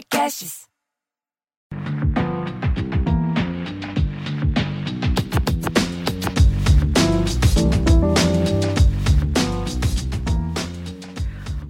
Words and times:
Podcasts. 0.00 0.62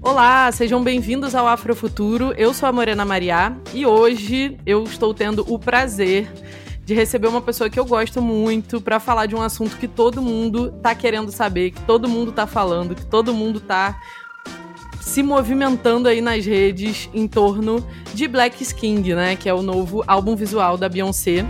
Olá, 0.01 0.53
sejam 0.53 0.85
bem-vindos 0.85 1.35
ao 1.35 1.48
Afrofuturo. 1.48 2.32
Eu 2.36 2.54
sou 2.54 2.68
a 2.68 2.72
Morena 2.72 3.04
Mariá 3.04 3.56
e 3.74 3.84
hoje 3.84 4.56
eu 4.64 4.84
estou 4.84 5.12
tendo 5.12 5.44
o 5.52 5.58
prazer 5.58 6.30
de 6.84 6.94
receber 6.94 7.26
uma 7.26 7.42
pessoa 7.42 7.68
que 7.68 7.80
eu 7.80 7.84
gosto 7.84 8.22
muito 8.22 8.80
para 8.80 9.00
falar 9.00 9.26
de 9.26 9.34
um 9.34 9.42
assunto 9.42 9.76
que 9.76 9.88
todo 9.88 10.22
mundo 10.22 10.70
tá 10.80 10.94
querendo 10.94 11.32
saber, 11.32 11.72
que 11.72 11.82
todo 11.82 12.08
mundo 12.08 12.30
tá 12.30 12.46
falando, 12.46 12.94
que 12.94 13.06
todo 13.06 13.34
mundo 13.34 13.58
tá 13.58 14.00
se 15.01 15.23
movimentando 15.23 16.09
aí 16.09 16.21
nas 16.21 16.45
redes 16.45 17.09
em 17.12 17.27
torno 17.27 17.85
de 18.14 18.29
Black 18.29 18.63
Skin, 18.63 19.00
né, 19.14 19.35
que 19.35 19.49
é 19.49 19.54
o 19.54 19.63
novo 19.63 20.04
álbum 20.07 20.36
visual 20.36 20.77
da 20.77 20.89
Beyoncé. 20.89 21.45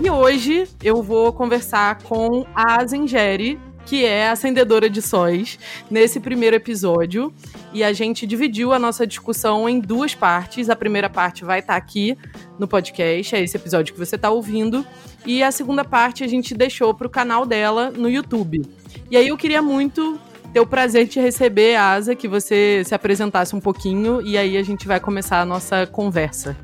E 0.00 0.10
hoje 0.10 0.66
eu 0.82 1.02
vou 1.02 1.32
conversar 1.32 1.98
com 2.02 2.46
a 2.54 2.84
Zengeri, 2.84 3.60
que 3.84 4.04
é 4.04 4.28
acendedora 4.28 4.90
de 4.90 5.00
sóis, 5.00 5.58
nesse 5.90 6.20
primeiro 6.20 6.56
episódio. 6.56 7.32
E 7.78 7.84
a 7.84 7.92
gente 7.92 8.26
dividiu 8.26 8.72
a 8.72 8.78
nossa 8.78 9.06
discussão 9.06 9.68
em 9.68 9.78
duas 9.78 10.12
partes. 10.12 10.68
A 10.68 10.74
primeira 10.74 11.08
parte 11.08 11.44
vai 11.44 11.60
estar 11.60 11.74
tá 11.74 11.78
aqui 11.78 12.18
no 12.58 12.66
podcast, 12.66 13.36
é 13.36 13.40
esse 13.40 13.56
episódio 13.56 13.94
que 13.94 14.00
você 14.00 14.16
está 14.16 14.30
ouvindo. 14.30 14.84
E 15.24 15.44
a 15.44 15.52
segunda 15.52 15.84
parte 15.84 16.24
a 16.24 16.26
gente 16.26 16.56
deixou 16.56 16.92
para 16.92 17.06
o 17.06 17.10
canal 17.10 17.46
dela 17.46 17.92
no 17.92 18.10
YouTube. 18.10 18.62
E 19.08 19.16
aí 19.16 19.28
eu 19.28 19.36
queria 19.36 19.62
muito 19.62 20.18
ter 20.52 20.58
o 20.58 20.66
prazer 20.66 21.06
de 21.06 21.20
receber, 21.20 21.76
Asa, 21.76 22.16
que 22.16 22.26
você 22.26 22.82
se 22.84 22.96
apresentasse 22.96 23.54
um 23.54 23.60
pouquinho 23.60 24.20
e 24.22 24.36
aí 24.36 24.56
a 24.56 24.62
gente 24.64 24.88
vai 24.88 24.98
começar 24.98 25.40
a 25.40 25.44
nossa 25.44 25.86
conversa. 25.86 26.56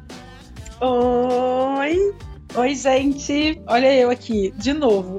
Oi! 0.80 2.33
Oi, 2.56 2.77
gente! 2.77 3.60
Olha 3.66 3.92
eu 3.92 4.08
aqui, 4.08 4.55
de 4.56 4.72
novo. 4.72 5.19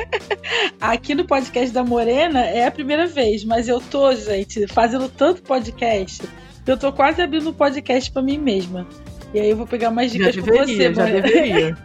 aqui 0.80 1.14
no 1.14 1.26
podcast 1.26 1.70
da 1.70 1.84
Morena 1.84 2.40
é 2.40 2.66
a 2.66 2.70
primeira 2.70 3.06
vez, 3.06 3.44
mas 3.44 3.68
eu 3.68 3.82
tô, 3.82 4.14
gente, 4.14 4.66
fazendo 4.68 5.10
tanto 5.10 5.42
podcast, 5.42 6.22
eu 6.66 6.78
tô 6.78 6.90
quase 6.90 7.20
abrindo 7.20 7.50
um 7.50 7.52
podcast 7.52 8.10
para 8.10 8.22
mim 8.22 8.38
mesma. 8.38 8.88
E 9.34 9.40
aí 9.40 9.50
eu 9.50 9.58
vou 9.58 9.66
pegar 9.66 9.90
mais 9.90 10.10
dicas 10.10 10.34
com 10.36 10.46
você, 10.46 10.94
já 10.94 11.04
deveria. 11.04 11.76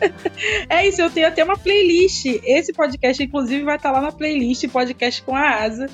é 0.66 0.88
isso, 0.88 1.02
eu 1.02 1.10
tenho 1.10 1.28
até 1.28 1.44
uma 1.44 1.58
playlist. 1.58 2.24
Esse 2.42 2.72
podcast, 2.72 3.22
inclusive, 3.22 3.62
vai 3.64 3.76
estar 3.76 3.90
lá 3.90 4.00
na 4.00 4.12
playlist 4.12 4.66
podcast 4.68 5.22
com 5.24 5.36
a 5.36 5.62
Asa, 5.62 5.90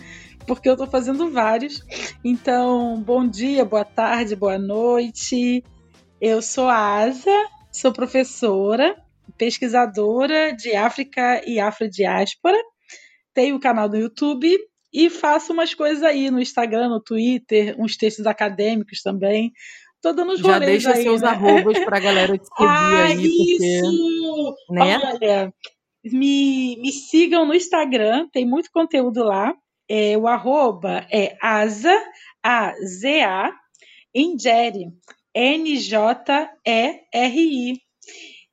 porque 0.46 0.68
eu 0.68 0.76
tô 0.76 0.86
fazendo 0.86 1.28
vários. 1.28 1.82
Então, 2.24 3.02
bom 3.04 3.26
dia, 3.26 3.64
boa 3.64 3.84
tarde, 3.84 4.36
boa 4.36 4.58
noite. 4.58 5.64
Eu 6.20 6.40
sou 6.40 6.68
a 6.68 7.02
Asa, 7.02 7.48
sou 7.78 7.92
professora, 7.92 8.96
pesquisadora 9.36 10.52
de 10.52 10.74
África 10.74 11.40
e 11.46 11.60
afrodiáspora. 11.60 12.58
Tenho 13.32 13.54
o 13.54 13.58
um 13.58 13.60
canal 13.60 13.88
no 13.88 13.96
YouTube 13.96 14.52
e 14.92 15.08
faço 15.08 15.52
umas 15.52 15.74
coisas 15.74 16.02
aí 16.02 16.28
no 16.28 16.40
Instagram, 16.40 16.88
no 16.88 17.00
Twitter, 17.00 17.76
uns 17.78 17.96
textos 17.96 18.26
acadêmicos 18.26 19.00
também. 19.00 19.52
Tô 20.02 20.12
dando 20.12 20.32
os 20.32 20.40
Já 20.40 20.58
deixa 20.58 20.92
aí, 20.92 21.02
seus 21.04 21.22
né? 21.22 21.28
arrobas 21.28 21.78
pra 21.84 22.00
galera 22.00 22.36
te 22.36 22.46
seguir 22.46 22.56
ah, 22.66 23.04
aí. 23.04 23.26
Isso! 23.26 24.56
Porque, 24.66 24.72
né? 24.72 24.98
Olha, 24.98 25.54
me, 26.04 26.76
me 26.80 26.92
sigam 26.92 27.46
no 27.46 27.54
Instagram, 27.54 28.28
tem 28.32 28.44
muito 28.44 28.70
conteúdo 28.72 29.22
lá. 29.22 29.54
É, 29.88 30.18
o 30.18 30.26
arroba 30.26 31.06
é 31.12 31.36
asa, 31.40 31.96
A-Z-A, 32.42 33.52
Ingeri, 34.14 34.92
N-J-E-R-I. 35.34 36.68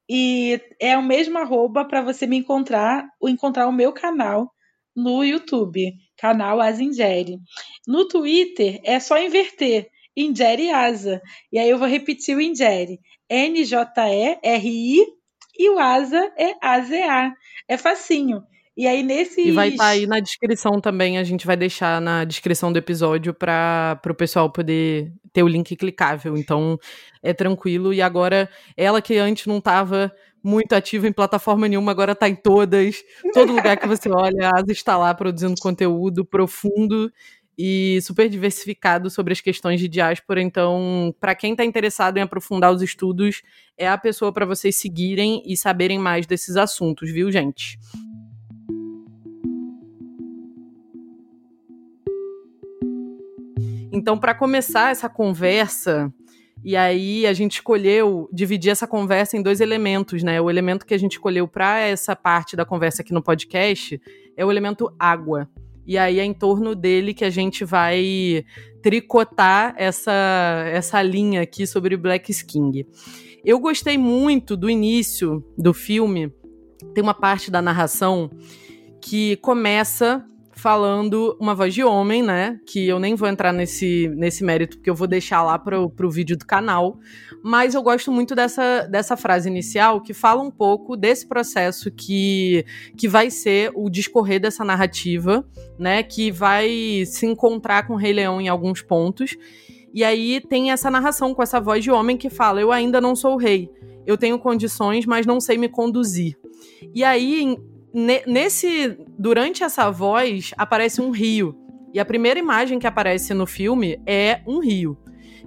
E 0.08 0.62
é 0.80 0.98
o 0.98 1.04
mesmo 1.04 1.38
arroba 1.40 1.84
para 1.86 2.02
você 2.02 2.28
me 2.28 2.38
encontrar, 2.38 3.08
encontrar 3.24 3.68
o 3.68 3.72
meu 3.72 3.92
canal 3.92 4.52
no 4.96 5.24
YouTube, 5.24 5.94
canal 6.18 6.62
Asingere. 6.62 7.40
No 7.88 8.08
Twitter 8.08 8.80
é 8.84 9.00
só 9.00 9.18
inverter, 9.18 9.90
Ingere 10.16 10.70
Asa. 10.70 11.22
E 11.52 11.60
aí 11.60 11.70
eu 11.70 11.78
vou 11.78 11.88
repetir 11.88 12.38
o 12.38 12.42
Ingere, 12.42 13.00
N-J-E-R-I 13.30 15.06
e 15.58 15.70
o 15.70 15.80
Asa 15.80 16.32
é 16.38 16.56
A-Z-A. 16.62 17.34
É 17.68 17.78
facinho. 17.78 18.44
E 18.78 18.88
aí 18.88 19.04
nesse. 19.04 19.42
E 19.42 19.52
vai 19.52 19.70
estar 19.70 19.86
tá 19.86 19.90
aí 19.90 20.06
na 20.06 20.20
descrição 20.20 20.82
também, 20.82 21.18
a 21.18 21.24
gente 21.24 21.46
vai 21.46 21.56
deixar 21.56 22.02
na 22.02 22.26
descrição 22.26 22.74
do 22.74 22.78
episódio 22.78 23.34
para 23.34 24.00
o 24.06 24.14
pessoal 24.14 24.52
poder 24.52 25.14
ter 25.32 25.44
o 25.44 25.48
link 25.48 25.76
clicável. 25.76 26.38
Então 26.38 26.78
é 27.24 27.34
tranquilo. 27.34 27.94
E 27.94 28.02
agora, 28.02 28.50
ela 28.76 29.02
que 29.02 29.18
antes 29.18 29.46
não 29.46 29.60
estava 29.60 30.12
muito 30.44 30.74
ativa 30.74 31.08
em 31.08 31.12
plataforma 31.12 31.68
nenhuma, 31.68 31.92
agora 31.92 32.12
está 32.12 32.28
em 32.28 32.36
todas. 32.36 33.04
Todo 33.34 33.54
lugar 33.54 33.78
que 33.78 33.88
você 33.88 34.10
olha, 34.10 34.50
a 34.50 34.60
Asa 34.60 34.72
está 34.72 34.98
lá 34.98 35.14
produzindo 35.14 35.56
conteúdo 35.60 36.26
profundo 36.26 37.12
e 37.58 38.00
super 38.02 38.30
diversificado 38.30 39.10
sobre 39.10 39.34
as 39.34 39.42
questões 39.42 39.80
de 39.80 39.88
diáspora. 39.88 40.42
Então, 40.42 41.16
para 41.20 41.34
quem 41.34 41.52
está 41.52 41.64
interessado 41.64 42.18
em 42.18 42.22
aprofundar 42.22 42.72
os 42.72 42.82
estudos, 42.82 43.42
é 43.78 43.88
a 43.88 43.98
pessoa 43.98 44.32
para 44.32 44.46
vocês 44.46 44.76
seguirem 44.76 45.42
e 45.46 45.56
saberem 45.56 45.98
mais 45.98 46.26
desses 46.26 46.58
assuntos, 46.58 47.12
viu, 47.12 47.32
gente? 47.32 47.80
Então, 53.96 54.18
para 54.18 54.36
começar 54.36 54.92
essa 54.92 55.08
conversa, 55.08 56.14
e 56.62 56.76
aí 56.76 57.26
a 57.26 57.32
gente 57.32 57.54
escolheu 57.54 58.28
dividir 58.30 58.70
essa 58.70 58.86
conversa 58.86 59.38
em 59.38 59.42
dois 59.42 59.62
elementos, 59.62 60.22
né? 60.22 60.42
O 60.42 60.50
elemento 60.50 60.86
que 60.86 60.94
a 60.94 60.98
gente 60.98 61.14
escolheu 61.14 61.48
para 61.48 61.80
essa 61.80 62.14
parte 62.14 62.58
da 62.58 62.66
conversa 62.66 63.02
aqui 63.02 63.14
no 63.14 63.24
podcast 63.24 63.98
é 64.36 64.46
o 64.46 64.52
elemento 64.52 64.94
água. 65.00 65.50
E 65.88 65.98
aí 65.98 66.20
é 66.20 66.26
em 66.26 66.34
torno 66.34 66.76
dele 66.76 67.14
que 67.14 67.24
a 67.24 67.30
gente 67.30 67.64
vai 67.64 68.44
tricotar 68.84 69.74
essa, 69.78 70.12
essa 70.74 71.02
linha 71.02 71.42
aqui 71.42 71.66
sobre 71.66 71.96
Black 71.96 72.30
Skin. 72.32 72.86
Eu 73.46 73.62
gostei 73.62 73.98
muito 73.98 74.58
do 74.58 74.70
início 74.70 75.42
do 75.58 75.74
filme. 75.74 76.34
Tem 76.94 77.02
uma 77.02 77.14
parte 77.14 77.50
da 77.50 77.62
narração 77.62 78.30
que 79.00 79.38
começa 79.38 80.26
falando 80.66 81.38
uma 81.40 81.54
voz 81.54 81.76
de 81.76 81.84
homem, 81.84 82.24
né? 82.24 82.60
Que 82.66 82.88
eu 82.88 82.98
nem 82.98 83.14
vou 83.14 83.30
entrar 83.30 83.54
nesse, 83.54 84.12
nesse 84.16 84.44
mérito, 84.44 84.78
porque 84.78 84.90
eu 84.90 84.96
vou 84.96 85.06
deixar 85.06 85.44
lá 85.44 85.60
pro, 85.60 85.92
pro 85.92 86.10
vídeo 86.10 86.36
do 86.36 86.44
canal. 86.44 86.98
Mas 87.44 87.76
eu 87.76 87.84
gosto 87.84 88.12
muito 88.12 88.34
dessa, 88.34 88.88
dessa 88.88 89.16
frase 89.16 89.48
inicial 89.48 90.02
que 90.02 90.12
fala 90.12 90.42
um 90.42 90.50
pouco 90.50 90.98
desse 90.98 91.28
processo 91.28 91.92
que, 91.92 92.66
que 92.98 93.08
vai 93.08 93.30
ser 93.30 93.72
o 93.76 93.92
discorrer 93.92 94.42
dessa 94.42 94.66
narrativa, 94.66 95.48
né? 95.78 96.02
Que 96.02 96.32
vai 96.32 97.04
se 97.06 97.28
encontrar 97.28 97.86
com 97.86 97.94
o 97.94 97.98
Rei 97.98 98.14
Leão 98.14 98.42
em 98.42 98.48
alguns 98.48 98.82
pontos. 98.82 99.38
E 99.94 100.04
aí 100.04 100.42
tem 100.50 100.72
essa 100.72 100.90
narração 100.90 101.36
com 101.36 101.44
essa 101.44 101.62
voz 101.62 101.84
de 101.84 101.92
homem 101.92 102.18
que 102.18 102.28
fala: 102.32 102.60
Eu 102.60 102.72
ainda 102.72 103.00
não 103.00 103.16
sou 103.16 103.38
rei. 103.38 103.70
Eu 104.04 104.18
tenho 104.18 104.40
condições, 104.40 105.06
mas 105.06 105.28
não 105.28 105.40
sei 105.40 105.60
me 105.60 105.70
conduzir. 105.70 106.36
E 106.92 107.04
aí, 107.04 107.56
nesse 108.28 108.98
durante 109.18 109.64
essa 109.64 109.90
voz 109.90 110.52
aparece 110.58 111.02
um 111.02 111.12
rio. 111.12 111.56
E 111.94 112.00
a 112.00 112.04
primeira 112.04 112.38
imagem 112.38 112.78
que 112.78 112.86
aparece 112.86 113.34
no 113.34 113.48
filme 113.48 114.02
é 114.06 114.42
um 114.46 114.60
rio. 114.60 114.98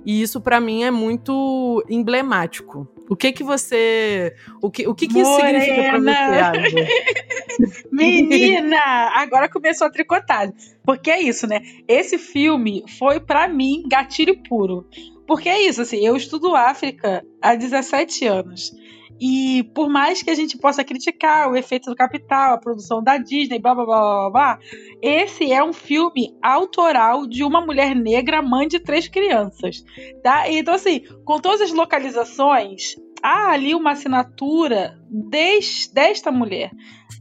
E 0.06 0.22
isso 0.22 0.40
para 0.40 0.58
mim 0.58 0.82
é 0.82 0.90
muito 0.90 1.84
emblemático. 1.90 2.88
O 3.10 3.14
que 3.16 3.32
que 3.32 3.44
você 3.44 4.34
o 4.62 4.70
que 4.70 4.86
o 4.86 4.94
que, 4.94 5.06
que 5.08 5.18
isso 5.18 5.34
significa 5.34 5.82
para 5.82 5.98
você 5.98 7.84
menina! 7.92 8.78
Agora 9.14 9.48
começou 9.48 9.86
a 9.86 9.90
tricotagem 9.90 10.54
porque 10.84 11.10
é 11.10 11.20
isso 11.20 11.46
né? 11.46 11.60
Esse 11.86 12.16
filme 12.16 12.82
foi 12.98 13.20
para 13.20 13.46
mim 13.46 13.82
gatilho 13.86 14.42
puro. 14.42 14.86
Porque 15.26 15.50
é 15.50 15.60
isso 15.60 15.82
assim 15.82 16.06
eu 16.06 16.16
estudo 16.16 16.56
África 16.56 17.22
há 17.42 17.54
17 17.54 18.26
anos 18.26 18.72
e 19.20 19.64
por 19.74 19.88
mais 19.88 20.22
que 20.22 20.30
a 20.30 20.34
gente 20.34 20.56
possa 20.56 20.84
criticar 20.84 21.50
o 21.50 21.56
efeito 21.56 21.90
do 21.90 21.96
capital, 21.96 22.54
a 22.54 22.58
produção 22.58 23.02
da 23.02 23.18
Disney, 23.18 23.58
blá 23.58 23.74
blá 23.74 23.84
blá 23.84 24.00
blá, 24.00 24.30
blá 24.30 24.58
esse 25.02 25.52
é 25.52 25.62
um 25.62 25.72
filme 25.72 26.36
autoral 26.42 27.26
de 27.26 27.42
uma 27.42 27.60
mulher 27.60 27.94
negra, 27.94 28.42
mãe 28.42 28.68
de 28.68 28.78
três 28.78 29.08
crianças. 29.08 29.84
Tá? 30.22 30.50
Então, 30.50 30.74
assim, 30.74 31.00
com 31.24 31.40
todas 31.40 31.60
as 31.60 31.72
localizações, 31.72 32.96
há 33.22 33.52
ali 33.52 33.74
uma 33.74 33.92
assinatura 33.92 34.98
des, 35.10 35.88
desta 35.92 36.30
mulher, 36.30 36.70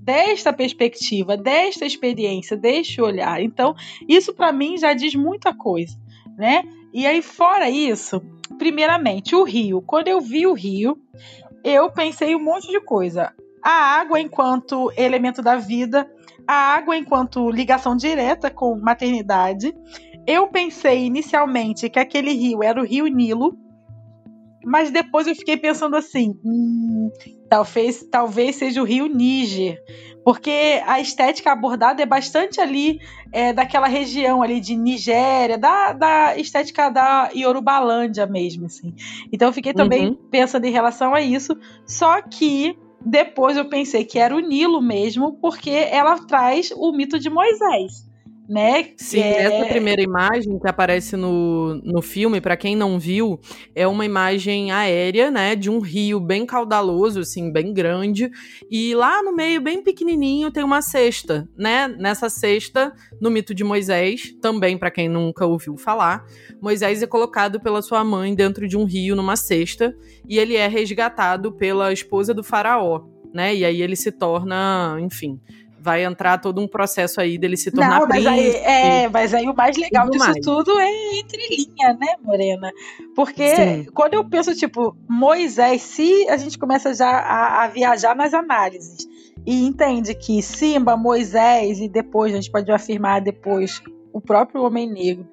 desta 0.02 0.54
perspectiva, 0.54 1.36
desta 1.36 1.86
experiência, 1.86 2.56
deste 2.56 3.02
olhar. 3.02 3.42
Então, 3.42 3.76
isso 4.08 4.34
para 4.34 4.52
mim 4.52 4.78
já 4.78 4.94
diz 4.94 5.16
muita 5.16 5.54
coisa, 5.54 5.98
né? 6.38 6.64
E 6.94 7.06
aí, 7.06 7.22
fora 7.22 7.70
isso, 7.70 8.22
primeiramente, 8.58 9.36
o 9.36 9.44
Rio. 9.44 9.82
Quando 9.82 10.08
eu 10.08 10.22
vi 10.22 10.48
o 10.48 10.54
Rio, 10.54 10.98
eu 11.68 11.92
pensei 11.92 12.36
um 12.36 12.44
monte 12.44 12.72
de 12.72 12.80
coisa. 12.80 13.34
a 13.62 14.00
água 14.00 14.20
enquanto 14.22 14.92
elemento 14.96 15.42
da 15.42 15.58
vida, 15.58 16.10
a 16.48 16.54
água 16.54 16.96
enquanto 16.96 17.52
ligação 17.52 17.98
direta 17.98 18.50
com 18.50 18.80
maternidade. 18.80 19.74
Eu 20.26 20.48
pensei 20.48 21.06
inicialmente 21.06 21.90
que 21.90 22.00
aquele 22.00 22.32
rio 22.32 22.64
era 22.64 22.80
o 22.82 22.86
Rio 22.86 23.08
Nilo, 23.08 23.58
mas 24.66 24.92
depois 24.92 25.28
eu 25.28 25.36
fiquei 25.36 25.58
pensando 25.58 25.96
assim, 25.96 26.38
hum, 26.44 27.10
talvez, 27.50 28.06
talvez 28.10 28.56
seja 28.56 28.82
o 28.82 28.86
Rio 28.86 29.08
Níger, 29.08 29.78
porque 30.28 30.84
a 30.86 31.00
estética 31.00 31.54
abordada 31.54 32.04
é 32.04 32.06
bastante 32.06 32.60
ali 32.60 33.00
é, 33.32 33.54
daquela 33.54 33.88
região 33.88 34.44
ali 34.44 34.60
de 34.60 34.76
Nigéria, 34.76 35.58
da, 35.58 35.94
da 35.94 36.38
estética 36.38 36.90
da 36.90 37.30
Yorubalândia 37.34 38.26
mesmo, 38.26 38.66
assim. 38.66 38.94
Então 39.32 39.48
eu 39.48 39.54
fiquei 39.54 39.74
também 39.74 40.08
uhum. 40.08 40.16
pensando 40.30 40.66
em 40.66 40.70
relação 40.70 41.16
a 41.16 41.22
isso, 41.22 41.58
só 41.86 42.22
que 42.22 42.78
depois 43.00 43.56
eu 43.56 43.70
pensei 43.70 44.04
que 44.04 44.20
era 44.20 44.36
o 44.36 44.42
Nilo 44.42 44.82
mesmo, 44.82 45.32
porque 45.40 45.70
ela 45.70 46.20
traz 46.20 46.72
o 46.76 46.92
mito 46.92 47.18
de 47.18 47.30
Moisés 47.30 48.07
né? 48.48 48.92
Sim, 48.98 49.20
é... 49.20 49.44
essa 49.44 49.66
primeira 49.68 50.02
imagem 50.02 50.58
que 50.58 50.68
aparece 50.68 51.16
no, 51.18 51.76
no 51.84 52.02
filme, 52.02 52.40
para 52.40 52.56
quem 52.56 52.76
não 52.76 52.98
viu, 52.98 53.40
é 53.76 53.88
uma 53.88 54.06
imagem 54.06 54.72
aérea, 54.72 55.30
né, 55.30 55.56
de 55.56 55.70
um 55.70 55.80
rio 55.80 56.20
bem 56.20 56.46
caudaloso, 56.46 57.20
assim, 57.20 57.52
bem 57.52 57.74
grande, 57.74 58.32
e 58.72 58.96
lá 58.96 59.22
no 59.22 59.36
meio, 59.36 59.60
bem 59.60 59.84
pequenininho, 59.84 60.52
tem 60.52 60.64
uma 60.64 60.82
cesta, 60.82 61.48
né? 61.58 61.88
Nessa 61.88 62.30
cesta, 62.30 62.94
no 63.20 63.30
mito 63.30 63.54
de 63.54 63.64
Moisés, 63.64 64.34
também 64.42 64.78
para 64.78 64.92
quem 64.92 65.10
nunca 65.10 65.46
ouviu 65.46 65.76
falar, 65.78 66.26
Moisés 66.62 67.02
é 67.02 67.08
colocado 67.08 67.60
pela 67.60 67.82
sua 67.82 68.04
mãe 68.04 68.34
dentro 68.34 68.68
de 68.68 68.78
um 68.78 68.86
rio 68.86 69.16
numa 69.16 69.36
cesta, 69.36 69.96
e 70.28 70.40
ele 70.40 70.56
é 70.56 70.68
resgatado 70.68 71.52
pela 71.52 71.92
esposa 71.92 72.34
do 72.34 72.44
faraó, 72.44 73.04
né? 73.34 73.54
E 73.54 73.66
aí 73.66 73.82
ele 73.82 73.96
se 73.96 74.12
torna, 74.12 74.98
enfim, 75.00 75.40
vai 75.88 76.04
entrar 76.04 76.38
todo 76.38 76.60
um 76.60 76.68
processo 76.68 77.22
aí 77.22 77.38
dele 77.38 77.56
se 77.56 77.72
tornar 77.72 78.02
Não, 78.02 78.08
mas 78.10 78.22
príncipe. 78.22 78.58
Aí, 78.58 79.04
é, 79.04 79.08
mas 79.08 79.34
aí 79.34 79.48
o 79.48 79.56
mais 79.56 79.78
legal 79.78 80.10
disso 80.10 80.26
mais. 80.26 80.44
tudo 80.44 80.78
é 80.78 81.18
entre 81.18 81.48
linha, 81.50 81.94
né, 81.94 82.16
Morena? 82.22 82.74
Porque 83.16 83.56
Sim. 83.56 83.86
quando 83.94 84.16
eu 84.16 84.26
penso, 84.26 84.54
tipo, 84.54 84.94
Moisés, 85.08 85.82
se 85.82 86.28
a 86.28 86.36
gente 86.36 86.60
começa 86.60 86.94
já 86.94 87.08
a, 87.08 87.64
a 87.64 87.68
viajar 87.70 88.14
nas 88.18 88.34
análises 88.34 89.08
e 89.46 89.66
entende 89.66 90.14
que 90.14 90.42
Simba, 90.42 90.98
Moisés 90.98 91.80
e 91.80 91.88
depois, 91.88 92.34
a 92.34 92.36
gente 92.36 92.52
pode 92.52 92.70
afirmar 92.70 93.22
depois, 93.22 93.82
o 94.12 94.20
próprio 94.20 94.64
homem 94.64 94.92
negro, 94.92 95.26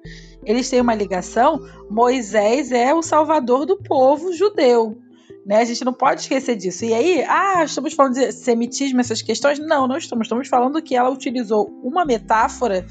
eles 0.45 0.69
têm 0.69 0.79
uma 0.79 0.95
ligação, 0.95 1.59
Moisés 1.89 2.71
é 2.71 2.93
o 2.93 3.01
salvador 3.01 3.65
do 3.65 3.75
povo 3.75 4.31
judeu. 4.31 4.97
Né? 5.45 5.57
A 5.57 5.65
gente 5.65 5.85
não 5.85 5.93
pode 5.93 6.21
esquecer 6.21 6.55
disso. 6.55 6.85
E 6.85 6.93
aí, 6.93 7.23
ah, 7.27 7.63
estamos 7.63 7.93
falando 7.93 8.15
de 8.15 8.31
semitismo, 8.31 8.99
essas 8.99 9.21
questões? 9.21 9.59
Não, 9.59 9.87
não 9.87 9.97
estamos. 9.97 10.25
Estamos 10.25 10.47
falando 10.47 10.81
que 10.81 10.95
ela 10.95 11.09
utilizou 11.09 11.69
uma 11.83 12.03
metáfora 12.03 12.85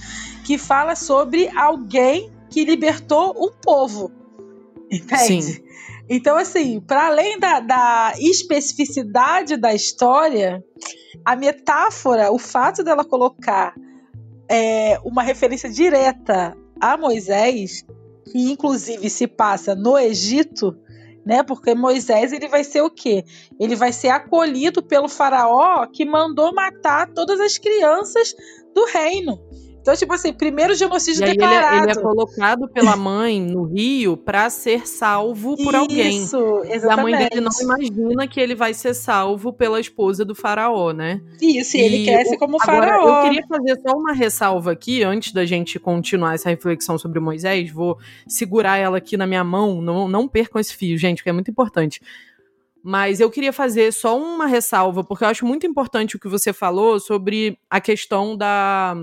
que 0.45 0.57
fala 0.57 0.95
sobre 0.95 1.49
alguém 1.49 2.31
que 2.49 2.65
libertou 2.65 3.35
um 3.37 3.51
povo. 3.51 4.13
Entende? 4.91 5.43
Sim. 5.43 5.65
Então, 6.09 6.37
assim, 6.37 6.81
para 6.81 7.07
além 7.09 7.39
da, 7.41 7.59
da, 7.61 8.13
especificidade 8.19 9.57
da 9.57 9.75
história, 9.75 10.63
a 11.25 11.35
metáfora, 11.35 12.31
o 12.31 12.39
fato 12.39 12.85
dela 12.85 13.05
colocar 13.05 13.75
é, 14.49 15.01
uma 15.03 15.23
referência 15.23 15.69
direta 15.69 16.57
a 16.79 16.97
Moisés, 16.97 17.85
que 18.31 18.53
inclusive 18.53 19.09
se 19.09 19.27
passa 19.27 19.75
no 19.75 19.99
Egito, 19.99 20.77
né? 21.25 21.43
Porque 21.43 21.75
Moisés 21.75 22.33
ele 22.33 22.49
vai 22.49 22.65
ser 22.65 22.83
o 22.83 22.91
quê? 22.91 23.25
Ele 23.59 23.75
vai 23.75 23.93
ser 23.93 24.09
acolhido 24.09 24.83
pelo 24.83 25.09
faraó 25.09 25.87
que 25.87 26.05
mandou 26.05 26.55
matar 26.55 27.11
todas 27.13 27.41
as 27.41 27.59
crianças 27.59 28.35
do 28.75 28.85
reino. 28.87 29.39
Então, 29.85 29.95
tipo 29.95 30.15
assim, 30.15 30.33
primeiro 30.33 30.75
genocídio 30.75 31.27
e 31.27 31.33
declarado. 31.33 31.77
Ele 31.77 31.81
é, 31.81 31.83
ele 31.91 31.93
é, 31.93 32.03
colocado 32.03 32.67
pela 32.71 32.97
mãe 32.97 33.39
no 33.39 33.65
rio 33.65 34.17
para 34.17 34.49
ser 34.49 34.89
salvo 34.89 35.59
por 35.59 35.75
Isso, 35.75 35.77
alguém. 35.77 36.23
Isso, 36.23 36.63
exatamente. 36.65 36.85
E 36.87 36.89
a 36.89 36.97
mãe 36.97 37.29
dele 37.29 37.41
não 37.43 37.51
imagina 37.61 38.27
que 38.27 38.41
ele 38.41 38.55
vai 38.55 38.73
ser 38.73 38.95
salvo 38.95 39.53
pela 39.53 39.79
esposa 39.79 40.25
do 40.25 40.35
faraó, 40.35 40.93
né? 40.93 41.21
Isso, 41.39 41.77
e, 41.77 41.83
ele 41.83 42.05
cresce 42.07 42.39
como 42.39 42.57
agora, 42.63 42.87
faraó. 42.87 43.25
Eu 43.25 43.29
queria 43.29 43.47
fazer 43.47 43.79
só 43.87 43.95
uma 43.95 44.15
ressalva 44.15 44.73
aqui, 44.73 45.03
antes 45.03 45.35
da 45.35 45.45
gente 45.45 45.79
continuar 45.79 46.35
essa 46.35 46.49
reflexão 46.49 46.97
sobre 46.97 47.21
Moisés. 47.21 47.71
Vou 47.71 47.99
segurar 48.27 48.79
ela 48.79 48.97
aqui 48.97 49.19
na 49.19 49.27
minha 49.27 49.45
mão. 49.45 49.83
Não, 49.83 50.09
não 50.09 50.27
percam 50.27 50.59
esse 50.59 50.75
fio, 50.75 50.97
gente, 50.97 51.23
que 51.23 51.29
é 51.29 51.33
muito 51.33 51.51
importante. 51.51 52.01
Mas 52.83 53.21
eu 53.21 53.31
queria 53.31 53.53
fazer 53.53 53.93
só 53.93 54.19
uma 54.19 54.47
ressalva, 54.47 55.05
porque 55.05 55.25
eu 55.25 55.29
acho 55.29 55.45
muito 55.45 55.67
importante 55.67 56.17
o 56.17 56.19
que 56.19 56.29
você 56.29 56.55
falou 56.55 56.99
sobre 56.99 57.59
a 57.69 57.83
questão 57.83 58.35
da 58.35 58.97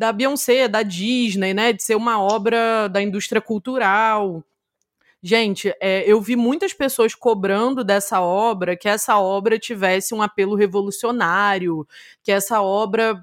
da 0.00 0.14
Beyoncé, 0.14 0.66
da 0.66 0.82
Disney, 0.82 1.52
né? 1.52 1.74
De 1.74 1.82
ser 1.82 1.94
uma 1.94 2.18
obra 2.18 2.88
da 2.88 3.02
indústria 3.02 3.38
cultural. 3.38 4.42
Gente, 5.22 5.74
é, 5.78 6.10
eu 6.10 6.18
vi 6.22 6.36
muitas 6.36 6.72
pessoas 6.72 7.14
cobrando 7.14 7.84
dessa 7.84 8.18
obra 8.18 8.74
que 8.74 8.88
essa 8.88 9.18
obra 9.18 9.58
tivesse 9.58 10.14
um 10.14 10.22
apelo 10.22 10.54
revolucionário, 10.54 11.86
que 12.22 12.32
essa 12.32 12.62
obra 12.62 13.22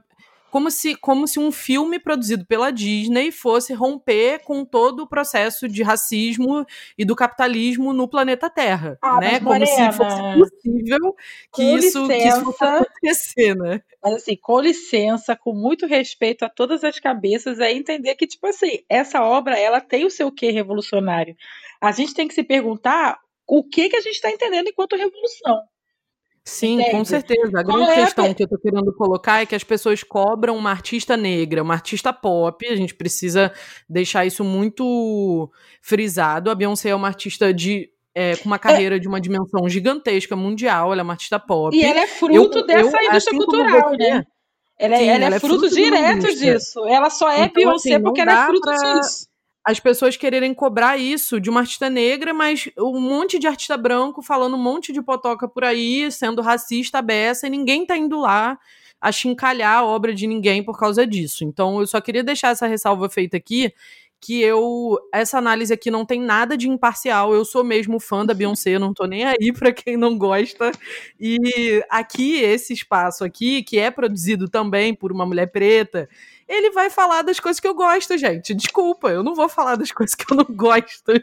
como 0.58 0.72
se, 0.72 0.96
como 0.96 1.28
se 1.28 1.40
um 1.40 1.52
filme 1.52 2.00
produzido 2.00 2.44
pela 2.44 2.72
Disney 2.72 3.32
fosse 3.32 3.76
romper 3.76 4.40
com 4.40 4.66
todo 4.66 5.02
o 5.02 5.08
processo 5.08 5.70
de 5.70 5.84
racismo 5.84 6.66
e 6.98 7.06
do 7.06 7.16
capitalismo 7.16 7.94
no 7.94 8.08
planeta 8.08 8.50
Terra, 8.50 8.98
ah, 9.04 9.20
né? 9.20 9.40
Como 9.40 9.64
se 9.64 9.92
fosse 9.92 10.18
possível 10.34 11.16
que 11.54 11.62
isso, 11.62 12.08
que 12.08 12.18
isso 12.18 12.44
fosse 12.54 12.64
acontecer, 12.64 13.56
né? 13.56 13.84
Mas 14.04 14.16
assim, 14.16 14.36
com 14.36 14.60
licença, 14.60 15.36
com 15.36 15.54
muito 15.54 15.86
respeito 15.86 16.44
a 16.44 16.50
todas 16.50 16.84
as 16.84 17.00
cabeças, 17.00 17.60
é 17.60 17.72
entender 17.72 18.16
que, 18.16 18.26
tipo 18.26 18.48
assim, 18.48 18.80
essa 18.90 19.22
obra, 19.22 19.60
ela 19.60 19.80
tem 19.80 20.08
o 20.08 20.10
seu 20.10 20.32
quê 20.32 20.50
revolucionário. 20.50 21.36
A 21.80 21.92
gente 21.92 22.16
tem 22.16 22.28
que 22.28 22.34
se 22.34 22.44
perguntar 22.44 23.20
o 23.48 23.64
que, 23.64 23.90
que 23.90 23.96
a 23.96 24.02
gente 24.02 24.16
está 24.16 24.32
entendendo 24.32 24.70
enquanto 24.70 24.96
revolução. 24.96 25.62
Sim, 26.48 26.76
Entende? 26.76 26.92
com 26.92 27.04
certeza. 27.04 27.60
A 27.60 27.62
grande 27.62 27.92
é 27.92 27.96
questão 28.06 28.26
a... 28.26 28.34
que 28.34 28.42
eu 28.42 28.48
tô 28.48 28.58
querendo 28.58 28.94
colocar 28.94 29.42
é 29.42 29.46
que 29.46 29.54
as 29.54 29.66
pessoas 29.66 30.02
cobram 30.02 30.56
uma 30.56 30.72
artista 30.72 31.18
negra, 31.18 31.62
uma 31.62 31.74
artista 31.74 32.14
pop. 32.14 32.66
A 32.66 32.76
gente 32.78 32.96
precisa 32.96 33.52
deixar 33.88 34.26
isso 34.26 34.46
muito 34.46 35.52
frisado. 35.82 36.50
A 36.50 36.56
Beyoncé 36.56 36.88
é 36.88 36.96
uma 36.96 37.10
artista 37.10 37.54
de 37.54 37.90
é, 38.16 38.38
com 38.38 38.46
uma 38.46 38.56
é. 38.56 38.60
carreira 38.60 38.96
é. 38.96 39.00
de 39.00 39.10
uma 39.10 39.20
dimensão 39.20 39.68
gigantesca 39.68 40.38
mundial, 40.38 40.94
ela 40.94 41.02
é 41.02 41.04
uma 41.04 41.14
artista 41.14 41.38
pop. 41.38 41.76
E 41.76 41.84
ela 41.84 42.00
é 42.00 42.08
fruto 42.08 42.60
eu, 42.60 42.66
dessa 42.66 42.80
eu, 42.82 42.88
indústria 42.88 43.18
assim 43.18 43.38
cultural, 43.38 43.90
você, 43.90 43.98
né? 43.98 44.24
Ela, 44.80 44.96
é, 44.96 45.00
Sim, 45.00 45.04
ela, 45.10 45.24
é, 45.24 45.26
ela 45.26 45.36
é 45.36 45.40
fruto, 45.40 45.60
fruto 45.60 45.76
direto 45.76 46.28
disso. 46.34 46.88
Ela 46.88 47.10
só 47.10 47.30
é 47.30 47.42
então, 47.42 47.54
Beyoncé 47.56 47.94
assim, 47.96 48.04
porque 48.04 48.22
ela 48.22 48.44
é 48.44 48.46
fruto 48.46 48.62
pra... 48.62 49.00
disso 49.00 49.27
as 49.68 49.82
pessoas 49.82 50.16
quererem 50.16 50.54
cobrar 50.54 50.96
isso 50.96 51.42
de 51.42 51.50
uma 51.50 51.60
artista 51.60 51.90
negra, 51.90 52.34
mas 52.34 52.70
um 52.78 53.02
monte 53.02 53.38
de 53.38 53.48
artista 53.48 53.76
branco 53.76 54.22
falando 54.22 54.56
um 54.56 54.64
monte 54.64 54.94
de 54.94 55.02
potoca 55.02 55.46
por 55.46 55.66
aí, 55.66 56.10
sendo 56.10 56.42
racista, 56.42 57.02
beça, 57.02 57.48
e 57.48 57.50
ninguém 57.50 57.86
tá 57.86 57.98
indo 57.98 58.18
lá 58.18 58.58
a 59.02 59.12
chincalhar 59.12 59.80
a 59.80 59.86
obra 59.86 60.14
de 60.14 60.26
ninguém 60.26 60.64
por 60.64 60.80
causa 60.80 61.06
disso. 61.06 61.44
Então, 61.44 61.82
eu 61.82 61.86
só 61.86 62.00
queria 62.00 62.24
deixar 62.24 62.52
essa 62.52 62.66
ressalva 62.66 63.10
feita 63.10 63.36
aqui, 63.36 63.74
que 64.22 64.42
eu 64.42 64.98
essa 65.14 65.38
análise 65.38 65.74
aqui 65.74 65.92
não 65.92 66.06
tem 66.06 66.22
nada 66.22 66.56
de 66.58 66.70
imparcial. 66.70 67.34
Eu 67.34 67.44
sou 67.44 67.62
mesmo 67.62 68.00
fã 68.00 68.26
da 68.26 68.34
Beyoncé, 68.34 68.80
não 68.80 68.94
tô 68.94 69.06
nem 69.06 69.26
aí 69.26 69.52
para 69.52 69.74
quem 69.74 69.98
não 69.98 70.18
gosta. 70.18 70.72
E 71.20 71.84
aqui 71.90 72.38
esse 72.38 72.72
espaço 72.72 73.26
aqui, 73.26 73.64
que 73.64 73.78
é 73.78 73.92
produzido 73.92 74.48
também 74.48 74.96
por 74.96 75.12
uma 75.12 75.26
mulher 75.26 75.48
preta, 75.52 76.08
ele 76.48 76.72
vai 76.72 76.90
falar 76.90 77.22
das 77.24 77.40
coisas 77.40 77.60
que 77.60 77.68
eu 77.68 77.74
gosto, 77.74 78.18
gente. 78.18 78.54
Desculpa, 78.54 79.10
eu 79.10 79.22
não 79.24 79.36
vou 79.36 79.50
falar 79.50 79.76
das 79.76 79.92
coisas 79.92 80.16
que 80.16 80.32
eu 80.32 80.38
não 80.38 80.46
gosto. 80.46 81.14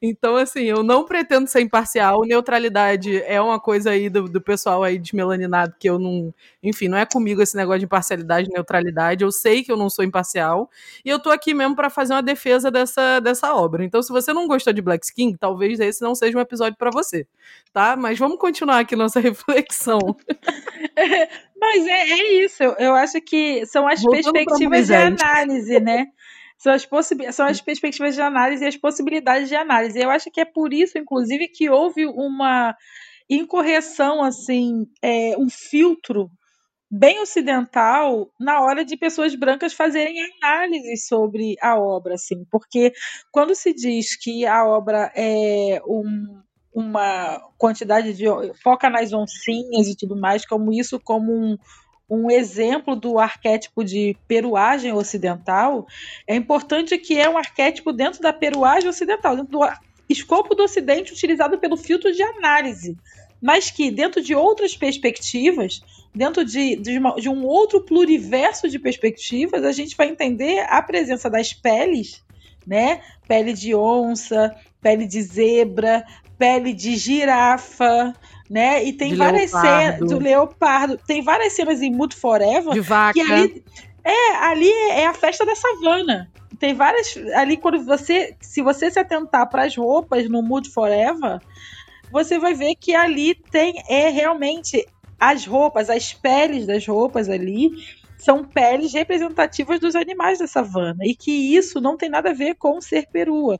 Então, 0.00 0.36
assim, 0.36 0.64
eu 0.64 0.82
não 0.82 1.04
pretendo 1.04 1.48
ser 1.48 1.60
imparcial. 1.60 2.22
Neutralidade 2.24 3.20
é 3.22 3.40
uma 3.40 3.58
coisa 3.58 3.90
aí 3.90 4.08
do, 4.08 4.28
do 4.28 4.40
pessoal 4.40 4.84
aí 4.84 4.98
desmelaninado 4.98 5.74
que 5.78 5.88
eu 5.88 5.98
não. 5.98 6.32
Enfim, 6.62 6.88
não 6.88 6.98
é 6.98 7.04
comigo 7.04 7.42
esse 7.42 7.56
negócio 7.56 7.80
de 7.80 7.84
imparcialidade, 7.86 8.48
neutralidade. 8.50 9.24
Eu 9.24 9.32
sei 9.32 9.64
que 9.64 9.72
eu 9.72 9.76
não 9.76 9.90
sou 9.90 10.04
imparcial. 10.04 10.70
E 11.04 11.08
eu 11.08 11.18
tô 11.18 11.30
aqui 11.30 11.52
mesmo 11.54 11.74
para 11.74 11.90
fazer 11.90 12.14
uma 12.14 12.22
defesa 12.22 12.70
dessa, 12.70 13.20
dessa 13.20 13.54
obra. 13.54 13.84
Então, 13.84 14.02
se 14.02 14.10
você 14.12 14.32
não 14.32 14.46
gostou 14.46 14.72
de 14.72 14.82
Black 14.82 15.04
Skin, 15.04 15.36
talvez 15.36 15.80
esse 15.80 16.02
não 16.02 16.14
seja 16.14 16.38
um 16.38 16.40
episódio 16.40 16.78
para 16.78 16.90
você, 16.90 17.26
tá? 17.72 17.96
Mas 17.96 18.18
vamos 18.18 18.38
continuar 18.38 18.78
aqui 18.80 18.94
nossa 18.96 19.18
reflexão. 19.20 19.98
Mas 21.60 21.86
é, 21.86 22.10
é 22.10 22.44
isso, 22.44 22.62
eu 22.62 22.94
acho 22.94 23.20
que 23.20 23.66
são 23.66 23.88
as 23.88 24.00
Voltando 24.00 24.32
perspectivas 24.32 24.86
de 24.86 24.94
análise, 24.94 25.80
né? 25.80 26.06
São 26.56 26.72
as, 26.72 26.88
são 27.32 27.46
as 27.46 27.60
perspectivas 27.60 28.14
de 28.14 28.20
análise 28.20 28.64
e 28.64 28.66
as 28.66 28.76
possibilidades 28.76 29.48
de 29.48 29.54
análise. 29.54 29.98
Eu 29.98 30.10
acho 30.10 30.30
que 30.30 30.40
é 30.40 30.44
por 30.44 30.72
isso, 30.72 30.98
inclusive, 30.98 31.48
que 31.48 31.70
houve 31.70 32.06
uma 32.06 32.76
incorreção, 33.30 34.22
assim, 34.22 34.86
é, 35.02 35.36
um 35.38 35.48
filtro 35.48 36.30
bem 36.90 37.20
ocidental 37.20 38.30
na 38.40 38.60
hora 38.62 38.84
de 38.84 38.96
pessoas 38.96 39.34
brancas 39.34 39.74
fazerem 39.74 40.16
análises 40.42 41.06
sobre 41.06 41.54
a 41.60 41.78
obra, 41.78 42.14
assim, 42.14 42.44
porque 42.50 42.92
quando 43.30 43.54
se 43.54 43.74
diz 43.74 44.16
que 44.16 44.46
a 44.46 44.66
obra 44.66 45.12
é 45.14 45.80
um, 45.86 46.40
uma 46.78 47.40
quantidade 47.58 48.14
de. 48.14 48.24
foca 48.62 48.88
nas 48.88 49.12
oncinhas 49.12 49.88
e 49.88 49.96
tudo 49.96 50.16
mais, 50.16 50.46
como 50.46 50.72
isso 50.72 51.00
como 51.00 51.32
um, 51.32 51.58
um 52.08 52.30
exemplo 52.30 52.94
do 52.94 53.18
arquétipo 53.18 53.84
de 53.84 54.16
peruagem 54.28 54.92
ocidental, 54.92 55.86
é 56.26 56.36
importante 56.36 56.96
que 56.96 57.18
é 57.18 57.28
um 57.28 57.36
arquétipo 57.36 57.92
dentro 57.92 58.20
da 58.20 58.32
peruagem 58.32 58.88
ocidental, 58.88 59.36
dentro 59.36 59.58
do 59.58 59.68
escopo 60.08 60.54
do 60.54 60.62
Ocidente 60.62 61.12
utilizado 61.12 61.58
pelo 61.58 61.76
filtro 61.76 62.12
de 62.12 62.22
análise, 62.22 62.96
mas 63.42 63.70
que 63.70 63.90
dentro 63.90 64.22
de 64.22 64.34
outras 64.34 64.76
perspectivas, 64.76 65.82
dentro 66.14 66.44
de, 66.44 66.76
de, 66.76 66.96
uma, 66.96 67.16
de 67.16 67.28
um 67.28 67.44
outro 67.44 67.80
pluriverso 67.80 68.68
de 68.68 68.78
perspectivas, 68.78 69.64
a 69.64 69.72
gente 69.72 69.96
vai 69.96 70.08
entender 70.08 70.60
a 70.68 70.80
presença 70.80 71.28
das 71.28 71.52
peles, 71.52 72.22
né? 72.68 73.00
Pele 73.26 73.52
de 73.52 73.74
onça, 73.74 74.54
pele 74.80 75.06
de 75.06 75.22
zebra, 75.22 76.04
pele 76.38 76.72
de 76.74 76.96
girafa, 76.96 78.14
né? 78.48 78.84
E 78.84 78.92
tem 78.92 79.10
de 79.10 79.16
várias 79.16 79.50
cenas 79.50 79.98
do 79.98 80.18
leopardo, 80.18 80.98
tem 81.06 81.22
várias 81.22 81.54
cenas 81.54 81.80
em 81.80 81.90
Mood 81.90 82.14
Forever 82.14 82.72
de 82.72 82.80
vaca. 82.80 83.14
que 83.14 83.20
ali 83.20 83.64
é 84.04 84.36
ali 84.36 84.70
é 84.70 85.06
a 85.06 85.14
festa 85.14 85.44
da 85.44 85.56
savana. 85.56 86.30
Tem 86.58 86.74
várias 86.74 87.16
ali 87.34 87.56
quando 87.56 87.84
você, 87.84 88.34
se 88.40 88.62
você 88.62 88.90
se 88.90 88.98
atentar 88.98 89.48
para 89.48 89.64
as 89.64 89.76
roupas 89.76 90.28
no 90.28 90.42
Mood 90.42 90.68
Forever, 90.70 91.40
você 92.10 92.38
vai 92.38 92.54
ver 92.54 92.74
que 92.74 92.94
ali 92.94 93.34
tem 93.34 93.82
é 93.88 94.08
realmente 94.08 94.86
as 95.20 95.46
roupas, 95.46 95.90
as 95.90 96.12
peles 96.12 96.66
das 96.66 96.86
roupas 96.86 97.28
ali 97.28 97.70
são 98.18 98.44
peles 98.44 98.92
representativas 98.92 99.80
dos 99.80 99.94
animais 99.94 100.38
da 100.38 100.46
savana 100.46 101.04
e 101.04 101.14
que 101.14 101.30
isso 101.30 101.80
não 101.80 101.96
tem 101.96 102.08
nada 102.08 102.30
a 102.30 102.34
ver 102.34 102.54
com 102.54 102.80
ser 102.80 103.06
perua. 103.10 103.56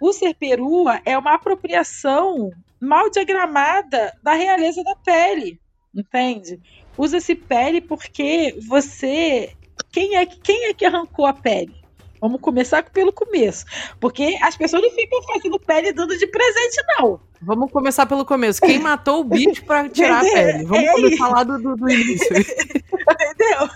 O 0.00 0.12
ser 0.12 0.34
perua 0.34 1.00
é 1.04 1.18
uma 1.18 1.34
apropriação 1.34 2.50
mal 2.80 3.10
diagramada 3.10 4.16
da 4.22 4.34
realeza 4.34 4.82
da 4.84 4.94
pele, 4.94 5.60
entende? 5.94 6.60
Usa-se 6.96 7.34
pele 7.34 7.80
porque 7.80 8.56
você. 8.66 9.52
Quem 9.90 10.16
é, 10.16 10.26
quem 10.26 10.66
é 10.66 10.74
que 10.74 10.84
arrancou 10.84 11.26
a 11.26 11.32
pele? 11.32 11.74
Vamos 12.20 12.40
começar 12.40 12.82
pelo 12.90 13.12
começo. 13.12 13.64
Porque 14.00 14.36
as 14.42 14.56
pessoas 14.56 14.82
não 14.82 14.90
ficam 14.90 15.22
fazendo 15.22 15.58
pele 15.58 15.92
dando 15.92 16.16
de 16.16 16.26
presente, 16.26 16.82
não. 16.98 17.20
Vamos 17.40 17.70
começar 17.70 18.06
pelo 18.06 18.24
começo. 18.24 18.60
Quem 18.60 18.78
matou 18.78 19.20
o 19.20 19.24
bicho 19.24 19.64
para 19.64 19.88
tirar 19.88 20.20
a 20.20 20.30
pele? 20.30 20.64
Vamos 20.64 20.84
é 20.84 20.92
começar 20.92 21.28
lá 21.28 21.44
do, 21.44 21.58
do, 21.58 21.76
do 21.76 21.90
início. 21.90 22.36
Entendeu? 22.36 23.68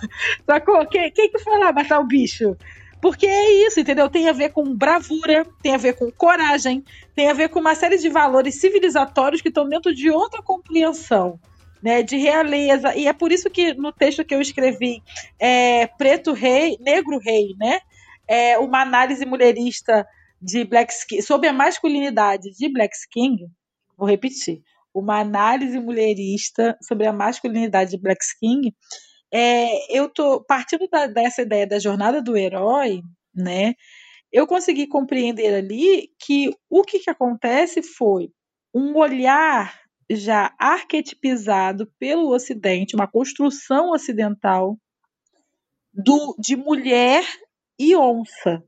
Sacou? 0.46 0.87
Quem, 0.87 1.11
quem 1.12 1.30
que 1.30 1.38
foi 1.38 1.58
lá 1.58 1.72
matar 1.72 2.00
o 2.00 2.06
bicho? 2.06 2.56
Porque 3.02 3.26
é 3.26 3.66
isso, 3.66 3.80
entendeu? 3.80 4.08
Tem 4.08 4.28
a 4.28 4.32
ver 4.32 4.52
com 4.52 4.76
bravura, 4.76 5.44
tem 5.61 5.75
a 5.75 5.76
ver 5.76 5.94
com 5.94 6.08
coragem, 6.12 6.84
tem 7.16 7.28
a 7.28 7.32
ver 7.32 7.49
com 7.49 7.58
uma 7.58 7.75
série 7.75 7.99
de 7.99 8.08
valores 8.08 8.61
civilizatórios 8.61 9.42
que 9.42 9.49
estão 9.49 9.68
dentro 9.68 9.92
de 9.92 10.08
outra 10.08 10.40
compreensão. 10.40 11.38
Né, 11.82 12.00
de 12.00 12.16
realeza, 12.16 12.94
e 12.94 13.08
é 13.08 13.12
por 13.12 13.32
isso 13.32 13.50
que 13.50 13.75
no 13.75 13.90
texto 13.90 14.25
que 14.25 14.32
eu 14.32 14.40
escrevi, 14.40 15.02
é, 15.37 15.88
Preto 15.88 16.32
Rei, 16.32 16.78
Negro 16.78 17.18
Rei, 17.18 17.56
né? 17.58 17.80
É 18.29 18.59
uma 18.59 18.83
análise 18.83 19.25
mulherista 19.25 20.07
de 20.41 20.64
Black 20.64 20.93
King, 21.07 21.23
sobre 21.23 21.49
a 21.49 21.52
masculinidade 21.52 22.50
de 22.50 22.69
Black 22.69 22.95
King, 23.11 23.47
vou 23.97 24.09
repetir, 24.09 24.62
uma 24.95 25.21
análise 25.21 25.79
mulherista 25.79 26.76
sobre 26.83 27.07
a 27.07 27.12
masculinidade 27.12 27.93
de 27.93 27.99
Black 27.99 28.21
King, 28.38 28.75
é, 29.33 29.97
eu 29.97 30.09
tô 30.11 30.45
partindo 30.45 30.87
da, 30.88 31.07
dessa 31.07 31.43
ideia 31.43 31.67
da 31.67 31.79
jornada 31.79 32.21
do 32.21 32.37
herói, 32.37 33.00
né? 33.35 33.75
Eu 34.31 34.47
consegui 34.47 34.87
compreender 34.87 35.55
ali 35.55 36.11
que 36.19 36.55
o 36.69 36.83
que, 36.83 36.99
que 36.99 37.11
acontece 37.11 37.83
foi 37.83 38.31
um 38.75 38.97
olhar 38.97 39.81
já 40.11 40.55
arquetipizado 40.59 41.91
pelo 41.99 42.29
Ocidente, 42.29 42.95
uma 42.95 43.07
construção 43.07 43.91
ocidental 43.91 44.76
do, 45.93 46.35
de 46.38 46.57
mulher 46.57 47.25
e 47.79 47.97
onça, 47.97 48.62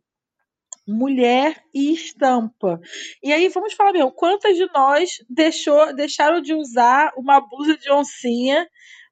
mulher 0.86 1.62
e 1.72 1.92
estampa. 1.92 2.80
E 3.22 3.32
aí 3.32 3.48
vamos 3.48 3.74
falar 3.74 3.92
meu, 3.92 4.10
quantas 4.10 4.56
de 4.56 4.66
nós 4.72 5.18
deixou, 5.28 5.94
deixaram 5.94 6.40
de 6.40 6.54
usar 6.54 7.12
uma 7.16 7.40
blusa 7.40 7.76
de 7.76 7.90
oncinha 7.90 8.68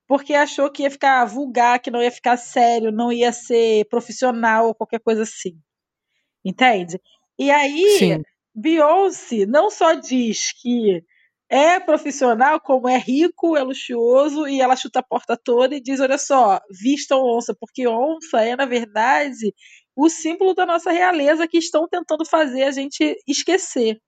porque 0.07 0.35
achou 0.35 0.71
que 0.71 0.83
ia 0.83 0.91
ficar 0.91 1.25
vulgar, 1.25 1.81
que 1.81 1.91
não 1.91 2.03
ia 2.03 2.11
ficar 2.11 2.37
sério, 2.37 2.93
não 2.93 3.11
ia 3.11 3.33
ser 3.33 3.87
profissional 3.89 4.67
ou 4.67 4.75
qualquer 4.75 5.01
coisa 5.01 5.23
assim. 5.23 5.59
Entende? 6.45 7.01
E 7.39 7.51
aí, 7.51 7.99
Sim. 7.99 8.23
Beyoncé 8.55 9.47
não 9.47 9.71
só 9.71 9.95
diz 9.95 10.53
que 10.61 11.03
é 11.49 11.79
profissional, 11.79 12.61
como 12.61 12.89
é 12.89 12.97
rico, 12.97 13.57
é 13.57 13.63
luxuoso 13.63 14.47
e 14.47 14.61
ela 14.61 14.77
chuta 14.77 15.01
a 15.01 15.03
porta 15.03 15.37
toda 15.37 15.77
e 15.77 15.81
diz: 15.81 16.01
olha 16.01 16.19
só, 16.19 16.61
vistam 16.71 17.23
onça, 17.23 17.55
porque 17.59 17.87
onça 17.87 18.41
é, 18.43 18.57
na 18.57 18.67
verdade, 18.67 19.55
o 19.97 20.09
símbolo 20.09 20.55
da 20.55 20.65
nossa 20.67 20.91
realeza 20.91 21.47
que 21.47 21.59
estão 21.59 21.87
tentando 21.89 22.25
fazer 22.25 22.65
a 22.65 22.71
gente 22.71 23.17
esquecer. 23.27 23.99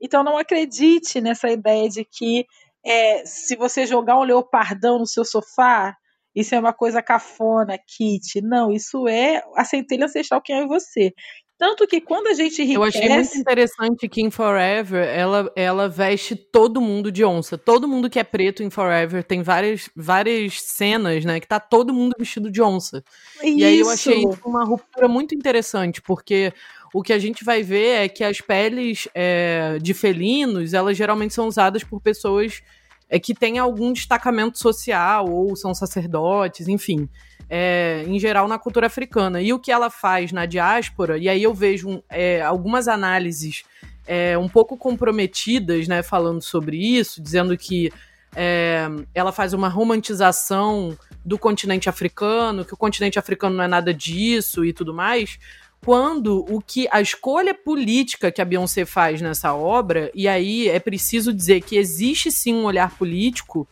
Então 0.00 0.24
não 0.24 0.38
acredite 0.38 1.20
nessa 1.20 1.48
ideia 1.48 1.88
de 1.88 2.04
que 2.04 2.46
é, 2.84 3.24
se 3.26 3.56
você 3.56 3.86
jogar 3.86 4.18
um 4.18 4.24
leopardão 4.24 4.98
no 4.98 5.06
seu 5.06 5.24
sofá, 5.24 5.94
isso 6.34 6.54
é 6.54 6.58
uma 6.58 6.72
coisa 6.72 7.02
cafona, 7.02 7.78
kit. 7.78 8.40
Não, 8.40 8.72
isso 8.72 9.06
é 9.08 9.42
a 9.56 9.64
centelha 9.64 10.06
ancestral 10.06 10.40
que 10.40 10.52
é 10.52 10.62
em 10.62 10.66
você. 10.66 11.12
Tanto 11.60 11.86
que 11.86 12.00
quando 12.00 12.28
a 12.28 12.32
gente 12.32 12.62
enriquece... 12.62 12.74
Eu 12.74 12.82
achei 12.84 13.08
muito 13.10 13.36
interessante 13.36 14.08
que 14.08 14.22
em 14.22 14.30
Forever 14.30 15.06
ela, 15.06 15.52
ela 15.54 15.90
veste 15.90 16.34
todo 16.34 16.80
mundo 16.80 17.12
de 17.12 17.22
onça. 17.22 17.58
Todo 17.58 17.86
mundo 17.86 18.08
que 18.08 18.18
é 18.18 18.24
preto 18.24 18.62
em 18.62 18.70
Forever 18.70 19.22
tem 19.22 19.42
várias, 19.42 19.90
várias 19.94 20.62
cenas, 20.62 21.22
né? 21.22 21.38
Que 21.38 21.46
tá 21.46 21.60
todo 21.60 21.92
mundo 21.92 22.14
vestido 22.18 22.50
de 22.50 22.62
onça. 22.62 23.04
Isso. 23.42 23.58
E 23.58 23.62
aí 23.62 23.78
eu 23.78 23.90
achei 23.90 24.24
uma 24.42 24.64
ruptura 24.64 25.06
muito 25.06 25.34
interessante, 25.34 26.00
porque 26.00 26.50
o 26.94 27.02
que 27.02 27.12
a 27.12 27.18
gente 27.18 27.44
vai 27.44 27.62
ver 27.62 28.04
é 28.04 28.08
que 28.08 28.24
as 28.24 28.40
peles 28.40 29.06
é, 29.14 29.76
de 29.82 29.92
felinos, 29.92 30.72
elas 30.72 30.96
geralmente 30.96 31.34
são 31.34 31.46
usadas 31.46 31.84
por 31.84 32.00
pessoas 32.00 32.62
é, 33.06 33.20
que 33.20 33.34
têm 33.34 33.58
algum 33.58 33.92
destacamento 33.92 34.58
social, 34.58 35.28
ou 35.28 35.54
são 35.54 35.74
sacerdotes, 35.74 36.68
enfim. 36.68 37.06
É, 37.52 38.04
em 38.06 38.16
geral 38.16 38.46
na 38.46 38.60
cultura 38.60 38.86
africana. 38.86 39.42
E 39.42 39.52
o 39.52 39.58
que 39.58 39.72
ela 39.72 39.90
faz 39.90 40.30
na 40.30 40.46
diáspora, 40.46 41.18
e 41.18 41.28
aí 41.28 41.42
eu 41.42 41.52
vejo 41.52 42.00
é, 42.08 42.40
algumas 42.42 42.86
análises 42.86 43.64
é, 44.06 44.38
um 44.38 44.48
pouco 44.48 44.76
comprometidas, 44.76 45.88
né, 45.88 46.00
falando 46.00 46.40
sobre 46.42 46.76
isso, 46.76 47.20
dizendo 47.20 47.58
que 47.58 47.92
é, 48.36 48.86
ela 49.12 49.32
faz 49.32 49.52
uma 49.52 49.68
romantização 49.68 50.96
do 51.24 51.36
continente 51.36 51.88
africano, 51.88 52.64
que 52.64 52.72
o 52.72 52.76
continente 52.76 53.18
africano 53.18 53.56
não 53.56 53.64
é 53.64 53.68
nada 53.68 53.92
disso 53.92 54.64
e 54.64 54.72
tudo 54.72 54.94
mais 54.94 55.36
quando 55.84 56.44
o 56.48 56.60
que 56.60 56.86
a 56.90 57.00
escolha 57.00 57.54
política 57.54 58.30
que 58.30 58.40
a 58.40 58.44
Beyoncé 58.44 58.84
faz 58.84 59.20
nessa 59.20 59.54
obra, 59.54 60.10
e 60.14 60.28
aí 60.28 60.68
é 60.68 60.78
preciso 60.78 61.32
dizer 61.32 61.62
que 61.62 61.76
existe 61.76 62.30
sim 62.30 62.52
um 62.54 62.64
olhar 62.64 62.90
político, 62.96 63.66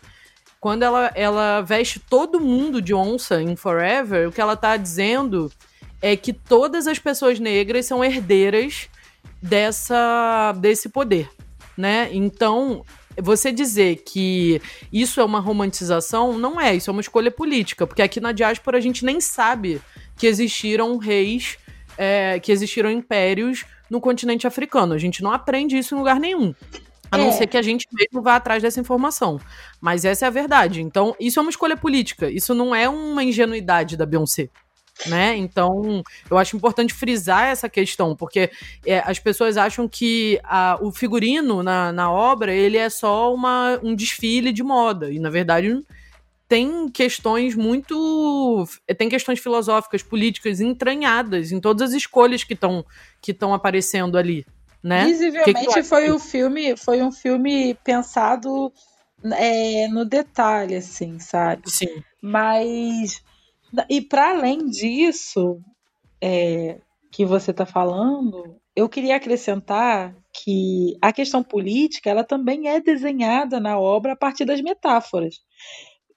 quando 0.60 0.82
ela, 0.82 1.12
ela 1.14 1.60
veste 1.60 2.00
todo 2.00 2.40
mundo 2.40 2.82
de 2.82 2.94
onça 2.94 3.40
em 3.42 3.54
Forever, 3.54 4.28
o 4.28 4.32
que 4.32 4.40
ela 4.40 4.54
está 4.54 4.76
dizendo 4.76 5.50
é 6.02 6.16
que 6.16 6.32
todas 6.32 6.86
as 6.86 6.98
pessoas 6.98 7.38
negras 7.38 7.86
são 7.86 8.04
herdeiras 8.04 8.88
dessa 9.42 10.52
desse 10.58 10.88
poder, 10.88 11.28
né? 11.76 12.08
Então, 12.12 12.84
você 13.20 13.52
dizer 13.52 14.02
que 14.04 14.60
isso 14.92 15.20
é 15.20 15.24
uma 15.24 15.40
romantização, 15.40 16.38
não 16.38 16.60
é, 16.60 16.74
isso 16.74 16.90
é 16.90 16.92
uma 16.92 17.00
escolha 17.00 17.30
política, 17.30 17.86
porque 17.86 18.02
aqui 18.02 18.20
na 18.20 18.32
diáspora 18.32 18.78
a 18.78 18.80
gente 18.80 19.04
nem 19.04 19.20
sabe 19.20 19.80
que 20.16 20.26
existiram 20.26 20.96
reis 20.98 21.56
é, 21.96 22.38
que 22.38 22.52
existiram 22.52 22.90
impérios 22.90 23.64
no 23.90 24.00
continente 24.00 24.46
africano. 24.46 24.94
A 24.94 24.98
gente 24.98 25.22
não 25.22 25.32
aprende 25.32 25.76
isso 25.76 25.94
em 25.94 25.98
lugar 25.98 26.20
nenhum. 26.20 26.54
A 27.10 27.18
não 27.18 27.28
é. 27.28 27.32
ser 27.32 27.46
que 27.46 27.56
a 27.56 27.62
gente 27.62 27.86
mesmo 27.92 28.22
vá 28.22 28.36
atrás 28.36 28.62
dessa 28.62 28.80
informação. 28.80 29.40
Mas 29.80 30.04
essa 30.04 30.26
é 30.26 30.28
a 30.28 30.30
verdade. 30.30 30.82
Então, 30.82 31.14
isso 31.18 31.38
é 31.38 31.42
uma 31.42 31.50
escolha 31.50 31.76
política. 31.76 32.30
Isso 32.30 32.54
não 32.54 32.74
é 32.74 32.88
uma 32.88 33.24
ingenuidade 33.24 33.96
da 33.96 34.06
Beyoncé. 34.06 34.48
Né? 35.06 35.36
Então, 35.36 36.02
eu 36.28 36.36
acho 36.36 36.56
importante 36.56 36.92
frisar 36.92 37.44
essa 37.44 37.68
questão, 37.68 38.16
porque 38.16 38.50
é, 38.84 38.98
as 39.06 39.18
pessoas 39.20 39.56
acham 39.56 39.88
que 39.88 40.40
a, 40.42 40.76
o 40.82 40.90
figurino 40.90 41.62
na, 41.62 41.92
na 41.92 42.10
obra 42.10 42.52
ele 42.52 42.76
é 42.76 42.90
só 42.90 43.32
uma, 43.32 43.78
um 43.80 43.94
desfile 43.94 44.52
de 44.52 44.62
moda. 44.62 45.08
E, 45.10 45.20
na 45.20 45.30
verdade, 45.30 45.84
tem 46.48 46.88
questões 46.88 47.54
muito. 47.54 48.66
tem 48.96 49.08
questões 49.08 49.38
filosóficas, 49.38 50.02
políticas 50.02 50.60
entranhadas 50.60 51.52
em 51.52 51.60
todas 51.60 51.90
as 51.90 51.94
escolhas 51.94 52.42
que 52.42 52.54
estão 52.54 52.84
que 53.20 53.36
aparecendo 53.54 54.18
ali. 54.18 54.44
Né? 54.82 55.06
Visivelmente 55.06 55.66
que 55.66 55.74
que 55.74 55.82
foi 55.82 56.10
um 56.10 56.18
filme, 56.18 56.76
foi 56.76 57.02
um 57.02 57.10
filme 57.10 57.74
pensado 57.82 58.72
é, 59.24 59.88
no 59.88 60.04
detalhe, 60.04 60.76
assim, 60.76 61.18
sabe? 61.18 61.68
Sim. 61.68 62.02
Mas 62.22 63.22
e 63.88 64.00
para 64.00 64.30
além 64.30 64.66
disso, 64.66 65.60
é, 66.22 66.80
que 67.10 67.24
você 67.24 67.50
está 67.50 67.66
falando, 67.66 68.56
eu 68.74 68.88
queria 68.88 69.16
acrescentar 69.16 70.14
que 70.32 70.96
a 71.02 71.12
questão 71.12 71.42
política 71.42 72.08
ela 72.08 72.24
também 72.24 72.68
é 72.68 72.80
desenhada 72.80 73.60
na 73.60 73.78
obra 73.78 74.12
a 74.12 74.16
partir 74.16 74.44
das 74.44 74.60
metáforas. 74.60 75.36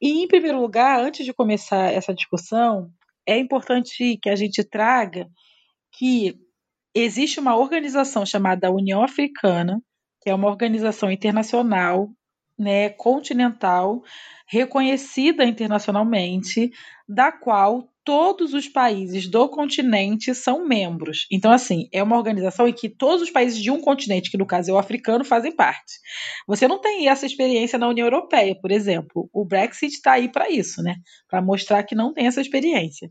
E, 0.01 0.24
em 0.24 0.27
primeiro 0.27 0.60
lugar, 0.60 1.00
antes 1.00 1.25
de 1.25 1.34
começar 1.34 1.91
essa 1.94 2.13
discussão, 2.13 2.89
é 3.25 3.38
importante 3.38 4.18
que 4.22 4.30
a 4.30 4.36
gente 4.36 4.63
traga 4.63 5.27
que 5.91 6.36
existe 6.94 7.40
uma 7.40 7.56
organização 7.56 8.26
chamada 8.26 8.72
União 8.72 9.04
Africana, 9.04 9.82
que 10.22 10.30
é 10.30 10.36
uma 10.36 10.48
organização 10.48 11.12
internacional, 11.12 12.10
né, 12.58 12.90
continental, 12.90 14.04
reconhecida 14.48 15.44
internacionalmente, 15.44 16.72
da 17.08 17.32
qual 17.32 17.90
todos 18.04 18.54
os 18.54 18.68
países 18.68 19.28
do 19.28 19.48
continente 19.50 20.34
são 20.34 20.66
membros. 20.68 21.28
Então, 21.32 21.52
assim, 21.52 21.88
é 21.92 22.02
uma 22.02 22.18
organização 22.18 22.68
em 22.68 22.74
que 22.74 22.90
todos 22.90 23.22
os 23.22 23.30
países 23.30 23.60
de 23.60 23.70
um 23.70 23.80
continente, 23.80 24.32
que 24.32 24.38
no 24.38 24.46
caso 24.46 24.72
é 24.72 24.74
o 24.74 24.78
africano, 24.78 25.24
fazem 25.24 25.56
parte. 25.56 26.00
Você 26.48 26.68
não 26.68 26.80
tem 26.80 27.08
essa 27.08 27.26
experiência 27.26 27.78
na 27.78 27.88
União 27.88 28.06
Europeia, 28.06 28.56
por 28.60 28.72
exemplo. 28.72 29.30
O 29.34 29.46
Brexit 29.46 29.94
está 29.94 30.14
aí 30.14 30.30
para 30.30 30.50
isso, 30.50 30.82
né? 30.82 30.96
Para 31.30 31.42
mostrar 31.42 31.84
que 31.84 31.96
não 31.96 32.14
tem 32.14 32.28
essa 32.28 32.42
experiência. 32.42 33.10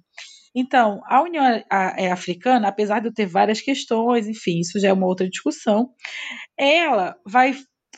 Então, 0.54 1.00
a 1.06 1.22
União 1.22 1.44
é 1.44 2.10
Africana, 2.10 2.68
apesar 2.68 3.00
de 3.00 3.12
ter 3.12 3.26
várias 3.26 3.60
questões, 3.60 4.26
enfim, 4.26 4.58
isso 4.60 4.80
já 4.80 4.88
é 4.88 4.92
uma 4.92 5.06
outra 5.06 5.28
discussão, 5.28 5.90
ela 6.58 7.16
vai 7.24 7.54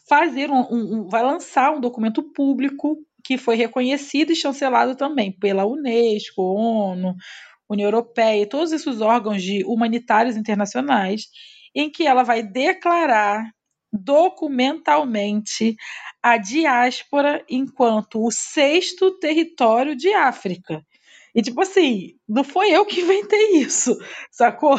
fazer 0.08 0.50
um, 0.50 0.60
um, 0.70 1.08
vai 1.08 1.22
lançar 1.22 1.72
um 1.72 1.80
documento 1.80 2.22
público 2.32 2.96
que 3.24 3.38
foi 3.38 3.56
reconhecido 3.56 4.32
e 4.32 4.36
chancelado 4.36 4.96
também 4.96 5.32
pela 5.32 5.64
Unesco, 5.64 6.42
ONU, 6.42 7.14
União 7.68 7.86
Europeia, 7.86 8.48
todos 8.48 8.72
esses 8.72 9.00
órgãos 9.00 9.42
de 9.42 9.64
humanitários 9.64 10.36
internacionais, 10.36 11.28
em 11.74 11.90
que 11.90 12.06
ela 12.06 12.22
vai 12.22 12.42
declarar 12.42 13.50
documentalmente 13.92 15.76
a 16.22 16.36
diáspora 16.36 17.44
enquanto 17.48 18.24
o 18.24 18.30
sexto 18.30 19.18
território 19.18 19.94
de 19.94 20.12
África. 20.12 20.82
E, 21.34 21.40
tipo 21.40 21.62
assim, 21.62 22.14
não 22.28 22.44
foi 22.44 22.70
eu 22.70 22.84
que 22.84 23.00
inventei 23.00 23.56
isso, 23.56 23.96
sacou? 24.30 24.76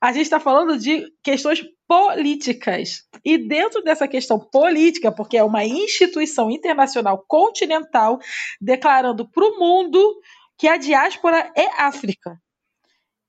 A 0.00 0.12
gente 0.12 0.22
está 0.22 0.40
falando 0.40 0.78
de 0.78 1.04
questões 1.22 1.62
políticas. 1.86 3.02
E 3.24 3.36
dentro 3.36 3.82
dessa 3.82 4.08
questão 4.08 4.38
política, 4.38 5.12
porque 5.12 5.36
é 5.36 5.44
uma 5.44 5.64
instituição 5.64 6.50
internacional 6.50 7.24
continental 7.28 8.18
declarando 8.60 9.28
para 9.30 9.44
o 9.44 9.58
mundo 9.58 10.20
que 10.56 10.68
a 10.68 10.76
diáspora 10.76 11.52
é 11.56 11.66
África. 11.82 12.38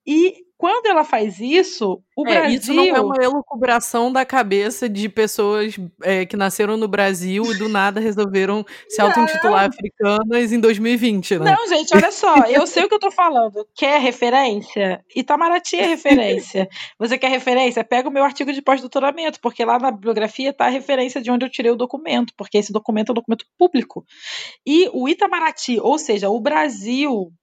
E 0.06 0.46
quando 0.62 0.86
ela 0.86 1.04
faz 1.04 1.40
isso, 1.40 2.04
o 2.16 2.28
é, 2.28 2.34
Brasil. 2.34 2.60
Isso 2.60 2.72
não 2.72 2.86
é 2.86 3.02
uma 3.02 3.16
elucubração 3.20 4.14
da 4.14 4.24
cabeça 4.24 4.88
de 4.88 5.10
pessoas 5.10 5.76
é, 6.04 6.24
que 6.24 6.38
nasceram 6.38 6.78
no 6.78 6.88
Brasil 6.88 7.44
e 7.52 7.58
do 7.58 7.68
nada 7.68 8.00
resolveram 8.00 8.64
se 8.88 9.02
auto-intitular 9.02 9.68
africanas 9.68 10.52
em 10.52 10.60
2020, 10.60 11.40
né? 11.40 11.56
Não, 11.56 11.68
gente, 11.68 11.96
olha 11.96 12.12
só, 12.12 12.46
eu 12.46 12.68
sei 12.68 12.84
o 12.84 12.88
que 12.88 12.94
eu 12.94 13.00
tô 13.00 13.10
falando. 13.10 13.68
Quer 13.74 14.00
referência? 14.00 15.04
Itamaraty 15.16 15.78
é 15.78 15.88
referência. 15.88 16.70
Você 17.00 17.18
quer 17.18 17.32
referência? 17.32 17.84
Pega 17.84 18.08
o 18.08 18.12
meu 18.12 18.24
artigo 18.24 18.54
de 18.54 18.62
pós-doutoramento, 18.62 19.40
porque 19.42 19.66
lá 19.66 19.80
na 19.80 19.90
bibliografia 19.90 20.54
tá 20.54 20.66
a 20.66 20.70
referência 20.70 21.20
de 21.20 21.32
onde 21.32 21.44
eu 21.44 21.50
tirei 21.50 21.72
o 21.72 21.76
documento, 21.76 22.36
porque 22.38 22.60
esse 22.60 22.72
documento 22.72 23.10
é 23.10 23.12
um 23.14 23.16
documento 23.16 23.48
público. 23.58 24.06
E 24.64 24.88
o 24.94 25.10
Itamaraty, 25.10 25.80
ou 25.80 25.98
seja, 25.98 26.30
o 26.30 26.40
Brasil, 26.40 27.34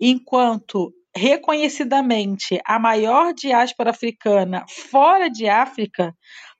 enquanto 0.00 0.92
reconhecidamente 1.16 2.60
a 2.64 2.78
maior 2.78 3.32
diáspora 3.32 3.90
africana 3.90 4.64
fora 4.68 5.28
de 5.28 5.48
África, 5.48 6.14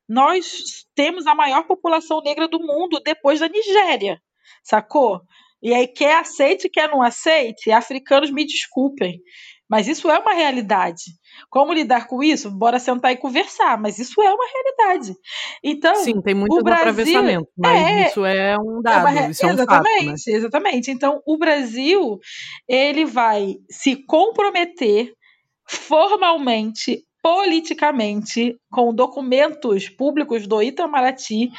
nós 0.09 0.87
temos 0.95 1.27
a 1.27 1.35
maior 1.35 1.65
população 1.65 2.21
negra 2.23 2.47
do 2.47 2.61
mundo 2.61 3.01
depois 3.05 3.41
da 3.41 3.49
Nigéria, 3.49 4.21
sacou? 4.63 5.21
E 5.63 5.73
aí, 5.73 5.89
quer 5.89 6.17
aceite, 6.17 6.69
quer 6.69 6.91
não 6.91 7.03
aceite, 7.03 7.73
africanos 7.73 8.31
me 8.31 8.45
desculpem. 8.45 9.19
Mas 9.69 9.89
isso 9.89 10.11
é 10.11 10.19
uma 10.19 10.35
realidade. 10.35 11.05
Como 11.51 11.73
lidar 11.73 12.07
com 12.07 12.23
isso? 12.23 12.51
Bora 12.51 12.79
sentar 12.79 13.13
e 13.13 13.17
conversar, 13.17 13.81
mas 13.81 13.99
isso 13.99 14.21
é 14.23 14.31
uma 14.31 14.47
realidade. 14.47 15.17
Então, 15.63 15.95
Sim, 15.97 16.21
tem 16.21 16.35
muito 16.35 16.63
Brasil, 16.63 16.91
atravessamento, 16.91 17.49
mas 17.57 17.81
é, 17.81 18.07
isso 18.09 18.25
é 18.25 18.57
um 18.59 18.83
dado, 18.83 19.09
é 19.09 19.31
isso 19.31 19.45
é 19.45 19.49
um 19.49 19.53
exatamente, 19.53 20.05
fato, 20.05 20.31
né? 20.31 20.37
exatamente. 20.37 20.91
Então, 20.91 21.23
o 21.27 21.39
Brasil, 21.39 22.19
ele 22.69 23.05
vai 23.05 23.57
se 23.71 23.97
comprometer 23.97 25.13
formalmente, 25.67 27.03
politicamente, 27.23 28.57
com 28.71 28.95
documentos 28.95 29.89
públicos 29.89 30.47
do 30.47 30.63
Itamaraty, 30.63 31.51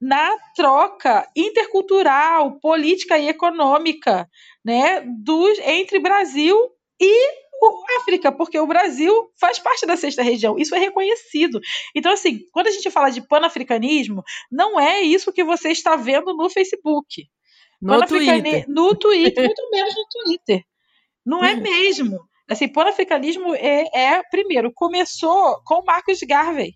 na 0.00 0.30
troca 0.54 1.26
intercultural, 1.36 2.58
política 2.60 3.18
e 3.18 3.28
econômica, 3.28 4.28
né, 4.64 5.00
dos 5.24 5.58
entre 5.58 5.98
Brasil 5.98 6.56
e 7.00 7.47
África, 8.00 8.30
porque 8.30 8.58
o 8.58 8.66
Brasil 8.66 9.30
faz 9.40 9.58
parte 9.58 9.86
da 9.86 9.96
sexta 9.96 10.22
região, 10.22 10.58
isso 10.58 10.74
é 10.74 10.78
reconhecido. 10.78 11.60
Então, 11.94 12.12
assim, 12.12 12.40
quando 12.52 12.68
a 12.68 12.70
gente 12.70 12.90
fala 12.90 13.10
de 13.10 13.26
panafricanismo, 13.26 14.22
não 14.50 14.78
é 14.78 15.00
isso 15.00 15.32
que 15.32 15.44
você 15.44 15.70
está 15.70 15.96
vendo 15.96 16.34
no 16.34 16.48
Facebook. 16.48 17.24
No 17.80 18.04
Twitter. 18.06 18.64
No 18.68 18.94
Twitter, 18.94 19.44
muito 19.46 19.70
menos 19.70 19.94
no 19.94 20.04
Twitter. 20.10 20.64
Não 21.24 21.44
é 21.44 21.54
mesmo. 21.54 22.18
Assim, 22.48 22.66
panafricanismo 22.66 23.54
é, 23.54 23.84
é, 23.94 24.22
primeiro, 24.30 24.72
começou 24.72 25.60
com 25.64 25.84
Marcos 25.84 26.20
Garvey. 26.20 26.74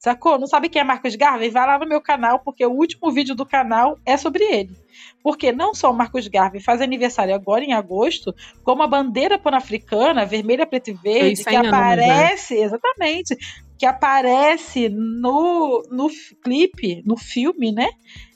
Sacou? 0.00 0.38
Não 0.38 0.46
sabe 0.46 0.70
quem 0.70 0.80
é 0.80 0.84
Marcos 0.84 1.14
Garvey? 1.14 1.50
Vai 1.50 1.66
lá 1.66 1.78
no 1.78 1.86
meu 1.86 2.00
canal, 2.00 2.38
porque 2.40 2.64
o 2.64 2.72
último 2.72 3.12
vídeo 3.12 3.34
do 3.34 3.44
canal 3.44 3.98
é 4.06 4.16
sobre 4.16 4.42
ele. 4.44 4.74
Porque 5.22 5.52
não 5.52 5.74
só 5.74 5.90
o 5.90 5.94
Marcos 5.94 6.26
Garvey 6.26 6.58
faz 6.58 6.80
aniversário 6.80 7.34
agora 7.34 7.62
em 7.62 7.74
agosto, 7.74 8.34
como 8.64 8.82
a 8.82 8.86
bandeira 8.86 9.38
pan-africana, 9.38 10.24
vermelha, 10.24 10.66
preta 10.66 10.90
e 10.90 10.94
verde, 10.94 11.44
que 11.44 11.54
aparece, 11.54 12.54
anos, 12.54 12.72
né? 12.72 12.78
exatamente, 12.78 13.36
que 13.78 13.84
aparece 13.84 14.88
no, 14.88 15.82
no 15.90 16.08
clipe, 16.42 17.02
no 17.04 17.18
filme, 17.18 17.70
né? 17.70 17.90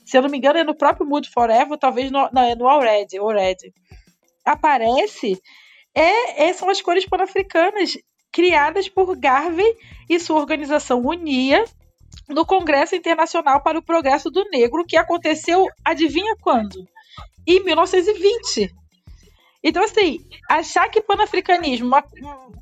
Se 0.05 0.15
eu 0.15 0.21
não 0.21 0.29
me 0.29 0.37
engano, 0.37 0.59
é 0.59 0.63
no 0.63 0.75
próprio 0.75 1.07
Mood 1.07 1.27
Forever, 1.31 1.79
talvez 1.79 2.11
no, 2.11 2.29
não, 2.31 2.43
é 2.43 2.53
no 2.53 2.67
Already, 2.67 3.17
Already. 3.17 3.73
Aparece, 4.45 5.41
é, 5.95 6.43
é, 6.45 6.53
são 6.53 6.69
as 6.69 6.79
cores 6.79 7.07
pan-africanas 7.07 7.97
criadas 8.35 8.89
por 8.89 9.15
Garvey 9.15 9.77
e 10.09 10.19
sua 10.19 10.35
organização 10.37 11.01
Unia 11.01 11.63
no 12.27 12.45
Congresso 12.45 12.93
Internacional 12.93 13.63
para 13.63 13.79
o 13.79 13.81
Progresso 13.81 14.29
do 14.29 14.43
Negro, 14.49 14.83
que 14.85 14.97
aconteceu, 14.97 15.65
adivinha 15.85 16.35
quando? 16.41 16.85
Em 17.47 17.63
1920. 17.63 18.75
Então, 19.63 19.81
assim, 19.81 20.19
achar 20.49 20.89
que 20.89 21.01
panafricanismo, 21.01 21.87
uma, 21.87 22.03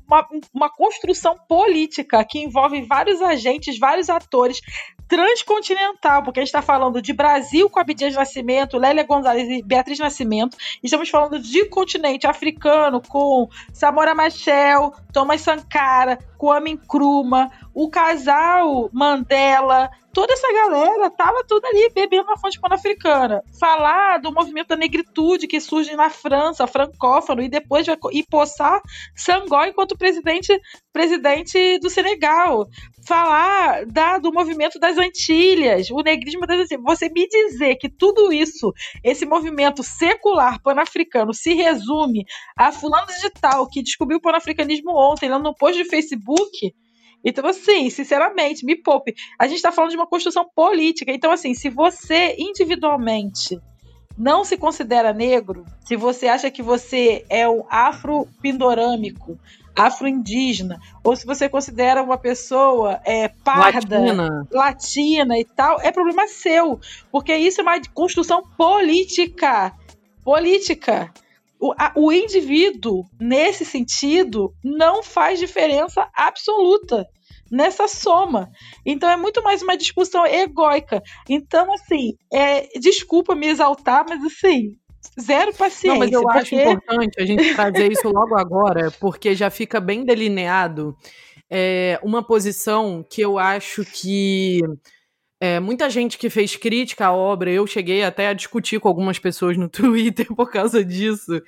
uma, 0.06 0.28
uma, 0.54 0.70
construção 0.70 1.36
política 1.48 2.24
que 2.24 2.38
envolve 2.38 2.80
vários 2.82 3.20
agentes, 3.20 3.76
vários 3.76 4.08
atores, 4.08 4.60
transcontinental, 5.08 6.22
porque 6.22 6.40
a 6.40 6.42
gente 6.42 6.48
está 6.48 6.62
falando 6.62 7.00
de 7.00 7.12
Brasil 7.12 7.68
com 7.68 7.78
Abdias 7.78 8.14
Nascimento, 8.14 8.78
Lélia 8.78 9.04
Gonzalez 9.04 9.48
e 9.48 9.62
Beatriz 9.62 9.98
Nascimento, 9.98 10.56
estamos 10.82 11.08
falando 11.08 11.38
de 11.38 11.64
continente 11.66 12.26
africano 12.26 13.00
com 13.00 13.48
Samora 13.72 14.14
Machel, 14.14 14.92
Thomas 15.12 15.40
Sankara, 15.40 16.18
Kwame 16.38 16.74
Nkrumah, 16.74 17.50
o 17.74 17.88
casal 17.90 18.88
Mandela, 18.92 19.90
toda 20.14 20.32
essa 20.32 20.50
galera 20.52 21.10
tava 21.10 21.44
tudo 21.44 21.66
ali 21.66 21.90
bebendo 21.92 22.26
na 22.26 22.38
fonte 22.38 22.60
pan-africana. 22.60 23.42
Falar 23.58 24.18
do 24.18 24.32
movimento 24.32 24.68
da 24.68 24.76
negritude 24.76 25.48
que 25.48 25.60
surge 25.60 25.94
na 25.96 26.08
França, 26.08 26.66
francófono, 26.66 27.42
e 27.42 27.48
depois 27.48 27.86
vai 27.86 27.96
e 28.12 28.22
poçar 28.22 28.80
Sangó 29.14 29.64
enquanto 29.64 29.98
presidente, 29.98 30.58
presidente 30.92 31.78
do 31.80 31.90
Senegal. 31.90 32.66
Falar 33.06 33.84
da, 33.84 34.16
do 34.18 34.32
movimento 34.32 34.78
das 34.78 34.96
Antilhas, 34.96 35.90
o 35.90 36.00
negrismo 36.00 36.46
das 36.46 36.60
Antilhas. 36.60 36.82
Você 36.84 37.08
me 37.08 37.28
dizer 37.28 37.76
que 37.76 37.90
tudo 37.90 38.32
isso, 38.32 38.72
esse 39.02 39.26
movimento 39.26 39.82
secular 39.82 40.62
pan-africano, 40.62 41.34
se 41.34 41.52
resume 41.54 42.24
a 42.56 42.70
fulano 42.72 43.08
de 43.20 43.30
tal 43.30 43.68
que 43.68 43.82
descobriu 43.82 44.18
o 44.18 44.22
pan-africanismo 44.22 44.92
ontem, 44.92 45.28
lá 45.28 45.38
no 45.38 45.54
post 45.54 45.82
de 45.82 45.88
Facebook, 45.88 46.72
então, 47.24 47.46
assim, 47.46 47.88
sinceramente, 47.88 48.66
me 48.66 48.76
poupe. 48.76 49.14
A 49.38 49.46
gente 49.46 49.56
está 49.56 49.72
falando 49.72 49.90
de 49.90 49.96
uma 49.96 50.06
construção 50.06 50.46
política. 50.54 51.10
Então, 51.10 51.32
assim, 51.32 51.54
se 51.54 51.70
você 51.70 52.36
individualmente 52.38 53.58
não 54.16 54.44
se 54.44 54.56
considera 54.56 55.12
negro, 55.12 55.64
se 55.84 55.96
você 55.96 56.28
acha 56.28 56.50
que 56.50 56.62
você 56.62 57.24
é 57.28 57.48
um 57.48 57.64
afro-pindorâmico, 57.68 59.38
afro-indígena, 59.74 60.78
ou 61.02 61.16
se 61.16 61.26
você 61.26 61.48
considera 61.48 62.02
uma 62.02 62.16
pessoa 62.16 63.00
é, 63.04 63.28
parda, 63.28 63.98
latina. 63.98 64.48
latina 64.52 65.38
e 65.38 65.44
tal, 65.44 65.80
é 65.80 65.90
problema 65.90 66.28
seu. 66.28 66.78
Porque 67.10 67.34
isso 67.34 67.60
é 67.60 67.62
uma 67.62 67.80
construção 67.92 68.42
política. 68.56 69.72
Política. 70.22 71.12
O, 71.64 71.72
a, 71.78 71.94
o 71.96 72.12
indivíduo, 72.12 73.06
nesse 73.18 73.64
sentido, 73.64 74.52
não 74.62 75.02
faz 75.02 75.38
diferença 75.38 76.06
absoluta 76.14 77.06
nessa 77.50 77.88
soma. 77.88 78.50
Então 78.84 79.08
é 79.08 79.16
muito 79.16 79.42
mais 79.42 79.62
uma 79.62 79.74
discussão 79.74 80.26
egóica. 80.26 81.02
Então, 81.26 81.72
assim, 81.72 82.18
é, 82.30 82.68
desculpa 82.78 83.34
me 83.34 83.46
exaltar, 83.46 84.04
mas 84.06 84.22
assim, 84.22 84.76
zero 85.18 85.54
paciência. 85.54 85.92
Não, 85.92 85.98
mas 86.00 86.12
eu 86.12 86.20
porque... 86.20 86.38
acho 86.38 86.54
importante 86.54 87.22
a 87.22 87.24
gente 87.24 87.54
trazer 87.54 87.90
isso 87.90 88.10
logo 88.10 88.36
agora, 88.36 88.90
porque 89.00 89.34
já 89.34 89.48
fica 89.48 89.80
bem 89.80 90.04
delineado 90.04 90.94
é, 91.50 91.98
uma 92.02 92.22
posição 92.22 93.02
que 93.08 93.22
eu 93.22 93.38
acho 93.38 93.86
que 93.86 94.60
é, 95.44 95.60
muita 95.60 95.90
gente 95.90 96.16
que 96.16 96.30
fez 96.30 96.56
crítica 96.56 97.08
à 97.08 97.12
obra, 97.12 97.50
eu 97.50 97.66
cheguei 97.66 98.02
até 98.02 98.28
a 98.28 98.32
discutir 98.32 98.80
com 98.80 98.88
algumas 98.88 99.18
pessoas 99.18 99.58
no 99.58 99.68
Twitter 99.68 100.26
por 100.34 100.50
causa 100.50 100.82
disso, 100.82 101.38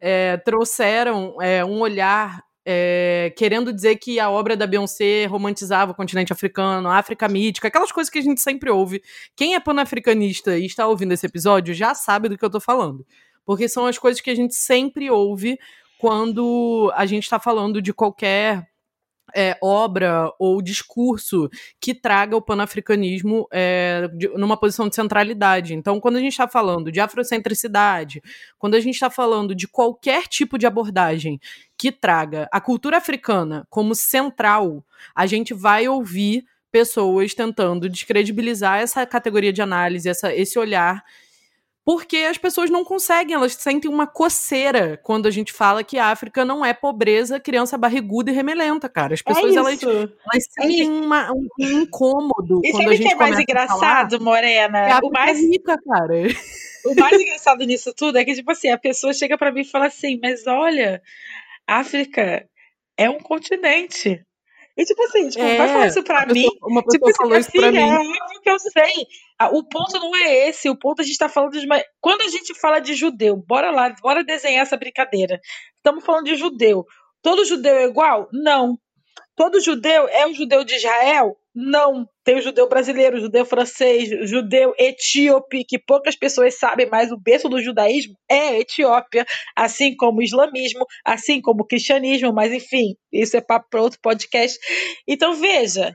é, 0.00 0.38
trouxeram 0.38 1.36
é, 1.38 1.62
um 1.62 1.80
olhar 1.80 2.42
é, 2.64 3.30
querendo 3.36 3.70
dizer 3.70 3.96
que 3.96 4.18
a 4.18 4.30
obra 4.30 4.56
da 4.56 4.66
Beyoncé 4.66 5.26
romantizava 5.26 5.92
o 5.92 5.94
continente 5.94 6.32
africano, 6.32 6.88
a 6.88 6.96
África 6.96 7.28
mítica, 7.28 7.68
aquelas 7.68 7.92
coisas 7.92 8.10
que 8.10 8.20
a 8.20 8.22
gente 8.22 8.40
sempre 8.40 8.70
ouve. 8.70 9.02
Quem 9.36 9.54
é 9.54 9.60
panafricanista 9.60 10.56
e 10.56 10.64
está 10.64 10.86
ouvindo 10.86 11.12
esse 11.12 11.26
episódio 11.26 11.74
já 11.74 11.94
sabe 11.94 12.30
do 12.30 12.38
que 12.38 12.44
eu 12.46 12.48
estou 12.48 12.60
falando. 12.60 13.06
Porque 13.44 13.68
são 13.68 13.84
as 13.84 13.98
coisas 13.98 14.22
que 14.22 14.30
a 14.30 14.34
gente 14.34 14.54
sempre 14.54 15.10
ouve 15.10 15.58
quando 15.98 16.90
a 16.96 17.04
gente 17.04 17.24
está 17.24 17.38
falando 17.38 17.82
de 17.82 17.92
qualquer 17.92 18.66
é, 19.34 19.56
obra 19.62 20.32
ou 20.38 20.60
discurso 20.62 21.48
que 21.80 21.94
traga 21.94 22.36
o 22.36 22.42
panafricanismo 22.42 23.46
é, 23.52 24.08
numa 24.34 24.56
posição 24.56 24.88
de 24.88 24.94
centralidade. 24.94 25.74
Então, 25.74 26.00
quando 26.00 26.16
a 26.16 26.20
gente 26.20 26.32
está 26.32 26.48
falando 26.48 26.90
de 26.90 27.00
afrocentricidade, 27.00 28.22
quando 28.58 28.74
a 28.74 28.80
gente 28.80 28.94
está 28.94 29.10
falando 29.10 29.54
de 29.54 29.66
qualquer 29.68 30.26
tipo 30.26 30.58
de 30.58 30.66
abordagem 30.66 31.40
que 31.76 31.90
traga 31.90 32.48
a 32.52 32.60
cultura 32.60 32.98
africana 32.98 33.66
como 33.68 33.94
central, 33.94 34.84
a 35.14 35.26
gente 35.26 35.52
vai 35.54 35.88
ouvir 35.88 36.44
pessoas 36.70 37.34
tentando 37.34 37.88
descredibilizar 37.88 38.80
essa 38.80 39.04
categoria 39.04 39.52
de 39.52 39.60
análise, 39.60 40.08
essa, 40.08 40.34
esse 40.34 40.58
olhar 40.58 41.04
porque 41.84 42.18
as 42.18 42.38
pessoas 42.38 42.70
não 42.70 42.84
conseguem, 42.84 43.34
elas 43.34 43.54
sentem 43.54 43.90
uma 43.90 44.06
coceira 44.06 45.00
quando 45.02 45.26
a 45.26 45.30
gente 45.30 45.52
fala 45.52 45.82
que 45.82 45.98
a 45.98 46.06
África 46.06 46.44
não 46.44 46.64
é 46.64 46.72
pobreza, 46.72 47.40
criança 47.40 47.76
barriguda 47.76 48.30
e 48.30 48.34
remelenta, 48.34 48.88
cara. 48.88 49.14
As 49.14 49.20
é 49.20 49.24
pessoas, 49.24 49.54
é 49.54 49.58
elas, 49.58 49.82
elas 49.82 50.44
sentem 50.50 50.86
é 50.86 50.88
uma, 50.88 51.32
um, 51.32 51.46
incômodo 51.58 52.60
e 52.62 52.70
quando 52.70 52.88
a 52.88 52.94
gente 52.94 53.08
que 53.08 53.14
é 53.14 53.16
mais 53.16 53.38
engraçado, 53.38 54.20
Morena? 54.20 54.78
É 54.78 54.98
o 55.02 55.10
mais 55.10 55.38
rica, 55.40 55.76
cara. 55.84 56.14
O 56.84 56.94
mais 57.00 57.20
engraçado 57.20 57.64
nisso 57.64 57.92
tudo 57.96 58.18
é 58.18 58.24
que, 58.24 58.34
tipo 58.34 58.50
assim, 58.50 58.68
a 58.68 58.78
pessoa 58.78 59.12
chega 59.12 59.38
para 59.38 59.52
mim 59.52 59.60
e 59.60 59.64
fala 59.64 59.86
assim, 59.86 60.18
mas 60.20 60.46
olha, 60.46 61.02
África 61.66 62.46
é 62.96 63.10
um 63.10 63.18
continente. 63.18 64.24
E 64.76 64.84
tipo 64.84 65.02
assim, 65.02 65.28
tipo, 65.28 65.44
é, 65.44 65.58
vai 65.58 65.68
falar 65.68 65.86
isso 65.86 66.02
pra 66.02 66.26
mim. 66.26 66.42
Pessoa, 66.42 66.58
uma 66.62 66.82
pessoa 66.82 67.10
tipo, 67.10 67.16
falou 67.16 67.32
assim, 67.34 67.40
isso 67.40 67.50
pra 67.52 67.68
filha, 67.68 67.86
mim. 67.86 67.90
É 67.90 67.98
óbvio 67.98 68.40
que 68.42 68.50
eu 68.50 68.58
sei. 68.58 69.06
Ah, 69.38 69.50
o 69.50 69.64
ponto 69.64 69.98
não 69.98 70.16
é 70.16 70.48
esse. 70.48 70.70
O 70.70 70.78
ponto 70.78 71.02
a 71.02 71.04
gente 71.04 71.18
tá 71.18 71.28
falando 71.28 71.52
de. 71.52 71.66
Quando 72.00 72.22
a 72.22 72.28
gente 72.28 72.58
fala 72.58 72.80
de 72.80 72.94
judeu, 72.94 73.36
bora 73.36 73.70
lá, 73.70 73.94
bora 74.00 74.24
desenhar 74.24 74.62
essa 74.62 74.76
brincadeira. 74.76 75.40
Estamos 75.76 76.04
falando 76.04 76.24
de 76.24 76.36
judeu. 76.36 76.86
Todo 77.22 77.44
judeu 77.44 77.76
é 77.76 77.84
igual? 77.84 78.28
Não. 78.32 78.78
Todo 79.36 79.60
judeu 79.60 80.08
é 80.08 80.26
o 80.26 80.34
judeu 80.34 80.64
de 80.64 80.74
Israel? 80.74 81.36
Não. 81.54 82.06
Tem 82.24 82.36
o 82.36 82.42
judeu 82.42 82.68
brasileiro, 82.68 83.16
o 83.16 83.20
judeu 83.20 83.44
francês, 83.44 84.10
o 84.12 84.26
judeu 84.26 84.74
etíope, 84.78 85.64
que 85.64 85.78
poucas 85.78 86.16
pessoas 86.16 86.58
sabem, 86.58 86.88
mas 86.90 87.10
o 87.12 87.20
berço 87.20 87.48
do 87.48 87.60
judaísmo 87.60 88.14
é 88.30 88.60
Etiópia, 88.60 89.26
assim 89.56 89.94
como 89.96 90.20
o 90.20 90.22
islamismo, 90.22 90.86
assim 91.04 91.40
como 91.40 91.62
o 91.62 91.66
cristianismo, 91.66 92.32
mas 92.32 92.52
enfim, 92.52 92.94
isso 93.12 93.36
é 93.36 93.40
para 93.40 93.82
outro 93.82 93.98
podcast. 94.00 94.58
Então, 95.06 95.34
veja, 95.34 95.94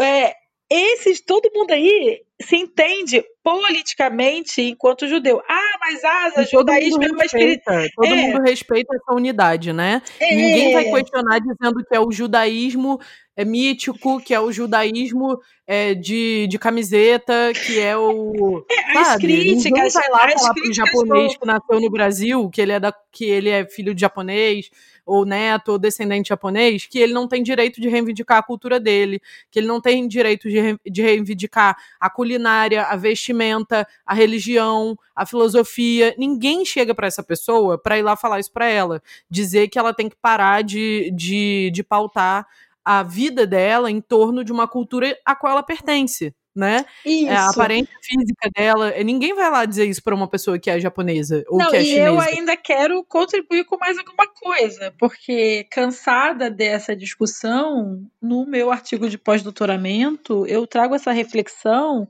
é, 0.00 0.34
esses, 0.70 1.20
todo 1.20 1.50
mundo 1.54 1.72
aí 1.72 2.22
se 2.40 2.56
entende 2.56 3.24
politicamente 3.42 4.62
enquanto 4.62 5.06
judeu. 5.06 5.40
Ah, 5.48 5.78
mas 5.80 6.02
asa, 6.02 6.44
judaísmo 6.44 7.02
é 7.04 7.12
uma 7.12 7.24
espírita. 7.24 7.86
Todo 7.94 8.06
é. 8.06 8.14
mundo 8.14 8.42
respeita 8.42 8.94
essa 8.96 9.14
unidade, 9.14 9.72
né? 9.72 10.02
É. 10.18 10.34
Ninguém 10.34 10.72
vai 10.72 10.84
questionar 10.84 11.38
dizendo 11.38 11.84
que 11.86 11.94
é 11.94 12.00
o 12.00 12.10
judaísmo 12.10 12.98
é 13.36 13.44
mítico, 13.44 14.20
que 14.20 14.32
é 14.32 14.40
o 14.40 14.52
judaísmo 14.52 15.38
é, 15.66 15.94
de, 15.94 16.46
de 16.46 16.58
camiseta, 16.58 17.52
que 17.52 17.80
é 17.80 17.96
o. 17.96 18.64
É, 18.70 18.98
as 18.98 19.08
sabe? 19.08 19.22
críticas. 19.22 19.92
vai 19.92 20.08
lá 20.08 20.30
falar 20.30 20.54
pro 20.54 20.72
japonês 20.72 21.36
que 21.36 21.46
nasceu 21.46 21.80
no 21.80 21.90
Brasil, 21.90 22.48
que 22.48 22.60
ele 22.60 22.72
é, 22.72 22.80
da, 22.80 22.94
que 23.12 23.24
ele 23.24 23.50
é 23.50 23.66
filho 23.66 23.94
de 23.94 24.00
japonês, 24.00 24.70
ou 25.04 25.24
neto, 25.24 25.72
ou 25.72 25.78
descendente 25.78 26.28
japonês, 26.28 26.86
que 26.86 26.98
ele 26.98 27.12
não 27.12 27.28
tem 27.28 27.42
direito 27.42 27.80
de 27.80 27.88
reivindicar 27.88 28.38
a 28.38 28.42
cultura 28.42 28.80
dele, 28.80 29.20
que 29.50 29.58
ele 29.58 29.66
não 29.66 29.80
tem 29.80 30.06
direito 30.08 30.48
de, 30.48 30.78
de 30.84 31.02
reivindicar 31.02 31.76
a 32.00 32.08
culinária, 32.08 32.84
a 32.84 32.96
vestimenta, 32.96 33.86
a 34.04 34.14
religião, 34.14 34.98
a 35.14 35.26
filosofia. 35.26 36.14
Ninguém 36.18 36.64
chega 36.64 36.94
para 36.94 37.06
essa 37.06 37.22
pessoa 37.22 37.78
para 37.78 37.98
ir 37.98 38.02
lá 38.02 38.16
falar 38.16 38.40
isso 38.40 38.52
para 38.52 38.66
ela, 38.66 39.02
dizer 39.30 39.68
que 39.68 39.78
ela 39.78 39.92
tem 39.92 40.08
que 40.08 40.16
parar 40.16 40.62
de, 40.62 41.10
de, 41.14 41.70
de 41.72 41.82
pautar 41.82 42.46
a 42.84 43.02
vida 43.02 43.46
dela 43.46 43.90
em 43.90 44.00
torno 44.00 44.44
de 44.44 44.52
uma 44.52 44.68
cultura 44.68 45.16
a 45.24 45.34
qual 45.34 45.52
ela 45.52 45.62
pertence 45.62 46.34
né? 46.54 46.84
Isso. 47.04 47.28
É, 47.28 47.36
a 47.36 47.48
aparência 47.48 47.94
física 48.02 48.50
dela. 48.54 48.92
Ninguém 49.02 49.34
vai 49.34 49.50
lá 49.50 49.64
dizer 49.64 49.86
isso 49.86 50.02
para 50.02 50.14
uma 50.14 50.28
pessoa 50.28 50.58
que 50.58 50.70
é 50.70 50.78
japonesa 50.78 51.44
ou 51.48 51.58
Não, 51.58 51.70
que 51.70 51.76
é 51.76 51.82
e 51.82 51.86
chinesa. 51.86 52.06
eu 52.06 52.20
ainda 52.20 52.56
quero 52.56 53.02
contribuir 53.04 53.64
com 53.64 53.76
mais 53.76 53.98
alguma 53.98 54.26
coisa, 54.28 54.94
porque 54.98 55.66
cansada 55.70 56.50
dessa 56.50 56.94
discussão, 56.94 58.02
no 58.22 58.46
meu 58.46 58.70
artigo 58.70 59.08
de 59.08 59.18
pós-doutoramento, 59.18 60.46
eu 60.46 60.66
trago 60.66 60.94
essa 60.94 61.12
reflexão 61.12 62.08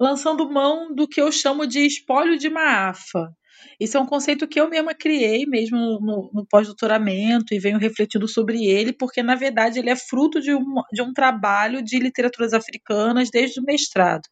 lançando 0.00 0.50
mão 0.50 0.92
do 0.92 1.06
que 1.06 1.20
eu 1.20 1.30
chamo 1.30 1.66
de 1.66 1.86
espólio 1.86 2.38
de 2.38 2.48
Maafa. 2.48 3.32
Isso 3.80 3.96
é 3.96 4.00
um 4.00 4.06
conceito 4.06 4.46
que 4.46 4.60
eu 4.60 4.68
mesma 4.68 4.94
criei 4.94 5.46
mesmo 5.46 5.78
no, 6.00 6.30
no 6.32 6.46
pós-doutoramento 6.46 7.54
e 7.54 7.58
venho 7.58 7.78
refletindo 7.78 8.26
sobre 8.28 8.64
ele, 8.66 8.92
porque 8.92 9.22
na 9.22 9.34
verdade 9.34 9.78
ele 9.78 9.90
é 9.90 9.96
fruto 9.96 10.40
de 10.40 10.54
um, 10.54 10.64
de 10.92 11.02
um 11.02 11.12
trabalho 11.12 11.82
de 11.82 11.98
literaturas 11.98 12.52
africanas 12.52 13.30
desde 13.30 13.60
o 13.60 13.64
mestrado. 13.64 14.22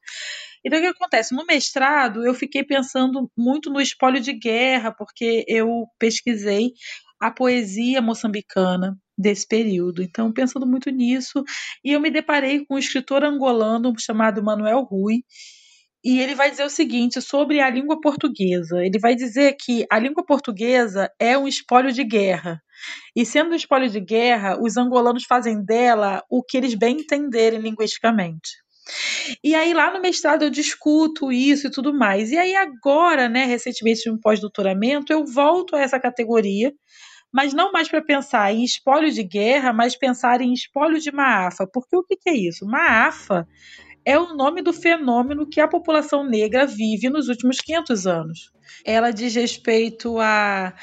Então, 0.65 0.79
o 0.79 0.83
que 0.83 0.89
acontece? 0.89 1.35
No 1.35 1.47
mestrado, 1.47 2.25
eu 2.25 2.35
fiquei 2.35 2.63
pensando 2.63 3.31
muito 3.37 3.71
no 3.71 3.81
espólio 3.81 4.21
de 4.21 4.33
guerra, 4.33 4.93
porque 4.93 5.45
eu 5.49 5.87
pesquisei 5.99 6.73
a 7.19 7.31
poesia 7.31 8.01
moçambicana 8.03 8.97
desse 9.17 9.47
período. 9.47 10.03
Então, 10.03 10.33
pensando 10.33 10.67
muito 10.67 10.91
nisso, 10.91 11.43
e 11.85 11.93
eu 11.93 12.01
me 12.01 12.11
deparei 12.11 12.65
com 12.65 12.75
um 12.75 12.79
escritor 12.79 13.25
angolano 13.25 13.93
chamado 13.99 14.43
Manuel 14.43 14.83
Rui, 14.83 15.23
e 16.03 16.21
ele 16.21 16.35
vai 16.35 16.51
dizer 16.51 16.65
o 16.65 16.71
seguinte 16.71 17.21
sobre 17.21 17.61
a 17.61 17.69
língua 17.69 18.01
portuguesa. 18.01 18.83
Ele 18.85 18.99
vai 18.99 19.15
dizer 19.15 19.57
que 19.61 19.85
a 19.91 19.99
língua 19.99 20.25
portuguesa 20.25 21.11
é 21.19 21.37
um 21.37 21.47
espólio 21.47 21.93
de 21.93 22.03
guerra. 22.03 22.63
E 23.15 23.27
sendo 23.27 23.51
um 23.51 23.55
espólio 23.55 23.91
de 23.91 24.01
guerra, 24.01 24.59
os 24.61 24.79
angolanos 24.79 25.25
fazem 25.25 25.63
dela 25.63 26.25
o 26.31 26.43
que 26.43 26.57
eles 26.57 26.75
bem 26.75 27.01
entenderem 27.01 27.61
linguisticamente. 27.61 28.51
E 29.45 29.55
aí 29.55 29.75
lá 29.75 29.93
no 29.93 30.01
mestrado 30.01 30.43
eu 30.43 30.51
discuto 30.51 31.31
isso 31.31 31.67
e 31.67 31.71
tudo 31.71 31.93
mais. 31.93 32.31
E 32.31 32.39
aí 32.39 32.57
agora, 32.57 33.29
né, 33.29 33.45
recentemente 33.45 34.11
no 34.11 34.19
pós-doutoramento, 34.19 35.13
eu 35.13 35.27
volto 35.27 35.77
a 35.77 35.81
essa 35.81 36.01
categoria, 36.01 36.73
mas 37.31 37.53
não 37.53 37.71
mais 37.71 37.89
para 37.89 38.03
pensar 38.03 38.53
em 38.53 38.65
espólio 38.65 39.13
de 39.13 39.23
guerra, 39.23 39.73
mas 39.73 39.97
pensar 39.97 40.41
em 40.41 40.53
espólio 40.53 40.99
de 40.99 41.13
Maafa. 41.13 41.67
Porque 41.71 41.95
o 41.95 42.03
que, 42.03 42.17
que 42.17 42.31
é 42.31 42.37
isso? 42.37 42.65
Maafa 42.65 43.47
é 44.11 44.19
o 44.19 44.35
nome 44.35 44.61
do 44.63 44.73
fenômeno 44.73 45.47
que 45.47 45.61
a 45.61 45.69
população 45.69 46.25
negra 46.25 46.67
vive 46.67 47.09
nos 47.09 47.29
últimos 47.29 47.61
500 47.61 48.07
anos. 48.07 48.53
Ela 48.85 49.11
diz 49.11 49.35
respeito 49.35 50.19
a 50.19 50.75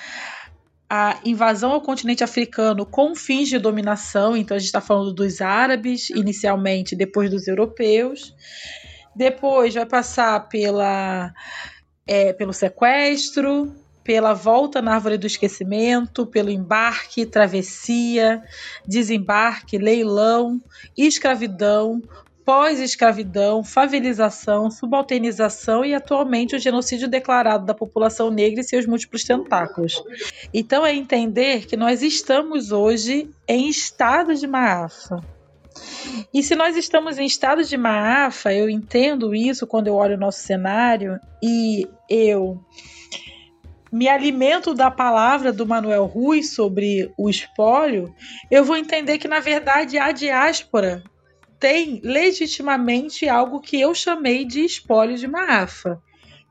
a 0.89 1.19
invasão 1.25 1.71
ao 1.71 1.81
continente 1.81 2.23
africano 2.23 2.85
com 2.85 3.13
fins 3.13 3.49
de 3.49 3.59
dominação, 3.59 4.37
então 4.37 4.55
a 4.55 4.57
gente 4.57 4.67
está 4.67 4.79
falando 4.79 5.13
dos 5.13 5.41
árabes 5.41 6.09
inicialmente, 6.11 6.95
depois 6.95 7.29
dos 7.29 7.45
europeus, 7.45 8.33
depois 9.13 9.73
vai 9.73 9.85
passar 9.85 10.47
pela, 10.47 11.33
é, 12.07 12.31
pelo 12.31 12.53
sequestro, 12.53 13.75
pela 14.01 14.33
volta 14.33 14.81
na 14.81 14.93
árvore 14.93 15.17
do 15.17 15.27
esquecimento, 15.27 16.25
pelo 16.25 16.49
embarque, 16.49 17.25
travessia, 17.25 18.41
desembarque, 18.87 19.77
leilão, 19.77 20.61
escravidão, 20.97 22.01
pós-escravidão, 22.47 23.61
favelização, 23.61 24.71
subalternização 24.71 25.83
e 25.83 25.93
atualmente 25.93 26.55
o 26.55 26.59
genocídio 26.59 27.05
declarado 27.05 27.65
da 27.65 27.73
população 27.73 28.31
negra 28.31 28.61
e 28.61 28.63
seus 28.63 28.85
múltiplos 28.85 29.25
tentáculos. 29.25 30.01
Então 30.53 30.85
é 30.85 30.95
entender 30.95 31.65
que 31.65 31.75
nós 31.75 32.01
estamos 32.01 32.71
hoje 32.71 33.29
em 33.45 33.67
estado 33.67 34.33
de 34.33 34.47
maafa. 34.47 35.21
E 36.33 36.41
se 36.41 36.55
nós 36.55 36.77
estamos 36.77 37.17
em 37.19 37.25
estado 37.25 37.65
de 37.65 37.75
maafa, 37.75 38.53
eu 38.53 38.69
entendo 38.69 39.35
isso 39.35 39.67
quando 39.67 39.87
eu 39.87 39.95
olho 39.95 40.15
o 40.15 40.19
nosso 40.19 40.39
cenário 40.39 41.19
e 41.43 41.85
eu 42.09 42.63
me 43.91 44.07
alimento 44.07 44.73
da 44.73 44.89
palavra 44.89 45.51
do 45.51 45.67
Manuel 45.67 46.05
Rui 46.05 46.41
sobre 46.43 47.11
o 47.17 47.29
espólio, 47.29 48.15
eu 48.49 48.63
vou 48.63 48.77
entender 48.77 49.17
que, 49.17 49.27
na 49.27 49.41
verdade, 49.41 49.97
a 49.97 50.13
diáspora 50.13 51.03
tem 51.59 51.99
legitimamente 52.03 53.27
algo 53.27 53.59
que 53.59 53.79
eu 53.79 53.93
chamei 53.93 54.45
de 54.45 54.61
espólio 54.61 55.17
de 55.17 55.27
Maafa, 55.27 56.01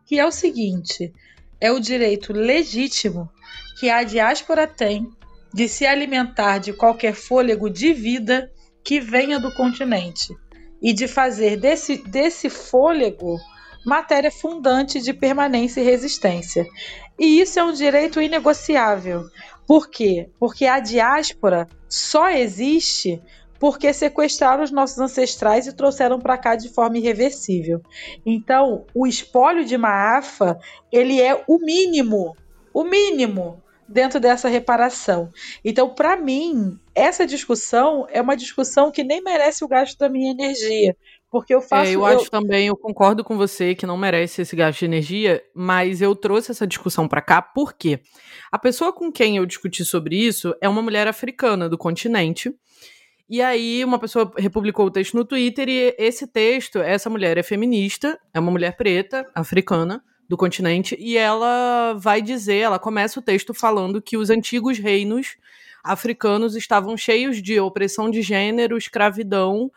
que 0.05 0.19
é 0.19 0.27
o 0.27 0.33
seguinte: 0.33 1.13
é 1.61 1.71
o 1.71 1.81
direito 1.81 2.33
legítimo 2.33 3.31
que 3.79 3.91
a 3.91 4.03
diáspora 4.03 4.67
tem 4.67 5.09
de 5.53 5.69
se 5.69 5.87
alimentar 5.87 6.59
de 6.59 6.73
qualquer 6.73 7.15
fôlego 7.15 7.71
de 7.71 7.93
vida 7.93 8.51
que 8.85 9.01
venha 9.01 9.39
do 9.39 9.53
continente 9.55 10.35
e 10.83 10.93
de 10.93 11.09
fazer 11.09 11.57
desse, 11.57 11.97
desse 11.97 12.51
fôlego 12.51 13.39
matéria 13.85 14.31
fundante 14.31 15.01
de 15.01 15.13
permanência 15.13 15.81
e 15.81 15.85
resistência. 15.85 16.67
E 17.19 17.41
isso 17.41 17.59
é 17.59 17.65
um 17.65 17.73
direito 17.73 18.21
inegociável. 18.21 19.25
Por 19.67 19.89
quê? 19.89 20.29
Porque 20.39 20.67
a 20.67 20.81
diáspora 20.81 21.69
só 21.89 22.29
existe 22.29 23.23
porque 23.59 23.93
sequestraram 23.93 24.63
os 24.63 24.71
nossos 24.71 24.99
ancestrais 24.99 25.67
e 25.67 25.73
trouxeram 25.75 26.19
para 26.19 26.39
cá 26.39 26.57
de 26.57 26.69
forma 26.69 26.99
irreversível. 26.99 27.81
Então, 28.25 28.85
o 28.95 29.07
espólio 29.07 29.65
de 29.65 29.77
Maafa, 29.77 30.59
ele 30.93 31.21
é 31.21 31.45
o 31.47 31.59
mínimo, 31.59 32.37
o 32.73 32.85
mínimo 32.85 33.63
dentro 33.89 34.19
dessa 34.19 34.49
reparação. 34.49 35.31
Então, 35.65 35.89
para 35.89 36.17
mim, 36.17 36.79
essa 36.95 37.27
discussão 37.27 38.07
é 38.11 38.21
uma 38.21 38.37
discussão 38.37 38.91
que 38.91 39.05
nem 39.05 39.23
merece 39.23 39.65
o 39.65 39.69
gasto 39.69 39.97
da 39.99 40.09
minha 40.09 40.31
energia. 40.31 40.97
Porque 41.31 41.55
eu 41.55 41.61
faço. 41.61 41.91
É, 41.91 41.95
eu, 41.95 42.01
eu 42.01 42.07
acho 42.07 42.31
também, 42.31 42.69
eu 42.69 42.77
concordo 42.77 43.23
com 43.23 43.37
você 43.37 43.75
que 43.75 43.87
não 43.87 43.97
merece 43.97 44.43
esse 44.43 44.55
gasto 44.55 44.79
de 44.79 44.85
energia, 44.85 45.43
mas 45.55 46.01
eu 46.01 46.15
trouxe 46.15 46.51
essa 46.51 46.67
discussão 46.67 47.09
para 47.09 47.21
cá 47.21 47.43
porque 47.43 48.01
a 48.51 48.59
pessoa 48.59 48.93
com 48.93 49.11
quem 49.11 49.37
eu 49.37 49.47
discuti 49.47 49.85
sobre 49.85 50.17
isso 50.17 50.55
é 50.61 50.69
uma 50.69 50.83
mulher 50.83 51.07
africana 51.09 51.69
do 51.69 51.77
continente. 51.77 52.55
E 53.29 53.43
aí, 53.43 53.85
uma 53.85 53.99
pessoa 53.99 54.33
republicou 54.39 54.87
o 54.87 54.91
texto 54.91 55.15
no 55.15 55.25
Twitter 55.25 55.69
e 55.69 55.95
esse 55.99 56.27
texto, 56.29 56.79
essa 56.79 57.11
mulher 57.11 57.37
é 57.37 57.43
feminista, 57.43 58.19
é 58.33 58.39
uma 58.39 58.53
mulher 58.53 58.77
preta, 58.77 59.27
africana, 59.35 60.03
do 60.29 60.37
continente, 60.37 60.97
e 60.99 61.17
ela 61.17 61.95
vai 61.95 62.21
dizer, 62.21 62.57
ela 62.57 62.79
começa 62.79 63.19
o 63.19 63.23
texto 63.23 63.55
falando 63.55 64.03
que 64.03 64.17
os 64.17 64.31
antigos 64.31 64.79
reinos 64.79 65.37
africanos 65.85 66.57
estavam 66.57 66.97
cheios 66.97 67.41
de 67.41 67.61
opressão 67.61 68.11
de 68.11 68.23
gênero, 68.23 68.77
escravidão 68.77 69.71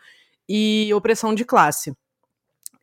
e 0.48 0.92
opressão 0.92 1.34
de 1.34 1.44
classe. 1.44 1.92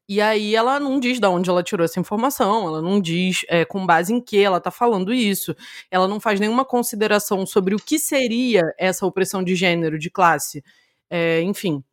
E 0.10 0.22
aí 0.22 0.56
ela 0.56 0.80
não 0.80 1.00
diz 1.00 1.20
de 1.20 1.28
onde 1.28 1.50
ela 1.50 1.62
tirou 1.62 1.84
essa 1.84 2.00
informação, 2.00 2.68
ela 2.68 2.82
não 2.82 3.00
diz 3.02 3.42
é, 3.50 3.66
com 3.66 3.86
base 3.86 4.14
em 4.14 4.22
que 4.22 4.38
ela 4.38 4.58
está 4.58 4.72
falando 4.72 5.14
isso, 5.14 5.56
ela 5.92 6.08
não 6.08 6.20
faz 6.20 6.40
nenhuma 6.40 6.64
consideração 6.64 7.46
sobre 7.46 7.76
o 7.76 7.80
que 7.80 8.00
seria 8.00 8.64
essa 8.78 9.06
opressão 9.06 9.44
de 9.44 9.56
gênero, 9.56 10.00
de 10.00 10.10
classe, 10.10 10.64
é, 11.10 11.42
enfim 11.42 11.84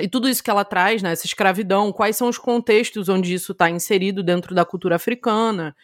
e 0.00 0.08
tudo 0.08 0.28
isso 0.28 0.42
que 0.42 0.50
ela 0.50 0.64
traz, 0.64 1.02
né, 1.02 1.12
essa 1.12 1.26
escravidão, 1.26 1.92
quais 1.92 2.16
são 2.16 2.28
os 2.28 2.38
contextos 2.38 3.08
onde 3.08 3.32
isso 3.32 3.52
está 3.52 3.70
inserido 3.70 4.22
dentro 4.22 4.54
da 4.54 4.64
cultura 4.64 4.96
africana. 4.96 5.74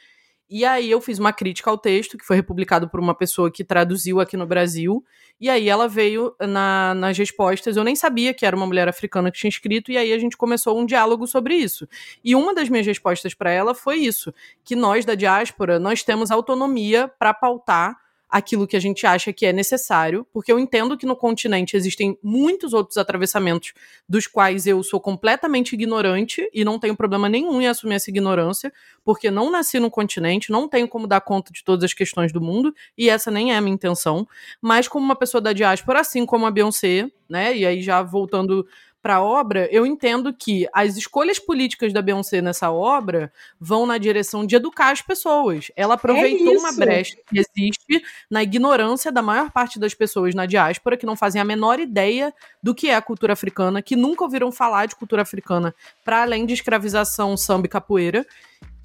E 0.50 0.64
aí 0.64 0.90
eu 0.90 1.00
fiz 1.00 1.20
uma 1.20 1.32
crítica 1.32 1.70
ao 1.70 1.78
texto, 1.78 2.18
que 2.18 2.26
foi 2.26 2.34
republicado 2.34 2.88
por 2.88 2.98
uma 2.98 3.14
pessoa 3.14 3.52
que 3.52 3.62
traduziu 3.62 4.18
aqui 4.18 4.36
no 4.36 4.44
Brasil, 4.44 5.04
e 5.40 5.48
aí 5.48 5.68
ela 5.68 5.86
veio 5.86 6.34
na, 6.40 6.92
nas 6.92 7.16
respostas, 7.16 7.76
eu 7.76 7.84
nem 7.84 7.94
sabia 7.94 8.34
que 8.34 8.44
era 8.44 8.56
uma 8.56 8.66
mulher 8.66 8.88
africana 8.88 9.30
que 9.30 9.38
tinha 9.38 9.48
escrito, 9.48 9.92
e 9.92 9.96
aí 9.96 10.12
a 10.12 10.18
gente 10.18 10.36
começou 10.36 10.76
um 10.76 10.84
diálogo 10.84 11.24
sobre 11.28 11.54
isso. 11.54 11.88
E 12.24 12.34
uma 12.34 12.52
das 12.52 12.68
minhas 12.68 12.84
respostas 12.84 13.32
para 13.32 13.52
ela 13.52 13.76
foi 13.76 13.98
isso, 13.98 14.34
que 14.64 14.74
nós 14.74 15.04
da 15.04 15.14
diáspora, 15.14 15.78
nós 15.78 16.02
temos 16.02 16.32
autonomia 16.32 17.06
para 17.06 17.32
pautar 17.32 17.96
aquilo 18.30 18.66
que 18.66 18.76
a 18.76 18.80
gente 18.80 19.06
acha 19.06 19.32
que 19.32 19.44
é 19.44 19.52
necessário, 19.52 20.26
porque 20.32 20.52
eu 20.52 20.58
entendo 20.58 20.96
que 20.96 21.04
no 21.04 21.16
continente 21.16 21.76
existem 21.76 22.16
muitos 22.22 22.72
outros 22.72 22.96
atravessamentos 22.96 23.72
dos 24.08 24.26
quais 24.26 24.66
eu 24.66 24.82
sou 24.82 25.00
completamente 25.00 25.72
ignorante 25.72 26.48
e 26.54 26.64
não 26.64 26.78
tenho 26.78 26.96
problema 26.96 27.28
nenhum 27.28 27.60
em 27.60 27.66
assumir 27.66 27.94
essa 27.94 28.10
ignorância, 28.10 28.72
porque 29.04 29.30
não 29.30 29.50
nasci 29.50 29.80
no 29.80 29.90
continente, 29.90 30.52
não 30.52 30.68
tenho 30.68 30.86
como 30.86 31.06
dar 31.06 31.20
conta 31.20 31.52
de 31.52 31.64
todas 31.64 31.84
as 31.84 31.92
questões 31.92 32.32
do 32.32 32.40
mundo, 32.40 32.72
e 32.96 33.10
essa 33.10 33.30
nem 33.30 33.52
é 33.52 33.56
a 33.56 33.60
minha 33.60 33.74
intenção, 33.74 34.26
mas 34.60 34.86
como 34.86 35.04
uma 35.04 35.16
pessoa 35.16 35.40
da 35.40 35.52
diáspora, 35.52 36.00
assim 36.00 36.24
como 36.24 36.46
a 36.46 36.50
Beyoncé, 36.50 37.08
né, 37.28 37.56
e 37.56 37.64
aí 37.64 37.82
já 37.82 38.02
voltando 38.02 38.66
para 39.02 39.16
a 39.16 39.22
obra, 39.22 39.68
eu 39.72 39.86
entendo 39.86 40.32
que 40.32 40.66
as 40.72 40.96
escolhas 40.96 41.38
políticas 41.38 41.92
da 41.92 42.02
Beyoncé 42.02 42.42
nessa 42.42 42.70
obra 42.70 43.32
vão 43.58 43.86
na 43.86 43.96
direção 43.96 44.44
de 44.44 44.56
educar 44.56 44.90
as 44.90 45.00
pessoas. 45.00 45.70
Ela 45.74 45.94
aproveitou 45.94 46.54
é 46.54 46.58
uma 46.58 46.72
brecha 46.72 47.16
que 47.26 47.38
existe 47.38 48.02
na 48.30 48.42
ignorância 48.42 49.10
da 49.10 49.22
maior 49.22 49.50
parte 49.50 49.78
das 49.78 49.94
pessoas 49.94 50.34
na 50.34 50.44
diáspora 50.44 50.96
que 50.96 51.06
não 51.06 51.16
fazem 51.16 51.40
a 51.40 51.44
menor 51.44 51.80
ideia 51.80 52.32
do 52.62 52.74
que 52.74 52.88
é 52.88 52.94
a 52.94 53.02
cultura 53.02 53.32
africana, 53.32 53.80
que 53.80 53.96
nunca 53.96 54.24
ouviram 54.24 54.52
falar 54.52 54.86
de 54.86 54.96
cultura 54.96 55.22
africana 55.22 55.74
para 56.04 56.22
além 56.22 56.44
de 56.44 56.52
escravização, 56.52 57.36
samba 57.36 57.66
e 57.66 57.70
capoeira 57.70 58.26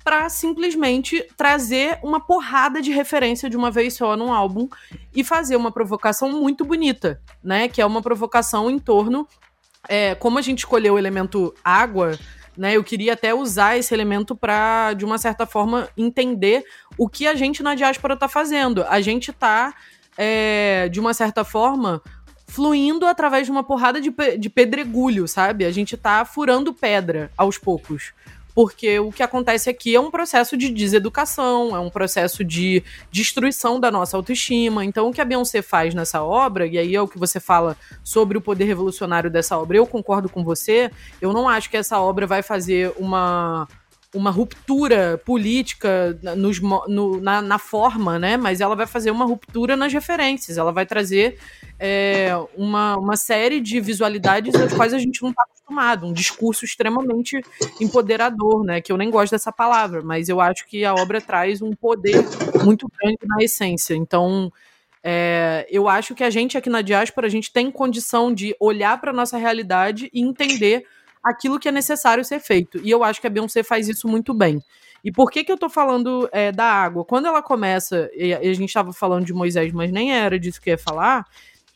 para 0.06 0.30
simplesmente 0.30 1.28
trazer 1.36 1.98
uma 2.04 2.20
porrada 2.20 2.80
de 2.80 2.92
referência 2.92 3.50
de 3.50 3.58
uma 3.58 3.72
vez 3.72 3.96
só 3.96 4.16
num 4.16 4.32
álbum 4.32 4.70
e 5.16 5.24
fazer 5.24 5.56
uma 5.56 5.72
provocação 5.72 6.32
muito 6.32 6.64
bonita, 6.64 7.20
né? 7.44 7.68
Que 7.68 7.82
é 7.82 7.86
uma 7.86 8.04
provocação 8.04 8.70
em 8.70 8.78
torno 8.78 9.28
é, 9.88 10.16
como 10.16 10.38
a 10.38 10.42
gente 10.42 10.60
escolheu 10.60 10.96
o 10.96 11.00
elemento 11.00 11.54
água, 11.64 12.18
né, 12.58 12.76
eu 12.76 12.84
queria 12.84 13.14
até 13.14 13.34
usar 13.34 13.78
esse 13.78 13.94
elemento 13.94 14.36
para, 14.36 14.94
de 14.94 15.04
uma 15.04 15.18
certa 15.18 15.46
forma, 15.46 15.90
entender 15.98 16.64
o 16.98 17.10
que 17.10 17.28
a 17.28 17.36
gente 17.36 17.62
na 17.62 17.76
diáspora 17.76 18.14
está 18.14 18.28
fazendo. 18.28 18.84
A 18.88 19.02
gente 19.02 19.32
está, 19.32 19.74
é, 20.18 20.88
de 20.90 21.00
uma 21.00 21.14
certa 21.14 21.44
forma, 21.44 22.02
fluindo 22.48 23.06
através 23.06 23.46
de 23.46 23.52
uma 23.52 23.64
porrada 23.64 24.00
de, 24.00 24.14
de 24.38 24.50
pedregulho, 24.50 25.28
sabe? 25.28 25.66
A 25.66 25.72
gente 25.72 25.96
está 25.96 26.24
furando 26.24 26.74
pedra 26.74 27.32
aos 27.38 27.58
poucos 27.58 28.14
porque 28.56 28.98
o 29.00 29.12
que 29.12 29.22
acontece 29.22 29.70
aqui 29.70 29.94
é 29.94 30.00
um 30.00 30.10
processo 30.10 30.56
de 30.56 30.70
deseducação, 30.70 31.76
é 31.76 31.80
um 31.80 31.90
processo 31.90 32.42
de 32.42 32.82
destruição 33.12 33.82
da 33.82 33.92
nossa 33.92 34.16
autoestima. 34.16 34.86
Então, 34.86 35.10
o 35.10 35.14
que 35.14 35.20
a 35.20 35.26
Beyoncé 35.26 35.62
faz 35.62 35.94
nessa 35.94 36.24
obra, 36.24 36.66
e 36.66 36.78
aí 36.78 36.96
é 36.96 37.02
o 37.02 37.08
que 37.08 37.20
você 37.20 37.38
fala 37.38 37.76
sobre 38.02 38.38
o 38.38 38.42
poder 38.42 38.64
revolucionário 38.64 39.30
dessa 39.30 39.58
obra, 39.58 39.76
eu 39.76 39.86
concordo 39.86 40.30
com 40.30 40.42
você, 40.42 40.90
eu 41.20 41.34
não 41.34 41.50
acho 41.50 41.70
que 41.70 41.76
essa 41.76 42.00
obra 42.00 42.26
vai 42.26 42.42
fazer 42.42 42.94
uma 42.98 43.68
uma 44.16 44.32
ruptura 44.32 45.22
política 45.26 46.18
nos, 46.38 46.60
no, 46.62 47.20
na, 47.20 47.42
na, 47.42 47.60
forma, 47.60 48.18
né? 48.18 48.38
Mas 48.38 48.62
ela 48.62 48.76
vai 48.76 48.88
fazer 48.88 49.12
uma 49.12 49.26
ruptura 49.26 49.76
nas 49.76 49.92
referências. 49.92 50.58
Ela 50.58 50.72
vai 50.72 50.86
trazer 50.86 51.38
é, 51.78 52.32
uma, 52.56 52.98
uma 52.98 53.18
série 53.18 53.60
de 53.60 53.80
visualidades 53.80 54.56
às 54.56 54.74
quais 54.74 54.94
a 54.94 54.98
gente 54.98 55.22
não 55.22 55.30
está 55.30 55.44
acostumado. 55.44 56.08
Um 56.08 56.14
discurso 56.14 56.64
extremamente 56.64 57.42
empoderador, 57.80 58.64
né? 58.64 58.82
Que 58.82 58.92
eu 58.92 58.98
nem 58.98 59.12
gosto 59.12 59.32
dessa 59.32 59.52
palavra, 59.52 60.02
mas 60.02 60.30
eu 60.30 60.40
acho 60.40 60.66
que 60.66 60.86
a 60.86 60.94
obra 60.94 61.20
traz 61.20 61.62
um 61.62 61.74
poder 61.74 62.24
muito 62.64 62.90
grande 63.00 63.20
na 63.28 63.44
essência. 63.44 63.94
Então, 63.94 64.52
é, 65.04 65.68
eu 65.70 65.88
acho 65.88 66.16
que 66.16 66.24
a 66.24 66.30
gente 66.30 66.58
aqui 66.58 66.70
na 66.70 66.82
diáspora, 66.82 67.28
a 67.28 67.30
gente 67.30 67.54
tem 67.54 67.70
condição 67.70 68.34
de 68.34 68.56
olhar 68.60 69.00
para 69.00 69.14
nossa 69.14 69.38
realidade 69.38 70.10
e 70.14 70.22
entender 70.22 70.86
aquilo 71.26 71.60
que 71.60 71.68
é 71.68 71.72
necessário 71.72 72.24
ser 72.24 72.40
feito. 72.40 72.80
E 72.84 72.92
eu 72.92 73.04
acho 73.04 73.20
que 73.20 73.28
a 73.28 73.30
Beyoncé 73.30 73.64
faz 73.64 73.90
isso 73.90 74.08
muito 74.08 74.34
bem. 74.34 74.62
E 75.04 75.12
por 75.12 75.32
que, 75.32 75.44
que 75.44 75.52
eu 75.52 75.58
tô 75.58 75.70
falando 75.70 76.30
é, 76.32 76.52
da 76.52 76.66
água? 76.66 77.04
Quando 77.04 77.26
ela 77.26 77.42
começa, 77.42 78.10
e 78.16 78.34
a 78.34 78.54
gente 78.54 78.66
estava 78.66 78.94
falando 78.94 79.26
de 79.26 79.34
Moisés, 79.34 79.74
mas 79.74 79.92
nem 79.92 80.14
era 80.14 80.40
disso 80.40 80.62
que 80.62 80.70
ia 80.70 80.78
falar. 80.78 81.26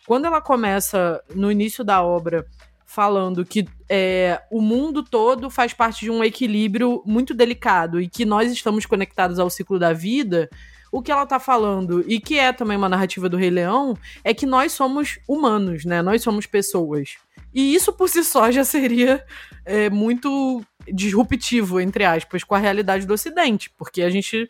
Quando 0.05 0.25
ela 0.25 0.41
começa 0.41 1.21
no 1.35 1.51
início 1.51 1.83
da 1.83 2.01
obra 2.01 2.45
falando 2.85 3.45
que 3.45 3.67
é, 3.87 4.41
o 4.49 4.59
mundo 4.59 5.03
todo 5.03 5.47
faz 5.49 5.73
parte 5.73 5.99
de 6.01 6.09
um 6.09 6.23
equilíbrio 6.23 7.03
muito 7.05 7.35
delicado 7.35 8.01
e 8.01 8.09
que 8.09 8.25
nós 8.25 8.51
estamos 8.51 8.87
conectados 8.87 9.37
ao 9.37 9.47
ciclo 9.47 9.77
da 9.77 9.93
vida, 9.93 10.49
o 10.91 11.01
que 11.01 11.11
ela 11.11 11.25
tá 11.25 11.39
falando, 11.39 12.03
e 12.07 12.19
que 12.19 12.39
é 12.39 12.51
também 12.51 12.77
uma 12.77 12.89
narrativa 12.89 13.29
do 13.29 13.37
Rei 13.37 13.51
Leão, 13.51 13.95
é 14.23 14.33
que 14.33 14.45
nós 14.45 14.71
somos 14.71 15.19
humanos, 15.27 15.85
né? 15.85 16.01
Nós 16.01 16.23
somos 16.23 16.47
pessoas. 16.47 17.17
E 17.53 17.73
isso 17.73 17.91
por 17.93 18.09
si 18.09 18.23
só 18.23 18.51
já 18.51 18.63
seria 18.63 19.23
é, 19.65 19.89
muito 19.89 20.63
disruptivo, 20.87 21.79
entre 21.79 22.05
aspas, 22.05 22.43
com 22.43 22.55
a 22.55 22.59
realidade 22.59 23.05
do 23.05 23.13
Ocidente, 23.13 23.69
porque 23.77 24.01
a 24.01 24.09
gente 24.09 24.49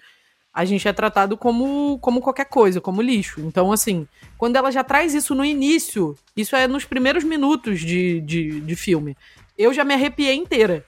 a 0.51 0.65
gente 0.65 0.87
é 0.87 0.91
tratado 0.91 1.37
como, 1.37 1.99
como 1.99 2.19
qualquer 2.19 2.45
coisa, 2.45 2.81
como 2.81 3.01
lixo. 3.01 3.39
Então, 3.41 3.71
assim, 3.71 4.07
quando 4.37 4.55
ela 4.55 4.71
já 4.71 4.83
traz 4.83 5.13
isso 5.13 5.35
no 5.35 5.45
início, 5.45 6.17
isso 6.35 6.55
é 6.55 6.67
nos 6.67 6.83
primeiros 6.85 7.23
minutos 7.23 7.79
de, 7.79 8.19
de, 8.21 8.59
de 8.59 8.75
filme, 8.75 9.15
eu 9.57 9.73
já 9.73 9.83
me 9.83 9.93
arrepiei 9.93 10.35
inteira. 10.35 10.83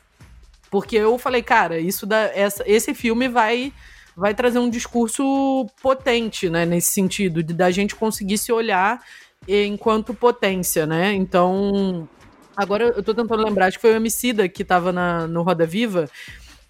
Porque 0.70 0.96
eu 0.96 1.18
falei, 1.18 1.44
cara, 1.44 1.80
isso 1.80 2.06
da, 2.06 2.32
essa, 2.34 2.64
esse 2.66 2.94
filme 2.94 3.28
vai 3.28 3.72
vai 4.16 4.34
trazer 4.34 4.60
um 4.60 4.70
discurso 4.70 5.66
potente, 5.82 6.50
né, 6.50 6.66
nesse 6.66 6.92
sentido, 6.92 7.42
de 7.42 7.54
da 7.54 7.72
gente 7.72 7.96
conseguir 7.96 8.38
se 8.38 8.52
olhar 8.52 9.02
enquanto 9.48 10.14
potência, 10.14 10.86
né? 10.86 11.14
Então, 11.14 12.08
agora 12.56 12.86
eu 12.86 13.04
tô 13.04 13.14
tentando 13.14 13.44
lembrar, 13.44 13.68
acho 13.68 13.78
que 13.78 13.82
foi 13.82 13.94
o 13.94 13.96
Emicida 13.96 14.48
que 14.48 14.64
tava 14.64 14.92
na, 14.92 15.28
no 15.28 15.42
Roda 15.42 15.66
Viva, 15.66 16.10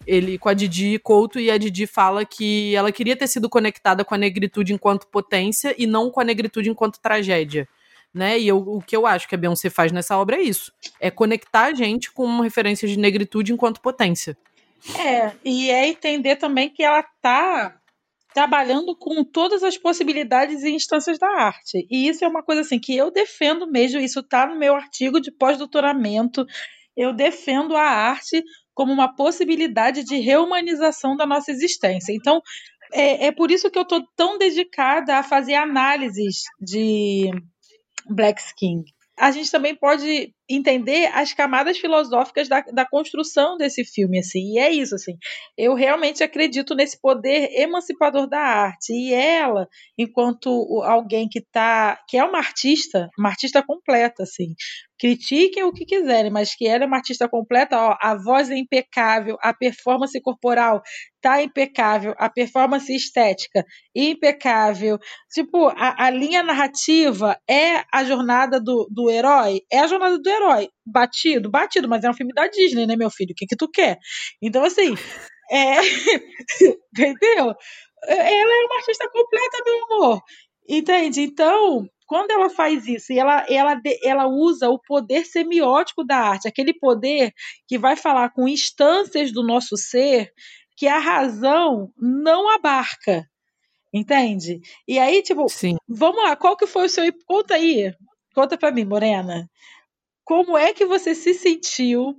ele 0.05 0.37
com 0.37 0.49
a 0.49 0.53
Didi 0.53 0.97
Couto 0.99 1.39
e 1.39 1.51
a 1.51 1.57
Didi 1.57 1.85
fala 1.85 2.25
que 2.25 2.75
ela 2.75 2.91
queria 2.91 3.15
ter 3.15 3.27
sido 3.27 3.49
conectada 3.49 4.03
com 4.03 4.15
a 4.15 4.17
negritude 4.17 4.73
enquanto 4.73 5.07
potência 5.07 5.75
e 5.77 5.85
não 5.85 6.09
com 6.09 6.19
a 6.19 6.23
negritude 6.23 6.69
enquanto 6.69 6.99
tragédia. 6.99 7.67
Né? 8.13 8.39
E 8.39 8.47
eu, 8.47 8.57
o 8.57 8.81
que 8.81 8.95
eu 8.95 9.05
acho 9.05 9.27
que 9.27 9.35
a 9.35 9.37
Beyoncé 9.37 9.69
faz 9.69 9.91
nessa 9.91 10.17
obra 10.17 10.35
é 10.35 10.41
isso: 10.41 10.73
é 10.99 11.09
conectar 11.09 11.65
a 11.65 11.73
gente 11.73 12.11
com 12.11 12.25
uma 12.25 12.43
referência 12.43 12.87
de 12.87 12.97
negritude 12.97 13.53
enquanto 13.53 13.79
potência. 13.79 14.37
É, 14.97 15.31
e 15.45 15.69
é 15.69 15.87
entender 15.87 16.35
também 16.37 16.69
que 16.69 16.83
ela 16.83 17.03
tá 17.21 17.75
trabalhando 18.33 18.95
com 18.95 19.23
todas 19.23 19.63
as 19.63 19.77
possibilidades 19.77 20.63
e 20.63 20.71
instâncias 20.71 21.19
da 21.19 21.27
arte. 21.27 21.85
E 21.89 22.07
isso 22.07 22.23
é 22.23 22.27
uma 22.27 22.43
coisa 22.43 22.61
assim 22.61 22.79
que 22.79 22.95
eu 22.95 23.11
defendo 23.11 23.69
mesmo, 23.69 23.99
isso 23.99 24.21
está 24.21 24.47
no 24.47 24.57
meu 24.57 24.75
artigo 24.75 25.19
de 25.19 25.31
pós-doutoramento. 25.31 26.45
Eu 26.95 27.13
defendo 27.13 27.75
a 27.75 27.83
arte 27.83 28.43
como 28.73 28.91
uma 28.91 29.13
possibilidade 29.13 30.03
de 30.03 30.17
reumanização 30.17 31.15
da 31.15 31.25
nossa 31.25 31.51
existência. 31.51 32.13
Então, 32.13 32.41
é, 32.93 33.27
é 33.27 33.31
por 33.31 33.51
isso 33.51 33.69
que 33.69 33.77
eu 33.77 33.83
estou 33.83 34.03
tão 34.15 34.37
dedicada 34.37 35.17
a 35.17 35.23
fazer 35.23 35.55
análises 35.55 36.43
de 36.59 37.29
Black 38.09 38.41
Skin. 38.41 38.83
A 39.17 39.31
gente 39.31 39.51
também 39.51 39.75
pode 39.75 40.33
entender 40.55 41.07
as 41.13 41.33
camadas 41.33 41.77
filosóficas 41.77 42.47
da, 42.47 42.61
da 42.61 42.85
construção 42.85 43.57
desse 43.57 43.83
filme, 43.83 44.19
assim. 44.19 44.53
E 44.53 44.59
é 44.59 44.71
isso, 44.71 44.95
assim. 44.95 45.17
Eu 45.57 45.73
realmente 45.73 46.23
acredito 46.23 46.75
nesse 46.75 46.99
poder 46.99 47.49
emancipador 47.53 48.27
da 48.27 48.39
arte. 48.39 48.93
E 48.93 49.13
ela, 49.13 49.67
enquanto 49.97 50.49
alguém 50.83 51.27
que 51.29 51.41
tá, 51.41 51.99
que 52.07 52.17
é 52.17 52.23
uma 52.23 52.37
artista, 52.37 53.09
uma 53.17 53.29
artista 53.29 53.63
completa, 53.63 54.23
assim. 54.23 54.53
Critiquem 55.01 55.63
o 55.63 55.73
que 55.73 55.83
quiserem, 55.83 56.29
mas 56.29 56.53
que 56.53 56.67
ela 56.67 56.83
é 56.83 56.87
uma 56.87 56.97
artista 56.97 57.27
completa, 57.27 57.75
ó, 57.75 57.97
a 57.99 58.13
voz 58.13 58.51
é 58.51 58.55
impecável, 58.55 59.35
a 59.41 59.51
performance 59.51 60.21
corporal 60.21 60.83
tá 61.19 61.41
impecável, 61.41 62.13
a 62.19 62.29
performance 62.29 62.93
estética 62.93 63.65
impecável. 63.95 64.99
Tipo, 65.31 65.69
a, 65.69 66.05
a 66.05 66.09
linha 66.11 66.43
narrativa 66.43 67.35
é 67.49 67.83
a 67.91 68.03
jornada 68.03 68.59
do, 68.59 68.87
do 68.91 69.09
herói, 69.09 69.61
é 69.71 69.79
a 69.79 69.87
jornada 69.87 70.19
do 70.19 70.29
herói 70.29 70.40
herói 70.41 70.69
batido, 70.85 71.49
batido, 71.49 71.87
mas 71.87 72.03
é 72.03 72.09
um 72.09 72.13
filme 72.13 72.33
da 72.33 72.47
Disney, 72.47 72.85
né, 72.85 72.95
meu 72.95 73.09
filho? 73.09 73.31
O 73.31 73.35
que 73.35 73.45
que 73.45 73.55
tu 73.55 73.69
quer? 73.69 73.97
Então, 74.41 74.63
assim, 74.63 74.95
é... 75.51 75.77
entendeu? 76.91 77.55
Ela 78.07 78.53
é 78.53 78.65
uma 78.65 78.77
artista 78.77 79.09
completa, 79.09 79.63
meu 79.65 79.83
amor. 79.85 80.21
Entende? 80.67 81.21
Então, 81.21 81.87
quando 82.07 82.31
ela 82.31 82.49
faz 82.49 82.87
isso 82.87 83.13
e 83.13 83.19
ela, 83.19 83.45
ela, 83.47 83.79
ela 84.03 84.27
usa 84.27 84.69
o 84.69 84.79
poder 84.79 85.25
semiótico 85.25 86.03
da 86.03 86.17
arte, 86.17 86.47
aquele 86.47 86.73
poder 86.73 87.31
que 87.67 87.77
vai 87.77 87.95
falar 87.95 88.31
com 88.31 88.47
instâncias 88.47 89.31
do 89.31 89.43
nosso 89.43 89.77
ser 89.77 90.31
que 90.75 90.87
a 90.87 90.97
razão 90.97 91.91
não 91.97 92.49
abarca. 92.49 93.27
Entende? 93.93 94.61
E 94.87 94.97
aí, 94.97 95.21
tipo, 95.21 95.49
Sim. 95.49 95.75
vamos 95.87 96.23
lá, 96.23 96.35
qual 96.35 96.55
que 96.55 96.65
foi 96.65 96.85
o 96.85 96.89
seu. 96.89 97.03
Conta 97.25 97.55
aí. 97.55 97.93
Conta 98.33 98.57
pra 98.57 98.71
mim, 98.71 98.85
Morena 98.85 99.49
como 100.31 100.57
é 100.57 100.73
que 100.73 100.85
você 100.85 101.13
se 101.13 101.33
sentiu 101.33 102.15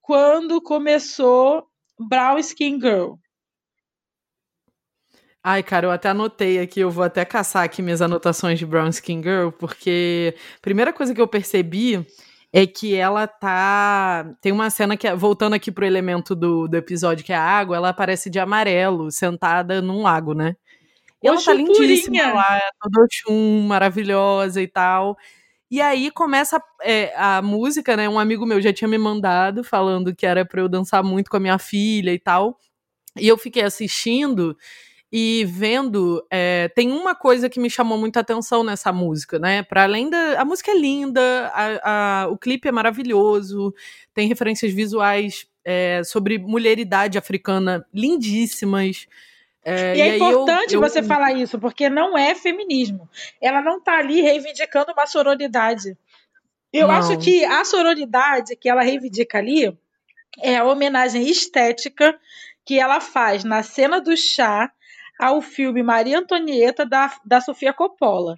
quando 0.00 0.62
começou 0.62 1.66
Brown 1.98 2.38
Skin 2.38 2.80
Girl? 2.80 3.14
Ai, 5.42 5.60
cara, 5.64 5.86
eu 5.86 5.90
até 5.90 6.10
anotei 6.10 6.60
aqui, 6.60 6.78
eu 6.78 6.92
vou 6.92 7.02
até 7.02 7.24
caçar 7.24 7.64
aqui 7.64 7.82
minhas 7.82 8.00
anotações 8.00 8.56
de 8.56 8.64
Brown 8.64 8.90
Skin 8.90 9.20
Girl, 9.20 9.50
porque 9.50 10.36
a 10.58 10.60
primeira 10.60 10.92
coisa 10.92 11.12
que 11.12 11.20
eu 11.20 11.26
percebi 11.26 12.06
é 12.52 12.68
que 12.68 12.94
ela 12.94 13.26
tá. 13.26 14.32
Tem 14.40 14.52
uma 14.52 14.70
cena 14.70 14.96
que, 14.96 15.12
voltando 15.16 15.54
aqui 15.54 15.72
pro 15.72 15.84
elemento 15.84 16.36
do, 16.36 16.68
do 16.68 16.76
episódio, 16.76 17.24
que 17.24 17.32
é 17.32 17.36
a 17.36 17.42
água, 17.42 17.74
ela 17.74 17.88
aparece 17.88 18.30
de 18.30 18.38
amarelo, 18.38 19.10
sentada 19.10 19.82
num 19.82 20.02
lago, 20.02 20.34
né? 20.34 20.54
E 21.20 21.26
ela 21.26 21.42
tá 21.42 21.52
lindíssima 21.52 22.32
lá, 22.32 22.60
toda 22.80 23.06
chum, 23.10 23.66
maravilhosa 23.66 24.62
e 24.62 24.68
tal. 24.68 25.16
E 25.70 25.80
aí 25.80 26.10
começa 26.10 26.60
é, 26.82 27.14
a 27.16 27.40
música, 27.40 27.96
né? 27.96 28.08
Um 28.08 28.18
amigo 28.18 28.44
meu 28.44 28.60
já 28.60 28.72
tinha 28.72 28.88
me 28.88 28.98
mandado 28.98 29.62
falando 29.62 30.14
que 30.14 30.26
era 30.26 30.44
para 30.44 30.60
eu 30.60 30.68
dançar 30.68 31.02
muito 31.04 31.30
com 31.30 31.36
a 31.36 31.40
minha 31.40 31.58
filha 31.58 32.12
e 32.12 32.18
tal. 32.18 32.58
E 33.18 33.28
eu 33.28 33.38
fiquei 33.38 33.62
assistindo 33.62 34.56
e 35.12 35.44
vendo. 35.46 36.24
É, 36.30 36.68
tem 36.74 36.90
uma 36.92 37.14
coisa 37.14 37.48
que 37.48 37.60
me 37.60 37.70
chamou 37.70 37.98
muita 37.98 38.20
atenção 38.20 38.64
nessa 38.64 38.92
música, 38.92 39.38
né? 39.38 39.62
Para 39.62 39.84
além 39.84 40.10
da. 40.10 40.40
A 40.40 40.44
música 40.44 40.72
é 40.72 40.78
linda, 40.78 41.52
a, 41.54 42.22
a, 42.24 42.28
o 42.28 42.38
clipe 42.38 42.68
é 42.68 42.72
maravilhoso, 42.72 43.74
tem 44.14 44.28
referências 44.28 44.72
visuais 44.72 45.46
é, 45.64 46.02
sobre 46.04 46.38
mulheridade 46.38 47.18
africana 47.18 47.84
lindíssimas. 47.94 49.06
É, 49.70 49.96
e, 49.96 50.00
é 50.00 50.16
importante 50.16 50.74
eu, 50.74 50.82
eu... 50.82 50.88
você 50.88 51.02
falar 51.02 51.32
isso, 51.32 51.58
porque 51.58 51.88
não 51.88 52.16
é 52.16 52.34
feminismo. 52.34 53.08
Ela 53.40 53.60
não 53.60 53.78
está 53.78 53.98
ali 53.98 54.20
reivindicando 54.20 54.92
uma 54.92 55.06
sororidade. 55.06 55.96
Eu 56.72 56.88
não. 56.88 56.94
acho 56.94 57.18
que 57.18 57.44
a 57.44 57.64
sororidade 57.64 58.56
que 58.56 58.68
ela 58.68 58.82
reivindica 58.82 59.38
ali 59.38 59.76
é 60.40 60.56
a 60.56 60.64
homenagem 60.64 61.28
estética 61.28 62.18
que 62.64 62.78
ela 62.78 63.00
faz 63.00 63.42
na 63.44 63.62
cena 63.62 64.00
do 64.00 64.16
chá 64.16 64.70
ao 65.18 65.42
filme 65.42 65.82
Maria 65.82 66.18
Antonieta 66.18 66.86
da, 66.86 67.12
da 67.24 67.40
Sofia 67.40 67.72
Coppola. 67.72 68.36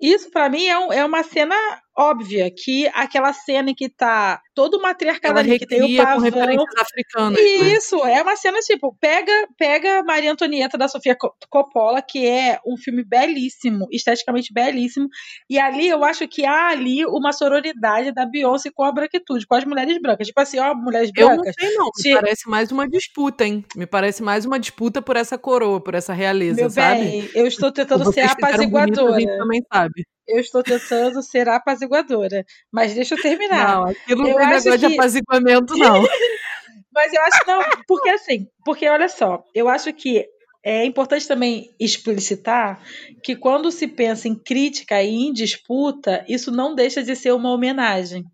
Isso, 0.00 0.30
para 0.30 0.48
mim, 0.48 0.66
é, 0.66 0.78
um, 0.78 0.92
é 0.92 1.04
uma 1.04 1.22
cena 1.22 1.54
óbvia, 1.96 2.50
que 2.50 2.86
aquela 2.94 3.32
cena 3.32 3.70
em 3.70 3.74
que 3.74 3.88
tá 3.88 4.40
todo 4.54 4.78
o 4.78 4.82
matriarcado 4.82 5.38
ali, 5.38 5.58
que 5.58 5.66
tem 5.66 5.82
o 5.82 5.96
pavão. 5.96 6.64
africanas, 6.78 7.38
né? 7.38 7.44
Isso, 7.74 7.96
é 8.06 8.22
uma 8.22 8.36
cena 8.36 8.58
tipo, 8.60 8.96
pega, 9.00 9.32
pega 9.58 10.02
Maria 10.02 10.32
Antonieta 10.32 10.78
da 10.78 10.88
Sofia 10.88 11.16
Coppola, 11.50 12.02
que 12.02 12.26
é 12.26 12.58
um 12.66 12.76
filme 12.76 13.04
belíssimo, 13.04 13.86
esteticamente 13.90 14.52
belíssimo, 14.52 15.08
e 15.48 15.58
ali 15.58 15.88
eu 15.88 16.04
acho 16.04 16.26
que 16.26 16.44
há 16.44 16.68
ali 16.68 17.04
uma 17.06 17.32
sororidade 17.32 18.12
da 18.12 18.26
Beyoncé 18.26 18.70
com 18.72 18.84
a 18.84 18.92
branquitude, 18.92 19.46
com 19.46 19.54
as 19.54 19.64
mulheres 19.64 20.00
brancas. 20.00 20.26
Tipo 20.26 20.40
assim, 20.40 20.58
ó, 20.58 20.74
mulheres 20.74 21.10
brancas. 21.10 21.54
Eu 21.58 21.74
não 21.76 21.90
sei 21.94 22.10
não, 22.10 22.14
me 22.14 22.20
parece 22.20 22.48
mais 22.48 22.72
uma 22.72 22.88
disputa, 22.88 23.44
hein? 23.44 23.64
Me 23.76 23.86
parece 23.86 24.22
mais 24.22 24.44
uma 24.44 24.58
disputa 24.58 25.02
por 25.02 25.16
essa 25.16 25.36
coroa, 25.36 25.80
por 25.80 25.94
essa 25.94 26.12
realeza, 26.12 26.60
Meu 26.60 26.70
sabe? 26.70 27.00
Bem, 27.00 27.30
eu 27.34 27.46
estou 27.46 27.70
tentando 27.70 28.12
ser 28.12 28.22
apaziguadora. 28.22 29.12
Bonitas, 29.12 29.14
a 29.14 29.20
gente 29.20 29.38
também 29.38 29.62
sabe 29.72 30.06
eu 30.32 30.40
estou 30.40 30.62
tentando 30.62 31.22
ser 31.22 31.48
apaziguadora. 31.48 32.44
Mas 32.70 32.94
deixa 32.94 33.14
eu 33.14 33.20
terminar. 33.20 33.76
Não, 33.76 33.84
aquilo 33.84 34.22
não 34.22 34.40
é 34.40 34.46
negócio 34.46 34.72
que... 34.72 34.78
de 34.78 34.86
apaziguamento, 34.86 35.76
não. 35.76 36.02
mas 36.92 37.12
eu 37.12 37.22
acho 37.22 37.38
não, 37.46 37.62
porque 37.86 38.08
assim, 38.10 38.46
porque 38.64 38.88
olha 38.88 39.08
só, 39.08 39.42
eu 39.54 39.68
acho 39.68 39.92
que 39.92 40.26
é 40.64 40.84
importante 40.84 41.26
também 41.26 41.74
explicitar 41.78 42.80
que 43.22 43.34
quando 43.34 43.70
se 43.72 43.88
pensa 43.88 44.28
em 44.28 44.34
crítica 44.34 45.02
e 45.02 45.08
em 45.08 45.32
disputa, 45.32 46.24
isso 46.28 46.52
não 46.52 46.74
deixa 46.74 47.02
de 47.02 47.16
ser 47.16 47.32
uma 47.32 47.50
homenagem. 47.50 48.24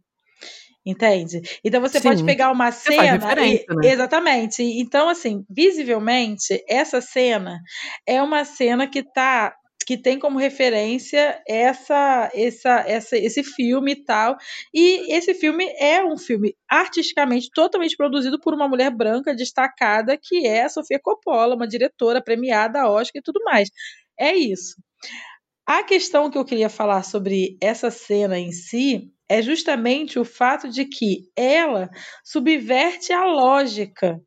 Entende? 0.84 1.42
Então 1.62 1.80
você 1.80 2.00
Sim, 2.00 2.08
pode 2.08 2.24
pegar 2.24 2.50
uma 2.50 2.72
cena. 2.72 3.18
E, 3.44 3.64
né? 3.68 3.92
Exatamente. 3.92 4.62
Então, 4.62 5.08
assim, 5.08 5.44
visivelmente, 5.50 6.64
essa 6.66 7.00
cena 7.00 7.60
é 8.06 8.22
uma 8.22 8.44
cena 8.44 8.86
que 8.86 9.00
está 9.00 9.54
que 9.88 9.96
tem 9.96 10.18
como 10.18 10.38
referência 10.38 11.42
essa, 11.48 12.30
essa, 12.34 12.80
essa, 12.86 13.16
esse 13.16 13.42
filme 13.42 13.92
e 13.92 14.04
tal. 14.04 14.36
E 14.74 15.10
esse 15.14 15.32
filme 15.32 15.64
é 15.78 16.04
um 16.04 16.18
filme 16.18 16.54
artisticamente 16.68 17.48
totalmente 17.50 17.96
produzido 17.96 18.38
por 18.38 18.52
uma 18.52 18.68
mulher 18.68 18.90
branca 18.90 19.34
destacada, 19.34 20.18
que 20.22 20.46
é 20.46 20.64
a 20.64 20.68
Sofia 20.68 21.00
Coppola, 21.02 21.54
uma 21.54 21.66
diretora 21.66 22.22
premiada, 22.22 22.86
Oscar 22.86 23.18
e 23.20 23.22
tudo 23.22 23.42
mais. 23.42 23.70
É 24.20 24.34
isso. 24.34 24.74
A 25.66 25.82
questão 25.82 26.30
que 26.30 26.36
eu 26.36 26.44
queria 26.44 26.68
falar 26.68 27.02
sobre 27.02 27.56
essa 27.58 27.90
cena 27.90 28.38
em 28.38 28.52
si 28.52 29.10
é 29.26 29.40
justamente 29.40 30.18
o 30.18 30.24
fato 30.24 30.68
de 30.68 30.84
que 30.84 31.30
ela 31.34 31.88
subverte 32.22 33.10
a 33.10 33.24
lógica, 33.24 34.20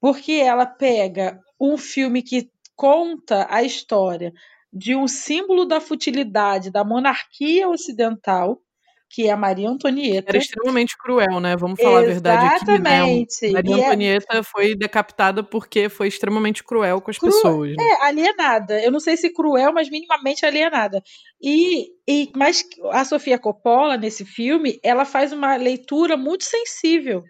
porque 0.00 0.32
ela 0.32 0.64
pega 0.64 1.38
um 1.60 1.76
filme 1.76 2.22
que 2.22 2.48
conta 2.74 3.46
a 3.50 3.62
história 3.62 4.32
de 4.72 4.94
um 4.94 5.08
símbolo 5.08 5.64
da 5.64 5.80
futilidade 5.80 6.70
da 6.70 6.84
monarquia 6.84 7.68
ocidental, 7.68 8.60
que 9.08 9.28
é 9.28 9.30
a 9.30 9.36
Maria 9.36 9.68
Antonieta. 9.68 10.30
Era 10.30 10.38
extremamente 10.38 10.96
cruel, 10.98 11.40
né? 11.40 11.56
Vamos 11.56 11.80
falar 11.80 12.02
Exatamente. 12.04 12.62
a 12.62 12.74
verdade 12.74 13.22
aqui. 13.24 13.46
Né? 13.46 13.52
Maria 13.52 13.76
e 13.76 13.80
é 13.80 13.86
Antonieta 13.86 14.38
é... 14.38 14.42
foi 14.42 14.74
decapitada 14.74 15.42
porque 15.42 15.88
foi 15.88 16.08
extremamente 16.08 16.64
cruel 16.64 17.00
com 17.00 17.10
as 17.10 17.18
Cru... 17.18 17.30
pessoas. 17.30 17.70
Né? 17.70 17.84
É, 17.84 18.06
alienada. 18.06 18.82
Eu 18.82 18.90
não 18.90 19.00
sei 19.00 19.16
se 19.16 19.32
cruel, 19.32 19.72
mas 19.72 19.88
minimamente 19.88 20.44
alienada. 20.44 21.02
E, 21.40 21.86
e 22.06 22.30
mas 22.34 22.64
a 22.90 23.04
Sofia 23.04 23.38
Coppola 23.38 23.96
nesse 23.96 24.24
filme, 24.24 24.80
ela 24.82 25.04
faz 25.04 25.32
uma 25.32 25.56
leitura 25.56 26.16
muito 26.16 26.44
sensível 26.44 27.22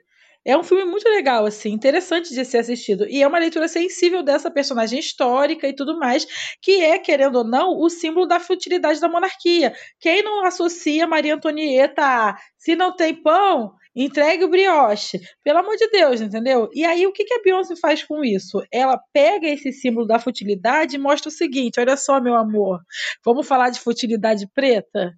É 0.47 0.57
um 0.57 0.63
filme 0.63 0.85
muito 0.85 1.09
legal, 1.09 1.45
assim, 1.45 1.71
interessante 1.71 2.33
de 2.33 2.45
ser 2.45 2.59
assistido. 2.59 3.05
E 3.09 3.21
é 3.21 3.27
uma 3.27 3.39
leitura 3.39 3.67
sensível 3.67 4.23
dessa 4.23 4.49
personagem 4.49 5.01
histórica 5.01 5.67
e 5.67 5.75
tudo 5.75 5.99
mais, 5.99 6.25
que 6.63 6.81
é, 6.85 7.01
querendo 7.01 7.39
ou 7.39 7.45
não, 7.45 7.77
o 7.77 7.91
símbolo 7.91 8.27
da 8.27 8.39
futilidade 8.39 9.01
da 9.01 9.09
monarquia. 9.09 9.75
Quem 9.99 10.23
não 10.23 10.47
associa 10.47 11.05
Maria 11.05 11.35
Antonieta 11.35 12.01
a 12.01 12.37
se 12.57 12.77
não 12.77 12.95
tem 12.95 13.13
pão, 13.13 13.75
entregue 13.95 14.45
o 14.45 14.49
brioche. 14.49 15.21
Pelo 15.43 15.59
amor 15.59 15.77
de 15.77 15.89
Deus, 15.89 16.21
entendeu? 16.21 16.69
E 16.73 16.85
aí, 16.85 17.07
o 17.09 17.13
que, 17.13 17.25
que 17.25 17.35
a 17.35 17.43
Beyoncé 17.43 17.75
faz 17.75 18.05
com 18.05 18.25
isso? 18.25 18.63
Ela 18.73 19.01
pega 19.13 19.49
esse 19.49 19.73
símbolo 19.73 20.07
da 20.07 20.21
futilidade 20.21 20.95
e 20.95 20.99
mostra 20.99 21.29
o 21.29 21.33
seguinte: 21.33 21.81
olha 21.81 21.97
só, 21.97 22.21
meu 22.21 22.35
amor, 22.35 22.81
vamos 23.25 23.49
falar 23.49 23.71
de 23.71 23.81
futilidade 23.81 24.49
preta? 24.55 25.13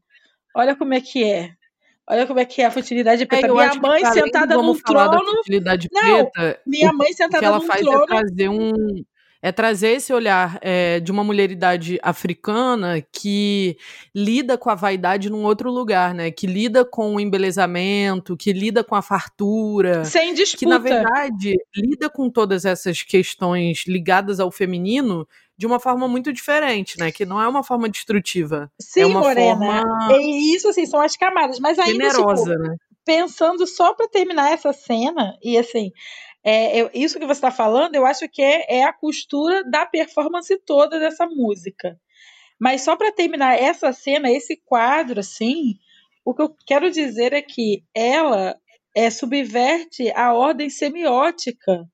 Olha 0.57 0.75
como 0.75 0.95
é 0.95 1.01
que 1.01 1.23
é. 1.23 1.51
Olha 2.11 2.27
como 2.27 2.41
é 2.41 2.45
que 2.45 2.63
é 2.63 2.67
a 2.67 2.71
futilidade 2.71 3.27
preta. 3.27 3.47
É, 3.47 3.53
minha 3.53 3.75
mãe 3.75 4.05
sentada 4.07 4.57
num 4.57 4.75
trono. 4.75 5.37
futilidade 5.37 5.89
não, 5.93 6.31
preta, 6.31 6.61
minha 6.67 6.93
mãe 6.93 7.13
sentada 7.13 7.37
o 7.37 7.41
que 7.41 7.45
ela 7.45 7.61
faz 7.61 7.81
trono. 7.81 8.05
É 8.05 8.07
trazer 8.07 8.49
um 8.49 8.73
é 9.41 9.53
trazer 9.53 9.91
esse 9.91 10.13
olhar 10.13 10.59
é, 10.61 10.99
de 10.99 11.13
uma 11.13 11.23
mulheridade 11.23 11.99
africana 12.03 13.01
que 13.13 13.77
lida 14.13 14.59
com 14.59 14.69
a 14.69 14.75
vaidade 14.75 15.31
num 15.31 15.45
outro 15.45 15.71
lugar, 15.71 16.13
né? 16.13 16.31
Que 16.31 16.45
lida 16.47 16.85
com 16.85 17.15
o 17.15 17.21
embelezamento, 17.21 18.37
que 18.37 18.53
lida 18.53 18.83
com 18.83 18.97
a 18.97 19.03
fartura. 19.03 20.05
Sem 20.05 20.35
disputa. 20.35 20.59
Que, 20.59 20.67
na 20.67 20.79
verdade, 20.79 21.55
lida 21.77 22.11
com 22.11 22.29
todas 22.29 22.65
essas 22.65 23.03
questões 23.03 23.85
ligadas 23.87 24.41
ao 24.41 24.51
feminino 24.51 25.27
de 25.59 25.67
uma 25.67 25.81
forma 25.81 26.07
muito 26.07 26.33
diferente, 26.33 26.97
né? 26.99 27.11
Que 27.11 27.27
não 27.27 27.43
é 27.43 27.49
uma 27.49 27.65
forma 27.65 27.89
destrutiva. 27.89 28.71
Sim, 28.81 29.01
é 29.01 29.07
uma 29.07 29.21
Morena. 29.21 29.83
forma 29.83 30.17
E 30.17 30.55
isso, 30.55 30.69
assim, 30.69 30.87
são 30.87 31.01
as 31.01 31.17
camadas. 31.17 31.59
Mas 31.59 31.79
ainda, 31.81 32.09
generosa, 32.11 32.53
tipo, 32.53 32.63
né? 32.63 32.77
pensando 33.05 33.67
só 33.67 33.93
para 33.93 34.09
terminar 34.09 34.53
essa 34.53 34.73
cena, 34.73 35.37
e 35.43 35.59
assim, 35.59 35.91
é, 36.45 36.81
eu- 36.81 36.91
isso 36.95 37.19
que 37.19 37.27
você 37.27 37.39
está 37.39 37.51
falando, 37.51 37.97
eu 37.97 38.07
acho 38.07 38.29
que 38.29 38.41
é, 38.41 38.79
é 38.79 38.85
a 38.85 38.93
costura 38.93 39.65
da 39.65 39.85
performance 39.85 40.57
toda 40.65 41.01
dessa 41.01 41.27
música. 41.27 41.99
Mas 42.61 42.83
só 42.83 42.95
para 42.95 43.11
terminar 43.11 43.61
essa 43.61 43.93
cena, 43.93 44.31
esse 44.31 44.57
quadro, 44.65 45.19
assim, 45.19 45.75
o 46.25 46.33
que 46.35 46.43
eu 46.43 46.55
quero 46.67 46.89
dizer 46.91 47.33
é 47.33 47.43
que 47.43 47.83
ela 47.93 48.57
é, 48.97 49.11
subverte 49.11 50.11
a 50.15 50.33
ordem 50.35 50.71
semiótica 50.71 51.85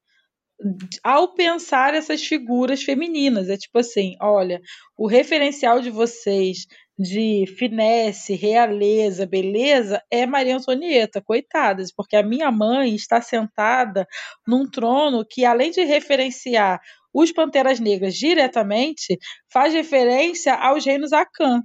ao 1.02 1.34
pensar 1.34 1.94
essas 1.94 2.24
figuras 2.24 2.82
femininas. 2.82 3.48
É 3.48 3.57
tipo 3.57 3.78
assim: 3.78 4.16
olha, 4.20 4.61
o 4.96 5.07
referencial 5.07 5.80
de 5.80 5.90
vocês 5.90 6.66
de 6.96 7.44
finesse, 7.59 8.34
realeza, 8.34 9.26
beleza 9.26 10.00
é 10.11 10.24
Maria 10.26 10.57
Antonieta, 10.57 11.20
coitadas, 11.20 11.92
porque 11.92 12.16
a 12.16 12.22
minha 12.22 12.50
mãe 12.52 12.94
está 12.94 13.20
sentada 13.20 14.07
num 14.46 14.68
trono 14.68 15.24
que, 15.28 15.44
além 15.44 15.72
de 15.72 15.82
referenciar 15.82 16.80
os 17.12 17.32
Panteras 17.32 17.80
Negras 17.80 18.14
diretamente, 18.14 19.18
faz 19.52 19.72
referência 19.74 20.55
aos 20.55 20.84
reinos 20.84 21.12
Akan. 21.12 21.62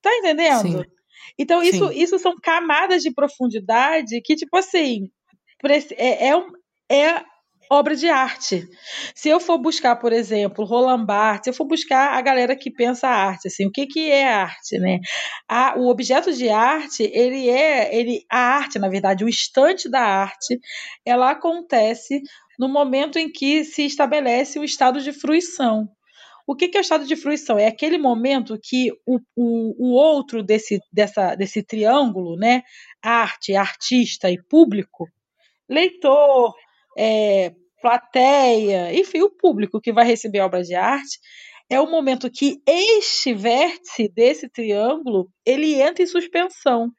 Tá 0.00 0.14
entendendo? 0.16 0.82
Sim. 0.82 0.98
Então, 1.36 1.62
isso, 1.62 1.88
Sim. 1.88 2.00
isso 2.00 2.18
são 2.18 2.34
camadas 2.40 3.02
de 3.02 3.12
profundidade 3.12 4.20
que, 4.22 4.36
tipo 4.36 4.56
assim, 4.56 5.10
é, 5.96 6.28
é, 6.28 6.46
é 6.90 7.24
obra 7.70 7.94
de 7.96 8.08
arte. 8.08 8.66
Se 9.14 9.28
eu 9.28 9.38
for 9.40 9.58
buscar, 9.58 9.96
por 9.96 10.12
exemplo, 10.12 10.64
Roland 10.64 11.04
Barthes, 11.04 11.44
se 11.44 11.50
eu 11.50 11.54
for 11.54 11.66
buscar 11.66 12.14
a 12.14 12.20
galera 12.20 12.56
que 12.56 12.70
pensa 12.70 13.08
arte, 13.08 13.48
assim, 13.48 13.66
o 13.66 13.70
que, 13.72 13.86
que 13.86 14.10
é 14.10 14.28
arte, 14.28 14.78
né? 14.78 15.00
A- 15.48 15.74
o 15.76 15.88
objeto 15.88 16.32
de 16.32 16.48
arte, 16.48 17.02
ele 17.12 17.48
é, 17.48 17.94
ele, 17.94 18.24
a 18.30 18.38
arte, 18.38 18.78
na 18.78 18.88
verdade, 18.88 19.24
o 19.24 19.28
instante 19.28 19.88
da 19.88 20.00
arte, 20.00 20.58
ela 21.04 21.30
acontece 21.30 22.22
no 22.58 22.68
momento 22.68 23.18
em 23.18 23.30
que 23.30 23.64
se 23.64 23.84
estabelece 23.84 24.58
o 24.58 24.64
estado 24.64 25.00
de 25.00 25.12
fruição. 25.12 25.88
O 26.46 26.56
que, 26.56 26.68
que 26.68 26.78
é 26.78 26.80
o 26.80 26.82
estado 26.82 27.06
de 27.06 27.16
fruição? 27.16 27.58
É 27.58 27.66
aquele 27.66 27.98
momento 27.98 28.58
que 28.62 28.90
o, 29.06 29.18
o, 29.36 29.88
o 29.90 29.92
outro 29.94 30.42
desse, 30.42 30.80
dessa, 30.92 31.34
desse 31.34 31.62
triângulo, 31.62 32.36
né? 32.36 32.62
Arte, 33.02 33.54
artista 33.54 34.30
e 34.30 34.42
público, 34.42 35.06
leitor, 35.68 36.54
é, 36.98 37.52
plateia, 37.80 38.92
enfim, 38.92 39.22
o 39.22 39.30
público 39.30 39.80
que 39.80 39.92
vai 39.92 40.04
receber 40.04 40.40
a 40.40 40.46
obra 40.46 40.62
de 40.62 40.74
arte, 40.74 41.18
é 41.70 41.80
o 41.80 41.88
momento 41.88 42.30
que 42.30 42.60
este 42.66 43.32
vértice 43.32 44.08
desse 44.08 44.48
triângulo 44.48 45.28
ele 45.46 45.80
entra 45.80 46.02
em 46.02 46.06
suspensão 46.06 46.90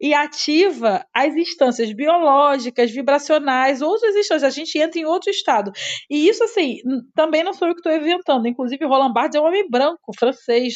e 0.00 0.14
ativa 0.14 1.04
as 1.14 1.34
instâncias 1.36 1.92
biológicas, 1.92 2.90
vibracionais, 2.90 3.82
outras 3.82 4.16
instâncias. 4.16 4.44
A 4.52 4.56
gente 4.56 4.78
entra 4.78 4.98
em 4.98 5.04
outro 5.04 5.30
estado. 5.30 5.70
E 6.08 6.26
isso, 6.28 6.42
assim, 6.42 6.78
também 7.14 7.44
não 7.44 7.52
sou 7.52 7.68
eu 7.68 7.74
que 7.74 7.80
estou 7.80 7.92
inventando. 7.92 8.48
Inclusive, 8.48 8.84
Roland 8.86 9.12
Barthes 9.12 9.36
é 9.36 9.40
um 9.40 9.46
homem 9.46 9.68
branco, 9.68 10.12
francês. 10.18 10.74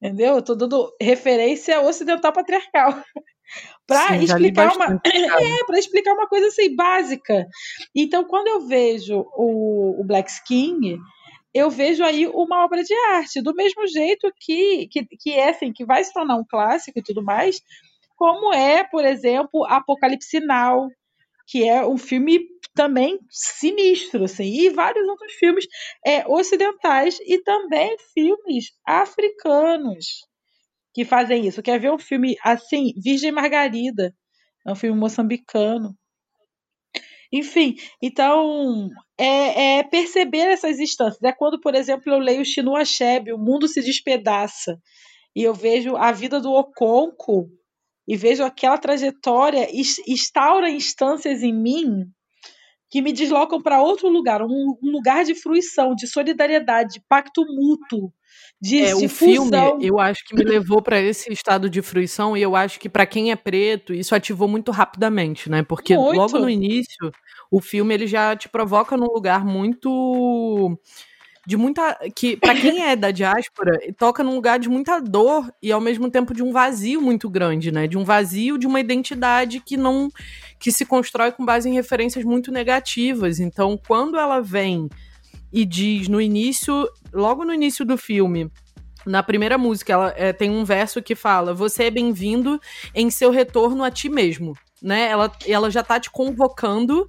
Entendeu? 0.00 0.34
Eu 0.34 0.38
estou 0.38 0.56
dando 0.56 0.90
referência 1.00 1.80
ocidental 1.82 2.32
patriarcal. 2.32 3.02
Para 3.86 4.16
explicar 4.16 4.74
uma. 4.74 5.00
É, 5.04 5.64
para 5.64 5.78
explicar 5.78 6.12
uma 6.12 6.28
coisa 6.28 6.48
assim, 6.48 6.74
básica. 6.74 7.46
Então, 7.94 8.24
quando 8.24 8.48
eu 8.48 8.66
vejo 8.66 9.24
o, 9.34 10.00
o 10.00 10.04
Black 10.04 10.30
Skin, 10.30 10.98
eu 11.54 11.70
vejo 11.70 12.04
aí 12.04 12.26
uma 12.26 12.64
obra 12.64 12.82
de 12.82 12.94
arte, 13.12 13.42
do 13.42 13.54
mesmo 13.54 13.86
jeito 13.86 14.32
que, 14.38 14.88
que, 14.88 15.06
que 15.06 15.32
é 15.32 15.50
assim, 15.50 15.72
que 15.72 15.84
vai 15.84 16.04
se 16.04 16.12
tornar 16.12 16.36
um 16.36 16.44
clássico 16.44 16.98
e 16.98 17.02
tudo 17.02 17.22
mais, 17.22 17.60
como 18.16 18.52
é, 18.52 18.84
por 18.84 19.04
exemplo, 19.04 19.64
Apocalipse 19.64 20.40
Now, 20.40 20.88
que 21.46 21.66
é 21.66 21.86
um 21.86 21.96
filme 21.96 22.46
também 22.74 23.18
sinistro, 23.30 24.24
assim, 24.24 24.44
e 24.44 24.70
vários 24.70 25.08
outros 25.08 25.32
filmes 25.34 25.66
é, 26.04 26.26
ocidentais 26.28 27.18
e 27.20 27.42
também 27.42 27.96
filmes 28.12 28.66
africanos 28.84 30.28
que 30.98 31.04
fazem 31.04 31.46
isso. 31.46 31.62
Quer 31.62 31.78
ver 31.78 31.92
um 31.92 31.98
filme 31.98 32.36
assim, 32.42 32.92
Virgem 32.96 33.30
Margarida, 33.30 34.12
é 34.66 34.72
um 34.72 34.74
filme 34.74 34.98
moçambicano. 34.98 35.96
Enfim, 37.32 37.76
então 38.02 38.90
é, 39.16 39.78
é 39.78 39.82
perceber 39.84 40.48
essas 40.48 40.80
instâncias. 40.80 41.22
É 41.22 41.30
quando, 41.30 41.60
por 41.60 41.76
exemplo, 41.76 42.12
eu 42.12 42.18
leio 42.18 42.44
Chinua 42.44 42.80
Achebe, 42.80 43.32
O 43.32 43.38
Mundo 43.38 43.68
se 43.68 43.80
Despedaça, 43.80 44.76
e 45.36 45.44
eu 45.44 45.54
vejo 45.54 45.94
a 45.94 46.10
vida 46.10 46.40
do 46.40 46.50
Oconco 46.50 47.48
e 48.08 48.16
vejo 48.16 48.42
aquela 48.42 48.76
trajetória 48.76 49.68
ins- 49.72 50.02
instaura 50.04 50.68
instâncias 50.68 51.44
em 51.44 51.52
mim 51.54 52.06
que 52.90 53.00
me 53.00 53.12
deslocam 53.12 53.62
para 53.62 53.80
outro 53.80 54.08
lugar, 54.08 54.42
um, 54.42 54.76
um 54.82 54.90
lugar 54.90 55.24
de 55.24 55.36
fruição, 55.36 55.94
de 55.94 56.08
solidariedade, 56.08 56.94
de 56.94 57.02
pacto 57.08 57.44
mútuo, 57.46 58.12
de 58.60 58.82
É, 58.82 58.94
o 58.94 59.08
filme, 59.08 59.56
eu 59.80 59.98
acho 59.98 60.24
que 60.24 60.34
me 60.34 60.42
levou 60.42 60.82
para 60.82 61.00
esse 61.00 61.32
estado 61.32 61.70
de 61.70 61.80
fruição 61.80 62.36
e 62.36 62.42
eu 62.42 62.56
acho 62.56 62.80
que 62.80 62.88
para 62.88 63.06
quem 63.06 63.30
é 63.30 63.36
preto, 63.36 63.94
isso 63.94 64.14
ativou 64.14 64.48
muito 64.48 64.72
rapidamente, 64.72 65.48
né? 65.48 65.62
Porque 65.62 65.96
Muito. 65.96 66.16
logo 66.16 66.38
no 66.38 66.50
início, 66.50 67.12
o 67.50 67.60
filme 67.60 67.94
ele 67.94 68.06
já 68.06 68.34
te 68.34 68.48
provoca 68.48 68.96
num 68.96 69.06
lugar 69.06 69.44
muito 69.44 70.76
de 71.46 71.56
muita 71.56 71.96
que 72.14 72.36
para 72.36 72.54
quem 72.54 72.84
é 72.84 72.94
da 72.94 73.10
diáspora, 73.10 73.78
toca 73.96 74.22
num 74.22 74.34
lugar 74.34 74.58
de 74.58 74.68
muita 74.68 75.00
dor 75.00 75.50
e 75.62 75.72
ao 75.72 75.80
mesmo 75.80 76.10
tempo 76.10 76.34
de 76.34 76.42
um 76.42 76.52
vazio 76.52 77.00
muito 77.00 77.30
grande, 77.30 77.72
né? 77.72 77.86
De 77.86 77.96
um 77.96 78.04
vazio 78.04 78.58
de 78.58 78.66
uma 78.66 78.80
identidade 78.80 79.58
que 79.60 79.74
não 79.74 80.10
que 80.58 80.70
se 80.70 80.84
constrói 80.84 81.32
com 81.32 81.46
base 81.46 81.66
em 81.66 81.72
referências 81.72 82.22
muito 82.22 82.52
negativas. 82.52 83.40
Então, 83.40 83.78
quando 83.86 84.18
ela 84.18 84.40
vem 84.40 84.90
e 85.52 85.64
diz 85.64 86.08
no 86.08 86.20
início, 86.20 86.88
logo 87.12 87.44
no 87.44 87.52
início 87.52 87.84
do 87.84 87.96
filme, 87.96 88.50
na 89.06 89.22
primeira 89.22 89.56
música, 89.56 89.92
ela 89.92 90.14
é, 90.16 90.32
tem 90.32 90.50
um 90.50 90.64
verso 90.64 91.02
que 91.02 91.14
fala: 91.14 91.54
Você 91.54 91.84
é 91.84 91.90
bem-vindo 91.90 92.60
em 92.94 93.10
seu 93.10 93.30
retorno 93.30 93.82
a 93.82 93.90
ti 93.90 94.08
mesmo. 94.08 94.54
Né? 94.82 95.08
Ela, 95.08 95.32
ela 95.46 95.70
já 95.70 95.82
tá 95.82 95.98
te 95.98 96.10
convocando. 96.10 97.08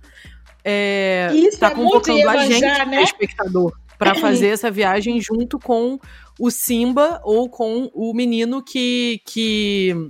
É, 0.63 1.29
Isso 1.33 1.59
tá 1.59 1.67
é 1.67 1.75
convocando 1.75 2.29
a 2.29 2.45
gente, 2.45 2.85
né? 2.85 3.03
espectador, 3.03 3.73
para 3.97 4.15
fazer 4.15 4.47
essa 4.47 4.71
viagem 4.71 5.19
junto 5.19 5.59
com 5.59 5.99
o 6.39 6.49
Simba 6.49 7.19
ou 7.23 7.49
com 7.49 7.89
o 7.93 8.13
menino 8.13 8.63
que, 8.63 9.21
que, 9.25 10.09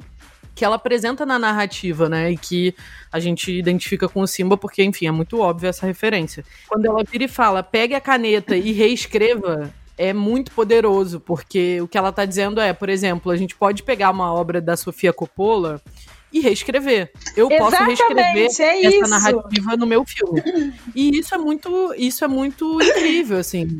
que 0.59 0.65
ela 0.65 0.75
apresenta 0.75 1.25
na 1.25 1.39
narrativa, 1.39 2.09
né? 2.09 2.33
E 2.33 2.37
que 2.37 2.75
a 3.09 3.17
gente 3.17 3.49
identifica 3.49 4.09
com 4.09 4.19
o 4.19 4.27
Simba, 4.27 4.57
porque, 4.57 4.83
enfim, 4.83 5.07
é 5.07 5.11
muito 5.11 5.39
óbvio 5.39 5.69
essa 5.69 5.85
referência. 5.85 6.43
Quando 6.67 6.85
ela 6.85 7.01
vira 7.09 7.23
e 7.23 7.29
fala, 7.29 7.63
pegue 7.63 7.95
a 7.95 8.01
caneta 8.01 8.57
e 8.57 8.73
reescreva, 8.73 9.73
é 9.97 10.11
muito 10.11 10.51
poderoso, 10.51 11.21
porque 11.21 11.79
o 11.79 11.87
que 11.87 11.97
ela 11.97 12.11
tá 12.11 12.25
dizendo 12.25 12.59
é, 12.59 12.73
por 12.73 12.89
exemplo, 12.89 13.31
a 13.31 13.37
gente 13.37 13.55
pode 13.55 13.83
pegar 13.83 14.11
uma 14.11 14.33
obra 14.33 14.59
da 14.59 14.75
Sofia 14.75 15.13
Coppola 15.13 15.81
e 16.29 16.41
reescrever. 16.41 17.09
Eu 17.37 17.47
posso 17.47 17.81
reescrever 17.81 18.35
Exatamente, 18.35 18.61
é 18.61 18.85
essa 18.85 18.97
isso. 18.97 19.09
narrativa 19.09 19.77
no 19.77 19.87
meu 19.87 20.03
filme. 20.03 20.43
E 20.93 21.17
isso 21.17 21.33
é 21.33 21.37
muito, 21.37 21.93
isso 21.97 22.25
é 22.25 22.27
muito 22.27 22.81
incrível, 22.81 23.37
assim, 23.37 23.77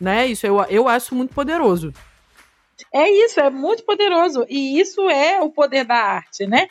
né? 0.00 0.26
Isso 0.26 0.44
eu, 0.44 0.60
eu 0.64 0.88
acho 0.88 1.14
muito 1.14 1.32
poderoso. 1.32 1.94
É 2.92 3.10
isso, 3.10 3.40
é 3.40 3.50
muito 3.50 3.84
poderoso. 3.84 4.44
E 4.48 4.80
isso 4.80 5.08
é 5.10 5.40
o 5.40 5.50
poder 5.50 5.84
da 5.84 5.96
arte, 5.96 6.46
né? 6.46 6.68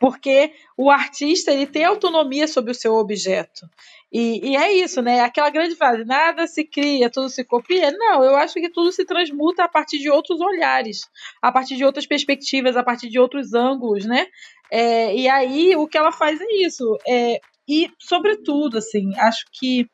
porque 0.00 0.54
o 0.78 0.90
artista 0.90 1.52
ele 1.52 1.66
tem 1.66 1.84
autonomia 1.84 2.48
sobre 2.48 2.72
o 2.72 2.74
seu 2.74 2.94
objeto. 2.94 3.68
E, 4.10 4.50
e, 4.52 4.56
é 4.56 4.72
isso, 4.72 5.02
né? 5.02 5.20
Aquela 5.20 5.50
grande 5.50 5.76
frase: 5.76 6.04
nada 6.04 6.46
se 6.46 6.64
cria, 6.64 7.10
tudo 7.10 7.28
se 7.28 7.44
copia. 7.44 7.92
Não, 7.92 8.24
eu 8.24 8.34
acho 8.34 8.54
que 8.54 8.70
tudo 8.70 8.90
se 8.90 9.04
transmuta 9.04 9.62
a 9.62 9.68
partir 9.68 9.98
de 9.98 10.10
outros 10.10 10.40
olhares, 10.40 11.02
a 11.40 11.52
partir 11.52 11.76
de 11.76 11.84
outras 11.84 12.06
perspectivas, 12.06 12.76
a 12.76 12.82
partir 12.82 13.10
de 13.10 13.20
outros 13.20 13.52
ângulos, 13.52 14.06
né? 14.06 14.26
É, 14.72 15.14
e 15.14 15.28
aí 15.28 15.76
o 15.76 15.86
que 15.86 15.98
ela 15.98 16.10
faz 16.10 16.40
é 16.40 16.52
isso. 16.64 16.96
É, 17.06 17.38
e, 17.68 17.90
sobretudo, 17.98 18.78
assim, 18.78 19.12
acho 19.18 19.44
que 19.52 19.86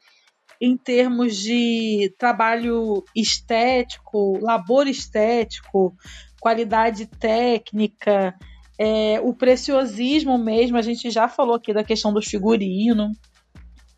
em 0.60 0.76
termos 0.76 1.36
de 1.36 2.14
trabalho 2.18 3.04
estético, 3.14 4.38
labor 4.40 4.86
estético, 4.86 5.94
qualidade 6.40 7.06
técnica, 7.06 8.34
é, 8.78 9.20
o 9.20 9.32
preciosismo 9.34 10.36
mesmo, 10.38 10.76
a 10.76 10.82
gente 10.82 11.10
já 11.10 11.28
falou 11.28 11.56
aqui 11.56 11.72
da 11.72 11.84
questão 11.84 12.12
do 12.12 12.22
figurino. 12.22 13.12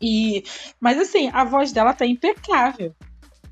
E, 0.01 0.43
mas 0.79 0.97
assim, 0.97 1.29
a 1.33 1.43
voz 1.43 1.71
dela 1.71 1.93
tá 1.93 2.05
impecável. 2.05 2.95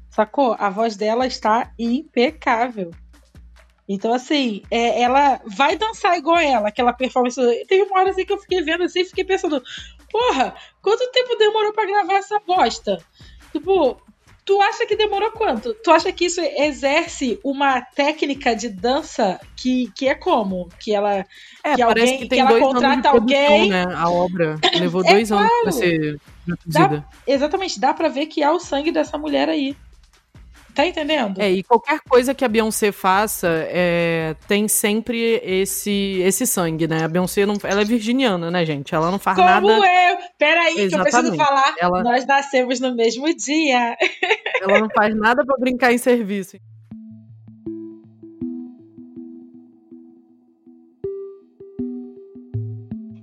Sacou? 0.09 0.55
A 0.57 0.69
voz 0.69 0.95
dela 0.95 1.27
está 1.27 1.71
impecável. 1.77 2.91
Então, 3.87 4.13
assim, 4.13 4.61
é, 4.69 5.01
ela 5.01 5.39
vai 5.45 5.77
dançar 5.77 6.17
igual 6.17 6.37
ela, 6.37 6.67
aquela 6.67 6.91
performance. 6.91 7.39
Teve 7.67 7.83
uma 7.83 8.01
hora 8.01 8.09
assim 8.09 8.25
que 8.25 8.33
eu 8.33 8.37
fiquei 8.37 8.61
vendo 8.61 8.83
assim 8.83 9.01
e 9.01 9.05
fiquei 9.05 9.23
pensando, 9.23 9.63
porra, 10.11 10.53
quanto 10.81 11.09
tempo 11.11 11.37
demorou 11.37 11.71
para 11.71 11.85
gravar 11.85 12.15
essa 12.15 12.39
bosta? 12.39 12.97
Tipo, 13.53 13.97
tu 14.47 14.61
acha 14.61 14.85
que 14.85 14.95
demorou 14.95 15.31
quanto? 15.31 15.73
Tu 15.73 15.91
acha 15.91 16.11
que 16.11 16.25
isso 16.25 16.41
exerce 16.41 17.39
uma 17.43 17.81
técnica 17.81 18.55
de 18.55 18.69
dança 18.69 19.39
que, 19.55 19.91
que 19.95 20.07
é 20.07 20.15
como? 20.15 20.69
Que 20.79 20.93
ela. 20.93 21.25
É, 21.63 21.75
que 21.75 21.85
parece 21.85 22.13
alguém, 22.13 22.17
que 22.19 22.27
tem 22.27 22.37
que 22.37 22.39
ela 22.39 22.49
dois 22.49 22.63
contrata 22.63 22.87
anos 22.87 23.03
de 23.03 23.09
produção, 23.09 23.53
alguém. 23.53 23.69
né? 23.69 23.85
A 23.93 24.09
obra 24.09 24.59
levou 24.79 25.03
É 25.05 25.11
dois 25.11 25.31
anos 25.31 25.47
pra 25.47 25.71
claro. 25.71 25.77
ser 25.77 26.19
produzida. 26.45 26.87
Dá, 26.87 27.05
exatamente, 27.25 27.79
dá 27.79 27.93
pra 27.93 28.07
ver 28.07 28.25
que 28.27 28.41
há 28.41 28.51
o 28.51 28.59
sangue 28.59 28.91
dessa 28.91 29.17
mulher 29.17 29.49
aí. 29.49 29.75
Tá 30.77 30.85
entendendo? 30.85 31.41
É, 31.41 31.49
e 31.49 31.63
qualquer 31.63 31.99
coisa 32.07 32.35
que 32.35 32.45
a 32.45 32.47
Beyoncé 32.47 32.91
faça 32.91 33.47
é, 33.67 34.35
tem 34.47 34.67
sempre 34.67 35.41
esse, 35.43 36.21
esse 36.23 36.45
sangue, 36.45 36.87
né? 36.87 37.03
A 37.03 37.07
Beyoncé 37.07 37.47
não, 37.47 37.55
ela 37.63 37.81
é 37.81 37.83
virginiana, 37.83 38.51
né, 38.51 38.63
gente? 38.63 38.93
Ela 38.93 39.09
não 39.09 39.17
faz 39.17 39.35
Como 39.37 39.49
nada. 39.49 39.65
eu? 39.67 40.17
Peraí, 40.37 40.87
que 40.87 40.93
eu 40.95 41.01
preciso 41.01 41.35
falar. 41.35 41.73
Ela- 41.79 42.03
Nós 42.03 42.27
nascemos 42.27 42.79
no 42.79 42.93
mesmo 42.95 43.25
dia. 43.35 43.97
Ela 44.61 44.79
não 44.81 44.87
faz 44.95 45.15
nada 45.15 45.43
pra 45.43 45.57
brincar 45.57 45.91
em 45.91 45.97
serviço. 45.97 46.57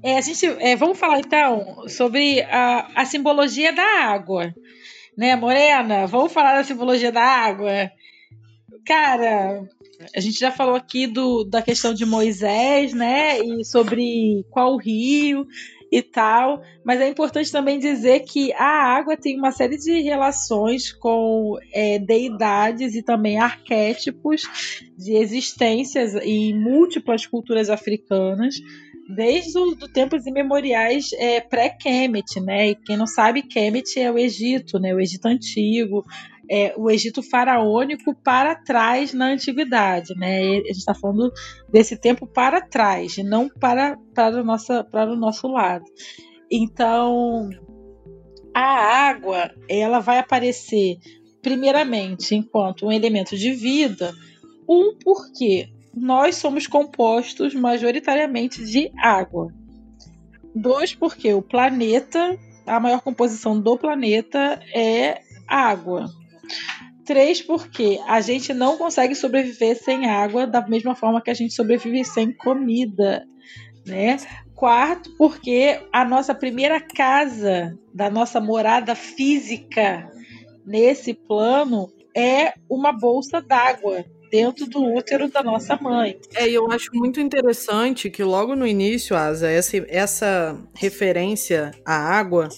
É, 0.03 0.19
a 0.19 0.21
gente, 0.21 0.45
é, 0.45 0.77
vamos 0.77 0.99
falar 0.99 1.19
então 1.21 1.89
sobre 1.89 2.43
a, 2.43 2.89
a 2.95 3.05
simbologia 3.07 3.73
da 3.73 3.83
água, 4.05 4.53
né, 5.17 5.37
Morena? 5.37 6.07
Vamos 6.07 6.33
falar 6.33 6.55
da 6.55 6.65
simbologia 6.65 7.13
da 7.13 7.23
água. 7.23 7.91
Cara, 8.87 9.67
a 10.15 10.21
gente 10.21 10.39
já 10.39 10.51
falou 10.51 10.75
aqui 10.75 11.07
do, 11.07 11.45
da 11.45 11.63
questão 11.63 11.95
de 11.95 12.05
Moisés, 12.05 12.93
né, 12.93 13.39
e 13.39 13.65
sobre 13.65 14.45
qual 14.51 14.77
rio 14.77 15.47
e 15.91 16.03
tal, 16.03 16.61
mas 16.85 17.01
é 17.01 17.09
importante 17.09 17.53
também 17.53 17.79
dizer 17.79 18.21
que 18.21 18.53
a 18.55 18.97
água 18.97 19.17
tem 19.17 19.39
uma 19.39 19.53
série 19.53 19.79
de 19.79 20.01
relações 20.01 20.93
com 20.93 21.57
é, 21.73 22.01
deidades 22.01 22.97
e 22.97 23.03
também 23.03 23.39
arquétipos 23.39 24.43
de 24.99 25.15
existências 25.15 26.15
em 26.17 26.53
múltiplas 26.53 27.27
culturas 27.27 27.71
africanas 27.71 28.57
desde 29.09 29.59
os 29.59 29.77
tempos 29.93 30.27
imemoriais 30.27 31.13
é, 31.15 31.41
pré-Kemet, 31.41 32.41
né? 32.41 32.71
E 32.71 32.75
quem 32.75 32.97
não 32.97 33.07
sabe, 33.07 33.43
Kemet 33.43 33.99
é 33.99 34.11
o 34.11 34.19
Egito, 34.19 34.79
né? 34.79 34.95
O 34.95 35.01
Egito 35.01 35.27
antigo, 35.27 36.05
é, 36.51 36.75
o 36.77 36.91
Egito 36.91 37.23
faraônico 37.23 38.15
para 38.15 38.55
trás 38.55 39.13
na 39.13 39.27
antiguidade, 39.27 40.15
né? 40.17 40.41
A 40.41 40.43
gente 40.43 40.71
está 40.79 40.95
falando 40.95 41.33
desse 41.69 41.97
tempo 41.97 42.27
para 42.27 42.61
trás, 42.61 43.17
não 43.19 43.49
para 43.49 43.97
para 44.15 44.41
o 44.41 44.45
nossa 44.45 44.85
para 44.85 45.13
o 45.13 45.17
nosso 45.17 45.49
lado. 45.49 45.85
Então, 46.51 47.51
a 48.55 49.09
água, 49.09 49.51
ela 49.69 50.01
vai 50.01 50.19
aparecer 50.19 50.97
primeiramente 51.43 52.35
enquanto 52.35 52.87
um 52.87 52.93
elemento 52.93 53.37
de 53.37 53.53
vida, 53.53 54.15
um 54.69 54.97
porque 54.99 55.69
nós 55.97 56.37
somos 56.37 56.67
compostos 56.67 57.55
majoritariamente 57.55 58.65
de 58.65 58.91
água. 58.99 59.53
Dois, 60.55 60.95
porque 60.95 61.33
o 61.33 61.43
planeta, 61.43 62.39
a 62.67 62.79
maior 62.79 63.01
composição 63.01 63.61
do 63.61 63.77
planeta 63.77 64.61
é 64.75 65.21
água. 65.49 66.09
Três, 67.05 67.43
porque 67.43 68.01
a 68.07 68.21
gente 68.21 68.55
não 68.55 68.79
consegue 68.79 69.15
sobreviver 69.15 69.77
sem 69.77 70.09
água 70.09 70.47
da 70.47 70.67
mesma 70.67 70.95
forma 70.95 71.21
que 71.21 71.31
a 71.31 71.35
gente 71.35 71.53
sobrevive 71.53 72.05
sem 72.05 72.33
comida, 72.33 73.27
né? 73.87 74.17
Quarto, 74.55 75.15
porque 75.19 75.81
a 75.93 76.05
nossa 76.05 76.35
primeira 76.35 76.81
casa, 76.81 77.77
da 77.93 78.09
nossa 78.09 78.41
morada 78.41 78.95
física 78.95 80.09
nesse 80.65 81.13
plano 81.13 81.93
é 82.17 82.55
uma 82.71 82.93
bolsa 82.93 83.43
d'água 83.43 84.05
dentro 84.35 84.67
do 84.67 84.83
útero 84.83 85.29
da 85.29 85.45
nossa 85.45 85.79
mãe. 85.81 86.19
É, 86.35 86.49
e 86.49 86.55
eu 86.55 86.69
acho 86.73 86.91
muito 86.93 87.21
interessante 87.21 88.11
que 88.11 88.25
logo 88.25 88.57
no 88.57 88.67
início, 88.67 89.15
Asa, 89.15 89.49
essa, 89.49 89.77
essa 89.89 90.59
referência 90.75 91.71
à 91.87 91.95
água, 91.95 92.49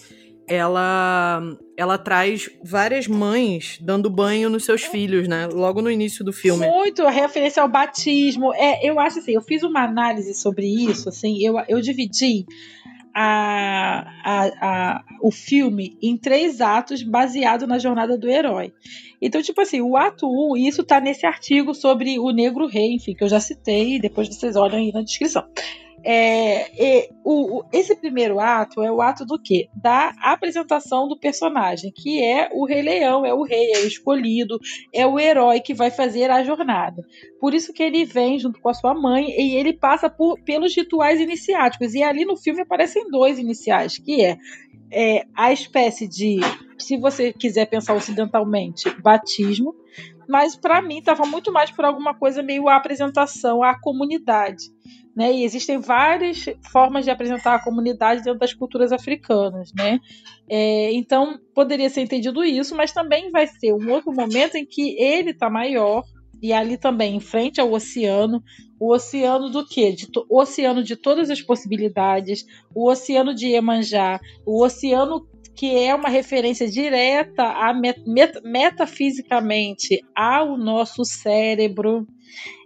ela, 0.49 1.43
ela 1.77 1.99
traz 1.99 2.49
várias 2.64 3.07
mães 3.07 3.79
dando 3.83 4.09
banho 4.09 4.49
nos 4.49 4.64
seus 4.64 4.85
filhos, 4.85 5.29
né? 5.29 5.49
Logo 5.53 5.83
no 5.83 5.91
início 5.91 6.24
do 6.24 6.33
filme. 6.33 6.66
Muito 6.66 7.07
a 7.07 7.11
referência 7.11 7.62
ao 7.62 7.68
batismo. 7.68 8.55
É, 8.55 8.89
eu 8.89 8.99
acho 8.99 9.18
assim, 9.18 9.33
eu 9.33 9.43
fiz 9.43 9.62
uma 9.62 9.85
análise 9.85 10.33
sobre 10.33 10.66
isso, 10.66 11.11
assim, 11.11 11.45
eu, 11.45 11.57
eu 11.68 11.79
dividi 11.83 12.47
a, 13.14 14.07
a, 14.24 14.47
a, 14.61 15.05
o 15.22 15.31
filme 15.31 15.99
em 16.03 16.16
três 16.16 16.62
atos 16.62 17.03
baseado 17.03 17.66
na 17.66 17.79
jornada 17.79 18.16
do 18.16 18.31
herói. 18.31 18.72
Então, 19.21 19.43
tipo 19.43 19.61
assim, 19.61 19.81
o 19.81 19.97
ato 19.97 20.27
1, 20.27 20.31
um, 20.31 20.57
e 20.57 20.69
isso 20.69 20.85
tá 20.85 21.01
nesse 21.01 21.27
artigo 21.27 21.75
sobre 21.75 22.19
o 22.19 22.31
Negro 22.31 22.67
Rei, 22.67 22.95
enfim, 22.95 23.14
que 23.14 23.25
eu 23.25 23.29
já 23.29 23.41
citei, 23.41 23.99
depois 23.99 24.29
vocês 24.29 24.57
olham 24.57 24.79
aí 24.79 24.93
na 24.93 25.03
descrição. 25.03 25.45
É, 26.09 27.09
o, 27.25 27.59
o, 27.59 27.64
esse 27.73 27.97
primeiro 27.97 28.39
ato 28.39 28.81
é 28.81 28.93
o 28.93 29.03
ato 29.03 29.27
do 29.27 29.43
quê? 29.43 29.69
Da 29.75 30.12
apresentação 30.23 31.09
do 31.09 31.19
personagem, 31.19 31.91
que 31.91 32.23
é 32.23 32.49
o 32.53 32.64
Rei 32.64 32.81
Leão, 32.81 33.27
é 33.27 33.35
o 33.35 33.43
rei, 33.43 33.73
é 33.73 33.79
o 33.79 33.89
escolhido, 33.89 34.57
é 34.93 35.05
o 35.05 35.19
herói 35.19 35.59
que 35.59 35.75
vai 35.75 35.91
fazer 35.91 36.31
a 36.31 36.45
jornada. 36.45 37.03
Por 37.41 37.55
isso 37.55 37.73
que 37.73 37.83
ele 37.83 38.05
vem 38.05 38.39
junto 38.39 38.61
com 38.61 38.69
a 38.69 38.75
sua 38.75 38.95
mãe 38.95 39.31
e 39.31 39.57
ele 39.57 39.73
passa 39.73 40.09
por, 40.09 40.41
pelos 40.45 40.77
rituais 40.77 41.21
iniciáticos. 41.21 41.93
E 41.93 42.05
ali 42.05 42.25
no 42.25 42.37
filme 42.37 42.61
aparecem 42.61 43.11
dois 43.11 43.37
iniciais, 43.41 43.99
que 43.99 44.25
é, 44.25 44.37
é 44.91 45.26
a 45.34 45.53
espécie 45.53 46.07
de, 46.07 46.39
se 46.78 46.97
você 46.97 47.32
quiser 47.32 47.66
pensar 47.66 47.95
ocidentalmente, 47.95 48.91
batismo, 49.01 49.74
mas 50.28 50.57
para 50.57 50.82
mim 50.82 50.99
estava 50.99 51.24
muito 51.24 51.53
mais 51.53 51.70
por 51.70 51.84
alguma 51.84 52.14
coisa 52.14 52.43
meio 52.43 52.68
a 52.68 52.76
apresentação 52.76 53.62
à 53.62 53.78
comunidade. 53.78 54.64
Né? 55.14 55.32
E 55.32 55.45
existem 55.45 55.78
várias 55.78 56.45
formas 56.70 57.05
de 57.05 57.11
apresentar 57.11 57.55
a 57.55 57.62
comunidade 57.62 58.22
dentro 58.22 58.39
das 58.39 58.53
culturas 58.53 58.93
africanas, 58.93 59.72
né? 59.74 59.99
É, 60.47 60.93
então 60.93 61.41
poderia 61.55 61.89
ser 61.89 62.03
entendido 62.03 62.45
isso, 62.45 62.76
mas 62.76 62.93
também 62.93 63.30
vai 63.30 63.47
ser 63.47 63.72
um 63.72 63.91
outro 63.91 64.12
momento 64.12 64.57
em 64.57 64.66
que 64.66 64.95
ele 65.03 65.30
está 65.30 65.49
maior 65.49 66.05
e 66.43 66.53
ali 66.53 66.76
também 66.76 67.16
em 67.16 67.20
frente 67.20 67.61
ao 67.61 67.72
oceano, 67.72 68.43
o 68.78 68.93
oceano 68.93 69.49
do 69.49 69.66
quê? 69.66 69.93
De 69.93 70.07
o 70.28 70.41
oceano 70.41 70.82
de 70.82 70.97
todas 70.97 71.30
as 71.30 71.41
possibilidades, 71.41 72.45
o 72.74 72.91
oceano 72.91 73.34
de 73.34 73.47
Iemanjá, 73.47 74.20
o 74.45 74.62
oceano 74.62 75.26
que 75.57 75.74
é 75.74 75.95
uma 75.95 76.11
referência 76.11 76.68
direta 76.68 77.43
a 77.43 77.72
met 77.72 78.03
met 78.07 78.39
metafisicamente 78.45 80.05
ao 80.14 80.59
nosso 80.59 81.03
cérebro. 81.05 82.07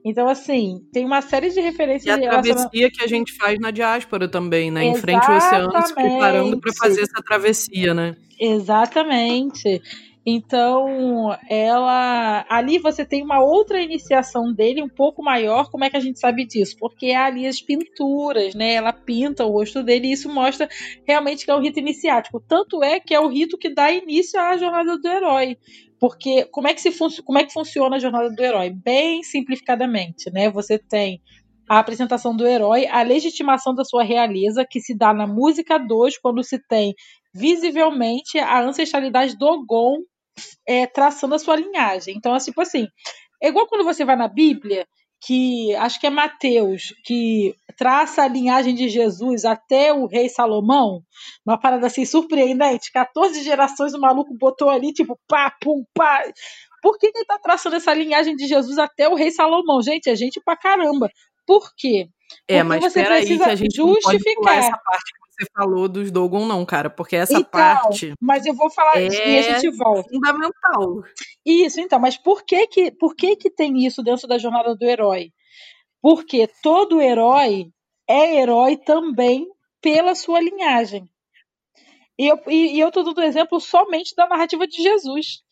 Então, 0.04 0.28
assim, 0.28 0.80
tem 0.92 1.04
uma 1.04 1.22
série 1.22 1.50
de 1.50 1.60
referências. 1.60 2.18
E 2.18 2.24
a 2.24 2.30
travessia 2.30 2.90
que 2.90 3.04
a 3.04 3.06
gente 3.06 3.32
faz 3.36 3.58
na 3.60 3.70
diáspora 3.70 4.26
também, 4.26 4.70
né? 4.70 4.84
Em 4.84 4.94
frente 4.96 5.24
ao 5.24 5.36
oceano, 5.36 5.86
se 5.86 5.94
preparando 5.94 6.58
para 6.58 6.72
fazer 6.72 7.02
essa 7.02 7.22
travessia, 7.22 7.94
né? 7.94 8.16
Exatamente. 8.40 9.80
Então, 10.24 11.34
ela. 11.48 12.44
Ali 12.48 12.78
você 12.78 13.04
tem 13.04 13.22
uma 13.22 13.42
outra 13.42 13.80
iniciação 13.80 14.52
dele, 14.52 14.82
um 14.82 14.88
pouco 14.88 15.22
maior. 15.22 15.70
Como 15.70 15.84
é 15.84 15.90
que 15.90 15.96
a 15.96 16.00
gente 16.00 16.18
sabe 16.18 16.46
disso? 16.46 16.76
Porque 16.78 17.12
há 17.12 17.24
ali 17.24 17.46
as 17.46 17.60
pinturas, 17.60 18.54
né? 18.54 18.74
Ela 18.74 18.92
pinta 18.92 19.46
o 19.46 19.50
rosto 19.50 19.82
dele 19.82 20.08
e 20.08 20.12
isso 20.12 20.28
mostra 20.28 20.68
realmente 21.06 21.44
que 21.44 21.50
é 21.50 21.54
o 21.54 21.60
rito 21.60 21.78
iniciático. 21.78 22.42
Tanto 22.46 22.82
é 22.82 23.00
que 23.00 23.14
é 23.14 23.20
o 23.20 23.28
rito 23.28 23.56
que 23.56 23.72
dá 23.72 23.90
início 23.90 24.38
à 24.38 24.56
jornada 24.56 24.98
do 24.98 25.08
herói. 25.08 25.56
Porque 25.98 26.46
como 26.46 26.66
é 26.66 26.74
que, 26.74 26.80
se 26.80 27.22
como 27.22 27.38
é 27.38 27.44
que 27.44 27.52
funciona 27.52 27.96
a 27.96 27.98
jornada 27.98 28.30
do 28.30 28.42
herói? 28.42 28.70
Bem 28.70 29.22
simplificadamente, 29.22 30.30
né? 30.30 30.50
Você 30.50 30.78
tem 30.78 31.20
a 31.70 31.78
apresentação 31.78 32.34
do 32.34 32.44
herói, 32.44 32.84
a 32.88 33.00
legitimação 33.00 33.72
da 33.72 33.84
sua 33.84 34.02
realeza, 34.02 34.66
que 34.68 34.80
se 34.80 34.92
dá 34.92 35.14
na 35.14 35.24
música 35.24 35.78
2, 35.78 36.18
quando 36.18 36.42
se 36.42 36.58
tem 36.66 36.92
visivelmente 37.32 38.40
a 38.40 38.60
ancestralidade 38.60 39.38
do 39.38 39.64
Gon 39.64 39.98
é, 40.66 40.84
traçando 40.88 41.36
a 41.36 41.38
sua 41.38 41.54
linhagem. 41.54 42.16
Então, 42.16 42.34
é 42.34 42.38
tipo 42.40 42.60
assim, 42.60 42.88
é 43.40 43.50
igual 43.50 43.68
quando 43.68 43.84
você 43.84 44.04
vai 44.04 44.16
na 44.16 44.26
Bíblia, 44.26 44.84
que 45.24 45.72
acho 45.76 46.00
que 46.00 46.08
é 46.08 46.10
Mateus, 46.10 46.92
que 47.04 47.54
traça 47.76 48.24
a 48.24 48.28
linhagem 48.28 48.74
de 48.74 48.88
Jesus 48.88 49.44
até 49.44 49.92
o 49.92 50.06
rei 50.06 50.28
Salomão, 50.28 51.02
uma 51.46 51.56
parada 51.56 51.86
assim 51.86 52.04
surpreendente, 52.04 52.90
14 52.90 53.44
gerações 53.44 53.94
o 53.94 54.00
maluco 54.00 54.36
botou 54.36 54.70
ali, 54.70 54.92
tipo, 54.92 55.16
pá, 55.28 55.54
pum, 55.62 55.84
pá. 55.94 56.20
Por 56.82 56.98
que 56.98 57.06
ele 57.14 57.24
tá 57.26 57.38
traçando 57.38 57.76
essa 57.76 57.94
linhagem 57.94 58.34
de 58.34 58.48
Jesus 58.48 58.76
até 58.76 59.08
o 59.08 59.14
rei 59.14 59.30
Salomão? 59.30 59.80
Gente, 59.82 60.10
é 60.10 60.16
gente 60.16 60.40
pra 60.42 60.56
caramba. 60.56 61.08
Por 61.50 61.74
quê? 61.76 62.08
É, 62.46 62.62
mas 62.62 62.80
você 62.80 63.02
precisa 63.02 63.46
aí 63.46 63.50
a 63.50 63.54
gente 63.56 63.74
justificar 63.74 64.56
essa 64.56 64.78
parte 64.78 65.12
que 65.12 65.18
você 65.32 65.50
falou 65.52 65.88
dos 65.88 66.08
Dogon, 66.12 66.46
não, 66.46 66.64
cara, 66.64 66.88
porque 66.88 67.16
essa 67.16 67.32
então, 67.32 67.50
parte. 67.50 68.14
Mas 68.20 68.46
eu 68.46 68.54
vou 68.54 68.70
falar 68.70 69.02
é 69.02 69.08
e 69.08 69.38
a 69.40 69.42
gente 69.42 69.76
volta. 69.76 70.08
Fundamental. 70.08 71.02
Isso, 71.44 71.80
então, 71.80 71.98
mas 71.98 72.16
por 72.16 72.44
que 72.44 72.68
que, 72.68 72.92
por 72.92 73.16
que 73.16 73.34
que 73.34 73.50
tem 73.50 73.84
isso 73.84 74.00
dentro 74.00 74.28
da 74.28 74.38
jornada 74.38 74.76
do 74.76 74.84
herói? 74.84 75.32
Porque 76.00 76.48
todo 76.62 77.00
herói 77.00 77.66
é 78.08 78.36
herói 78.36 78.76
também 78.76 79.48
pela 79.82 80.14
sua 80.14 80.38
linhagem. 80.38 81.10
E 82.16 82.28
eu, 82.28 82.40
e, 82.46 82.76
e 82.76 82.78
eu 82.78 82.92
tô 82.92 83.02
dando 83.02 83.22
exemplo 83.22 83.58
somente 83.58 84.14
da 84.14 84.28
narrativa 84.28 84.68
de 84.68 84.80
Jesus. 84.80 85.42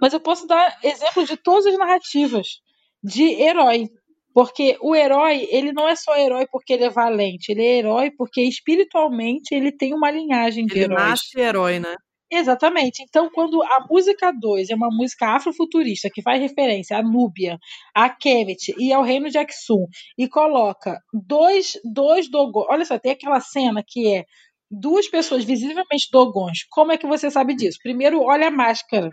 Mas 0.00 0.14
eu 0.14 0.20
posso 0.20 0.46
dar 0.46 0.78
exemplo 0.82 1.26
de 1.26 1.36
todas 1.36 1.66
as 1.66 1.76
narrativas 1.76 2.62
de 3.02 3.24
herói. 3.24 3.90
Porque 4.34 4.76
o 4.80 4.94
herói, 4.94 5.46
ele 5.50 5.72
não 5.72 5.88
é 5.88 5.94
só 5.94 6.16
herói 6.16 6.46
porque 6.50 6.72
ele 6.72 6.84
é 6.84 6.90
valente, 6.90 7.52
ele 7.52 7.62
é 7.62 7.78
herói 7.78 8.10
porque 8.10 8.42
espiritualmente 8.42 9.54
ele 9.54 9.70
tem 9.70 9.94
uma 9.94 10.10
linhagem 10.10 10.66
de 10.66 10.78
ele 10.78 10.84
heróis. 10.84 11.00
Ele 11.00 11.10
nasce 11.10 11.40
herói, 11.40 11.78
né? 11.78 11.94
Exatamente. 12.34 13.02
Então, 13.02 13.28
quando 13.30 13.62
a 13.62 13.86
música 13.90 14.32
2 14.32 14.70
é 14.70 14.74
uma 14.74 14.88
música 14.90 15.36
afrofuturista 15.36 16.08
que 16.10 16.22
faz 16.22 16.40
referência 16.40 16.96
à 16.96 17.02
Núbia, 17.02 17.58
a 17.94 18.08
Kemet 18.08 18.72
e 18.78 18.90
ao 18.90 19.02
reino 19.02 19.28
de 19.28 19.36
Aksum 19.36 19.86
e 20.16 20.26
coloca 20.26 20.98
dois, 21.12 21.78
dois 21.84 22.30
dogons. 22.30 22.66
Olha 22.70 22.86
só, 22.86 22.98
tem 22.98 23.12
aquela 23.12 23.38
cena 23.38 23.84
que 23.86 24.14
é 24.14 24.24
duas 24.70 25.08
pessoas 25.08 25.44
visivelmente 25.44 26.08
dogons. 26.10 26.64
Como 26.70 26.90
é 26.90 26.96
que 26.96 27.06
você 27.06 27.30
sabe 27.30 27.54
disso? 27.54 27.76
Primeiro, 27.82 28.22
olha 28.22 28.48
a 28.48 28.50
máscara. 28.50 29.10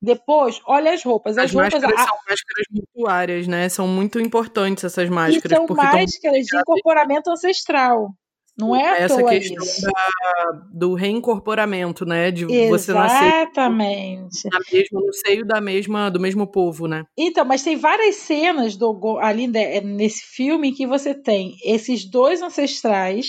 Depois, 0.00 0.60
olha 0.66 0.92
as 0.92 1.02
roupas. 1.02 1.38
As, 1.38 1.44
as 1.44 1.52
roupas 1.52 1.74
máscaras 1.74 2.00
a... 2.00 2.06
são 2.06 2.16
máscaras 2.28 2.66
mutuárias, 2.70 3.46
né? 3.46 3.68
São 3.68 3.88
muito 3.88 4.20
importantes 4.20 4.84
essas 4.84 5.08
máscaras. 5.08 5.52
E 5.52 5.66
são 5.66 5.66
máscaras 5.76 6.44
de 6.46 6.56
incorporamento 6.56 7.30
ancestral. 7.30 8.10
Não 8.56 8.74
é 8.74 9.02
Essa 9.02 9.18
toa 9.18 9.30
questão. 9.30 9.90
Da, 9.90 10.68
do 10.72 10.94
reincorporamento, 10.94 12.06
né? 12.06 12.30
De 12.30 12.44
Exatamente. 12.44 12.70
você 12.70 12.92
nascer 12.92 13.50
na 13.54 13.68
mesma, 13.68 15.00
no 15.00 15.12
seio 15.12 15.44
da 15.44 15.60
mesma, 15.60 16.10
do 16.10 16.20
mesmo 16.20 16.46
povo, 16.46 16.86
né? 16.86 17.04
Então, 17.18 17.44
mas 17.44 17.64
tem 17.64 17.76
várias 17.76 18.16
cenas 18.16 18.76
do, 18.76 19.18
ali 19.20 19.50
é, 19.56 19.80
nesse 19.80 20.22
filme 20.24 20.72
que 20.72 20.86
você 20.86 21.14
tem 21.14 21.56
esses 21.64 22.08
dois 22.08 22.42
ancestrais 22.42 23.26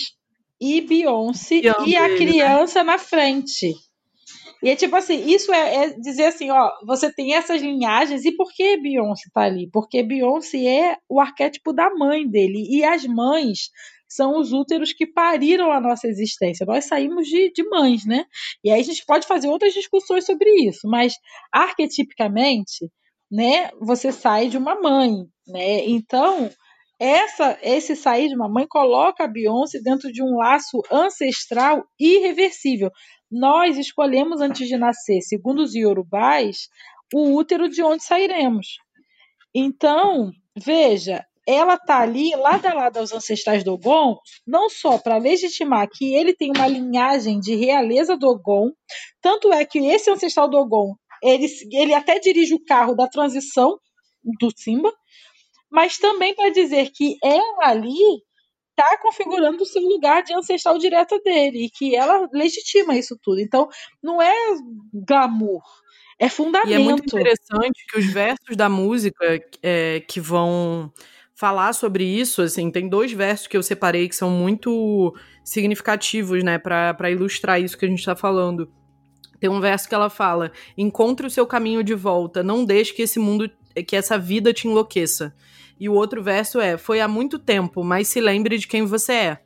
e 0.62 0.82
Beyoncé 0.82 1.56
e, 1.56 1.90
e 1.90 1.98
a 1.98 2.08
né? 2.08 2.16
criança 2.18 2.84
né? 2.84 2.92
na 2.92 2.98
frente. 3.00 3.74
E 4.64 4.70
é 4.70 4.76
tipo 4.76 4.96
assim, 4.96 5.26
isso 5.28 5.54
é, 5.54 5.76
é, 5.76 5.90
dizer 6.00 6.26
assim, 6.26 6.50
ó, 6.50 6.72
você 6.86 7.14
tem 7.14 7.36
essas 7.36 7.62
linhagens, 7.62 8.26
e 8.26 8.36
por 8.36 8.52
que 8.54 8.78
Beyoncé 8.78 9.30
tá 9.34 9.42
ali? 9.42 9.70
Porque 9.72 10.02
Beyoncé 10.02 10.66
é 10.66 10.98
o 11.10 11.20
arquétipo 11.20 11.74
da 11.74 11.90
mãe 11.90 12.28
dele, 12.28 12.66
e 12.70 12.84
as 12.84 13.06
mães 13.06 13.70
são 14.08 14.40
os 14.40 14.54
úteros 14.54 14.94
que 14.94 15.06
pariram 15.06 15.72
a 15.72 15.80
nossa 15.80 16.08
existência. 16.08 16.66
Nós 16.66 16.86
saímos 16.86 17.28
de, 17.28 17.52
de 17.52 17.68
mães, 17.68 18.06
né? 18.06 18.26
E 18.64 18.72
aí 18.72 18.80
a 18.80 18.84
gente 18.84 19.06
pode 19.06 19.28
fazer 19.28 19.48
outras 19.48 19.74
discussões 19.74 20.26
sobre 20.26 20.50
isso, 20.68 20.88
mas 20.88 21.16
arquetipicamente, 21.52 22.90
né, 23.32 23.70
você 23.82 24.12
sai 24.12 24.48
de 24.48 24.58
uma 24.58 24.80
mãe, 24.80 25.12
né? 25.48 25.86
Então, 25.86 26.50
essa, 27.00 27.58
esse 27.62 27.96
sair 27.96 28.30
de 28.30 28.36
uma 28.36 28.48
mãe 28.48 28.66
coloca 28.68 29.24
a 29.24 29.28
Beyoncé 29.28 29.80
dentro 29.82 30.12
de 30.12 30.24
um 30.24 30.38
laço 30.38 30.82
ancestral 30.92 31.84
irreversível. 32.00 32.90
Nós 33.38 33.78
escolhemos 33.78 34.40
antes 34.40 34.66
de 34.66 34.78
nascer, 34.78 35.20
segundo 35.20 35.62
os 35.62 35.76
iorubais, 35.76 36.70
o 37.14 37.36
útero 37.36 37.68
de 37.68 37.84
onde 37.84 38.02
sairemos. 38.02 38.78
Então, 39.54 40.32
veja, 40.56 41.22
ela 41.46 41.78
tá 41.78 42.00
ali, 42.00 42.34
lado 42.34 42.66
a 42.66 42.74
lado 42.74 42.96
aos 42.96 43.12
ancestrais 43.12 43.62
do 43.62 43.74
Ogon, 43.74 44.18
não 44.48 44.70
só 44.70 44.98
para 44.98 45.18
legitimar 45.18 45.90
que 45.92 46.16
ele 46.16 46.34
tem 46.34 46.50
uma 46.50 46.66
linhagem 46.66 47.38
de 47.42 47.56
realeza 47.56 48.16
do 48.16 48.26
Ogon, 48.26 48.72
tanto 49.22 49.52
é 49.52 49.66
que 49.66 49.80
esse 49.80 50.10
ancestral 50.10 50.50
do 50.50 50.56
Ogon, 50.56 50.96
ele, 51.22 51.48
ele 51.74 51.94
até 51.94 52.18
dirige 52.20 52.54
o 52.54 52.64
carro 52.64 52.96
da 52.96 53.06
transição 53.06 53.78
do 54.40 54.50
Simba, 54.56 54.94
mas 55.70 55.98
também 55.98 56.34
para 56.34 56.52
dizer 56.52 56.90
que 56.92 57.18
ela 57.22 57.68
ali 57.68 58.24
está 58.78 58.98
configurando 58.98 59.64
o 59.64 59.66
seu 59.66 59.82
lugar 59.82 60.22
de 60.24 60.34
ancestral 60.34 60.78
direta 60.78 61.18
dele 61.20 61.66
e 61.66 61.70
que 61.70 61.96
ela 61.96 62.28
legitima 62.34 62.96
isso 62.98 63.18
tudo. 63.22 63.40
Então, 63.40 63.68
não 64.04 64.22
é 64.22 64.34
glamour, 64.94 65.64
é 66.20 66.28
fundamento. 66.30 66.70
E 66.70 66.74
é 66.74 66.80
muito 66.80 67.04
interessante 67.06 67.86
que 67.88 67.98
os 68.00 68.06
versos 68.06 68.56
da 68.56 68.68
música 68.68 69.40
é, 69.64 70.02
que 70.08 70.20
vão 70.20 70.92
falar 71.34 71.74
sobre 71.74 72.04
isso, 72.06 72.42
assim, 72.42 72.72
tem 72.72 72.88
dois 72.88 73.12
versos 73.12 73.48
que 73.48 73.58
eu 73.58 73.64
separei 73.64 74.08
que 74.08 74.16
são 74.16 74.30
muito 74.30 75.14
significativos, 75.44 76.44
né, 76.44 76.58
para 76.58 77.12
ilustrar 77.12 77.62
isso 77.62 77.78
que 77.78 77.86
a 77.86 77.90
gente 77.90 78.00
está 78.00 78.16
falando. 78.16 78.72
Tem 79.40 79.50
um 79.50 79.60
verso 79.60 79.88
que 79.88 79.96
ela 79.96 80.10
fala: 80.10 80.52
"Encontre 80.78 81.28
o 81.28 81.30
seu 81.30 81.46
caminho 81.46 81.84
de 81.84 81.94
volta, 81.94 82.42
não 82.42 82.66
deixe 82.66 82.94
que 82.94 83.02
esse 83.02 83.20
mundo, 83.20 83.50
que 83.88 83.96
essa 83.96 84.18
vida 84.18 84.54
te 84.54 84.68
enlouqueça". 84.68 85.36
E 85.80 85.90
o 85.90 85.94
outro 85.94 86.24
verso 86.24 86.60
é: 86.60 86.78
"Foi 86.78 87.00
há 87.02 87.08
muito 87.08 87.38
tempo, 87.40 87.84
mas 87.84 88.08
se 88.08 88.20
lembre 88.20 88.58
de 88.58 88.68
quem 88.68 88.86
você 88.86 89.14
é". 89.14 89.40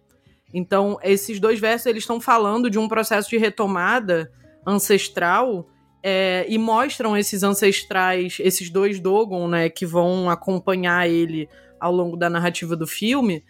Então, 0.54 0.98
esses 1.04 1.40
dois 1.40 1.60
versos 1.60 1.86
eles 1.86 2.04
estão 2.04 2.20
falando 2.20 2.70
de 2.70 2.80
um 2.80 2.88
processo 2.88 3.30
de 3.30 3.38
retomada 3.38 4.32
ancestral 4.66 5.68
é, 6.02 6.46
e 6.48 6.58
mostram 6.58 7.16
esses 7.16 7.44
ancestrais, 7.44 8.38
esses 8.40 8.70
dois 8.70 9.00
Dogon, 9.00 9.48
né, 9.48 9.70
que 9.70 9.86
vão 9.86 10.30
acompanhar 10.30 11.10
ele 11.10 11.48
ao 11.80 11.94
longo 11.94 12.18
da 12.18 12.30
narrativa 12.30 12.76
do 12.76 12.88
filme, 12.88 13.44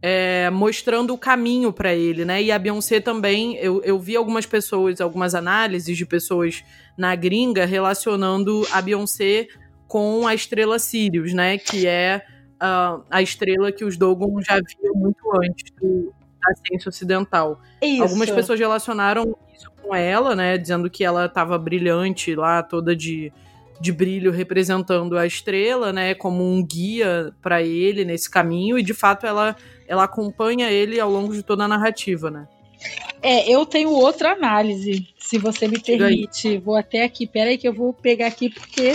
é, 0.00 0.50
mostrando 0.50 1.12
o 1.12 1.18
caminho 1.18 1.72
para 1.72 1.94
ele, 1.94 2.24
né? 2.24 2.42
E 2.42 2.52
a 2.52 2.58
Beyoncé 2.58 3.00
também, 3.00 3.56
eu, 3.56 3.82
eu 3.82 3.98
vi 3.98 4.14
algumas 4.14 4.46
pessoas, 4.46 5.00
algumas 5.00 5.34
análises 5.34 5.96
de 5.96 6.06
pessoas 6.06 6.62
na 6.96 7.14
gringa 7.16 7.64
relacionando 7.64 8.66
a 8.70 8.80
Beyoncé 8.80 9.48
com 9.86 10.26
a 10.26 10.34
estrela 10.34 10.78
Sirius, 10.78 11.32
né? 11.32 11.58
Que 11.58 11.86
é 11.86 12.22
uh, 12.56 13.02
a 13.10 13.22
estrela 13.22 13.70
que 13.72 13.84
os 13.84 13.96
Dogon 13.96 14.40
já 14.42 14.56
viam 14.56 14.94
muito 14.94 15.20
antes 15.36 15.72
do, 15.80 16.12
da 16.40 16.54
ciência 16.66 16.88
ocidental. 16.88 17.60
Isso. 17.82 18.02
Algumas 18.02 18.30
pessoas 18.30 18.58
relacionaram 18.58 19.36
isso 19.54 19.70
com 19.82 19.94
ela, 19.94 20.34
né? 20.34 20.58
Dizendo 20.58 20.90
que 20.90 21.04
ela 21.04 21.26
estava 21.26 21.58
brilhante 21.58 22.34
lá, 22.34 22.62
toda 22.62 22.94
de 22.94 23.32
de 23.80 23.92
brilho 23.92 24.32
representando 24.32 25.18
a 25.18 25.26
estrela, 25.26 25.92
né, 25.92 26.14
como 26.14 26.42
um 26.42 26.64
guia 26.64 27.32
para 27.42 27.62
ele 27.62 28.04
nesse 28.04 28.30
caminho 28.30 28.78
e 28.78 28.82
de 28.82 28.94
fato 28.94 29.26
ela 29.26 29.54
ela 29.86 30.04
acompanha 30.04 30.70
ele 30.70 30.98
ao 30.98 31.10
longo 31.10 31.32
de 31.32 31.42
toda 31.42 31.64
a 31.64 31.68
narrativa, 31.68 32.30
né? 32.30 32.48
É, 33.22 33.50
eu 33.50 33.64
tenho 33.64 33.90
outra 33.90 34.32
análise, 34.32 35.06
se 35.18 35.38
você 35.38 35.68
me 35.68 35.80
permite. 35.80 36.58
Vou 36.58 36.76
até 36.76 37.04
aqui, 37.04 37.26
peraí 37.26 37.56
que 37.56 37.66
eu 37.66 37.72
vou 37.72 37.92
pegar 37.92 38.26
aqui 38.26 38.50
porque 38.50 38.94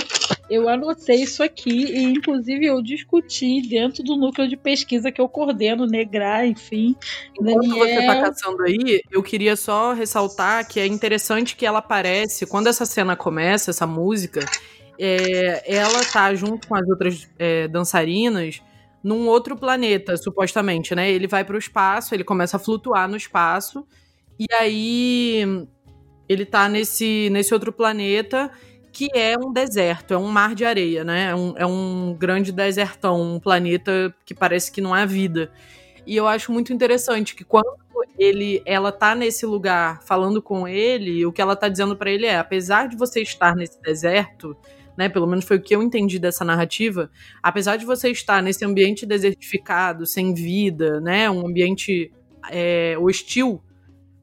eu 0.51 0.67
anotei 0.67 1.23
isso 1.23 1.41
aqui 1.41 1.85
e 1.85 2.03
inclusive 2.03 2.65
eu 2.65 2.81
discuti 2.81 3.61
dentro 3.61 4.03
do 4.03 4.17
núcleo 4.17 4.49
de 4.49 4.57
pesquisa 4.57 5.09
que 5.09 5.21
eu 5.21 5.29
coordeno, 5.29 5.85
Negrar, 5.85 6.45
enfim. 6.45 6.93
Enquanto 7.39 7.69
Daniel... 7.69 7.77
você 7.77 8.05
tá 8.05 8.21
caçando 8.21 8.61
aí, 8.63 9.01
eu 9.09 9.23
queria 9.23 9.55
só 9.55 9.93
ressaltar 9.93 10.67
que 10.67 10.77
é 10.77 10.85
interessante 10.85 11.55
que 11.55 11.65
ela 11.65 11.79
aparece, 11.79 12.45
quando 12.45 12.67
essa 12.67 12.85
cena 12.85 13.15
começa, 13.15 13.71
essa 13.71 13.87
música, 13.87 14.45
é, 14.99 15.63
ela 15.73 16.03
tá 16.03 16.35
junto 16.35 16.67
com 16.67 16.75
as 16.75 16.87
outras 16.89 17.29
é, 17.39 17.69
dançarinas 17.69 18.61
num 19.01 19.29
outro 19.29 19.55
planeta, 19.55 20.17
supostamente, 20.17 20.93
né? 20.93 21.09
Ele 21.09 21.27
vai 21.27 21.45
para 21.45 21.55
o 21.55 21.59
espaço, 21.59 22.13
ele 22.13 22.25
começa 22.25 22.57
a 22.57 22.59
flutuar 22.59 23.07
no 23.07 23.15
espaço, 23.15 23.87
e 24.37 24.45
aí 24.53 25.65
ele 26.27 26.45
tá 26.45 26.67
nesse, 26.67 27.29
nesse 27.31 27.53
outro 27.53 27.71
planeta 27.71 28.51
que 28.91 29.09
é 29.15 29.37
um 29.37 29.51
deserto, 29.53 30.13
é 30.13 30.17
um 30.17 30.27
mar 30.27 30.53
de 30.53 30.65
areia, 30.65 31.03
né? 31.03 31.29
É 31.29 31.35
um, 31.35 31.53
é 31.57 31.65
um 31.65 32.15
grande 32.17 32.51
desertão, 32.51 33.21
um 33.21 33.39
planeta 33.39 34.13
que 34.25 34.33
parece 34.33 34.71
que 34.71 34.81
não 34.81 34.93
há 34.93 35.05
vida. 35.05 35.51
E 36.05 36.15
eu 36.15 36.27
acho 36.27 36.51
muito 36.51 36.73
interessante 36.73 37.35
que 37.35 37.43
quando 37.43 37.67
ele, 38.17 38.61
ela 38.65 38.91
tá 38.91 39.15
nesse 39.15 39.45
lugar 39.45 40.01
falando 40.03 40.41
com 40.41 40.67
ele, 40.67 41.25
o 41.25 41.31
que 41.31 41.41
ela 41.41 41.55
tá 41.55 41.69
dizendo 41.69 41.95
para 41.95 42.11
ele 42.11 42.25
é: 42.25 42.37
apesar 42.37 42.87
de 42.87 42.97
você 42.97 43.21
estar 43.21 43.55
nesse 43.55 43.81
deserto, 43.81 44.55
né? 44.97 45.09
Pelo 45.09 45.27
menos 45.27 45.45
foi 45.45 45.57
o 45.57 45.61
que 45.61 45.75
eu 45.75 45.81
entendi 45.81 46.19
dessa 46.19 46.43
narrativa. 46.43 47.09
Apesar 47.41 47.77
de 47.77 47.85
você 47.85 48.09
estar 48.09 48.41
nesse 48.41 48.65
ambiente 48.65 49.05
desertificado, 49.05 50.05
sem 50.05 50.33
vida, 50.33 50.99
né? 50.99 51.29
Um 51.29 51.47
ambiente 51.47 52.11
é, 52.49 52.95
hostil 52.99 53.61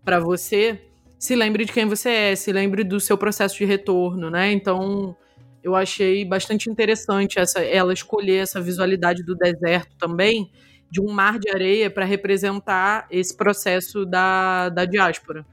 para 0.05 0.21
você, 0.21 0.81
se 1.19 1.35
lembre 1.35 1.65
de 1.65 1.73
quem 1.73 1.87
você 1.87 2.11
é, 2.11 2.37
se 2.37 2.53
lembre 2.53 2.85
do 2.85 3.01
seu 3.01 3.19
processo 3.19 3.57
de 3.57 3.65
retorno, 3.65 4.31
né? 4.31 4.53
Então, 4.53 5.17
eu 5.63 5.75
achei 5.75 6.25
bastante 6.25 6.71
interessante 6.71 7.39
essa, 7.39 7.61
ela 7.61 7.93
escolher 7.93 8.43
essa 8.43 8.61
visualidade 8.61 9.25
do 9.25 9.35
deserto 9.35 9.97
também, 9.99 10.51
de 10.91 11.01
um 11.01 11.13
mar 11.13 11.39
de 11.39 11.51
areia 11.51 11.91
para 11.91 12.05
representar 12.05 13.07
esse 13.11 13.37
processo 13.37 14.07
da, 14.07 14.69
da 14.71 14.85
diáspora. 14.85 15.45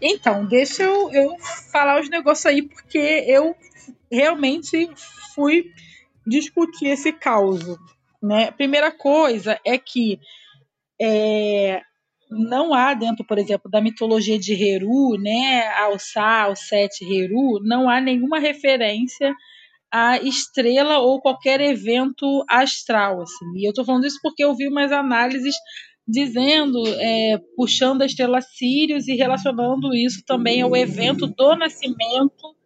Então, 0.00 0.46
deixa 0.46 0.84
eu, 0.84 1.12
eu 1.12 1.36
falar 1.70 2.00
os 2.00 2.08
negócios 2.08 2.46
aí, 2.46 2.62
porque 2.62 2.98
eu 3.26 3.54
realmente 4.10 4.88
fui 5.34 5.72
discutir 6.26 6.86
esse 6.86 7.12
caos. 7.12 7.60
Né? 8.22 8.50
Primeira 8.52 8.90
coisa 8.90 9.58
é 9.64 9.76
que 9.76 10.18
é, 11.00 11.82
não 12.30 12.74
há 12.74 12.94
dentro, 12.94 13.24
por 13.24 13.38
exemplo, 13.38 13.70
da 13.70 13.80
mitologia 13.80 14.38
de 14.38 14.52
Heru, 14.52 15.16
né, 15.18 15.68
ao 15.68 15.98
Sa, 15.98 16.42
ao 16.42 16.56
Sete 16.56 17.04
Heru, 17.04 17.60
não 17.62 17.88
há 17.88 18.00
nenhuma 18.00 18.38
referência 18.38 19.34
a 19.90 20.18
estrela 20.18 20.98
ou 20.98 21.20
qualquer 21.20 21.60
evento 21.60 22.44
astral. 22.48 23.22
Assim. 23.22 23.46
E 23.56 23.66
eu 23.66 23.70
estou 23.70 23.84
falando 23.84 24.06
isso 24.06 24.18
porque 24.22 24.44
eu 24.44 24.54
vi 24.54 24.68
umas 24.68 24.92
análises 24.92 25.54
dizendo, 26.06 26.78
é, 26.86 27.38
puxando 27.56 28.02
a 28.02 28.06
estrela 28.06 28.40
Sirius 28.40 29.08
e 29.08 29.14
relacionando 29.14 29.94
isso 29.94 30.22
também 30.26 30.62
ao 30.62 30.74
evento 30.74 31.26
do 31.26 31.56
nascimento 31.56 32.56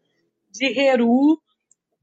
de 0.53 0.67
Heru, 0.67 1.41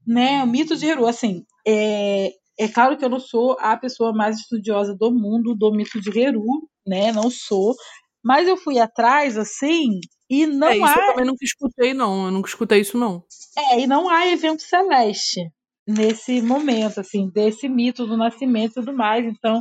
né? 0.06 0.42
O 0.42 0.46
mito 0.46 0.76
de 0.76 0.86
Heru. 0.86 1.06
Assim, 1.06 1.44
é, 1.66 2.32
é 2.58 2.68
claro 2.68 2.96
que 2.96 3.04
eu 3.04 3.08
não 3.08 3.20
sou 3.20 3.56
a 3.58 3.76
pessoa 3.76 4.12
mais 4.12 4.38
estudiosa 4.38 4.94
do 4.94 5.10
mundo 5.10 5.54
do 5.54 5.72
mito 5.72 6.00
de 6.00 6.18
Heru, 6.18 6.68
né? 6.90 7.12
Não 7.12 7.30
sou. 7.30 7.74
Mas 8.22 8.46
eu 8.46 8.56
fui 8.56 8.78
atrás, 8.78 9.38
assim, 9.38 10.00
e 10.28 10.46
não 10.46 10.68
é, 10.68 10.76
isso 10.76 10.84
há. 10.84 10.94
Eu 10.94 11.06
também 11.06 11.24
nunca 11.24 11.44
escutei, 11.44 11.94
não. 11.94 12.26
Eu 12.26 12.30
nunca 12.30 12.48
escutei 12.48 12.80
isso, 12.80 12.98
não. 12.98 13.24
É, 13.56 13.80
e 13.80 13.86
não 13.86 14.08
há 14.08 14.26
evento 14.26 14.62
celeste 14.62 15.50
nesse 15.86 16.42
momento, 16.42 17.00
assim, 17.00 17.30
desse 17.30 17.68
mito 17.68 18.06
do 18.06 18.16
nascimento 18.16 18.72
e 18.72 18.74
tudo 18.74 18.92
mais. 18.92 19.24
Então, 19.24 19.60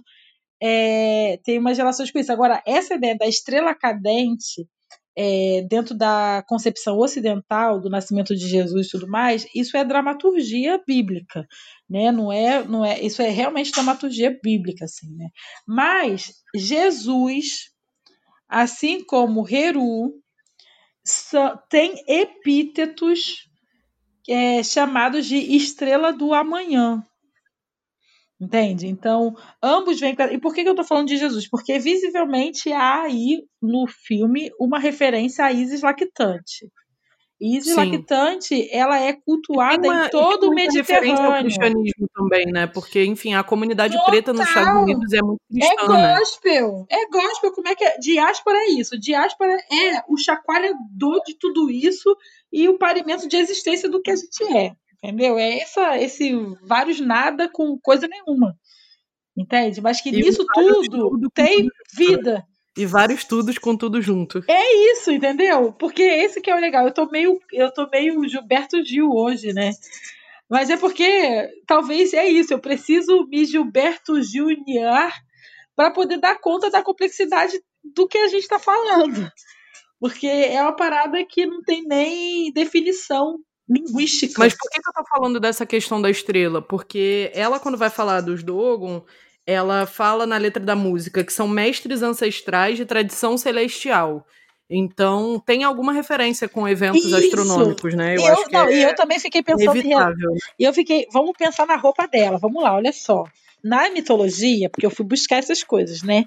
é, 0.61 1.39
tem 1.43 1.57
umas 1.57 1.77
relações 1.77 2.11
com 2.11 2.19
isso. 2.19 2.31
Agora, 2.31 2.61
essa 2.65 2.95
ideia 2.95 3.17
da 3.17 3.27
estrela 3.27 3.73
cadente, 3.73 4.67
é, 5.21 5.61
dentro 5.63 5.93
da 5.93 6.41
concepção 6.47 6.97
ocidental 6.97 7.81
do 7.81 7.89
nascimento 7.89 8.33
de 8.33 8.47
Jesus 8.47 8.87
e 8.87 8.91
tudo 8.91 9.05
mais, 9.05 9.45
isso 9.53 9.75
é 9.75 9.83
dramaturgia 9.83 10.81
bíblica, 10.87 11.45
né? 11.89 12.09
Não 12.09 12.31
é, 12.31 12.63
não 12.63 12.85
é, 12.85 13.01
isso 13.01 13.21
é 13.21 13.27
realmente 13.27 13.73
dramaturgia 13.73 14.39
bíblica, 14.41 14.85
assim, 14.85 15.13
né? 15.17 15.27
Mas 15.67 16.35
Jesus, 16.55 17.69
assim 18.47 19.03
como 19.03 19.45
Heru, 19.45 20.13
tem 21.69 22.01
epítetos 22.07 23.49
é, 24.29 24.63
chamados 24.63 25.25
de 25.25 25.35
estrela 25.35 26.13
do 26.13 26.33
amanhã. 26.33 27.03
Entende? 28.39 28.87
Então, 28.87 29.35
ambos 29.61 29.99
vêm. 29.99 30.15
E 30.31 30.37
por 30.37 30.53
que, 30.53 30.61
eu 30.61 30.69
estou 30.69 30.85
falando 30.85 31.07
de 31.07 31.17
Jesus? 31.17 31.49
Porque 31.49 31.77
visivelmente 31.77 32.71
há 32.71 33.01
aí 33.01 33.43
no 33.61 33.85
filme 33.85 34.49
uma 34.57 34.79
referência 34.79 35.43
a 35.43 35.51
Isis 35.51 35.81
lactante. 35.81 36.71
Isis 37.41 37.73
Sim. 37.73 37.91
lactante, 37.91 38.69
ela 38.71 38.99
é 38.99 39.13
cultuada 39.13 39.87
uma, 39.87 40.05
em 40.05 40.09
todo 40.09 40.49
o 40.49 40.53
Mediterrâneo. 40.53 41.21
Ao 41.21 41.39
cristianismo 41.39 42.09
também, 42.13 42.45
né? 42.45 42.67
Porque, 42.67 43.03
enfim, 43.05 43.33
a 43.33 43.43
comunidade 43.43 43.93
Total. 43.93 44.09
preta 44.09 44.33
nos 44.33 44.47
Estados 44.47 44.83
Unidos 44.83 45.13
é 45.13 45.21
muito 45.21 45.41
cristã, 45.49 45.97
É 45.97 46.17
gospel. 46.19 46.87
Né? 46.89 46.97
É 46.97 47.07
gospel. 47.09 47.51
Como 47.53 47.67
é 47.67 47.75
que 47.75 47.83
é? 47.83 47.97
Diáspora 47.97 48.57
é 48.57 48.69
isso. 48.71 48.99
Diáspora 48.99 49.53
é 49.53 50.03
o 50.07 50.17
chacoalhador 50.17 51.21
de 51.25 51.37
tudo 51.37 51.69
isso 51.69 52.15
e 52.51 52.67
o 52.69 52.77
parimento 52.77 53.27
de 53.27 53.37
existência 53.37 53.89
do 53.89 54.01
que 54.01 54.11
a 54.11 54.15
gente 54.15 54.43
é. 54.57 54.73
Entendeu? 55.03 55.37
É 55.37 55.59
essa, 55.59 55.97
esse 55.97 56.33
vários 56.63 56.99
nada 56.99 57.49
com 57.49 57.79
coisa 57.79 58.07
nenhuma. 58.07 58.55
Entende? 59.35 59.79
Mas 59.81 60.01
que 60.01 60.09
e 60.09 60.11
nisso 60.11 60.45
tudo, 60.53 61.09
tudo 61.09 61.29
tem 61.33 61.67
vida. 61.95 62.45
E 62.77 62.85
vários 62.85 63.21
estudos 63.21 63.57
com 63.57 63.75
tudo 63.75 64.01
junto. 64.01 64.43
É 64.47 64.91
isso, 64.91 65.11
entendeu? 65.11 65.71
Porque 65.73 66.03
esse 66.03 66.41
que 66.41 66.49
é 66.49 66.55
o 66.55 66.59
legal. 66.59 66.85
Eu 66.85 66.93
tô 66.93 67.05
meio, 67.09 67.39
eu 67.51 67.73
tô 67.73 67.87
meio 67.89 68.27
Gilberto 68.27 68.83
Gil 68.83 69.09
hoje, 69.09 69.53
né? 69.53 69.71
Mas 70.49 70.69
é 70.69 70.77
porque 70.77 71.49
talvez 71.65 72.13
é 72.13 72.27
isso. 72.27 72.53
Eu 72.53 72.59
preciso 72.59 73.27
me 73.27 73.45
Gilberto 73.45 74.21
Gilniar 74.21 75.13
para 75.75 75.91
poder 75.91 76.19
dar 76.19 76.39
conta 76.39 76.69
da 76.69 76.83
complexidade 76.83 77.61
do 77.83 78.07
que 78.07 78.17
a 78.17 78.27
gente 78.27 78.41
está 78.41 78.59
falando. 78.59 79.31
Porque 79.99 80.27
é 80.27 80.61
uma 80.61 80.75
parada 80.75 81.23
que 81.25 81.45
não 81.45 81.61
tem 81.61 81.83
nem 81.83 82.51
definição 82.51 83.39
linguística. 83.69 84.35
Mas 84.37 84.53
por 84.53 84.69
que, 84.69 84.81
que 84.81 84.89
eu 84.89 84.93
tô 84.93 85.03
falando 85.09 85.39
dessa 85.39 85.65
questão 85.65 86.01
da 86.01 86.09
estrela? 86.09 86.61
Porque 86.61 87.31
ela, 87.33 87.59
quando 87.59 87.77
vai 87.77 87.89
falar 87.89 88.21
dos 88.21 88.43
Dogon, 88.43 89.03
ela 89.45 89.85
fala 89.85 90.25
na 90.25 90.37
letra 90.37 90.63
da 90.63 90.75
música 90.75 91.23
que 91.23 91.31
são 91.31 91.47
mestres 91.47 92.01
ancestrais 92.01 92.77
de 92.77 92.85
tradição 92.85 93.37
celestial. 93.37 94.25
Então, 94.69 95.41
tem 95.43 95.63
alguma 95.63 95.91
referência 95.91 96.47
com 96.47 96.67
eventos 96.67 97.03
Isso. 97.03 97.15
astronômicos, 97.15 97.95
né? 97.95 98.15
Eu, 98.15 98.21
eu 98.21 98.33
acho 98.33 98.45
que 98.45 98.53
não, 98.53 98.67
é 98.67 98.75
e 98.75 98.83
eu 98.83 98.95
também 98.95 99.19
fiquei 99.19 99.41
pensando. 99.41 99.75
Inevitável. 99.75 100.31
E 100.59 100.63
eu 100.63 100.73
fiquei, 100.73 101.07
vamos 101.11 101.31
pensar 101.35 101.65
na 101.65 101.75
roupa 101.75 102.07
dela. 102.07 102.37
Vamos 102.37 102.61
lá, 102.61 102.75
olha 102.75 102.93
só. 102.93 103.23
Na 103.63 103.89
mitologia, 103.89 104.69
porque 104.69 104.85
eu 104.85 104.91
fui 104.91 105.05
buscar 105.05 105.37
essas 105.37 105.63
coisas, 105.63 106.03
né? 106.03 106.25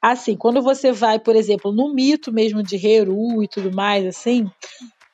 Assim, 0.00 0.36
quando 0.36 0.62
você 0.62 0.92
vai, 0.92 1.18
por 1.18 1.34
exemplo, 1.34 1.72
no 1.72 1.92
mito 1.92 2.30
mesmo 2.30 2.62
de 2.62 2.76
Heru 2.76 3.42
e 3.42 3.48
tudo 3.48 3.74
mais, 3.74 4.06
assim, 4.06 4.48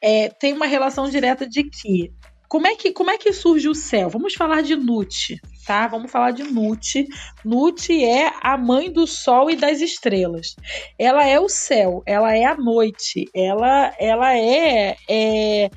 é, 0.05 0.29
tem 0.29 0.53
uma 0.53 0.67
relação 0.67 1.09
direta 1.09 1.49
de 1.49 1.65
que 1.65 2.13
como 2.47 2.67
é 2.67 2.77
que, 2.77 2.93
como 2.93 3.11
é 3.11 3.17
que 3.17 3.33
surge 3.33 3.69
o 3.71 3.75
céu? 3.75 4.11
Vamos 4.11 4.35
falar 4.35 4.63
de 4.63 4.77
Nut, 4.77 5.41
tá? 5.67 5.89
Vamos 5.89 6.13
falar 6.13 6.31
de 6.31 6.45
Nut. 6.45 7.09
Nut 7.43 8.05
é 8.05 8.31
a 8.43 8.57
mãe 8.59 8.93
do 8.93 9.07
sol 9.07 9.51
e 9.51 9.57
das 9.57 9.81
estrelas. 9.81 10.55
Ela 10.99 11.27
é 11.27 11.41
o 11.41 11.49
céu, 11.49 12.03
ela 12.07 12.37
é 12.37 12.45
a 12.45 12.55
noite, 12.55 13.25
ela, 13.35 13.93
ela 13.99 14.37
é, 14.37 14.95
é... 15.09 15.71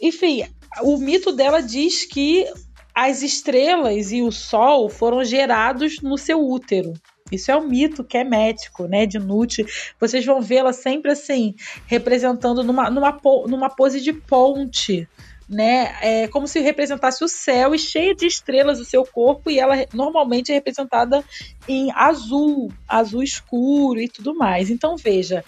Enfim, 0.00 0.48
o 0.82 0.96
mito 0.96 1.30
dela 1.30 1.62
diz 1.62 2.06
que 2.06 2.46
as 2.94 3.22
estrelas 3.22 4.10
e 4.10 4.22
o 4.22 4.32
sol 4.32 4.88
foram 4.88 5.22
gerados 5.22 6.00
no 6.00 6.16
seu 6.16 6.40
útero. 6.40 6.94
Isso 7.34 7.50
é 7.50 7.56
um 7.56 7.68
mito 7.68 8.04
que 8.04 8.18
é 8.18 8.24
né? 8.88 9.06
De 9.06 9.18
Nut. 9.18 9.64
Vocês 10.00 10.24
vão 10.24 10.40
vê-la 10.40 10.72
sempre 10.72 11.12
assim, 11.12 11.54
representando 11.86 12.62
numa, 12.62 12.90
numa, 12.90 13.20
numa 13.46 13.70
pose 13.70 14.00
de 14.00 14.12
ponte 14.12 15.08
né? 15.48 15.94
É 16.00 16.28
como 16.28 16.48
se 16.48 16.60
representasse 16.60 17.22
o 17.22 17.28
céu 17.28 17.74
e 17.74 17.78
cheia 17.78 18.14
de 18.14 18.26
estrelas 18.26 18.80
o 18.80 18.84
seu 18.84 19.04
corpo, 19.04 19.50
e 19.50 19.58
ela 19.58 19.74
normalmente 19.92 20.50
é 20.50 20.54
representada 20.54 21.22
em 21.68 21.90
azul, 21.92 22.72
azul 22.88 23.22
escuro 23.22 24.00
e 24.00 24.08
tudo 24.08 24.34
mais. 24.34 24.70
Então, 24.70 24.96
veja. 24.96 25.44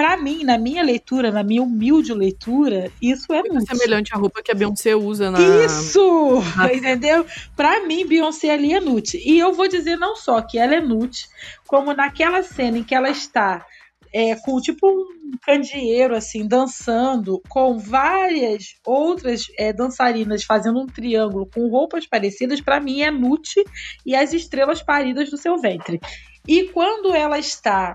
Para 0.00 0.16
mim, 0.16 0.44
na 0.44 0.56
minha 0.56 0.82
leitura, 0.82 1.30
na 1.30 1.42
minha 1.42 1.62
humilde 1.62 2.14
leitura, 2.14 2.90
isso 3.02 3.30
é 3.34 3.42
muito 3.42 3.66
semelhante 3.66 4.14
à 4.14 4.16
roupa 4.16 4.42
que 4.42 4.50
a 4.50 4.54
Beyoncé 4.54 4.96
usa 4.96 5.30
na. 5.30 5.38
Isso! 5.38 6.40
Entendeu? 6.74 7.26
Para 7.54 7.86
mim, 7.86 8.06
Beyoncé 8.06 8.48
ali 8.48 8.72
é 8.72 8.80
Nut. 8.80 9.18
E 9.18 9.38
eu 9.38 9.52
vou 9.52 9.68
dizer 9.68 9.98
não 9.98 10.16
só 10.16 10.40
que 10.40 10.58
ela 10.58 10.74
é 10.74 10.80
Nut, 10.80 11.28
como 11.66 11.92
naquela 11.92 12.42
cena 12.42 12.78
em 12.78 12.82
que 12.82 12.94
ela 12.94 13.10
está 13.10 13.66
é, 14.10 14.36
com 14.36 14.58
tipo 14.58 14.88
um 14.88 15.36
candeeiro 15.42 16.16
assim 16.16 16.48
dançando 16.48 17.42
com 17.46 17.78
várias 17.78 18.76
outras 18.86 19.48
é, 19.58 19.70
dançarinas 19.70 20.44
fazendo 20.44 20.80
um 20.80 20.86
triângulo 20.86 21.44
com 21.44 21.68
roupas 21.68 22.06
parecidas 22.06 22.58
para 22.62 22.80
mim 22.80 23.02
é 23.02 23.10
Nute 23.10 23.62
e 24.04 24.16
as 24.16 24.32
estrelas 24.32 24.82
paridas 24.82 25.30
do 25.30 25.36
seu 25.36 25.58
ventre 25.58 26.00
e 26.48 26.64
quando 26.68 27.14
ela 27.14 27.38
está 27.38 27.94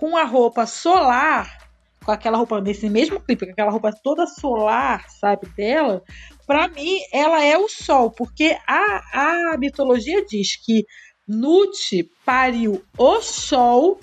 com 0.00 0.16
a 0.16 0.24
roupa 0.24 0.66
solar 0.66 1.60
com 2.02 2.10
aquela 2.10 2.38
roupa 2.38 2.60
nesse 2.60 2.88
mesmo 2.88 3.20
clipe 3.20 3.44
com 3.44 3.52
aquela 3.52 3.70
roupa 3.70 3.92
toda 3.92 4.26
solar 4.26 5.04
sabe 5.10 5.46
dela 5.56 6.02
para 6.46 6.66
mim 6.68 6.98
ela 7.12 7.44
é 7.44 7.58
o 7.58 7.68
sol 7.68 8.10
porque 8.10 8.56
a, 8.66 9.52
a 9.52 9.58
mitologia 9.58 10.24
diz 10.24 10.56
que 10.56 10.84
Nute 11.28 12.10
pariu 12.24 12.82
o 12.98 13.20
sol 13.20 14.00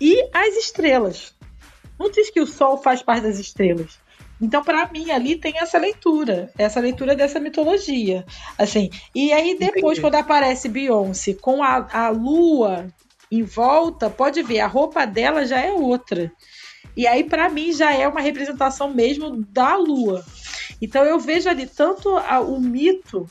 e 0.00 0.28
as 0.32 0.56
estrelas. 0.56 1.32
Não 1.98 2.10
diz 2.10 2.28
que 2.28 2.40
o 2.40 2.46
Sol 2.46 2.76
faz 2.76 3.02
parte 3.02 3.22
das 3.22 3.38
estrelas. 3.38 3.98
Então, 4.40 4.64
para 4.64 4.90
mim, 4.90 5.10
ali 5.10 5.36
tem 5.36 5.56
essa 5.58 5.78
leitura, 5.78 6.52
essa 6.58 6.80
leitura 6.80 7.14
dessa 7.14 7.38
mitologia. 7.38 8.26
Assim, 8.58 8.90
e 9.14 9.32
aí 9.32 9.56
depois, 9.56 9.98
Entendi. 9.98 10.00
quando 10.00 10.16
aparece 10.16 10.68
Beyoncé 10.68 11.34
com 11.34 11.62
a, 11.62 11.88
a 11.90 12.08
lua 12.08 12.88
em 13.30 13.42
volta, 13.42 14.10
pode 14.10 14.42
ver, 14.42 14.60
a 14.60 14.66
roupa 14.66 15.06
dela 15.06 15.46
já 15.46 15.60
é 15.60 15.72
outra. 15.72 16.32
E 16.96 17.06
aí, 17.06 17.24
para 17.24 17.48
mim, 17.48 17.72
já 17.72 17.92
é 17.92 18.06
uma 18.06 18.20
representação 18.20 18.92
mesmo 18.92 19.44
da 19.48 19.76
lua. 19.76 20.24
Então 20.80 21.04
eu 21.04 21.18
vejo 21.18 21.48
ali 21.48 21.66
tanto 21.66 22.16
a, 22.16 22.40
o 22.40 22.60
mito 22.60 23.28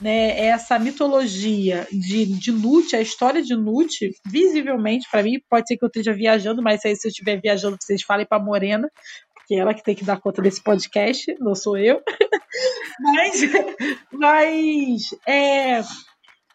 né, 0.00 0.46
essa 0.46 0.78
mitologia 0.78 1.86
de, 1.90 2.26
de 2.26 2.52
Nut, 2.52 2.94
a 2.94 3.00
história 3.00 3.42
de 3.42 3.54
Nut, 3.56 4.10
visivelmente, 4.24 5.08
para 5.10 5.22
mim, 5.22 5.40
pode 5.48 5.66
ser 5.66 5.76
que 5.76 5.84
eu 5.84 5.88
esteja 5.88 6.12
viajando, 6.12 6.62
mas 6.62 6.84
aí 6.84 6.94
se 6.94 7.06
eu 7.06 7.10
estiver 7.10 7.40
viajando, 7.40 7.76
vocês 7.80 8.02
falem 8.02 8.26
para 8.26 8.42
Morena, 8.42 8.88
porque 9.34 9.54
é 9.54 9.58
ela 9.58 9.74
que 9.74 9.82
tem 9.82 9.94
que 9.94 10.04
dar 10.04 10.20
conta 10.20 10.42
desse 10.42 10.62
podcast, 10.62 11.34
não 11.40 11.54
sou 11.54 11.76
eu. 11.76 12.00
mas 13.00 13.42
mas 14.12 15.02
é, 15.26 15.82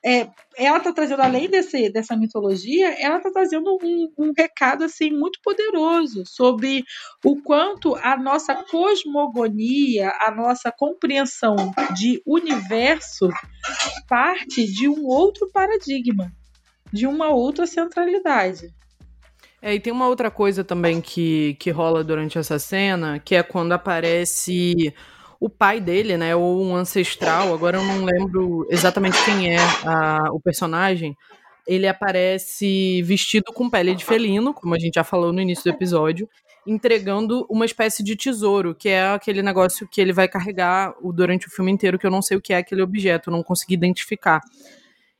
é, 0.05 0.27
ela 0.57 0.77
está 0.79 0.91
trazendo, 0.91 1.21
além 1.21 1.49
desse, 1.49 1.89
dessa 1.89 2.15
mitologia, 2.17 2.93
ela 3.01 3.17
está 3.17 3.31
trazendo 3.31 3.77
um, 3.81 4.11
um, 4.17 4.33
recado 4.37 4.83
assim 4.83 5.09
muito 5.11 5.39
poderoso 5.41 6.23
sobre 6.25 6.83
o 7.23 7.41
quanto 7.41 7.95
a 7.95 8.17
nossa 8.17 8.53
cosmogonia, 8.53 10.11
a 10.19 10.29
nossa 10.29 10.71
compreensão 10.71 11.55
de 11.95 12.21
universo 12.25 13.29
parte 14.07 14.67
de 14.67 14.89
um 14.89 15.05
outro 15.05 15.49
paradigma, 15.51 16.29
de 16.91 17.07
uma 17.07 17.29
outra 17.29 17.65
centralidade. 17.65 18.73
É, 19.61 19.73
e 19.73 19.79
tem 19.79 19.93
uma 19.93 20.09
outra 20.09 20.29
coisa 20.29 20.61
também 20.65 20.99
que, 20.99 21.55
que 21.57 21.71
rola 21.71 22.03
durante 22.03 22.37
essa 22.37 22.59
cena, 22.59 23.19
que 23.19 23.35
é 23.35 23.41
quando 23.41 23.71
aparece 23.71 24.93
o 25.43 25.49
pai 25.49 25.81
dele, 25.81 26.15
né, 26.15 26.33
ou 26.33 26.63
um 26.63 26.73
ancestral, 26.73 27.53
agora 27.53 27.77
eu 27.77 27.83
não 27.83 28.05
lembro 28.05 28.65
exatamente 28.69 29.21
quem 29.25 29.53
é 29.53 29.57
a, 29.83 30.29
o 30.31 30.39
personagem, 30.39 31.17
ele 31.67 31.85
aparece 31.85 33.01
vestido 33.01 33.51
com 33.51 33.69
pele 33.69 33.93
de 33.93 34.05
felino, 34.05 34.53
como 34.53 34.73
a 34.73 34.79
gente 34.79 34.93
já 34.93 35.03
falou 35.03 35.33
no 35.33 35.41
início 35.41 35.65
do 35.65 35.75
episódio, 35.75 36.29
entregando 36.65 37.45
uma 37.49 37.65
espécie 37.65 38.01
de 38.01 38.15
tesouro, 38.15 38.73
que 38.73 38.87
é 38.87 39.05
aquele 39.07 39.41
negócio 39.41 39.85
que 39.85 39.99
ele 39.99 40.13
vai 40.13 40.29
carregar 40.29 40.95
durante 41.13 41.47
o 41.47 41.51
filme 41.51 41.73
inteiro, 41.73 41.99
que 41.99 42.07
eu 42.07 42.11
não 42.11 42.21
sei 42.21 42.37
o 42.37 42.41
que 42.41 42.53
é 42.53 42.57
aquele 42.57 42.81
objeto, 42.81 43.29
não 43.29 43.43
consegui 43.43 43.73
identificar. 43.73 44.39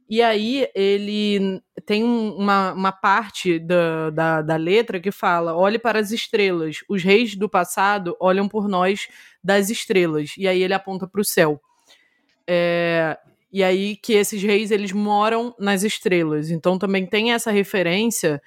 E 0.09 0.21
aí 0.21 0.67
ele 0.73 1.61
tem 1.85 2.03
uma, 2.03 2.71
uma 2.71 2.91
parte 2.91 3.59
da, 3.59 4.09
da, 4.09 4.41
da, 4.41 4.55
letra 4.55 4.99
que 4.99 5.11
fala: 5.11 5.55
olhe 5.55 5.79
para 5.79 5.99
as 5.99 6.11
estrelas. 6.11 6.77
Os 6.87 7.03
reis 7.03 7.35
do 7.35 7.49
passado 7.49 8.15
olham 8.19 8.47
por 8.47 8.67
nós 8.67 9.07
das 9.43 9.69
estrelas. 9.69 10.33
E 10.37 10.47
aí 10.47 10.63
ele 10.63 10.73
aponta 10.73 11.07
para 11.07 11.21
o 11.21 11.25
céu. 11.25 11.61
É, 12.47 13.17
e 13.51 13.63
aí 13.63 13.95
que 13.95 14.13
esses 14.13 14.41
reis 14.41 14.71
eles 14.71 14.91
moram 14.91 15.53
nas 15.59 15.83
estrelas. 15.83 16.49
Então 16.49 16.77
também 16.77 17.05
tem 17.05 17.33
essa 17.33 17.51
referência 17.51 18.41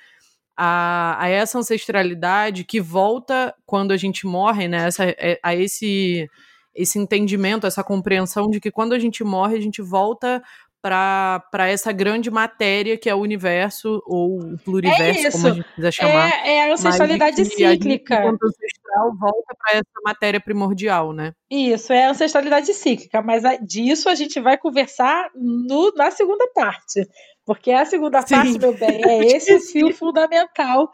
a, 0.57 1.17
a 1.21 1.29
essa 1.29 1.59
ancestralidade 1.59 2.65
que 2.65 2.81
volta 2.81 3.55
quando 3.67 3.93
a 3.93 3.97
gente 3.97 4.27
morre, 4.27 4.67
né? 4.69 4.87
Essa, 4.87 5.05
é, 5.05 5.39
a 5.43 5.55
esse 5.55 6.29
esse 6.75 6.99
entendimento, 6.99 7.67
essa 7.67 7.83
compreensão 7.83 8.51
de 8.51 8.61
que 8.61 8.71
quando 8.71 8.93
a 8.93 8.99
gente 8.99 9.25
morre, 9.25 9.57
a 9.57 9.61
gente 9.61 9.81
volta 9.81 10.43
para 10.87 11.69
essa 11.69 11.91
grande 11.91 12.31
matéria 12.31 12.97
que 12.97 13.09
é 13.09 13.15
o 13.15 13.19
universo, 13.19 14.01
ou 14.07 14.39
o 14.39 14.59
pluriverso, 14.59 15.27
é 15.27 15.31
como 15.31 15.47
a 15.47 15.51
gente 15.51 15.75
quiser 15.75 15.93
chamar. 15.93 16.31
É, 16.45 16.57
é 16.57 16.71
a 16.71 16.73
ancestralidade 16.73 17.45
cíclica. 17.45 18.17
A 18.17 18.31
ancestral, 18.31 19.17
volta 19.19 19.55
para 19.59 19.79
essa 19.79 20.01
matéria 20.05 20.41
primordial, 20.41 21.13
né? 21.13 21.33
Isso, 21.51 21.93
é 21.93 22.07
a 22.07 22.11
ancestralidade 22.11 22.73
cíclica, 22.73 23.21
mas 23.21 23.45
a, 23.45 23.57
disso 23.57 24.09
a 24.09 24.15
gente 24.15 24.39
vai 24.39 24.57
conversar 24.57 25.29
no, 25.35 25.93
na 25.97 26.11
segunda 26.11 26.47
parte. 26.55 27.07
Porque 27.45 27.73
a 27.73 27.85
segunda 27.85 28.23
Sim. 28.23 28.35
parte, 28.35 28.59
meu 28.59 28.75
bem, 28.75 29.03
é 29.05 29.27
esse 29.27 29.59
fio 29.73 29.93
fundamental 29.93 30.91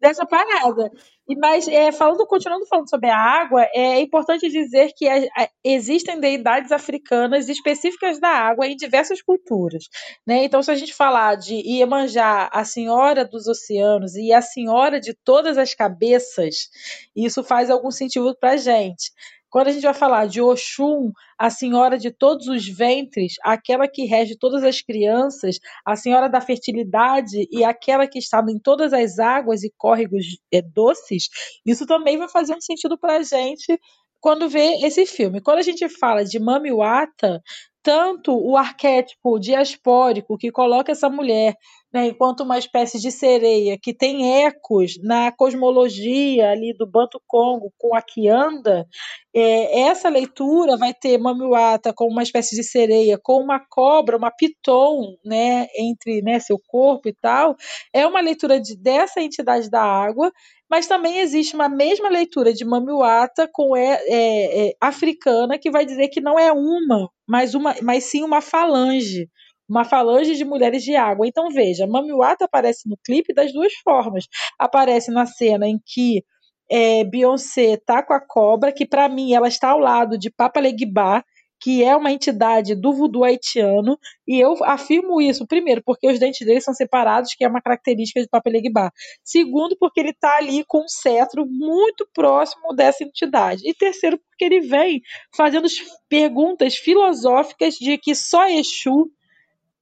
dessa 0.00 0.24
parada. 0.26 0.90
E 1.26 1.34
mas 1.36 1.66
é, 1.66 1.90
falando, 1.90 2.26
continuando 2.26 2.66
falando 2.66 2.88
sobre 2.88 3.08
a 3.08 3.16
água, 3.16 3.66
é 3.74 3.98
importante 4.00 4.48
dizer 4.50 4.92
que 4.94 5.08
a, 5.08 5.16
a, 5.36 5.48
existem 5.64 6.20
deidades 6.20 6.70
africanas 6.70 7.48
específicas 7.48 8.20
da 8.20 8.28
água 8.28 8.66
em 8.66 8.76
diversas 8.76 9.22
culturas, 9.22 9.84
né? 10.26 10.44
Então, 10.44 10.62
se 10.62 10.70
a 10.70 10.74
gente 10.74 10.92
falar 10.92 11.36
de 11.36 11.54
Iemanjá, 11.54 12.50
a 12.52 12.64
senhora 12.64 13.24
dos 13.24 13.46
oceanos 13.46 14.14
e 14.16 14.32
a 14.34 14.42
senhora 14.42 15.00
de 15.00 15.14
todas 15.14 15.56
as 15.56 15.74
cabeças, 15.74 16.68
isso 17.16 17.42
faz 17.42 17.70
algum 17.70 17.90
sentido 17.90 18.36
para 18.38 18.58
gente. 18.58 19.10
Quando 19.54 19.68
a 19.68 19.70
gente 19.70 19.84
vai 19.84 19.94
falar 19.94 20.26
de 20.26 20.40
Oxum, 20.42 21.12
a 21.38 21.48
senhora 21.48 21.96
de 21.96 22.10
todos 22.10 22.48
os 22.48 22.66
ventres, 22.66 23.34
aquela 23.40 23.86
que 23.86 24.04
rege 24.04 24.36
todas 24.36 24.64
as 24.64 24.80
crianças, 24.80 25.60
a 25.86 25.94
senhora 25.94 26.28
da 26.28 26.40
fertilidade 26.40 27.46
e 27.52 27.62
aquela 27.62 28.08
que 28.08 28.18
está 28.18 28.44
em 28.48 28.58
todas 28.58 28.92
as 28.92 29.20
águas 29.20 29.62
e 29.62 29.72
córregos 29.78 30.40
é, 30.52 30.60
doces, 30.60 31.28
isso 31.64 31.86
também 31.86 32.18
vai 32.18 32.28
fazer 32.28 32.52
um 32.52 32.60
sentido 32.60 32.98
para 32.98 33.18
a 33.18 33.22
gente 33.22 33.78
quando 34.20 34.48
vê 34.48 34.84
esse 34.84 35.06
filme. 35.06 35.40
Quando 35.40 35.58
a 35.58 35.62
gente 35.62 35.88
fala 35.88 36.24
de 36.24 36.40
Mami 36.40 36.72
Wata, 36.72 37.40
tanto 37.80 38.36
o 38.36 38.56
arquétipo 38.56 39.38
diaspórico 39.38 40.36
que 40.36 40.50
coloca 40.50 40.90
essa 40.90 41.08
mulher 41.08 41.54
né, 41.94 42.08
enquanto 42.08 42.40
uma 42.40 42.58
espécie 42.58 42.98
de 42.98 43.12
sereia 43.12 43.78
que 43.80 43.94
tem 43.94 44.42
ecos 44.44 44.98
na 45.00 45.30
cosmologia 45.30 46.50
ali 46.50 46.74
do 46.76 46.84
Banto 46.84 47.22
Congo 47.24 47.72
com 47.78 47.94
a 47.94 48.02
Kianda, 48.02 48.84
é, 49.32 49.82
essa 49.82 50.08
leitura 50.08 50.76
vai 50.76 50.92
ter 50.92 51.16
Mamiwata 51.18 51.92
como 51.94 52.10
uma 52.10 52.24
espécie 52.24 52.56
de 52.56 52.64
sereia, 52.64 53.16
com 53.22 53.40
uma 53.40 53.60
cobra, 53.60 54.16
uma 54.16 54.32
piton, 54.32 55.16
né, 55.24 55.68
entre 55.78 56.20
né, 56.20 56.40
seu 56.40 56.58
corpo 56.66 57.08
e 57.08 57.14
tal, 57.14 57.54
é 57.92 58.04
uma 58.04 58.20
leitura 58.20 58.60
de, 58.60 58.76
dessa 58.76 59.20
entidade 59.20 59.70
da 59.70 59.82
água, 59.82 60.32
mas 60.68 60.88
também 60.88 61.20
existe 61.20 61.54
uma 61.54 61.68
mesma 61.68 62.08
leitura 62.08 62.52
de 62.52 62.64
Mamiwata 62.64 63.48
com 63.52 63.76
é, 63.76 64.00
é, 64.08 64.66
é, 64.66 64.72
africana 64.80 65.60
que 65.60 65.70
vai 65.70 65.86
dizer 65.86 66.08
que 66.08 66.20
não 66.20 66.36
é 66.36 66.50
uma, 66.50 67.08
mas, 67.24 67.54
uma, 67.54 67.72
mas 67.82 68.02
sim 68.02 68.24
uma 68.24 68.40
falange 68.40 69.28
uma 69.68 69.84
falange 69.84 70.34
de 70.36 70.44
mulheres 70.44 70.82
de 70.82 70.94
água. 70.96 71.26
Então 71.26 71.48
veja, 71.50 71.86
Mami 71.86 72.12
Wata 72.12 72.44
aparece 72.44 72.88
no 72.88 72.96
clipe 73.04 73.32
das 73.34 73.52
duas 73.52 73.72
formas. 73.82 74.26
Aparece 74.58 75.10
na 75.10 75.26
cena 75.26 75.66
em 75.66 75.80
que 75.84 76.24
é, 76.70 77.04
Beyoncé 77.04 77.76
tá 77.76 78.02
com 78.02 78.12
a 78.12 78.20
cobra, 78.20 78.72
que 78.72 78.86
para 78.86 79.08
mim 79.08 79.34
ela 79.34 79.48
está 79.48 79.70
ao 79.70 79.78
lado 79.78 80.18
de 80.18 80.30
Papa 80.30 80.60
Legba, 80.60 81.24
que 81.60 81.82
é 81.82 81.96
uma 81.96 82.12
entidade 82.12 82.74
do 82.74 82.92
voodoo 82.92 83.24
haitiano, 83.24 83.98
e 84.28 84.38
eu 84.38 84.54
afirmo 84.64 85.18
isso, 85.18 85.46
primeiro, 85.46 85.82
porque 85.82 86.06
os 86.06 86.18
dentes 86.18 86.46
dele 86.46 86.60
são 86.60 86.74
separados, 86.74 87.34
que 87.34 87.42
é 87.42 87.48
uma 87.48 87.62
característica 87.62 88.20
de 88.20 88.28
Papa 88.28 88.50
Legba. 88.50 88.92
Segundo, 89.22 89.74
porque 89.78 90.00
ele 90.00 90.10
está 90.10 90.36
ali 90.36 90.62
com 90.66 90.84
um 90.84 90.88
cetro 90.88 91.46
muito 91.46 92.06
próximo 92.12 92.74
dessa 92.74 93.02
entidade. 93.02 93.62
E 93.66 93.72
terceiro, 93.72 94.18
porque 94.28 94.44
ele 94.44 94.60
vem 94.60 95.00
fazendo 95.34 95.66
perguntas 96.06 96.76
filosóficas 96.76 97.76
de 97.76 97.96
que 97.96 98.14
só 98.14 98.46
Exu 98.46 99.10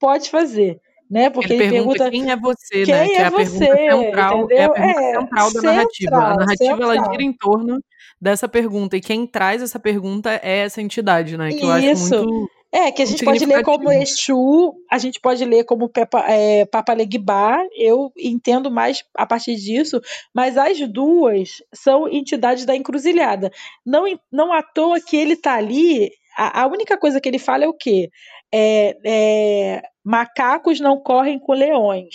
pode 0.03 0.29
fazer. 0.29 0.81
Né? 1.09 1.29
Porque 1.29 1.53
ele, 1.53 1.63
ele 1.65 1.73
pergunta, 1.73 2.05
pergunta, 2.05 2.11
quem 2.11 2.31
é 2.31 2.37
você, 2.37 2.85
quem 2.85 2.95
né? 2.95 3.07
Que 3.07 3.15
é, 3.15 3.17
é 3.17 3.25
a 3.25 3.31
você, 3.31 3.67
pergunta 3.67 4.05
central, 4.07 4.49
é 4.51 4.65
a 4.65 4.71
pergunta 4.71 5.01
é, 5.01 5.13
central 5.21 5.29
da 5.29 5.51
central, 5.51 5.75
narrativa. 5.75 6.17
A 6.17 6.37
narrativa 6.37 6.57
central. 6.57 6.93
ela 6.93 7.11
gira 7.11 7.23
em 7.23 7.33
torno 7.35 7.85
dessa 8.21 8.49
pergunta. 8.49 8.97
E 8.97 9.01
quem 9.01 9.27
traz 9.27 9.63
essa 9.63 9.79
pergunta 9.79 10.41
é 10.43 10.59
essa 10.61 10.81
entidade, 10.81 11.37
né? 11.37 11.51
Que 11.51 11.57
Isso. 11.57 11.67
eu 11.67 11.73
acho 11.73 12.29
muito. 12.29 12.51
É, 12.75 12.91
que 12.91 13.03
a 13.03 13.05
gente 13.05 13.23
pode 13.23 13.45
ler 13.45 13.63
como 13.63 13.93
Exu, 13.93 14.73
a 14.91 14.97
gente 14.97 15.21
pode 15.21 15.45
ler 15.45 15.65
como 15.65 15.91
Pepa, 15.91 16.25
é, 16.27 16.65
Papa 16.65 16.95
Legba, 16.95 17.59
eu 17.77 18.11
entendo 18.19 18.71
mais 18.71 19.05
a 19.15 19.27
partir 19.27 19.57
disso, 19.57 20.01
mas 20.35 20.57
as 20.57 20.81
duas 20.89 21.63
são 21.71 22.09
entidades 22.09 22.65
da 22.65 22.75
encruzilhada. 22.75 23.53
Não, 23.85 24.05
não 24.33 24.55
à 24.55 24.63
toa 24.63 24.99
que 25.03 25.19
ele 25.19 25.37
tá 25.37 25.53
ali, 25.53 26.11
a, 26.37 26.63
a 26.63 26.67
única 26.67 26.99
coisa 26.99 27.21
que 27.21 27.29
ele 27.29 27.39
fala 27.39 27.65
é 27.65 27.69
o 27.69 27.75
quê? 27.75 28.09
é, 28.53 28.97
é, 29.05 29.83
macacos 30.05 30.79
não 30.79 31.01
correm 31.01 31.39
com 31.39 31.53
leões. 31.53 32.15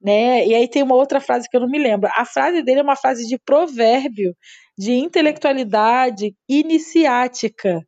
Né? 0.00 0.46
E 0.46 0.54
aí 0.54 0.68
tem 0.68 0.82
uma 0.82 0.94
outra 0.94 1.20
frase 1.20 1.48
que 1.48 1.56
eu 1.56 1.60
não 1.60 1.68
me 1.68 1.78
lembro. 1.78 2.08
A 2.14 2.24
frase 2.24 2.62
dele 2.62 2.80
é 2.80 2.82
uma 2.82 2.94
frase 2.94 3.26
de 3.26 3.38
provérbio, 3.38 4.36
de 4.76 4.92
intelectualidade 4.92 6.34
iniciática. 6.48 7.80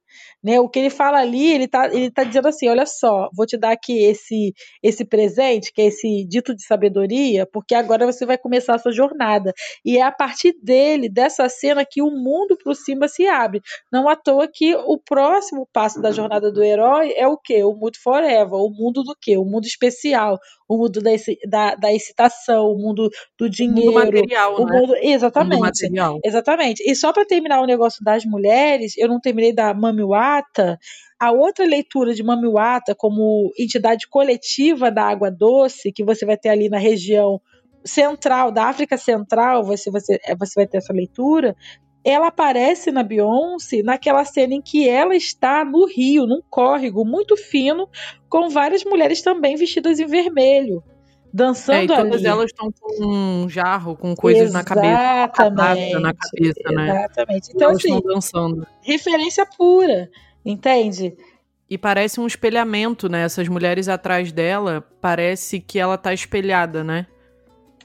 Né? 0.43 0.61
O 0.61 0.69
que 0.69 0.79
ele 0.79 0.91
fala 0.91 1.19
ali, 1.19 1.53
ele 1.53 1.65
está 1.65 1.87
ele 1.87 2.11
tá 2.11 2.23
dizendo 2.23 2.49
assim: 2.49 2.69
olha 2.69 2.87
só, 2.87 3.29
vou 3.35 3.45
te 3.45 3.57
dar 3.57 3.73
aqui 3.73 4.05
esse, 4.05 4.53
esse 4.83 5.05
presente, 5.05 5.73
que 5.73 5.83
é 5.83 5.87
esse 5.87 6.25
dito 6.27 6.55
de 6.55 6.65
sabedoria, 6.65 7.47
porque 7.53 7.75
agora 7.75 8.07
você 8.07 8.25
vai 8.25 8.39
começar 8.39 8.77
a 8.77 8.79
sua 8.79 8.93
jornada. 8.93 9.53
E 9.85 9.99
é 9.99 10.03
a 10.03 10.13
partir 10.13 10.55
dele, 10.63 11.09
dessa 11.09 11.49
cena, 11.49 11.85
que 11.85 12.01
o 12.01 12.11
mundo 12.11 12.57
por 12.63 12.75
cima 12.75 13.09
se 13.09 13.27
abre. 13.27 13.61
Não 13.93 14.09
à 14.09 14.15
toa 14.15 14.49
que 14.53 14.75
o 14.75 14.99
próximo 14.99 15.69
passo 15.73 16.01
da 16.01 16.13
jornada 16.13 16.53
do 16.53 16.63
herói 16.63 17.13
é 17.17 17.27
o 17.27 17.37
quê? 17.37 17.65
O 17.65 17.75
mundo 17.75 17.99
forever, 18.03 18.55
o 18.55 18.71
mundo 18.71 19.03
do 19.03 19.17
quê? 19.21 19.37
O 19.37 19.45
mundo 19.45 19.67
especial, 19.67 20.39
o 20.69 20.77
mundo 20.77 21.01
da, 21.01 21.11
da, 21.49 21.75
da 21.75 21.93
excitação, 21.93 22.67
o 22.67 22.79
mundo 22.79 23.11
do 23.39 23.51
dinheiro. 23.51 23.91
O 23.91 23.95
mundo 23.95 24.05
material, 24.05 24.55
o 24.55 24.67
né? 24.67 24.81
mundo, 24.81 24.95
exatamente. 25.03 25.53
O 25.53 25.57
mundo 25.57 25.67
material. 25.67 26.21
Exatamente. 26.25 26.78
E 26.85 26.95
só 26.95 27.13
para 27.13 27.25
terminar 27.25 27.61
o 27.61 27.67
negócio 27.67 28.05
das 28.05 28.25
mulheres, 28.25 28.97
eu 28.97 29.09
não 29.09 29.21
terminei 29.21 29.53
da 29.53 29.73
Mami 29.75 30.03
Wata, 30.03 30.79
a 31.19 31.33
outra 31.33 31.65
leitura 31.65 32.15
de 32.15 32.23
Mami 32.23 32.49
Wata 32.49 32.95
como 32.95 33.53
entidade 33.59 34.09
coletiva 34.09 34.91
da 34.91 35.05
água 35.05 35.31
doce, 35.31 35.93
que 35.93 36.05
você 36.05 36.25
vai 36.25 36.37
ter 36.37 36.51
ali 36.51 36.69
na 36.69 36.79
região 36.79 37.41
central, 37.85 38.53
da 38.53 38.65
África 38.65 38.97
Central, 38.97 39.65
você, 39.65 39.91
você, 39.91 40.19
é, 40.25 40.37
você 40.37 40.53
vai 40.57 40.67
ter 40.67 40.79
essa 40.79 40.93
leitura, 40.93 41.57
ela 42.05 42.29
aparece 42.29 42.91
na 42.91 43.03
Beyoncé 43.03 43.83
naquela 43.83 44.25
cena 44.25 44.55
em 44.55 44.63
que 44.63 44.89
ela 44.89 45.15
está 45.17 45.65
no 45.65 45.87
rio, 45.87 46.27
num 46.27 46.41
córrego 46.49 47.05
muito 47.05 47.37
fino, 47.37 47.89
com 48.29 48.49
várias 48.49 48.85
mulheres 48.85 49.23
também 49.23 49.57
vestidas 49.57 49.99
em 49.99 50.07
vermelho 50.07 50.83
dançando 51.33 51.79
é, 51.79 51.85
e 51.85 51.87
todas 51.87 52.15
ali. 52.17 52.27
elas 52.27 52.47
estão 52.47 52.71
com 52.73 53.05
um 53.05 53.49
jarro, 53.49 53.97
com 53.97 54.15
coisas 54.15 54.49
Exatamente. 54.49 54.93
na 54.93 55.29
cabeça, 55.29 56.01
na 56.01 56.15
cabeça, 56.15 56.73
né? 56.73 57.05
Exatamente. 57.05 57.51
Então, 57.55 57.69
elas 57.71 57.85
assim, 57.85 58.01
dançando. 58.01 58.67
referência 58.83 59.47
pura, 59.47 60.11
entende? 60.45 61.17
E 61.71 61.77
parece 61.77 62.19
um 62.19 62.27
espelhamento, 62.27 63.09
né? 63.09 63.23
Essas 63.23 63.47
mulheres 63.49 63.89
atrás 63.89 64.33
dela, 64.33 64.85
parece 65.01 65.61
que 65.61 65.79
ela 65.79 65.99
tá 65.99 66.15
espelhada, 66.15 66.83
né? 66.83 67.07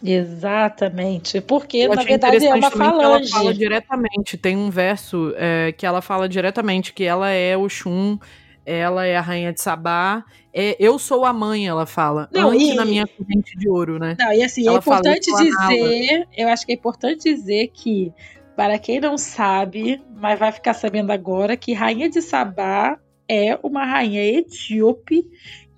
Exatamente, 0.01 1.39
porque 1.39 1.87
na 1.87 2.03
verdade 2.03 2.45
é 2.45 2.53
uma 2.53 2.69
falange. 2.69 3.29
ela 3.31 3.39
fala 3.39 3.53
diretamente, 3.53 4.37
tem 4.37 4.57
um 4.57 4.69
verso 4.69 5.33
é, 5.37 5.71
que 5.71 5.85
ela 5.85 6.01
fala 6.01 6.27
diretamente 6.27 6.91
que 6.91 7.05
ela 7.05 7.29
é 7.29 7.55
o 7.55 7.69
Shun, 7.69 8.17
ela 8.65 9.05
é 9.05 9.15
a 9.15 9.21
rainha 9.21 9.53
de 9.53 9.61
Sabá. 9.61 10.23
É, 10.53 10.75
eu 10.79 10.97
sou 10.99 11.25
a 11.25 11.33
mãe, 11.33 11.67
ela 11.67 11.85
fala. 11.85 12.29
Não, 12.31 12.53
e, 12.53 12.73
na 12.73 12.85
minha 12.85 13.07
corrente 13.07 13.57
de 13.57 13.67
ouro, 13.67 13.99
né? 13.99 14.15
Não, 14.19 14.31
e 14.33 14.43
assim, 14.43 14.63
é 14.63 14.67
ela 14.67 14.77
é 14.77 14.79
importante 14.79 15.31
dizer, 15.31 16.27
eu 16.37 16.47
acho 16.47 16.65
que 16.65 16.71
é 16.71 16.75
importante 16.75 17.33
dizer 17.33 17.71
que, 17.73 18.13
para 18.55 18.77
quem 18.77 18.99
não 18.99 19.17
sabe, 19.17 20.01
mas 20.15 20.39
vai 20.39 20.51
ficar 20.51 20.73
sabendo 20.73 21.11
agora, 21.11 21.57
que 21.57 21.73
Rainha 21.73 22.09
de 22.09 22.21
Sabá 22.21 22.97
é 23.27 23.57
uma 23.63 23.85
rainha 23.85 24.23
etíope 24.23 25.25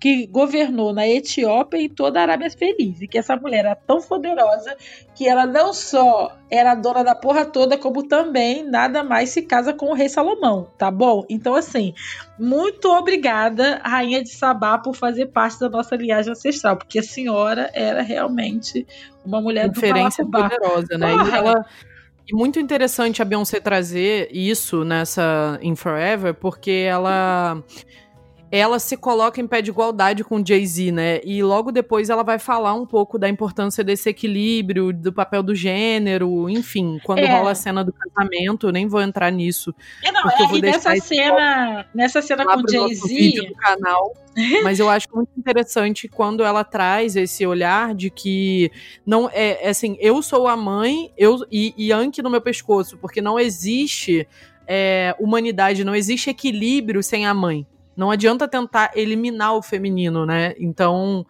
que 0.06 0.24
governou 0.28 0.92
na 0.92 1.04
Etiópia 1.04 1.78
e 1.78 1.88
toda 1.88 2.20
a 2.20 2.22
Arábia 2.22 2.48
Feliz. 2.48 3.02
E 3.02 3.08
que 3.08 3.18
essa 3.18 3.34
mulher 3.34 3.64
era 3.64 3.74
tão 3.74 4.00
poderosa 4.00 4.76
que 5.16 5.26
ela 5.26 5.44
não 5.44 5.72
só 5.72 6.32
era 6.48 6.76
dona 6.76 7.02
da 7.02 7.12
porra 7.12 7.44
toda, 7.44 7.76
como 7.76 8.06
também 8.06 8.62
nada 8.62 9.02
mais 9.02 9.30
se 9.30 9.42
casa 9.42 9.72
com 9.72 9.86
o 9.86 9.94
rei 9.94 10.08
Salomão, 10.08 10.70
tá 10.78 10.92
bom? 10.92 11.24
Então, 11.28 11.56
assim, 11.56 11.92
muito 12.38 12.88
obrigada, 12.88 13.80
Rainha 13.82 14.22
de 14.22 14.30
Sabá, 14.30 14.78
por 14.78 14.94
fazer 14.94 15.26
parte 15.26 15.58
da 15.58 15.68
nossa 15.68 15.96
linhagem 15.96 16.30
ancestral, 16.30 16.76
porque 16.76 17.00
a 17.00 17.02
senhora 17.02 17.68
era 17.74 18.00
realmente 18.00 18.86
uma 19.24 19.40
mulher 19.40 19.68
Referência 19.70 20.24
do 20.24 20.30
poderosa, 20.30 20.96
né? 20.96 21.14
E 21.14 21.34
ela. 21.34 21.66
E 22.28 22.34
muito 22.34 22.60
interessante 22.60 23.20
a 23.20 23.24
Beyoncé 23.24 23.58
trazer 23.58 24.28
isso 24.30 24.84
nessa 24.84 25.58
In 25.62 25.74
Forever, 25.74 26.32
porque 26.32 26.86
ela 26.88 27.60
ela 28.50 28.78
se 28.78 28.96
coloca 28.96 29.40
em 29.40 29.46
pé 29.46 29.60
de 29.60 29.70
igualdade 29.70 30.22
com 30.22 30.44
Jay-Z, 30.44 30.92
né? 30.92 31.20
E 31.24 31.42
logo 31.42 31.72
depois 31.72 32.10
ela 32.10 32.22
vai 32.22 32.38
falar 32.38 32.74
um 32.74 32.86
pouco 32.86 33.18
da 33.18 33.28
importância 33.28 33.82
desse 33.82 34.08
equilíbrio, 34.08 34.92
do 34.92 35.12
papel 35.12 35.42
do 35.42 35.54
gênero, 35.54 36.48
enfim, 36.48 37.00
quando 37.04 37.20
é. 37.20 37.26
rola 37.26 37.50
a 37.50 37.54
cena 37.54 37.84
do 37.84 37.92
casamento, 37.92 38.70
nem 38.70 38.86
vou 38.86 39.00
entrar 39.00 39.30
nisso. 39.30 39.74
É, 40.04 40.12
não, 40.12 40.22
porque 40.22 40.42
é, 40.42 40.44
eu 40.44 40.48
vou 40.48 40.60
deixar 40.60 40.90
nessa 40.90 41.06
cena, 41.06 41.86
nessa 41.94 42.22
cena 42.22 42.44
com 42.44 42.62
Jay-Z, 42.68 43.54
canal. 43.58 44.14
Mas 44.62 44.78
eu 44.78 44.88
acho 44.88 45.08
muito 45.14 45.30
interessante 45.36 46.08
quando 46.08 46.44
ela 46.44 46.62
traz 46.62 47.16
esse 47.16 47.46
olhar 47.46 47.94
de 47.94 48.10
que 48.10 48.70
não 49.04 49.30
é, 49.32 49.66
é 49.66 49.70
assim, 49.70 49.96
eu 49.98 50.22
sou 50.22 50.46
a 50.46 50.56
mãe, 50.56 51.10
eu 51.16 51.38
e, 51.50 51.74
e 51.76 51.90
Anki 51.90 52.22
no 52.22 52.30
meu 52.30 52.40
pescoço, 52.40 52.98
porque 52.98 53.20
não 53.20 53.40
existe 53.40 54.28
é, 54.66 55.16
humanidade, 55.18 55.84
não 55.84 55.94
existe 55.94 56.30
equilíbrio 56.30 57.02
sem 57.02 57.26
a 57.26 57.32
mãe. 57.32 57.66
Não 57.96 58.10
adianta 58.10 58.46
tentar 58.46 58.90
eliminar 58.94 59.54
o 59.54 59.62
feminino, 59.62 60.26
né? 60.26 60.54
Então. 60.58 61.26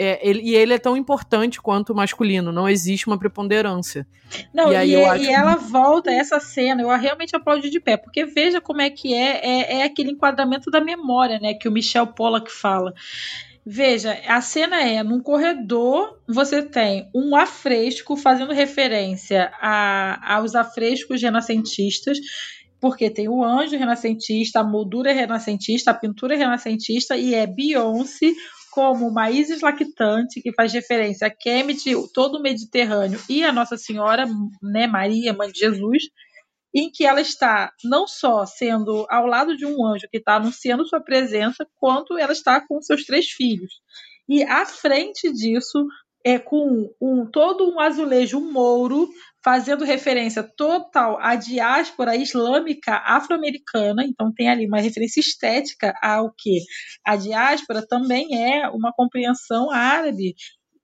É, 0.00 0.20
ele, 0.22 0.42
e 0.42 0.54
ele 0.54 0.72
é 0.72 0.78
tão 0.78 0.96
importante 0.96 1.60
quanto 1.60 1.92
o 1.92 1.96
masculino, 1.96 2.52
não 2.52 2.68
existe 2.68 3.08
uma 3.08 3.18
preponderância. 3.18 4.06
Não, 4.54 4.72
e, 4.72 4.76
aí 4.76 4.90
e, 4.90 4.94
eu 4.94 5.10
acho 5.10 5.24
e 5.24 5.28
ela 5.28 5.56
volta 5.56 6.08
essa 6.08 6.38
cena, 6.38 6.82
eu 6.82 6.88
realmente 6.96 7.34
aplaudo 7.34 7.68
de 7.68 7.80
pé, 7.80 7.96
porque 7.96 8.24
veja 8.24 8.60
como 8.60 8.80
é 8.80 8.90
que 8.90 9.12
é, 9.12 9.40
é, 9.44 9.78
é 9.78 9.82
aquele 9.82 10.12
enquadramento 10.12 10.70
da 10.70 10.80
memória, 10.80 11.40
né, 11.40 11.52
que 11.52 11.68
o 11.68 11.72
Michel 11.72 12.06
Pollack 12.06 12.48
fala. 12.48 12.94
Veja, 13.70 14.18
a 14.26 14.40
cena 14.40 14.80
é 14.80 15.02
num 15.02 15.20
corredor, 15.20 16.18
você 16.26 16.62
tem 16.62 17.10
um 17.14 17.36
afresco 17.36 18.16
fazendo 18.16 18.50
referência 18.50 19.52
a, 19.60 20.36
aos 20.36 20.54
afrescos 20.54 21.20
renascentistas 21.20 22.18
porque 22.80 23.10
tem 23.10 23.28
o 23.28 23.42
anjo 23.42 23.76
renascentista, 23.76 24.60
a 24.60 24.64
moldura 24.64 25.12
renascentista, 25.12 25.90
a 25.90 25.94
pintura 25.94 26.36
renascentista 26.36 27.16
e 27.16 27.34
é 27.34 27.46
Beyoncé 27.46 28.32
como 28.70 29.08
uma 29.08 29.30
Isis 29.30 29.60
lactante 29.60 30.40
que 30.40 30.52
faz 30.52 30.72
referência 30.72 31.26
a 31.26 31.30
Kemet, 31.30 31.84
todo 32.14 32.38
o 32.38 32.42
Mediterrâneo 32.42 33.20
e 33.28 33.42
a 33.42 33.52
Nossa 33.52 33.76
Senhora, 33.76 34.26
né, 34.62 34.86
Maria, 34.86 35.32
mãe 35.32 35.50
de 35.50 35.58
Jesus, 35.58 36.04
em 36.74 36.90
que 36.90 37.04
ela 37.04 37.20
está 37.20 37.72
não 37.82 38.06
só 38.06 38.46
sendo 38.46 39.06
ao 39.10 39.26
lado 39.26 39.56
de 39.56 39.66
um 39.66 39.84
anjo 39.84 40.06
que 40.10 40.18
está 40.18 40.36
anunciando 40.36 40.86
sua 40.86 41.00
presença, 41.00 41.66
quanto 41.76 42.16
ela 42.16 42.32
está 42.32 42.60
com 42.60 42.80
seus 42.80 43.04
três 43.04 43.28
filhos. 43.30 43.80
E 44.28 44.44
à 44.44 44.64
frente 44.66 45.32
disso, 45.32 45.86
é 46.24 46.38
com 46.38 46.94
um 47.00 47.26
todo 47.26 47.68
um 47.68 47.80
azulejo 47.80 48.40
mouro 48.40 49.08
fazendo 49.48 49.82
referência 49.82 50.42
total 50.42 51.18
à 51.22 51.34
diáspora 51.34 52.14
islâmica 52.14 52.96
afro-americana, 52.96 54.04
então 54.04 54.30
tem 54.30 54.46
ali 54.46 54.66
uma 54.66 54.78
referência 54.78 55.20
estética 55.20 55.94
ao 56.02 56.30
que 56.36 56.58
a 57.02 57.16
diáspora 57.16 57.80
também 57.80 58.26
é 58.34 58.68
uma 58.68 58.92
compreensão 58.92 59.70
árabe 59.70 60.34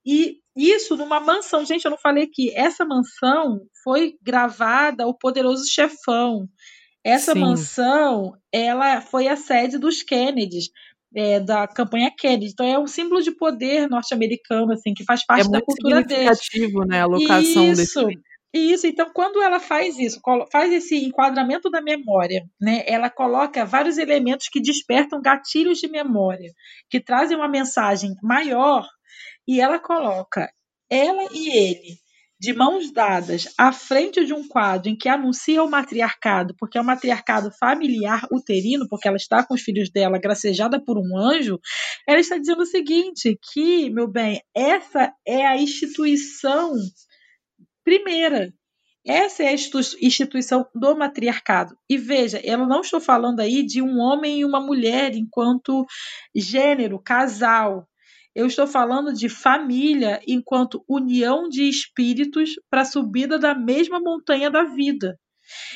e 0.03 0.39
isso 0.57 0.97
numa 0.97 1.19
mansão. 1.19 1.63
Gente, 1.63 1.85
eu 1.85 1.91
não 1.91 1.97
falei 1.99 2.25
que 2.25 2.57
essa 2.57 2.83
mansão 2.83 3.61
foi 3.83 4.17
gravada 4.19 5.05
o 5.05 5.13
Poderoso 5.13 5.69
Chefão. 5.69 6.49
Essa 7.03 7.33
Sim. 7.33 7.41
mansão, 7.41 8.33
ela 8.51 8.99
foi 8.99 9.27
a 9.27 9.35
sede 9.35 9.77
dos 9.77 10.01
Kennedys. 10.01 10.71
É, 11.17 11.39
da 11.39 11.65
campanha 11.65 12.11
Kennedy. 12.17 12.47
Então 12.47 12.65
é 12.65 12.77
um 12.77 12.87
símbolo 12.87 13.21
de 13.21 13.31
poder 13.31 13.87
norte-americano, 13.87 14.73
assim, 14.73 14.93
que 14.93 15.05
faz 15.05 15.23
parte 15.25 15.47
é 15.47 15.51
da 15.51 15.61
cultura 15.61 16.03
dele. 16.03 16.29
É 16.29 16.85
né, 16.87 17.01
a 17.01 17.05
locação 17.05 17.71
Isso. 17.71 18.05
desse 18.05 18.19
isso, 18.59 18.87
então 18.87 19.09
quando 19.13 19.41
ela 19.41 19.59
faz 19.59 19.97
isso, 19.97 20.19
faz 20.51 20.71
esse 20.71 20.95
enquadramento 21.03 21.69
da 21.69 21.81
memória, 21.81 22.43
né, 22.59 22.83
ela 22.87 23.09
coloca 23.09 23.65
vários 23.65 23.97
elementos 23.97 24.47
que 24.47 24.61
despertam 24.61 25.21
gatilhos 25.21 25.79
de 25.79 25.87
memória, 25.87 26.51
que 26.89 26.99
trazem 26.99 27.37
uma 27.37 27.47
mensagem 27.47 28.11
maior, 28.21 28.87
e 29.47 29.61
ela 29.61 29.79
coloca 29.79 30.49
ela 30.89 31.27
e 31.33 31.49
ele 31.49 32.05
de 32.39 32.53
mãos 32.53 32.91
dadas 32.91 33.47
à 33.57 33.71
frente 33.71 34.25
de 34.25 34.33
um 34.33 34.47
quadro 34.47 34.89
em 34.89 34.95
que 34.95 35.07
anuncia 35.07 35.63
o 35.63 35.69
matriarcado, 35.69 36.53
porque 36.59 36.77
é 36.77 36.81
um 36.81 36.85
matriarcado 36.85 37.49
familiar 37.57 38.27
uterino, 38.31 38.87
porque 38.89 39.07
ela 39.07 39.17
está 39.17 39.43
com 39.43 39.53
os 39.53 39.61
filhos 39.61 39.89
dela 39.89 40.19
gracejada 40.19 40.83
por 40.83 40.97
um 40.97 41.17
anjo, 41.17 41.59
ela 42.07 42.19
está 42.19 42.37
dizendo 42.37 42.61
o 42.61 42.65
seguinte, 42.65 43.39
que, 43.51 43.89
meu 43.89 44.07
bem, 44.07 44.41
essa 44.53 45.13
é 45.25 45.45
a 45.45 45.57
instituição 45.57 46.73
primeira. 47.85 48.51
Essa 49.07 49.43
é 49.43 49.49
a 49.49 49.53
instituição 49.53 50.67
do 50.73 50.97
matriarcado. 50.97 51.77
E 51.87 51.95
veja, 51.95 52.41
eu 52.43 52.57
não 52.65 52.81
estou 52.81 52.99
falando 52.99 53.39
aí 53.39 53.63
de 53.63 53.81
um 53.81 53.99
homem 53.99 54.39
e 54.39 54.45
uma 54.45 54.59
mulher 54.59 55.15
enquanto 55.15 55.85
gênero, 56.35 56.99
casal. 56.99 57.87
Eu 58.33 58.47
estou 58.47 58.65
falando 58.65 59.13
de 59.13 59.29
família 59.29 60.19
enquanto 60.27 60.83
união 60.89 61.47
de 61.47 61.69
espíritos 61.69 62.55
para 62.69 62.81
a 62.81 62.85
subida 62.85 63.37
da 63.37 63.53
mesma 63.53 63.99
montanha 63.99 64.49
da 64.49 64.63
vida. 64.63 65.17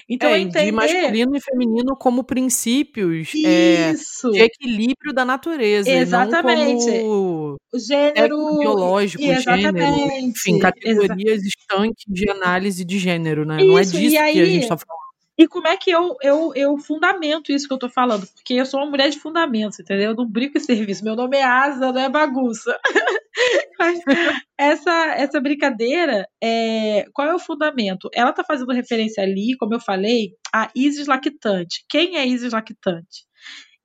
Então, 0.07 0.29
é, 0.29 0.39
entender... 0.39 0.65
de 0.65 0.71
masculino 0.71 1.35
e 1.35 1.41
feminino 1.41 1.95
como 1.95 2.23
princípios 2.23 3.31
é, 3.45 3.93
de 3.93 4.39
equilíbrio 4.39 5.13
da 5.13 5.23
natureza. 5.23 5.89
Exatamente. 5.89 6.85
Como 7.01 7.57
gênero 7.75 8.59
biológico, 8.59 9.23
gênero, 9.23 9.77
enfim, 10.19 10.59
categorias 10.59 11.43
estanques 11.43 12.05
de 12.07 12.29
análise 12.29 12.83
de 12.83 12.97
gênero, 12.97 13.45
né? 13.45 13.57
Isso, 13.57 13.67
não 13.67 13.77
é 13.77 13.83
disso 13.83 14.19
aí, 14.19 14.33
que 14.33 14.41
a 14.41 14.45
gente 14.45 14.63
está 14.63 14.77
falando. 14.77 15.08
E 15.39 15.47
como 15.47 15.69
é 15.69 15.77
que 15.77 15.89
eu, 15.89 16.17
eu, 16.21 16.51
eu 16.53 16.77
fundamento 16.77 17.49
isso 17.53 17.65
que 17.65 17.73
eu 17.73 17.79
tô 17.79 17.87
falando? 17.87 18.27
Porque 18.27 18.55
eu 18.55 18.65
sou 18.65 18.81
uma 18.81 18.89
mulher 18.89 19.09
de 19.09 19.17
fundamentos, 19.17 19.79
entendeu? 19.79 20.09
Eu 20.11 20.15
não 20.15 20.29
brinco 20.29 20.57
em 20.57 20.61
serviço. 20.61 21.01
Meu 21.01 21.15
nome 21.15 21.37
é 21.37 21.43
Asa, 21.45 21.93
não 21.93 22.01
é 22.01 22.09
bagunça. 22.09 22.77
essa, 24.59 24.91
essa 25.15 25.39
brincadeira, 25.39 26.27
é, 26.43 27.05
qual 27.13 27.25
é 27.25 27.33
o 27.33 27.39
fundamento? 27.39 28.09
Ela 28.13 28.33
tá 28.33 28.43
fazendo 28.43 28.73
referência 28.73 29.23
ali, 29.23 29.55
como 29.57 29.73
eu 29.73 29.79
falei, 29.79 30.33
a 30.53 30.69
Isis 30.75 31.07
lactante. 31.07 31.85
Quem 31.89 32.17
é 32.17 32.27
Isis 32.27 32.51
lactante? 32.51 33.23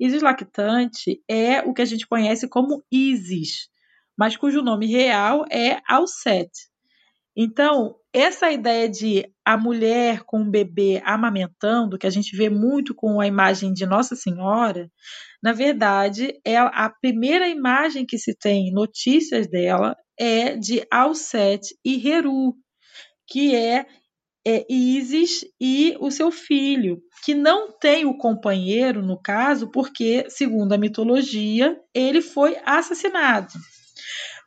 Isis 0.00 0.22
lactante 0.22 1.22
é 1.30 1.60
o 1.60 1.72
que 1.72 1.82
a 1.82 1.86
gente 1.86 2.04
conhece 2.08 2.48
como 2.48 2.82
Isis, 2.90 3.68
mas 4.18 4.36
cujo 4.36 4.60
nome 4.60 4.86
real 4.86 5.44
é 5.48 5.80
Alcete. 5.88 6.68
Então, 7.36 7.94
essa 8.14 8.50
ideia 8.52 8.88
de 8.88 9.28
a 9.44 9.56
mulher 9.58 10.22
com 10.24 10.42
o 10.42 10.50
bebê 10.50 11.02
amamentando, 11.04 11.98
que 11.98 12.06
a 12.06 12.10
gente 12.10 12.36
vê 12.36 12.48
muito 12.48 12.94
com 12.94 13.20
a 13.20 13.26
imagem 13.26 13.72
de 13.72 13.84
Nossa 13.84 14.14
Senhora, 14.14 14.88
na 15.42 15.52
verdade, 15.52 16.40
é 16.44 16.56
a 16.56 16.88
primeira 16.88 17.48
imagem 17.48 18.06
que 18.06 18.16
se 18.16 18.34
tem 18.38 18.72
notícias 18.72 19.48
dela 19.48 19.96
é 20.18 20.56
de 20.56 20.86
Alcete 20.90 21.74
e 21.84 22.08
Heru, 22.08 22.54
que 23.26 23.54
é 23.54 23.84
é 24.46 24.64
Isis 24.68 25.40
e 25.58 25.96
o 25.98 26.10
seu 26.10 26.30
filho, 26.30 27.00
que 27.24 27.34
não 27.34 27.72
tem 27.78 28.04
o 28.04 28.18
companheiro, 28.18 29.00
no 29.00 29.18
caso, 29.18 29.70
porque, 29.70 30.26
segundo 30.28 30.74
a 30.74 30.78
mitologia, 30.78 31.74
ele 31.94 32.20
foi 32.20 32.54
assassinado. 32.62 33.54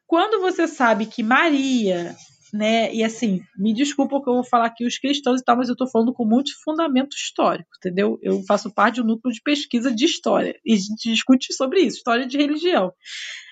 Quando 0.05 0.39
você 0.39 0.67
sabe 0.67 1.07
que 1.07 1.23
Maria, 1.23 2.15
né, 2.57 2.91
e 2.91 3.03
assim, 3.03 3.41
me 3.55 3.71
desculpa 3.71 4.19
que 4.19 4.27
eu 4.27 4.33
vou 4.33 4.43
falar 4.43 4.65
aqui 4.65 4.83
os 4.83 4.97
cristãos 4.97 5.39
e 5.39 5.43
tal, 5.43 5.57
mas 5.57 5.67
eu 5.67 5.73
estou 5.73 5.87
falando 5.87 6.11
com 6.11 6.25
muito 6.25 6.51
fundamento 6.63 7.15
histórico, 7.15 7.69
entendeu? 7.77 8.17
Eu 8.23 8.41
faço 8.47 8.73
parte 8.73 8.95
do 8.95 9.07
núcleo 9.07 9.31
de 9.31 9.41
pesquisa 9.43 9.93
de 9.93 10.05
história 10.05 10.59
e 10.65 10.73
a 10.73 10.75
gente 10.75 11.11
discute 11.11 11.53
sobre 11.53 11.81
isso, 11.81 11.97
história 11.97 12.25
de 12.25 12.35
religião. 12.35 12.91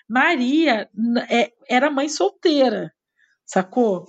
Maria 0.10 0.90
é, 1.30 1.52
era 1.70 1.92
mãe 1.92 2.10
solteira, 2.10 2.92
sacou? 3.46 4.08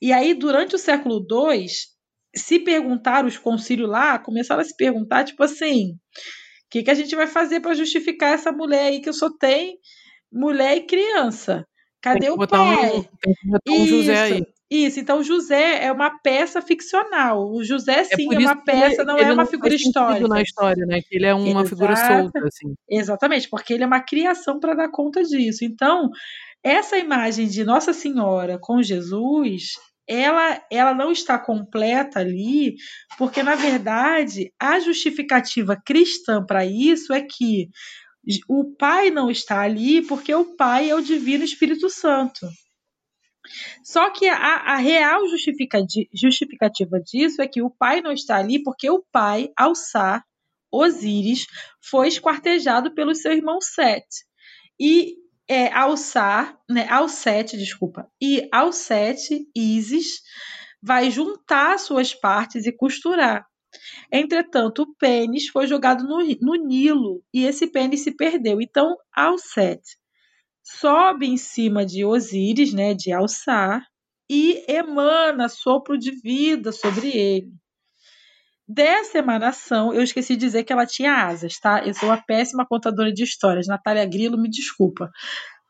E 0.00 0.12
aí, 0.12 0.34
durante 0.34 0.74
o 0.74 0.78
século 0.78 1.26
II, 1.26 1.66
se 2.36 2.58
perguntaram, 2.58 3.26
os 3.26 3.38
concílios 3.38 3.88
lá 3.88 4.18
começaram 4.18 4.60
a 4.60 4.64
se 4.64 4.76
perguntar, 4.76 5.24
tipo 5.24 5.42
assim, 5.42 5.92
o 5.92 6.70
que, 6.70 6.82
que 6.82 6.90
a 6.90 6.94
gente 6.94 7.16
vai 7.16 7.26
fazer 7.26 7.60
para 7.60 7.74
justificar 7.74 8.34
essa 8.34 8.52
mulher 8.52 8.88
aí 8.88 9.00
que 9.00 9.10
só 9.10 9.30
tem 9.30 9.78
mulher 10.30 10.76
e 10.76 10.86
criança? 10.86 11.66
Cadê 12.04 12.28
o 12.28 12.36
pai? 12.36 12.98
Um, 12.98 13.02
tem 13.02 13.34
que 13.34 13.48
botar 13.48 13.72
um 13.72 13.86
José 13.86 14.20
aí. 14.20 14.46
Isso, 14.70 15.00
então 15.00 15.22
José 15.22 15.84
é 15.84 15.90
uma 15.90 16.18
peça 16.20 16.60
ficcional. 16.60 17.50
O 17.50 17.64
José, 17.64 18.00
é 18.00 18.04
sim, 18.04 18.28
é, 18.30 18.34
é 18.34 18.38
uma 18.40 18.56
peça, 18.56 19.00
ele, 19.00 19.04
não 19.04 19.16
é 19.16 19.32
uma 19.32 19.46
figura 19.46 19.74
histórica. 19.74 20.28
na 20.28 20.42
história, 20.42 20.84
né? 20.84 21.00
Que 21.00 21.16
ele 21.16 21.24
é 21.24 21.34
uma 21.34 21.62
Exato, 21.62 21.68
figura 21.68 21.96
solta, 21.96 22.40
assim. 22.40 22.74
Exatamente, 22.90 23.48
porque 23.48 23.72
ele 23.72 23.84
é 23.84 23.86
uma 23.86 24.00
criação 24.00 24.60
para 24.60 24.74
dar 24.74 24.90
conta 24.90 25.22
disso. 25.22 25.64
Então, 25.64 26.10
essa 26.62 26.98
imagem 26.98 27.46
de 27.46 27.64
Nossa 27.64 27.94
Senhora 27.94 28.58
com 28.60 28.82
Jesus, 28.82 29.72
ela, 30.06 30.60
ela 30.70 30.92
não 30.92 31.10
está 31.10 31.38
completa 31.38 32.20
ali, 32.20 32.74
porque, 33.16 33.42
na 33.42 33.54
verdade, 33.54 34.52
a 34.60 34.78
justificativa 34.78 35.80
cristã 35.82 36.44
para 36.44 36.66
isso 36.66 37.14
é 37.14 37.22
que 37.22 37.70
o 38.48 38.74
Pai 38.76 39.10
não 39.10 39.30
está 39.30 39.60
ali 39.60 40.02
porque 40.02 40.34
o 40.34 40.56
Pai 40.56 40.90
é 40.90 40.94
o 40.94 41.02
Divino 41.02 41.44
Espírito 41.44 41.88
Santo. 41.90 42.48
Só 43.82 44.10
que 44.10 44.26
a, 44.28 44.36
a 44.36 44.76
real 44.76 45.22
justificativa 45.28 47.00
disso 47.00 47.42
é 47.42 47.48
que 47.48 47.62
o 47.62 47.70
pai 47.70 48.00
não 48.00 48.12
está 48.12 48.36
ali 48.36 48.62
porque 48.62 48.88
o 48.88 49.04
pai, 49.12 49.50
Alçar, 49.56 50.24
Osíris, 50.72 51.46
foi 51.82 52.08
esquartejado 52.08 52.94
pelo 52.94 53.14
seu 53.14 53.32
irmão 53.32 53.60
Sete. 53.60 54.24
E 54.80 55.16
é, 55.48 55.72
Alçar, 55.72 56.58
né, 56.68 56.88
Alcete, 56.88 57.56
desculpa, 57.56 58.10
e 58.20 58.48
Alcete, 58.50 59.46
Isis, 59.54 60.22
vai 60.82 61.10
juntar 61.10 61.78
suas 61.78 62.14
partes 62.14 62.66
e 62.66 62.72
costurar. 62.72 63.46
Entretanto, 64.10 64.82
o 64.82 64.94
pênis 64.96 65.48
foi 65.48 65.66
jogado 65.66 66.04
no, 66.04 66.18
no 66.40 66.54
Nilo 66.54 67.22
e 67.32 67.44
esse 67.44 67.66
pênis 67.66 68.02
se 68.02 68.16
perdeu. 68.16 68.60
Então, 68.60 68.96
Alcete 69.14 69.96
sobe 70.64 71.26
em 71.26 71.36
cima 71.36 71.84
de 71.84 72.04
Osíris, 72.04 72.72
né, 72.72 72.94
de 72.94 73.12
Alçar, 73.12 73.86
e 74.30 74.64
emana 74.66 75.48
sopro 75.48 75.98
de 75.98 76.10
vida 76.10 76.72
sobre 76.72 77.08
ele. 77.08 77.52
Dessa 78.66 79.18
emanação, 79.18 79.92
eu 79.92 80.02
esqueci 80.02 80.34
de 80.34 80.46
dizer 80.46 80.64
que 80.64 80.72
ela 80.72 80.86
tinha 80.86 81.26
asas, 81.26 81.58
tá? 81.58 81.84
Eu 81.84 81.92
sou 81.92 82.08
uma 82.08 82.22
péssima 82.22 82.66
contadora 82.66 83.12
de 83.12 83.22
histórias. 83.22 83.66
Natália 83.66 84.06
Grilo, 84.06 84.38
me 84.38 84.48
desculpa. 84.48 85.10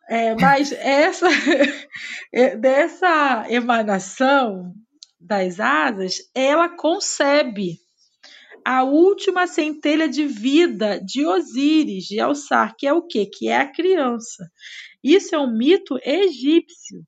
É, 0.08 0.36
mas 0.36 0.70
essa 0.78 1.26
é, 2.32 2.56
dessa 2.56 3.46
emanação 3.48 4.72
das 5.18 5.58
asas, 5.58 6.18
ela 6.32 6.68
concebe 6.68 7.78
a 8.64 8.82
última 8.82 9.46
centelha 9.46 10.08
de 10.08 10.26
vida 10.26 11.00
de 11.00 11.26
Osíris, 11.26 12.04
de 12.04 12.18
Alçar, 12.20 12.74
que 12.78 12.86
é 12.86 12.92
o 12.92 13.02
quê? 13.02 13.26
Que 13.26 13.48
é 13.48 13.58
a 13.58 13.70
criança. 13.70 14.48
Isso 15.02 15.34
é 15.34 15.38
um 15.38 15.54
mito 15.54 15.98
egípcio. 16.04 17.02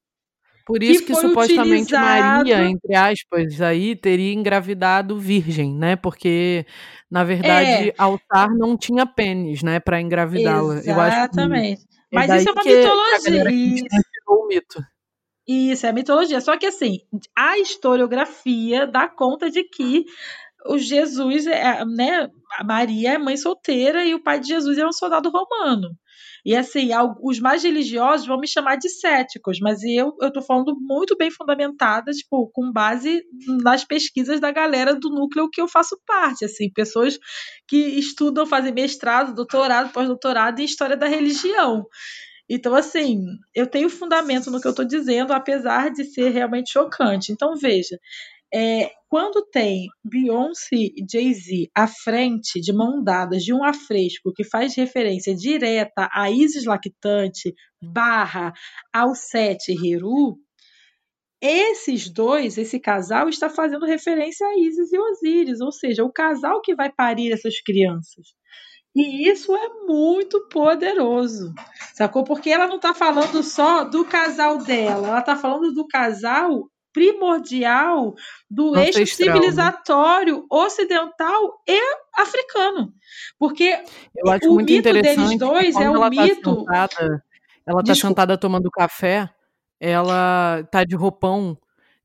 Por 0.67 0.83
isso 0.83 1.07
que, 1.07 1.15
que 1.15 1.15
supostamente 1.15 1.95
utilizado... 1.95 2.39
Maria, 2.39 2.69
entre 2.69 2.95
aspas, 2.95 3.61
aí 3.61 3.95
teria 3.95 4.33
engravidado 4.33 5.17
virgem, 5.19 5.73
né? 5.73 5.95
Porque 5.95 6.67
na 7.09 7.23
verdade 7.23 7.91
é. 7.91 7.95
Altar 7.97 8.49
não 8.51 8.77
tinha 8.77 9.07
pênis, 9.07 9.63
né, 9.63 9.79
para 9.79 10.01
engravidá-la. 10.01 10.79
Exatamente. 10.79 11.87
Que... 11.87 11.97
É 12.13 12.15
Mas 12.15 12.41
isso 12.41 12.49
é 12.49 12.53
uma 12.53 12.65
mitologia. 12.65 13.45
o 14.29 14.47
mito. 14.49 14.83
Isso 15.47 15.87
é 15.87 15.93
mitologia. 15.93 16.41
Só 16.41 16.57
que 16.59 16.67
assim, 16.67 16.99
a 17.37 17.59
historiografia 17.59 18.87
dá 18.87 19.09
conta 19.09 19.49
de 19.49 19.63
que 19.63 20.05
o 20.69 20.79
Jesus, 20.79 21.47
é, 21.47 21.85
né, 21.85 22.29
a 22.59 22.65
Maria 22.65 23.15
é 23.15 23.19
mãe 23.19 23.37
solteira 23.37 24.05
e 24.05 24.15
o 24.15 24.23
pai 24.23 24.41
de 24.41 24.49
Jesus 24.49 24.79
é 24.79 24.87
um 24.87 24.93
soldado 24.93 25.31
romano. 25.31 25.91
E 26.45 26.55
assim, 26.55 26.91
os 27.25 27.41
mais 27.41 27.65
religiosos 27.65 28.25
vão 28.25 28.39
me 28.39 28.47
chamar 28.47 28.77
de 28.77 28.89
céticos, 28.89 29.59
mas 29.61 29.83
eu 29.83 30.17
eu 30.23 30.43
falando 30.43 30.77
muito 30.79 31.17
bem 31.17 31.29
fundamentada, 31.29 32.13
tipo, 32.13 32.49
com 32.53 32.71
base 32.71 33.25
nas 33.65 33.85
pesquisas 33.85 34.39
da 34.39 34.53
galera 34.53 34.95
do 34.95 35.11
núcleo 35.11 35.51
que 35.51 35.61
eu 35.61 35.67
faço 35.67 35.99
parte, 36.07 36.45
assim, 36.45 36.71
pessoas 36.73 37.19
que 37.67 37.77
estudam, 37.77 38.47
fazem 38.47 38.73
mestrado, 38.73 39.35
doutorado, 39.35 39.93
pós-doutorado 39.93 40.61
em 40.61 40.65
história 40.65 40.97
da 40.97 41.09
religião. 41.09 41.85
Então, 42.49 42.77
assim, 42.77 43.25
eu 43.53 43.67
tenho 43.67 43.91
fundamento 43.91 44.49
no 44.49 44.61
que 44.61 44.69
eu 44.69 44.71
estou 44.71 44.85
dizendo, 44.85 45.33
apesar 45.33 45.91
de 45.91 46.05
ser 46.05 46.29
realmente 46.29 46.73
chocante. 46.73 47.33
Então, 47.33 47.57
veja, 47.57 47.99
é, 48.53 48.91
quando 49.09 49.45
tem 49.51 49.89
Beyoncé 50.05 50.77
e 50.77 51.05
Jay-Z 51.11 51.71
à 51.75 51.87
frente, 51.87 52.61
de 52.61 52.73
mão 52.73 53.03
dadas, 53.03 53.43
de 53.43 53.53
um 53.53 53.65
afresco 53.65 54.33
que 54.33 54.45
faz 54.45 54.75
referência 54.75 55.35
direta 55.35 56.09
a 56.13 56.31
Isis 56.31 56.65
Lactante 56.65 57.55
barra 57.81 58.53
ao 58.93 59.15
Sete 59.15 59.73
Heru, 59.73 60.39
esses 61.41 62.09
dois, 62.09 62.57
esse 62.57 62.81
casal, 62.81 63.29
está 63.29 63.51
fazendo 63.51 63.85
referência 63.85 64.47
a 64.47 64.59
Isis 64.59 64.93
e 64.93 64.99
Osíris, 64.99 65.61
ou 65.61 65.71
seja, 65.71 66.03
o 66.03 66.13
casal 66.13 66.61
que 66.63 66.75
vai 66.75 66.91
parir 66.91 67.33
essas 67.33 67.61
crianças. 67.61 68.29
E 68.95 69.29
isso 69.29 69.55
é 69.55 69.69
muito 69.87 70.49
poderoso, 70.49 71.53
sacou? 71.95 72.25
Porque 72.25 72.49
ela 72.49 72.67
não 72.67 72.77
está 72.77 72.95
falando 72.95 73.43
só 73.43 73.85
do 73.85 74.07
casal 74.07 74.57
dela, 74.57 75.09
ela 75.09 75.21
está 75.21 75.37
falando 75.37 75.73
do 75.75 75.87
casal 75.87 76.71
primordial 76.97 78.15
do 78.51 78.75
Ancestral, 78.75 78.87
eixo 78.87 78.99
né? 79.01 79.07
civilizatório 79.07 80.37
né? 80.39 80.43
ocidental 80.51 81.63
e 81.69 81.79
africano. 82.17 82.91
Porque 83.39 83.79
Eu 84.17 84.33
acho 84.33 84.49
o 84.49 84.55
muito 84.55 84.73
mito 84.73 84.91
deles 84.91 85.39
dois 85.39 85.77
é 85.77 85.91
o 85.91 86.01
tá 86.01 86.09
mito. 86.09 86.65
Tá 86.65 86.89
sentada, 86.89 87.25
ela 87.67 87.81
está 87.83 87.95
sentada 87.95 88.39
tomando 88.39 88.71
café, 88.71 89.29
ela 89.79 90.67
tá 90.73 90.85
de 90.85 90.97
roupão. 90.97 91.59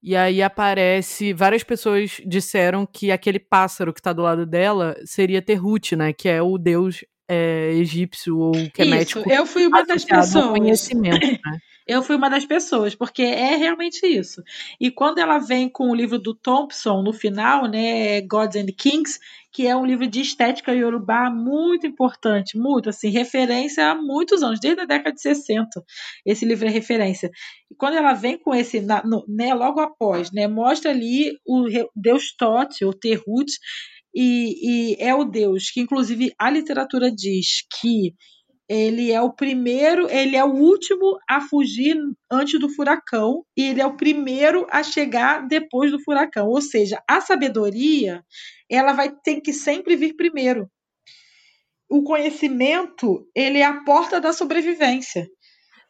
E 0.04 0.14
aí 0.14 0.44
aparece. 0.44 1.32
Várias 1.32 1.64
pessoas 1.64 2.20
disseram 2.26 2.86
que 2.86 3.12
aquele 3.12 3.40
pássaro 3.40 3.94
que 3.94 4.00
está 4.00 4.12
do 4.12 4.24
lado 4.24 4.46
dela 4.46 4.98
seria 5.06 5.42
Terhut, 5.42 5.96
né? 5.96 6.12
Que 6.12 6.28
é 6.28 6.42
o 6.42 6.58
deus 6.58 7.06
é, 7.30 7.72
egípcio 7.76 8.38
ou 8.38 8.52
kemético. 8.74 9.20
Isso, 9.20 9.30
eu 9.30 9.46
fui 9.46 9.68
uma 9.68 9.86
das 9.86 10.04
pessoas. 10.04 10.48
conhecimento, 10.48 11.26
né? 11.26 11.40
Eu 11.92 12.02
fui 12.02 12.16
uma 12.16 12.30
das 12.30 12.46
pessoas, 12.46 12.96
porque 12.96 13.22
é 13.22 13.58
realmente 13.58 14.08
isso. 14.08 14.42
E 14.80 14.90
quando 14.90 15.18
ela 15.18 15.40
vem 15.40 15.68
com 15.68 15.90
o 15.92 15.94
livro 15.94 16.18
do 16.18 16.34
Thompson 16.34 17.02
no 17.02 17.12
final, 17.12 17.68
né, 17.68 18.22
Gods 18.22 18.56
and 18.56 18.68
Kings, 18.78 19.20
que 19.52 19.68
é 19.68 19.76
um 19.76 19.86
livro 19.86 20.08
de 20.08 20.22
estética 20.22 20.74
iorubá 20.74 21.30
muito 21.30 21.86
importante, 21.86 22.58
muito 22.58 22.88
assim, 22.88 23.10
referência 23.10 23.92
há 23.92 23.94
muitos 23.94 24.42
anos, 24.42 24.58
desde 24.62 24.84
a 24.84 24.86
década 24.86 25.14
de 25.14 25.22
60. 25.22 25.84
Esse 26.26 26.46
livro 26.46 26.66
é 26.66 26.72
referência. 26.72 27.30
E 27.70 27.76
quando 27.76 27.98
ela 27.98 28.14
vem 28.14 28.38
com 28.38 28.56
esse, 28.56 28.80
na, 28.80 29.04
no, 29.04 29.26
né, 29.28 29.54
logo 29.54 29.82
após, 29.82 30.32
né, 30.32 30.48
mostra 30.48 30.92
ali 30.92 31.38
o 31.46 31.66
Deus 31.94 32.34
Tote, 32.38 32.86
o 32.86 32.94
Terhut, 32.94 33.52
e, 34.16 34.94
e 34.94 34.96
é 34.98 35.14
o 35.14 35.26
Deus 35.26 35.70
que, 35.70 35.82
inclusive, 35.82 36.32
a 36.40 36.50
literatura 36.50 37.12
diz 37.12 37.66
que 37.82 38.14
ele 38.72 39.12
é 39.12 39.22
o 39.22 39.34
primeiro, 39.34 40.10
ele 40.10 40.38
é 40.38 40.46
o 40.46 40.54
último 40.54 41.20
a 41.30 41.42
fugir 41.42 41.98
antes 42.32 42.58
do 42.58 42.70
furacão 42.70 43.44
e 43.56 43.68
ele 43.68 43.82
é 43.82 43.86
o 43.86 43.98
primeiro 43.98 44.66
a 44.72 44.82
chegar 44.82 45.46
depois 45.46 45.92
do 45.92 46.02
furacão. 46.02 46.48
Ou 46.48 46.62
seja, 46.62 47.04
a 47.06 47.20
sabedoria, 47.20 48.24
ela 48.70 48.94
vai 48.94 49.12
ter 49.12 49.42
que 49.42 49.52
sempre 49.52 49.98
vir 49.98 50.16
primeiro. 50.16 50.72
O 51.90 52.02
conhecimento, 52.02 53.28
ele 53.36 53.58
é 53.58 53.66
a 53.66 53.84
porta 53.84 54.22
da 54.22 54.32
sobrevivência. 54.32 55.28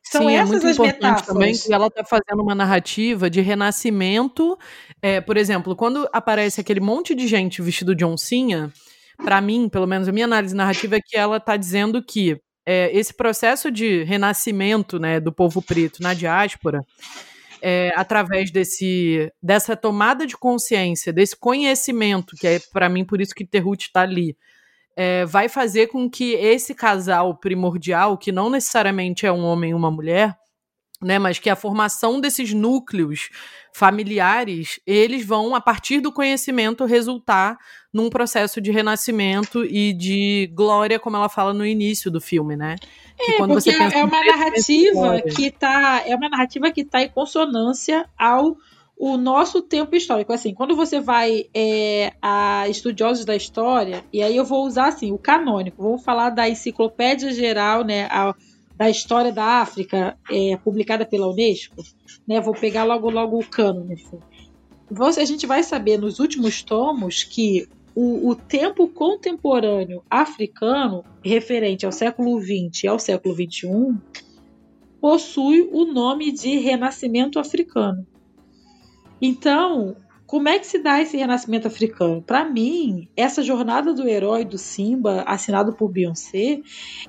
São 0.03 0.23
Sim, 0.23 0.31
é 0.31 0.37
essas 0.37 0.65
é 0.65 0.69
as 0.71 0.79
metáforas. 0.79 1.27
também 1.27 1.53
que 1.53 1.71
ela 1.71 1.85
está 1.85 2.03
fazendo 2.03 2.41
uma 2.41 2.55
narrativa 2.55 3.29
de 3.29 3.41
renascimento. 3.41 4.57
É, 4.99 5.21
por 5.21 5.37
exemplo, 5.37 5.75
quando 5.75 6.09
aparece 6.11 6.59
aquele 6.59 6.79
monte 6.79 7.13
de 7.13 7.27
gente 7.27 7.61
vestido 7.61 7.93
de 7.93 8.03
oncinha, 8.03 8.73
para 9.17 9.39
mim, 9.39 9.69
pelo 9.69 9.85
menos 9.85 10.07
a 10.07 10.11
minha 10.11 10.25
análise 10.25 10.55
narrativa 10.55 10.95
é 10.95 10.99
que 10.99 11.15
ela 11.15 11.37
está 11.37 11.55
dizendo 11.55 12.03
que 12.03 12.41
é, 12.65 12.95
esse 12.97 13.13
processo 13.13 13.71
de 13.71 14.03
renascimento 14.03 14.99
né, 14.99 15.19
do 15.19 15.31
povo 15.31 15.61
preto 15.61 16.01
na 16.01 16.13
diáspora 16.13 16.85
é, 17.61 17.91
através 17.95 18.49
desse, 18.49 19.31
dessa 19.41 19.75
tomada 19.75 20.25
de 20.25 20.35
consciência, 20.35 21.13
desse 21.13 21.37
conhecimento, 21.37 22.35
que 22.35 22.47
é 22.47 22.59
para 22.73 22.89
mim 22.89 23.05
por 23.05 23.21
isso 23.21 23.35
que 23.35 23.45
Terrut 23.45 23.85
está 23.85 24.01
ali, 24.01 24.35
é, 24.95 25.25
vai 25.25 25.47
fazer 25.47 25.87
com 25.87 26.09
que 26.09 26.33
esse 26.33 26.73
casal 26.73 27.37
primordial, 27.37 28.17
que 28.17 28.31
não 28.31 28.49
necessariamente 28.49 29.25
é 29.25 29.31
um 29.31 29.43
homem 29.43 29.71
e 29.71 29.75
uma 29.75 29.91
mulher, 29.91 30.35
né, 31.01 31.17
mas 31.17 31.39
que 31.39 31.49
a 31.49 31.55
formação 31.55 32.21
desses 32.21 32.53
núcleos 32.53 33.29
familiares, 33.73 34.79
eles 34.85 35.25
vão, 35.25 35.55
a 35.55 35.61
partir 35.61 35.99
do 35.99 36.11
conhecimento, 36.11 36.85
resultar 36.85 37.57
num 37.91 38.09
processo 38.09 38.61
de 38.61 38.71
renascimento 38.71 39.65
e 39.65 39.93
de 39.93 40.51
glória, 40.53 40.99
como 40.99 41.15
ela 41.15 41.29
fala 41.29 41.53
no 41.53 41.65
início 41.65 42.11
do 42.11 42.21
filme, 42.21 42.55
né? 42.55 42.75
É, 43.19 43.37
pensa 43.37 43.97
é 43.97 44.03
uma 44.03 44.23
narrativa 44.23 45.21
que 45.21 45.51
tá, 45.51 46.03
é 46.05 46.15
uma 46.15 46.29
narrativa 46.29 46.71
que 46.71 46.81
está 46.81 47.01
em 47.01 47.09
consonância 47.09 48.07
ao 48.17 48.57
o 49.01 49.17
nosso 49.17 49.63
tempo 49.63 49.95
histórico. 49.95 50.31
Assim, 50.31 50.53
quando 50.53 50.75
você 50.75 50.99
vai 50.99 51.45
é, 51.55 52.13
a 52.21 52.69
estudiosos 52.69 53.25
da 53.25 53.35
história, 53.35 54.05
e 54.13 54.21
aí 54.21 54.37
eu 54.37 54.45
vou 54.45 54.63
usar 54.63 54.89
assim, 54.89 55.11
o 55.11 55.17
canônico, 55.17 55.81
vou 55.81 55.97
falar 55.97 56.29
da 56.29 56.47
enciclopédia 56.47 57.31
geral, 57.33 57.83
né? 57.83 58.05
A, 58.11 58.35
da 58.81 58.89
história 58.89 59.31
da 59.31 59.61
África, 59.61 60.17
é, 60.27 60.57
publicada 60.57 61.05
pela 61.05 61.27
Unesco, 61.27 61.83
né? 62.27 62.41
Vou 62.41 62.51
pegar 62.55 62.83
logo 62.83 63.11
logo 63.11 63.37
o 63.37 63.45
cânone. 63.45 63.93
Assim. 63.93 65.21
A 65.21 65.23
gente 65.23 65.45
vai 65.45 65.61
saber 65.61 65.99
nos 65.99 66.17
últimos 66.17 66.63
tomos 66.63 67.23
que 67.23 67.69
o, 67.93 68.29
o, 68.29 68.35
tempo 68.35 68.87
contemporâneo 68.87 70.01
africano, 70.09 71.05
referente 71.23 71.85
ao 71.85 71.91
século 71.91 72.41
XX 72.41 72.85
e 72.85 72.87
ao 72.87 72.97
século 72.97 73.35
XXI, 73.35 73.95
possui 74.99 75.69
o 75.71 75.85
nome 75.85 76.31
de 76.31 76.57
Renascimento 76.57 77.37
Africano. 77.37 78.07
Então, 79.21 79.95
como 80.31 80.47
é 80.47 80.57
que 80.57 80.65
se 80.65 80.79
dá 80.79 81.01
esse 81.01 81.17
renascimento 81.17 81.67
africano? 81.67 82.21
Para 82.21 82.45
mim, 82.45 83.09
essa 83.17 83.43
jornada 83.43 83.93
do 83.93 84.07
herói 84.07 84.45
do 84.45 84.57
Simba, 84.57 85.23
assinado 85.27 85.73
por 85.73 85.89
Beyoncé, 85.89 86.61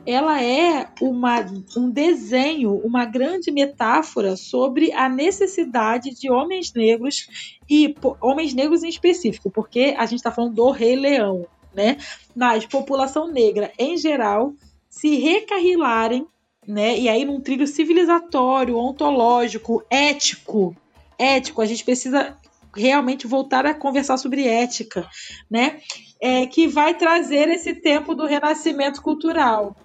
ela 0.05 0.43
é 0.43 0.89
uma, 1.01 1.37
um 1.77 1.89
desenho, 1.89 2.75
uma 2.79 3.05
grande 3.05 3.53
metáfora 3.53 4.35
sobre 4.35 4.91
a 4.91 5.09
necessidade 5.09 6.11
de 6.11 6.29
homens 6.33 6.73
negros 6.75 7.59
e 7.71 7.95
homens 8.21 8.55
negros 8.55 8.83
em 8.83 8.89
específico, 8.89 9.53
porque 9.53 9.95
a 9.97 10.05
gente 10.05 10.19
está 10.19 10.33
falando 10.33 10.57
do 10.57 10.73
Rei 10.73 10.97
Leão, 10.97 11.47
né? 11.73 11.99
Mas 12.35 12.67
população 12.67 13.29
negra 13.29 13.73
em 13.79 13.97
geral 13.97 14.53
se 14.91 15.15
recarrilarem, 15.15 16.27
né? 16.67 16.99
E 16.99 17.09
aí 17.09 17.25
num 17.25 17.41
trilho 17.41 17.69
civilizatório, 17.69 18.77
ontológico, 18.77 19.81
ético, 19.89 20.75
ético, 21.17 21.63
a 21.63 21.67
gente 21.67 21.85
precisa 21.85 22.37
realmente 22.75 23.27
voltar 23.27 23.67
a 23.67 23.75
conversar 23.75 24.17
sobre 24.17 24.47
ética, 24.47 25.07
né? 25.51 25.81
É, 26.21 26.47
que 26.47 26.69
vai 26.69 26.95
trazer 26.95 27.49
esse 27.49 27.75
tempo 27.75 28.15
do 28.15 28.27
renascimento 28.27 29.03
cultural. 29.03 29.77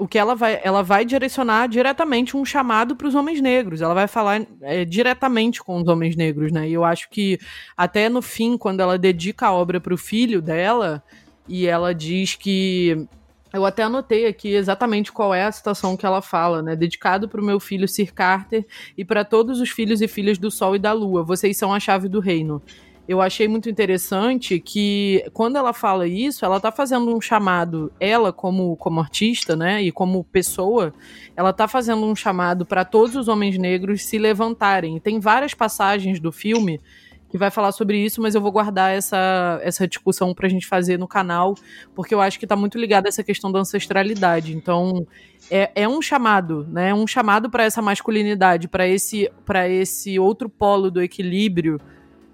O 0.00 0.08
que 0.08 0.18
ela 0.18 0.34
vai, 0.34 0.60
ela 0.64 0.82
vai 0.82 1.04
direcionar 1.04 1.68
diretamente 1.68 2.36
um 2.36 2.44
chamado 2.44 2.96
para 2.96 3.06
os 3.06 3.14
homens 3.14 3.40
negros. 3.40 3.80
Ela 3.80 3.94
vai 3.94 4.08
falar 4.08 4.44
é, 4.60 4.84
diretamente 4.84 5.62
com 5.62 5.80
os 5.80 5.86
homens 5.86 6.16
negros, 6.16 6.50
né? 6.50 6.68
E 6.68 6.72
eu 6.72 6.84
acho 6.84 7.08
que 7.08 7.38
até 7.76 8.08
no 8.08 8.20
fim, 8.20 8.58
quando 8.58 8.80
ela 8.80 8.98
dedica 8.98 9.46
a 9.46 9.52
obra 9.52 9.80
para 9.80 9.94
o 9.94 9.98
filho 9.98 10.42
dela, 10.42 11.00
e 11.46 11.66
ela 11.66 11.94
diz 11.94 12.34
que 12.34 13.06
eu 13.52 13.64
até 13.64 13.82
anotei 13.82 14.26
aqui 14.26 14.54
exatamente 14.54 15.10
qual 15.10 15.34
é 15.34 15.44
a 15.44 15.52
citação 15.52 15.96
que 15.96 16.04
ela 16.04 16.20
fala, 16.20 16.62
né? 16.62 16.76
Dedicado 16.76 17.28
para 17.28 17.40
o 17.40 17.44
meu 17.44 17.58
filho 17.58 17.88
Sir 17.88 18.12
Carter 18.12 18.66
e 18.96 19.04
para 19.04 19.24
todos 19.24 19.60
os 19.60 19.70
filhos 19.70 20.02
e 20.02 20.08
filhas 20.08 20.38
do 20.38 20.50
Sol 20.50 20.76
e 20.76 20.78
da 20.78 20.92
Lua. 20.92 21.22
Vocês 21.22 21.56
são 21.56 21.72
a 21.72 21.80
chave 21.80 22.08
do 22.08 22.20
reino. 22.20 22.62
Eu 23.08 23.22
achei 23.22 23.48
muito 23.48 23.70
interessante 23.70 24.60
que 24.60 25.24
quando 25.32 25.56
ela 25.56 25.72
fala 25.72 26.06
isso, 26.06 26.44
ela 26.44 26.58
está 26.58 26.70
fazendo 26.70 27.16
um 27.16 27.22
chamado, 27.22 27.90
ela 27.98 28.34
como, 28.34 28.76
como 28.76 29.00
artista, 29.00 29.56
né, 29.56 29.82
e 29.82 29.90
como 29.90 30.22
pessoa, 30.24 30.92
ela 31.34 31.48
está 31.48 31.66
fazendo 31.66 32.04
um 32.04 32.14
chamado 32.14 32.66
para 32.66 32.84
todos 32.84 33.16
os 33.16 33.26
homens 33.26 33.56
negros 33.56 34.04
se 34.04 34.18
levantarem. 34.18 35.00
Tem 35.00 35.18
várias 35.18 35.54
passagens 35.54 36.20
do 36.20 36.30
filme 36.30 36.82
que 37.28 37.36
vai 37.36 37.50
falar 37.50 37.72
sobre 37.72 37.98
isso, 37.98 38.22
mas 38.22 38.34
eu 38.34 38.40
vou 38.40 38.50
guardar 38.50 38.92
essa, 38.92 39.60
essa 39.62 39.86
discussão 39.86 40.34
pra 40.34 40.48
gente 40.48 40.66
fazer 40.66 40.98
no 40.98 41.06
canal, 41.06 41.54
porque 41.94 42.14
eu 42.14 42.20
acho 42.20 42.38
que 42.38 42.46
tá 42.46 42.56
muito 42.56 42.78
ligada 42.78 43.08
essa 43.08 43.22
questão 43.22 43.52
da 43.52 43.58
ancestralidade. 43.58 44.56
Então, 44.56 45.06
é, 45.50 45.70
é 45.74 45.88
um 45.88 46.00
chamado, 46.00 46.66
né? 46.70 46.94
Um 46.94 47.06
chamado 47.06 47.50
para 47.50 47.64
essa 47.64 47.82
masculinidade, 47.82 48.66
para 48.66 48.88
esse, 48.88 49.30
esse 49.70 50.18
outro 50.18 50.48
polo 50.48 50.90
do 50.90 51.02
equilíbrio 51.02 51.78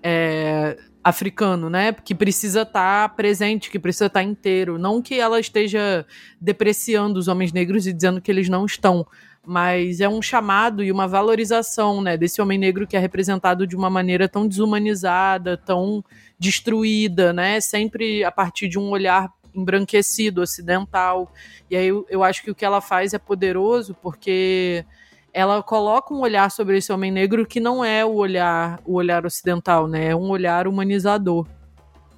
é, 0.02 0.76
africano, 1.02 1.68
né? 1.68 1.92
Que 1.92 2.14
precisa 2.14 2.62
estar 2.62 3.08
tá 3.08 3.14
presente, 3.14 3.70
que 3.70 3.78
precisa 3.78 4.06
estar 4.06 4.20
tá 4.20 4.24
inteiro. 4.24 4.78
Não 4.78 5.02
que 5.02 5.18
ela 5.18 5.40
esteja 5.40 6.06
depreciando 6.40 7.18
os 7.18 7.28
homens 7.28 7.52
negros 7.52 7.86
e 7.86 7.92
dizendo 7.92 8.20
que 8.20 8.30
eles 8.30 8.48
não 8.48 8.64
estão, 8.64 9.06
mas 9.46 10.00
é 10.00 10.08
um 10.08 10.22
chamado 10.22 10.82
e 10.82 10.90
uma 10.90 11.06
valorização, 11.06 12.00
né, 12.00 12.16
desse 12.16 12.40
homem 12.40 12.58
negro 12.58 12.86
que 12.86 12.96
é 12.96 13.00
representado 13.00 13.66
de 13.66 13.76
uma 13.76 13.90
maneira 13.90 14.28
tão 14.28 14.48
desumanizada, 14.48 15.56
tão 15.56 16.04
destruída, 16.38 17.32
né, 17.32 17.60
sempre 17.60 18.24
a 18.24 18.32
partir 18.32 18.68
de 18.68 18.78
um 18.78 18.90
olhar 18.90 19.30
embranquecido, 19.54 20.40
ocidental. 20.40 21.32
E 21.70 21.76
aí 21.76 21.86
eu, 21.86 22.06
eu 22.08 22.24
acho 22.24 22.42
que 22.42 22.50
o 22.50 22.54
que 22.54 22.64
ela 22.64 22.80
faz 22.80 23.14
é 23.14 23.18
poderoso 23.18 23.94
porque 24.02 24.84
ela 25.32 25.62
coloca 25.62 26.14
um 26.14 26.20
olhar 26.20 26.50
sobre 26.50 26.78
esse 26.78 26.92
homem 26.92 27.10
negro 27.10 27.46
que 27.46 27.60
não 27.60 27.84
é 27.84 28.04
o 28.04 28.14
olhar 28.14 28.80
o 28.84 28.94
olhar 28.94 29.26
ocidental, 29.26 29.86
né, 29.86 30.08
é 30.08 30.16
um 30.16 30.30
olhar 30.30 30.66
humanizador. 30.66 31.46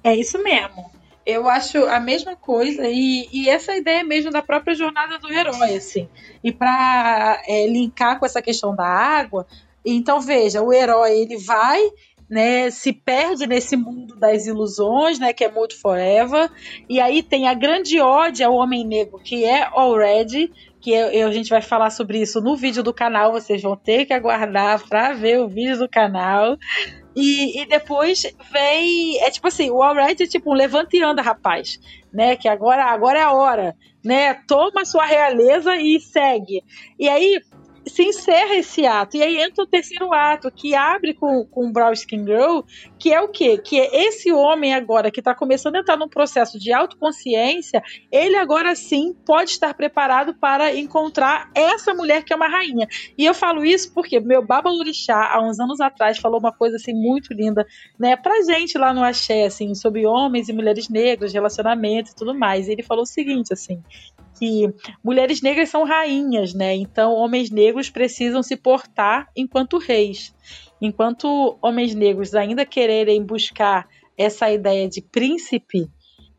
É 0.03 0.15
isso 0.15 0.41
mesmo. 0.41 0.96
Eu 1.27 1.49
acho 1.49 1.85
a 1.87 1.99
mesma 1.99 2.37
coisa, 2.37 2.87
e, 2.87 3.27
e 3.33 3.49
essa 3.49 3.75
ideia 3.75 4.01
mesmo 4.01 4.31
da 4.31 4.41
própria 4.41 4.73
jornada 4.73 5.19
do 5.19 5.29
herói, 5.29 5.75
assim. 5.75 6.07
E 6.41 6.53
para 6.53 7.43
é, 7.45 7.67
linkar 7.67 8.17
com 8.17 8.25
essa 8.25 8.41
questão 8.41 8.73
da 8.73 8.87
água, 8.87 9.45
então 9.85 10.21
veja, 10.21 10.63
o 10.63 10.71
herói 10.71 11.19
ele 11.19 11.35
vai, 11.35 11.81
né, 12.29 12.71
se 12.71 12.93
perde 12.93 13.45
nesse 13.45 13.75
mundo 13.75 14.15
das 14.15 14.47
ilusões, 14.47 15.19
né, 15.19 15.33
que 15.33 15.43
é 15.43 15.51
Mood 15.51 15.75
Forever, 15.75 16.49
e 16.87 17.01
aí 17.01 17.21
tem 17.21 17.49
a 17.49 17.53
grande 17.53 17.99
ode 17.99 18.41
ao 18.41 18.55
homem 18.55 18.87
negro, 18.87 19.19
que 19.19 19.43
é 19.43 19.65
Already, 19.65 20.49
que 20.87 20.93
eu, 20.93 21.09
eu, 21.09 21.27
a 21.27 21.31
gente 21.33 21.49
vai 21.49 21.61
falar 21.61 21.89
sobre 21.89 22.21
isso 22.21 22.39
no 22.39 22.55
vídeo 22.55 22.81
do 22.81 22.93
canal, 22.93 23.33
vocês 23.33 23.61
vão 23.61 23.75
ter 23.75 24.05
que 24.05 24.13
aguardar 24.13 24.81
para 24.87 25.11
ver 25.11 25.37
o 25.37 25.49
vídeo 25.49 25.77
do 25.77 25.89
canal. 25.89 26.57
E, 27.13 27.61
e 27.61 27.65
depois 27.65 28.23
vem. 28.49 29.21
É 29.21 29.29
tipo 29.29 29.49
assim, 29.49 29.69
o 29.69 29.83
Already 29.83 30.23
é 30.23 30.27
tipo 30.27 30.49
um 30.49 30.53
levante 30.53 30.95
e 30.95 31.03
anda, 31.03 31.21
rapaz. 31.21 31.77
Né? 32.13 32.37
Que 32.37 32.47
agora, 32.47 32.85
agora 32.85 33.19
é 33.19 33.23
a 33.23 33.33
hora. 33.33 33.75
Né? 34.01 34.35
Toma 34.47 34.85
sua 34.85 35.05
realeza 35.05 35.75
e 35.75 35.99
segue. 35.99 36.63
E 36.97 37.09
aí 37.09 37.41
se 37.89 38.03
encerra 38.03 38.55
esse 38.55 38.85
ato. 38.85 39.17
E 39.17 39.23
aí 39.23 39.37
entra 39.37 39.63
o 39.63 39.67
terceiro 39.67 40.13
ato, 40.13 40.51
que 40.51 40.75
abre 40.75 41.13
com, 41.13 41.45
com 41.45 41.67
o 41.67 41.71
Brown 41.71 41.93
Skin 41.93 42.25
Girl, 42.25 42.61
que 42.99 43.13
é 43.13 43.21
o 43.21 43.27
quê? 43.27 43.57
Que 43.57 43.79
é 43.79 44.07
esse 44.07 44.31
homem 44.31 44.73
agora 44.73 45.11
que 45.11 45.19
está 45.19 45.33
começando 45.33 45.75
a 45.75 45.79
entrar 45.79 45.97
num 45.97 46.09
processo 46.09 46.59
de 46.59 46.73
autoconsciência, 46.73 47.83
ele 48.11 48.35
agora 48.35 48.75
sim 48.75 49.13
pode 49.25 49.51
estar 49.51 49.73
preparado 49.73 50.33
para 50.33 50.75
encontrar 50.75 51.49
essa 51.53 51.93
mulher 51.93 52.23
que 52.23 52.33
é 52.33 52.35
uma 52.35 52.47
rainha. 52.47 52.87
E 53.17 53.25
eu 53.25 53.33
falo 53.33 53.63
isso 53.63 53.93
porque 53.93 54.19
meu 54.19 54.45
Baba 54.45 54.69
Lorixá, 54.69 55.31
há 55.33 55.41
uns 55.41 55.59
anos 55.59 55.79
atrás, 55.79 56.17
falou 56.17 56.39
uma 56.39 56.51
coisa 56.51 56.77
assim 56.77 56.93
muito 56.93 57.33
linda, 57.33 57.65
né, 57.99 58.15
pra 58.15 58.41
gente 58.43 58.77
lá 58.77 58.93
no 58.93 59.03
Axé, 59.03 59.45
assim, 59.45 59.73
sobre 59.75 60.05
homens 60.05 60.49
e 60.49 60.53
mulheres 60.53 60.89
negras, 60.89 61.33
relacionamento 61.33 62.11
e 62.11 62.15
tudo 62.15 62.33
mais. 62.33 62.67
E 62.67 62.71
ele 62.71 62.83
falou 62.83 63.03
o 63.03 63.07
seguinte, 63.07 63.53
assim, 63.53 63.81
que 64.37 64.73
mulheres 65.03 65.41
negras 65.41 65.69
são 65.69 65.83
rainhas, 65.83 66.53
né? 66.53 66.75
Então, 66.75 67.13
homens 67.13 67.49
negros 67.49 67.89
precisam 67.89 68.43
se 68.43 68.55
portar 68.55 69.29
enquanto 69.35 69.77
reis. 69.77 70.33
Enquanto 70.81 71.57
homens 71.61 71.95
negros 71.95 72.35
ainda 72.35 72.65
quererem 72.65 73.23
buscar 73.23 73.87
essa 74.17 74.49
ideia 74.51 74.87
de 74.87 75.01
príncipe, 75.01 75.89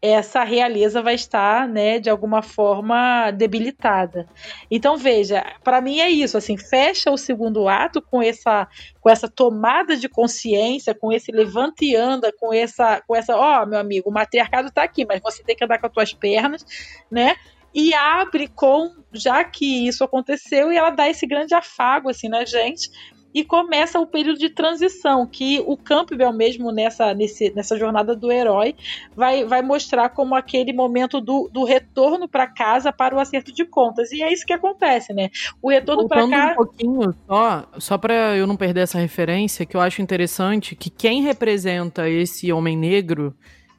essa 0.00 0.44
realeza 0.44 1.02
vai 1.02 1.14
estar, 1.14 1.68
né, 1.68 1.98
de 1.98 2.08
alguma 2.08 2.40
forma 2.40 3.30
debilitada. 3.32 4.28
Então 4.70 4.96
veja, 4.96 5.44
para 5.64 5.80
mim 5.80 5.98
é 5.98 6.08
isso, 6.08 6.38
assim, 6.38 6.56
fecha 6.56 7.10
o 7.10 7.18
segundo 7.18 7.68
ato 7.68 8.00
com 8.00 8.22
essa 8.22 8.68
com 9.00 9.10
essa 9.10 9.28
tomada 9.28 9.96
de 9.96 10.08
consciência, 10.08 10.94
com 10.94 11.12
esse 11.12 11.32
levante 11.32 11.84
e 11.84 11.96
anda, 11.96 12.32
com 12.32 12.52
essa 12.54 13.02
com 13.06 13.16
essa, 13.16 13.36
ó, 13.36 13.62
oh, 13.62 13.66
meu 13.66 13.78
amigo, 13.78 14.08
o 14.08 14.12
matriarcado 14.12 14.68
está 14.68 14.84
aqui, 14.84 15.04
mas 15.04 15.20
você 15.20 15.42
tem 15.42 15.56
que 15.56 15.64
andar 15.64 15.78
com 15.78 15.86
as 15.86 15.92
tuas 15.92 16.12
pernas, 16.12 16.64
né? 17.10 17.34
E 17.74 17.94
abre 17.94 18.48
com 18.48 18.92
já 19.12 19.44
que 19.44 19.86
isso 19.86 20.04
aconteceu 20.04 20.72
e 20.72 20.76
ela 20.76 20.90
dá 20.90 21.08
esse 21.08 21.26
grande 21.26 21.54
afago 21.54 22.08
assim 22.08 22.28
na 22.28 22.44
gente 22.44 22.90
e 23.34 23.44
começa 23.44 24.00
o 24.00 24.06
período 24.06 24.38
de 24.38 24.48
transição, 24.48 25.26
que 25.26 25.62
o 25.66 25.76
Campbell 25.76 26.32
mesmo 26.32 26.72
nessa, 26.72 27.12
nesse, 27.14 27.52
nessa 27.54 27.76
jornada 27.78 28.16
do 28.16 28.32
herói 28.32 28.74
vai, 29.14 29.44
vai 29.44 29.62
mostrar 29.62 30.08
como 30.08 30.34
aquele 30.34 30.72
momento 30.72 31.20
do, 31.20 31.48
do 31.52 31.64
retorno 31.64 32.26
para 32.26 32.46
casa 32.46 32.92
para 32.92 33.14
o 33.14 33.20
acerto 33.20 33.52
de 33.52 33.64
contas. 33.64 34.10
E 34.12 34.22
é 34.22 34.32
isso 34.32 34.46
que 34.46 34.52
acontece, 34.52 35.12
né? 35.12 35.28
O 35.60 35.68
retorno 35.68 36.08
para 36.08 36.28
casa. 36.28 36.52
um 36.52 36.56
pouquinho 36.56 37.14
só, 37.26 37.68
só 37.78 37.98
para 37.98 38.36
eu 38.36 38.46
não 38.46 38.56
perder 38.56 38.80
essa 38.80 38.98
referência, 38.98 39.66
que 39.66 39.76
eu 39.76 39.80
acho 39.80 40.00
interessante 40.00 40.74
que 40.74 40.88
quem 40.88 41.22
representa 41.22 42.08
esse 42.08 42.50
homem 42.50 42.76
negro 42.76 43.34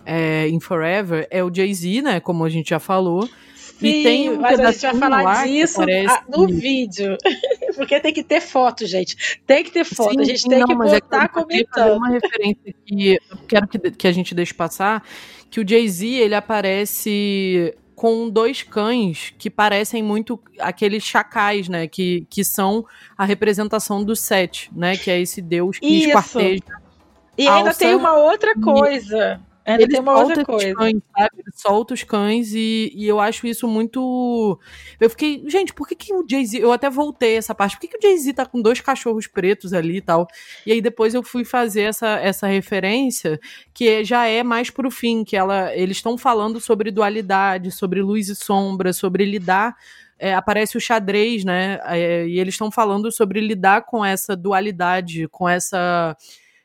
é, 0.06 0.48
em 0.48 0.60
Forever 0.60 1.28
é 1.30 1.44
o 1.44 1.54
Jay-Z, 1.54 2.02
né? 2.02 2.20
Como 2.20 2.46
a 2.46 2.50
gente 2.50 2.70
já 2.70 2.80
falou. 2.80 3.28
Sim, 3.80 3.88
e 3.88 4.04
tem 4.04 4.30
um 4.30 4.42
mas 4.42 4.60
a 4.60 4.72
gente 4.72 4.82
vai 4.82 4.96
falar 4.98 5.48
disso 5.48 5.78
parece... 5.78 6.20
no 6.28 6.48
vídeo. 6.48 7.18
Porque 7.76 8.00
tem 8.00 8.14
que 8.14 8.24
ter 8.24 8.42
foto, 8.42 8.86
gente. 8.86 9.40
Tem 9.48 9.64
que 9.64 9.72
ter 9.72 9.86
foto. 9.86 10.12
Sim, 10.12 10.20
a 10.20 10.24
gente 10.26 10.48
tem 10.50 10.60
não, 10.60 10.68
que 10.68 10.76
botar 10.76 11.24
é 11.24 11.28
que 11.28 11.34
comentando. 11.34 11.98
uma 11.98 12.10
referência 12.10 12.76
que 12.86 13.12
eu 13.14 13.38
quero 13.48 13.68
que, 13.68 13.80
que 13.92 14.08
a 14.08 14.12
gente 14.12 14.36
deixe 14.36 14.54
passar, 14.54 15.02
que 15.50 15.62
o 15.62 15.68
Jay-Z, 15.68 16.06
ele 16.06 16.36
aparece 16.36 17.74
com 17.96 18.30
dois 18.30 18.64
cães 18.64 19.34
que 19.38 19.50
parecem 19.50 20.04
muito 20.04 20.40
aqueles 20.60 21.04
chacais, 21.04 21.70
né? 21.70 21.88
Que, 21.88 22.26
que 22.30 22.44
são 22.44 22.86
a 23.18 23.24
representação 23.24 24.04
do 24.04 24.16
Sete, 24.16 24.70
né? 24.76 24.98
Que 24.98 25.10
é 25.10 25.22
esse 25.22 25.42
deus 25.42 25.80
que 25.80 25.88
Isso. 25.88 26.08
esquarteja. 26.08 26.64
E 27.38 27.48
ainda 27.48 27.74
tem 27.74 27.96
uma 27.96 28.16
outra 28.16 28.54
coisa. 28.56 29.42
Ainda 29.70 29.84
ele 29.84 29.92
tem 29.92 30.02
uma 30.02 30.20
outra 30.20 30.44
coisa. 30.44 30.74
Cães, 30.74 31.02
sabe? 31.16 31.30
Ele 31.38 31.52
solta 31.54 31.94
os 31.94 32.04
cães 32.04 32.54
e, 32.54 32.92
e 32.96 33.08
eu 33.08 33.20
acho 33.20 33.46
isso 33.46 33.68
muito. 33.68 34.60
Eu 35.00 35.10
fiquei, 35.10 35.44
gente, 35.48 35.74
por 35.74 35.88
que, 35.88 35.96
que 35.96 36.14
o 36.14 36.26
Jay-Z. 36.28 36.58
Eu 36.58 36.72
até 36.72 36.90
voltei 36.90 37.38
essa 37.38 37.54
parte. 37.54 37.76
Por 37.76 37.82
que, 37.82 37.88
que 37.90 37.98
o 37.98 38.02
Jay-Z 38.02 38.34
tá 38.34 38.46
com 38.46 38.62
dois 38.62 38.82
cachorros 38.82 39.28
pretos 39.28 39.72
ali 39.72 39.98
e 39.98 40.02
tal? 40.02 40.28
E 40.66 40.72
aí 40.72 40.82
depois 40.82 41.14
eu 41.14 41.22
fui 41.22 41.46
fazer 41.46 41.82
essa, 41.82 42.20
essa 42.20 42.48
referência, 42.48 43.40
que 43.74 44.04
já 44.04 44.26
é 44.26 44.42
mais 44.42 44.72
pro 44.72 44.90
fim, 44.90 45.24
que 45.24 45.38
ela, 45.38 45.76
eles 45.76 45.98
estão 45.98 46.18
falando 46.18 46.60
sobre 46.60 46.90
dualidade, 46.90 47.72
sobre 47.72 48.02
luz 48.02 48.28
e 48.28 48.36
sombra, 48.36 48.92
sobre 48.92 49.24
lidar. 49.24 49.76
É, 50.18 50.34
aparece 50.34 50.76
o 50.76 50.82
xadrez, 50.82 51.46
né? 51.46 51.80
É, 51.86 52.28
e 52.28 52.40
eles 52.40 52.56
estão 52.56 52.72
falando 52.72 53.12
sobre 53.12 53.40
lidar 53.40 53.86
com 53.86 54.04
essa 54.04 54.36
dualidade, 54.36 55.28
com 55.30 55.48
essa 55.48 56.18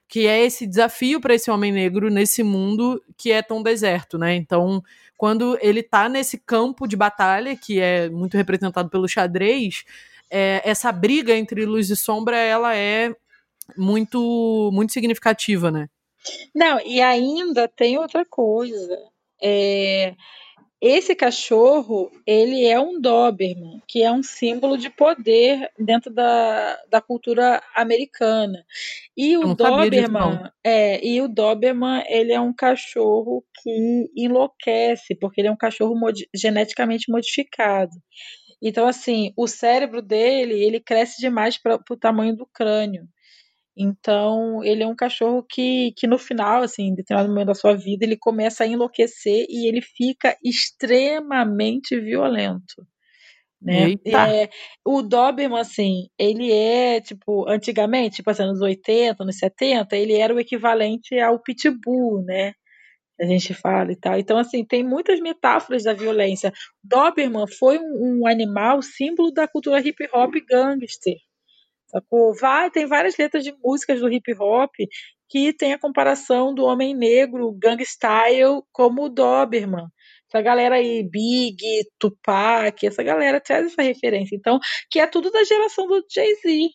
que 0.08 0.26
é 0.26 0.44
esse 0.44 0.66
desafio 0.66 1.20
para 1.20 1.34
esse 1.34 1.50
homem 1.50 1.72
negro 1.72 2.10
nesse 2.10 2.42
mundo 2.42 3.02
que 3.16 3.32
é 3.32 3.42
tão 3.42 3.62
deserto, 3.62 4.18
né? 4.18 4.34
Então, 4.34 4.82
quando 5.16 5.58
ele 5.60 5.82
tá 5.82 6.08
nesse 6.08 6.38
campo 6.38 6.86
de 6.86 6.96
batalha, 6.96 7.56
que 7.56 7.80
é 7.80 8.08
muito 8.08 8.36
representado 8.36 8.88
pelo 8.90 9.08
xadrez, 9.08 9.84
é, 10.30 10.60
essa 10.64 10.90
briga 10.92 11.34
entre 11.34 11.64
luz 11.64 11.90
e 11.90 11.96
sombra, 11.96 12.36
ela 12.36 12.74
é 12.74 13.14
muito, 13.76 14.70
muito 14.72 14.92
significativa, 14.92 15.70
né? 15.70 15.88
Não, 16.54 16.80
e 16.80 17.00
ainda 17.00 17.68
tem 17.68 17.98
outra 17.98 18.24
coisa. 18.24 18.98
É, 19.42 20.14
esse 20.86 21.14
cachorro, 21.14 22.10
ele 22.26 22.66
é 22.66 22.78
um 22.78 23.00
Doberman, 23.00 23.80
que 23.88 24.02
é 24.02 24.12
um 24.12 24.22
símbolo 24.22 24.76
de 24.76 24.90
poder 24.90 25.70
dentro 25.78 26.12
da, 26.12 26.78
da 26.90 27.00
cultura 27.00 27.62
americana. 27.74 28.62
E 29.16 29.34
o 29.38 29.54
Doberman, 29.54 30.50
é, 30.62 31.02
e 31.02 31.22
o 31.22 31.28
Doberman, 31.28 32.04
ele 32.06 32.34
é 32.34 32.40
um 32.40 32.52
cachorro 32.52 33.42
que 33.62 34.10
enlouquece, 34.14 35.14
porque 35.14 35.40
ele 35.40 35.48
é 35.48 35.50
um 35.50 35.56
cachorro 35.56 35.98
mod 35.98 36.28
geneticamente 36.34 37.10
modificado. 37.10 37.96
Então, 38.60 38.86
assim, 38.86 39.32
o 39.38 39.46
cérebro 39.46 40.02
dele, 40.02 40.52
ele 40.62 40.80
cresce 40.80 41.18
demais 41.18 41.56
para 41.56 41.80
o 41.90 41.96
tamanho 41.96 42.36
do 42.36 42.44
crânio. 42.44 43.08
Então, 43.76 44.62
ele 44.62 44.82
é 44.84 44.86
um 44.86 44.94
cachorro 44.94 45.42
que, 45.42 45.92
que 45.96 46.06
no 46.06 46.18
final, 46.18 46.62
assim, 46.62 46.84
em 46.84 46.94
determinado 46.94 47.28
momento 47.28 47.48
da 47.48 47.54
sua 47.54 47.74
vida, 47.74 48.04
ele 48.04 48.16
começa 48.16 48.64
a 48.64 48.66
enlouquecer 48.66 49.46
e 49.48 49.68
ele 49.68 49.80
fica 49.80 50.36
extremamente 50.44 51.98
violento. 51.98 52.86
Né? 53.60 53.94
É, 54.06 54.50
o 54.84 55.02
Doberman, 55.02 55.58
assim, 55.58 56.08
ele 56.18 56.52
é, 56.52 57.00
tipo, 57.00 57.48
antigamente, 57.48 58.16
tipo, 58.16 58.30
assim, 58.30 58.42
anos 58.42 58.60
80, 58.60 59.22
anos 59.22 59.38
70, 59.38 59.96
ele 59.96 60.14
era 60.14 60.34
o 60.34 60.38
equivalente 60.38 61.18
ao 61.18 61.40
Pitbull, 61.40 62.22
né? 62.24 62.52
A 63.18 63.24
gente 63.24 63.54
fala 63.54 63.92
e 63.92 63.96
tal. 63.96 64.18
Então, 64.18 64.36
assim, 64.36 64.64
tem 64.64 64.84
muitas 64.84 65.20
metáforas 65.20 65.84
da 65.84 65.94
violência. 65.94 66.52
Doberman 66.82 67.46
foi 67.46 67.78
um, 67.78 68.20
um 68.20 68.26
animal 68.26 68.82
símbolo 68.82 69.32
da 69.32 69.48
cultura 69.48 69.80
hip 69.80 70.08
hop 70.12 70.34
gangster. 70.48 71.16
Sacou? 71.94 72.34
Vai, 72.34 72.72
tem 72.72 72.86
várias 72.86 73.16
letras 73.16 73.44
de 73.44 73.54
músicas 73.62 74.00
do 74.00 74.12
hip 74.12 74.34
hop 74.34 74.72
que 75.28 75.52
tem 75.52 75.72
a 75.72 75.78
comparação 75.78 76.52
do 76.52 76.64
homem 76.64 76.94
negro, 76.94 77.52
gang 77.52 77.80
style, 77.84 78.62
como 78.72 79.04
o 79.04 79.08
Doberman. 79.08 79.86
Essa 80.28 80.42
galera 80.42 80.74
aí, 80.76 81.08
Big, 81.08 81.56
Tupac, 81.98 82.84
essa 82.84 83.02
galera 83.02 83.40
traz 83.40 83.66
essa 83.66 83.82
referência. 83.82 84.34
Então, 84.34 84.58
que 84.90 84.98
é 84.98 85.06
tudo 85.06 85.30
da 85.30 85.44
geração 85.44 85.86
do 85.86 86.04
Jay-Z. 86.12 86.70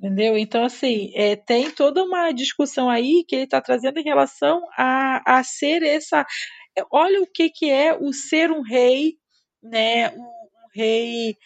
Entendeu? 0.00 0.36
Então, 0.36 0.64
assim, 0.64 1.12
é, 1.14 1.36
tem 1.36 1.70
toda 1.70 2.02
uma 2.02 2.32
discussão 2.32 2.90
aí 2.90 3.24
que 3.26 3.36
ele 3.36 3.44
está 3.44 3.60
trazendo 3.60 3.98
em 3.98 4.04
relação 4.04 4.60
a, 4.76 5.38
a 5.38 5.44
ser 5.44 5.82
essa. 5.84 6.26
Olha 6.90 7.22
o 7.22 7.26
que, 7.26 7.48
que 7.48 7.70
é 7.70 7.96
o 7.96 8.12
ser 8.12 8.50
um 8.50 8.62
rei, 8.62 9.14
né? 9.62 10.10
Um, 10.10 10.22
um 10.22 10.68
rei 10.74 11.36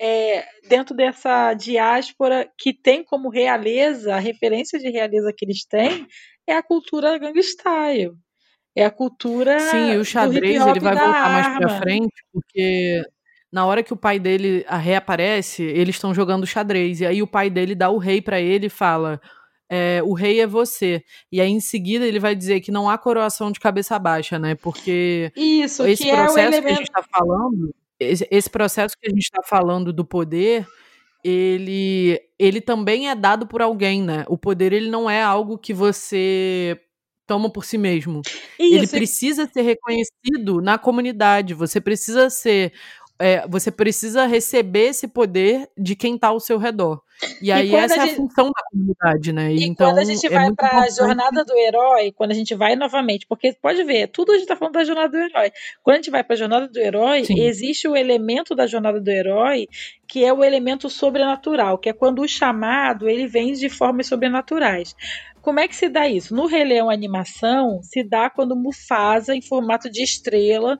é, 0.00 0.46
dentro 0.66 0.96
dessa 0.96 1.52
diáspora 1.52 2.50
que 2.56 2.72
tem 2.72 3.04
como 3.04 3.28
realeza, 3.28 4.14
a 4.14 4.18
referência 4.18 4.78
de 4.78 4.88
realeza 4.88 5.30
que 5.36 5.44
eles 5.44 5.66
têm 5.66 6.06
é 6.48 6.54
a 6.54 6.62
cultura 6.62 7.18
gangstyle. 7.18 8.12
É 8.74 8.84
a 8.86 8.90
cultura. 8.90 9.60
Sim, 9.60 9.98
o 9.98 10.04
xadrez 10.04 10.64
ele 10.64 10.80
vai 10.80 10.94
voltar 10.94 11.02
arma. 11.02 11.28
mais 11.28 11.58
pra 11.58 11.80
frente, 11.80 12.14
porque 12.32 13.02
na 13.52 13.66
hora 13.66 13.82
que 13.82 13.92
o 13.92 13.96
pai 13.96 14.18
dele 14.18 14.64
reaparece, 14.66 15.62
eles 15.64 15.96
estão 15.96 16.14
jogando 16.14 16.46
xadrez. 16.46 17.00
E 17.00 17.06
aí 17.06 17.22
o 17.22 17.26
pai 17.26 17.50
dele 17.50 17.74
dá 17.74 17.90
o 17.90 17.98
rei 17.98 18.22
para 18.22 18.40
ele 18.40 18.66
e 18.66 18.70
fala: 18.70 19.20
é, 19.68 20.00
o 20.04 20.14
rei 20.14 20.40
é 20.40 20.46
você. 20.46 21.02
E 21.30 21.40
aí, 21.40 21.50
em 21.50 21.60
seguida, 21.60 22.06
ele 22.06 22.20
vai 22.20 22.34
dizer 22.34 22.60
que 22.60 22.70
não 22.70 22.88
há 22.88 22.96
coroação 22.96 23.50
de 23.52 23.60
cabeça 23.60 23.98
baixa, 23.98 24.38
né? 24.38 24.54
Porque 24.54 25.30
Isso, 25.36 25.84
esse 25.84 26.08
processo 26.08 26.38
é 26.38 26.42
elemento... 26.42 26.62
que 26.62 26.72
a 26.72 26.76
gente 26.76 26.88
está 26.88 27.02
falando 27.02 27.74
esse, 28.00 28.26
esse 28.30 28.50
processo 28.50 28.96
que 28.98 29.06
a 29.08 29.10
gente 29.10 29.24
está 29.24 29.42
falando 29.42 29.92
do 29.92 30.04
poder, 30.04 30.66
ele, 31.24 32.20
ele 32.38 32.60
também 32.60 33.10
é 33.10 33.14
dado 33.14 33.46
por 33.46 33.62
alguém, 33.62 34.02
né? 34.02 34.24
O 34.28 34.38
poder 34.38 34.72
ele 34.72 34.90
não 34.90 35.08
é 35.08 35.22
algo 35.22 35.58
que 35.58 35.74
você 35.74 36.80
toma 37.26 37.48
por 37.50 37.64
si 37.64 37.78
mesmo. 37.78 38.22
Isso. 38.58 38.74
Ele 38.74 38.86
precisa 38.88 39.46
ser 39.46 39.62
reconhecido 39.62 40.60
na 40.60 40.78
comunidade. 40.78 41.54
Você 41.54 41.80
precisa 41.80 42.28
ser 42.28 42.72
é, 43.20 43.46
você 43.46 43.70
precisa 43.70 44.24
receber 44.24 44.88
esse 44.88 45.06
poder 45.06 45.68
de 45.76 45.94
quem 45.94 46.14
está 46.14 46.28
ao 46.28 46.40
seu 46.40 46.56
redor. 46.56 47.02
E 47.42 47.52
aí 47.52 47.74
essa 47.74 47.96
gente... 47.96 48.08
é 48.08 48.12
a 48.12 48.16
função 48.16 48.46
da 48.46 48.62
comunidade, 48.70 49.30
né? 49.30 49.52
E, 49.52 49.64
então, 49.64 49.90
quando 49.90 49.98
a 49.98 50.04
gente 50.04 50.26
é 50.26 50.30
vai 50.30 50.50
para 50.54 50.80
a 50.80 50.88
jornada 50.88 51.44
do 51.44 51.54
herói, 51.54 52.12
quando 52.12 52.30
a 52.30 52.34
gente 52.34 52.54
vai 52.54 52.74
novamente, 52.74 53.26
porque 53.28 53.54
pode 53.60 53.84
ver, 53.84 54.08
tudo 54.08 54.32
a 54.32 54.36
gente 54.36 54.44
está 54.44 54.56
falando 54.56 54.72
da 54.72 54.84
jornada 54.84 55.08
do 55.10 55.18
herói. 55.18 55.52
Quando 55.82 55.94
a 55.94 55.98
gente 55.98 56.10
vai 56.10 56.24
para 56.24 56.32
a 56.32 56.38
jornada 56.38 56.66
do 56.66 56.78
herói, 56.78 57.26
Sim. 57.26 57.38
existe 57.40 57.86
o 57.86 57.94
elemento 57.94 58.54
da 58.54 58.66
jornada 58.66 58.98
do 58.98 59.10
herói 59.10 59.68
que 60.08 60.24
é 60.24 60.32
o 60.32 60.42
elemento 60.42 60.90
sobrenatural, 60.90 61.78
que 61.78 61.88
é 61.88 61.92
quando 61.92 62.20
o 62.20 62.26
chamado 62.26 63.08
ele 63.08 63.28
vem 63.28 63.52
de 63.52 63.68
formas 63.68 64.08
sobrenaturais. 64.08 64.96
Como 65.40 65.60
é 65.60 65.68
que 65.68 65.76
se 65.76 65.88
dá 65.88 66.08
isso? 66.08 66.34
No 66.34 66.46
Rei 66.46 66.64
Leão 66.64 66.90
animação, 66.90 67.80
se 67.82 68.02
dá 68.02 68.28
quando 68.28 68.56
Mufasa, 68.56 69.36
em 69.36 69.40
formato 69.40 69.88
de 69.88 70.02
estrela, 70.02 70.76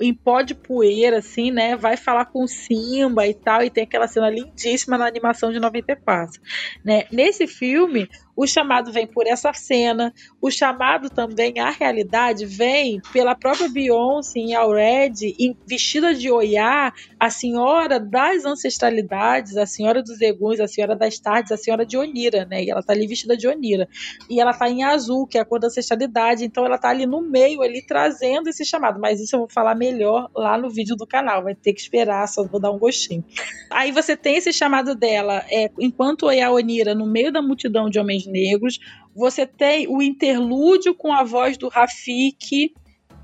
em 0.00 0.14
pó 0.14 0.42
de 0.42 0.54
poeira, 0.54 1.18
assim, 1.18 1.50
né? 1.50 1.76
Vai 1.76 1.96
falar 1.96 2.26
com 2.26 2.46
Simba 2.46 3.26
e 3.26 3.34
tal, 3.34 3.62
e 3.62 3.70
tem 3.70 3.84
aquela 3.84 4.08
cena 4.08 4.30
lindíssima 4.30 4.96
na 4.96 5.06
animação 5.06 5.52
de 5.52 5.60
94. 5.60 6.40
Né? 6.84 7.04
Nesse 7.10 7.46
filme, 7.46 8.08
o 8.36 8.46
chamado 8.46 8.90
vem 8.90 9.06
por 9.06 9.26
essa 9.26 9.52
cena, 9.52 10.12
o 10.40 10.50
chamado 10.50 11.08
também, 11.08 11.60
a 11.60 11.70
realidade, 11.70 12.44
vem 12.44 13.00
pela 13.12 13.34
própria 13.34 13.68
Beyoncé 13.68 14.40
em 14.40 14.54
Already, 14.54 15.56
vestida 15.66 16.14
de 16.14 16.30
Oiá, 16.30 16.92
a 17.18 17.30
senhora 17.30 18.00
das 18.00 18.44
ancestralidades, 18.44 19.56
a 19.56 19.66
senhora 19.66 20.02
dos 20.02 20.20
eguns, 20.20 20.58
a 20.58 20.66
senhora 20.66 20.96
das 20.96 21.18
tardes, 21.18 21.52
a 21.52 21.56
senhora 21.56 21.86
de 21.86 21.96
Onira, 21.96 22.44
né? 22.44 22.64
E 22.64 22.70
ela 22.70 22.82
tá 22.82 22.92
ali 22.92 23.06
vestida 23.06 23.36
de 23.36 23.46
Onira. 23.46 23.88
E 24.28 24.40
ela 24.40 24.52
tá 24.52 24.68
em 24.68 24.82
azul, 24.82 25.26
que 25.26 25.38
é 25.38 25.40
a 25.40 25.44
cor 25.44 25.60
da 25.60 25.68
ancestralidade, 25.68 26.44
então 26.44 26.66
ela 26.66 26.78
tá 26.78 26.88
ali 26.88 27.06
no 27.06 27.20
meio, 27.20 27.62
ali 27.62 27.82
trazendo 27.86 28.48
esse 28.48 28.64
chamado. 28.64 28.98
Mas 28.98 29.20
isso 29.20 29.36
eu 29.36 29.40
vou 29.40 29.48
falar 29.48 29.73
melhor 29.74 30.30
lá 30.34 30.56
no 30.56 30.70
vídeo 30.70 30.96
do 30.96 31.06
canal, 31.06 31.42
vai 31.42 31.54
ter 31.54 31.72
que 31.72 31.80
esperar, 31.80 32.26
só 32.28 32.44
vou 32.44 32.60
dar 32.60 32.70
um 32.70 32.78
gostinho. 32.78 33.24
Aí 33.70 33.90
você 33.90 34.16
tem 34.16 34.36
esse 34.36 34.52
chamado 34.52 34.94
dela, 34.94 35.44
é, 35.50 35.70
enquanto 35.78 36.26
Oiá 36.26 36.50
Onira, 36.50 36.94
no 36.94 37.06
meio 37.06 37.32
da 37.32 37.42
multidão 37.42 37.88
de 37.90 37.98
homens 37.98 38.26
negros. 38.26 38.78
Você 39.14 39.46
tem 39.46 39.86
o 39.88 40.02
interlúdio 40.02 40.94
com 40.94 41.12
a 41.12 41.22
voz 41.22 41.56
do 41.56 41.68
Rafik, 41.68 42.72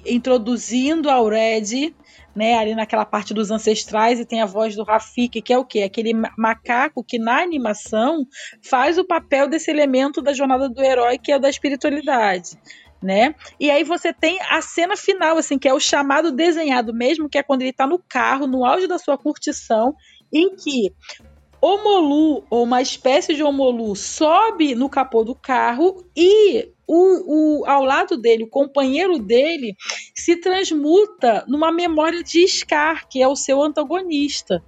introduzindo 0.06 1.10
ao 1.10 1.28
Red, 1.28 1.94
né, 2.34 2.54
ali 2.54 2.74
naquela 2.74 3.04
parte 3.04 3.34
dos 3.34 3.50
ancestrais, 3.50 4.20
e 4.20 4.24
tem 4.24 4.40
a 4.40 4.46
voz 4.46 4.76
do 4.76 4.84
Rafik, 4.84 5.42
que 5.42 5.52
é 5.52 5.58
o 5.58 5.64
quê? 5.64 5.82
Aquele 5.82 6.12
macaco 6.38 7.04
que 7.04 7.18
na 7.18 7.42
animação 7.42 8.26
faz 8.62 8.98
o 8.98 9.04
papel 9.04 9.48
desse 9.48 9.70
elemento 9.70 10.22
da 10.22 10.32
jornada 10.32 10.68
do 10.68 10.82
herói, 10.82 11.18
que 11.18 11.32
é 11.32 11.36
o 11.36 11.40
da 11.40 11.50
espiritualidade. 11.50 12.56
Né? 13.02 13.34
E 13.58 13.70
aí 13.70 13.82
você 13.82 14.12
tem 14.12 14.38
a 14.42 14.60
cena 14.60 14.94
final, 14.94 15.38
assim, 15.38 15.58
que 15.58 15.66
é 15.66 15.72
o 15.72 15.80
chamado 15.80 16.30
desenhado 16.30 16.92
mesmo, 16.92 17.30
que 17.30 17.38
é 17.38 17.42
quando 17.42 17.62
ele 17.62 17.70
está 17.70 17.86
no 17.86 17.98
carro, 17.98 18.46
no 18.46 18.64
auge 18.64 18.86
da 18.86 18.98
sua 18.98 19.16
curtição, 19.16 19.94
em 20.30 20.54
que 20.54 20.92
Omolu, 21.62 22.44
ou 22.50 22.64
uma 22.64 22.80
espécie 22.80 23.34
de 23.34 23.42
Omolu, 23.42 23.94
sobe 23.96 24.74
no 24.74 24.88
capô 24.88 25.24
do 25.24 25.34
carro 25.34 26.04
e 26.16 26.70
o, 26.86 27.60
o, 27.60 27.66
ao 27.66 27.84
lado 27.84 28.16
dele, 28.16 28.44
o 28.44 28.50
companheiro 28.50 29.18
dele, 29.18 29.76
se 30.14 30.36
transmuta 30.36 31.44
numa 31.46 31.70
memória 31.70 32.20
de 32.22 32.46
Scar, 32.48 33.08
que 33.08 33.22
é 33.22 33.28
o 33.28 33.36
seu 33.36 33.62
antagonista. 33.62 34.60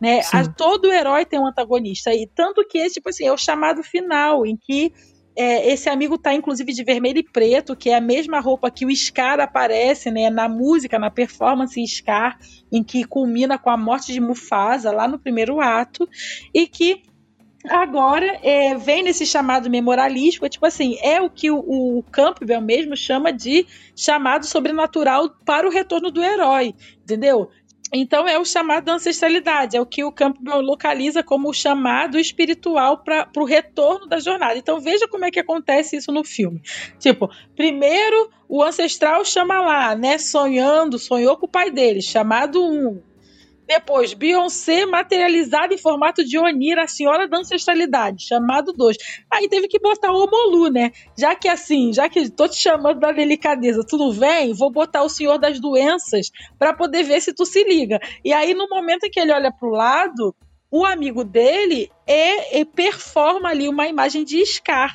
Né? 0.00 0.22
A, 0.32 0.48
todo 0.48 0.92
herói 0.92 1.24
tem 1.24 1.38
um 1.38 1.46
antagonista. 1.46 2.12
E 2.12 2.26
tanto 2.26 2.66
que 2.66 2.78
esse, 2.78 2.94
tipo 2.94 3.10
assim, 3.10 3.26
é 3.26 3.32
o 3.32 3.38
chamado 3.38 3.82
final, 3.84 4.44
em 4.44 4.56
que 4.56 4.92
é, 5.38 5.72
esse 5.72 5.88
amigo 5.88 6.18
tá 6.18 6.34
inclusive 6.34 6.72
de 6.72 6.82
vermelho 6.82 7.18
e 7.18 7.22
preto, 7.22 7.76
que 7.76 7.90
é 7.90 7.94
a 7.94 8.00
mesma 8.00 8.40
roupa 8.40 8.72
que 8.72 8.84
o 8.84 8.94
Scar 8.94 9.38
aparece, 9.38 10.10
né, 10.10 10.28
na 10.28 10.48
música, 10.48 10.98
na 10.98 11.12
performance 11.12 11.80
Scar, 11.86 12.36
em 12.72 12.82
que 12.82 13.04
culmina 13.04 13.56
com 13.56 13.70
a 13.70 13.76
morte 13.76 14.12
de 14.12 14.20
Mufasa 14.20 14.90
lá 14.90 15.06
no 15.06 15.16
primeiro 15.16 15.60
ato, 15.60 16.08
e 16.52 16.66
que 16.66 17.04
agora 17.68 18.40
é, 18.42 18.74
vem 18.74 19.04
nesse 19.04 19.24
chamado 19.24 19.70
memorialístico, 19.70 20.48
tipo 20.48 20.66
assim, 20.66 20.96
é 21.00 21.20
o 21.20 21.30
que 21.30 21.52
o, 21.52 21.58
o 21.58 22.02
Campbell 22.10 22.60
mesmo 22.60 22.96
chama 22.96 23.32
de 23.32 23.64
chamado 23.94 24.44
sobrenatural 24.44 25.30
para 25.46 25.68
o 25.68 25.70
retorno 25.70 26.10
do 26.10 26.20
herói, 26.20 26.74
entendeu? 27.00 27.48
Então 27.92 28.28
é 28.28 28.38
o 28.38 28.44
chamado 28.44 28.84
da 28.84 28.94
ancestralidade, 28.94 29.76
é 29.76 29.80
o 29.80 29.86
que 29.86 30.04
o 30.04 30.12
Campbell 30.12 30.60
localiza 30.60 31.22
como 31.22 31.48
o 31.48 31.54
chamado 31.54 32.18
espiritual 32.18 32.98
para 32.98 33.28
o 33.36 33.44
retorno 33.44 34.06
da 34.06 34.18
jornada. 34.18 34.56
Então 34.56 34.80
veja 34.80 35.08
como 35.08 35.24
é 35.24 35.30
que 35.30 35.40
acontece 35.40 35.96
isso 35.96 36.12
no 36.12 36.22
filme. 36.24 36.60
Tipo, 36.98 37.30
primeiro 37.56 38.30
o 38.48 38.62
ancestral 38.62 39.24
chama 39.24 39.60
lá, 39.60 39.94
né, 39.94 40.16
sonhando, 40.16 40.98
sonhou 40.98 41.36
com 41.36 41.46
o 41.46 41.50
pai 41.50 41.70
dele, 41.70 42.00
chamado 42.00 42.62
um, 42.64 43.00
depois, 43.68 44.14
Beyoncé 44.14 44.86
materializada 44.86 45.74
em 45.74 45.78
formato 45.78 46.24
de 46.24 46.38
Onira, 46.38 46.84
a 46.84 46.88
senhora 46.88 47.28
da 47.28 47.36
ancestralidade, 47.36 48.26
chamado 48.26 48.72
2. 48.72 48.96
Aí 49.30 49.46
teve 49.46 49.68
que 49.68 49.78
botar 49.78 50.10
o 50.10 50.24
Omolu, 50.24 50.70
né? 50.70 50.90
Já 51.16 51.34
que 51.34 51.46
assim, 51.46 51.92
já 51.92 52.08
que 52.08 52.30
tô 52.30 52.48
te 52.48 52.56
chamando 52.56 52.98
da 52.98 53.12
delicadeza, 53.12 53.84
tu 53.86 53.98
não 53.98 54.10
vem, 54.10 54.54
vou 54.54 54.72
botar 54.72 55.02
o 55.02 55.08
senhor 55.10 55.36
das 55.36 55.60
doenças 55.60 56.30
para 56.58 56.72
poder 56.72 57.02
ver 57.02 57.20
se 57.20 57.34
tu 57.34 57.44
se 57.44 57.62
liga. 57.62 58.00
E 58.24 58.32
aí, 58.32 58.54
no 58.54 58.66
momento 58.70 59.04
em 59.04 59.10
que 59.10 59.20
ele 59.20 59.32
olha 59.32 59.52
pro 59.52 59.68
lado, 59.68 60.34
o 60.70 60.86
amigo 60.86 61.22
dele 61.22 61.90
é, 62.06 62.60
é 62.60 62.64
performa 62.64 63.50
ali 63.50 63.68
uma 63.68 63.86
imagem 63.86 64.24
de 64.24 64.44
Scar. 64.46 64.94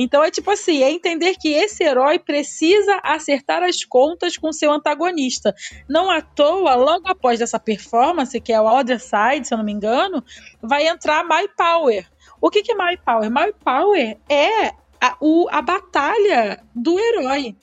Então 0.00 0.22
é 0.22 0.30
tipo 0.30 0.48
assim, 0.48 0.84
é 0.84 0.92
entender 0.92 1.34
que 1.34 1.48
esse 1.48 1.82
herói 1.82 2.20
precisa 2.20 3.00
acertar 3.02 3.64
as 3.64 3.84
contas 3.84 4.36
com 4.36 4.52
seu 4.52 4.70
antagonista. 4.70 5.52
Não 5.88 6.08
à 6.08 6.22
toa, 6.22 6.76
logo 6.76 7.08
após 7.08 7.40
essa 7.40 7.58
performance, 7.58 8.40
que 8.40 8.52
é 8.52 8.60
o 8.60 8.66
Other 8.66 9.00
Side, 9.00 9.48
se 9.48 9.52
eu 9.52 9.58
não 9.58 9.64
me 9.64 9.72
engano, 9.72 10.24
vai 10.62 10.86
entrar 10.86 11.24
My 11.24 11.48
Power. 11.56 12.06
O 12.40 12.48
que, 12.48 12.62
que 12.62 12.70
é 12.70 12.76
My 12.76 12.96
Power? 12.96 13.28
My 13.28 13.52
Power 13.52 14.16
é 14.28 14.68
a, 15.00 15.16
o, 15.20 15.48
a 15.50 15.60
batalha 15.60 16.62
do 16.72 16.96
herói. 16.96 17.56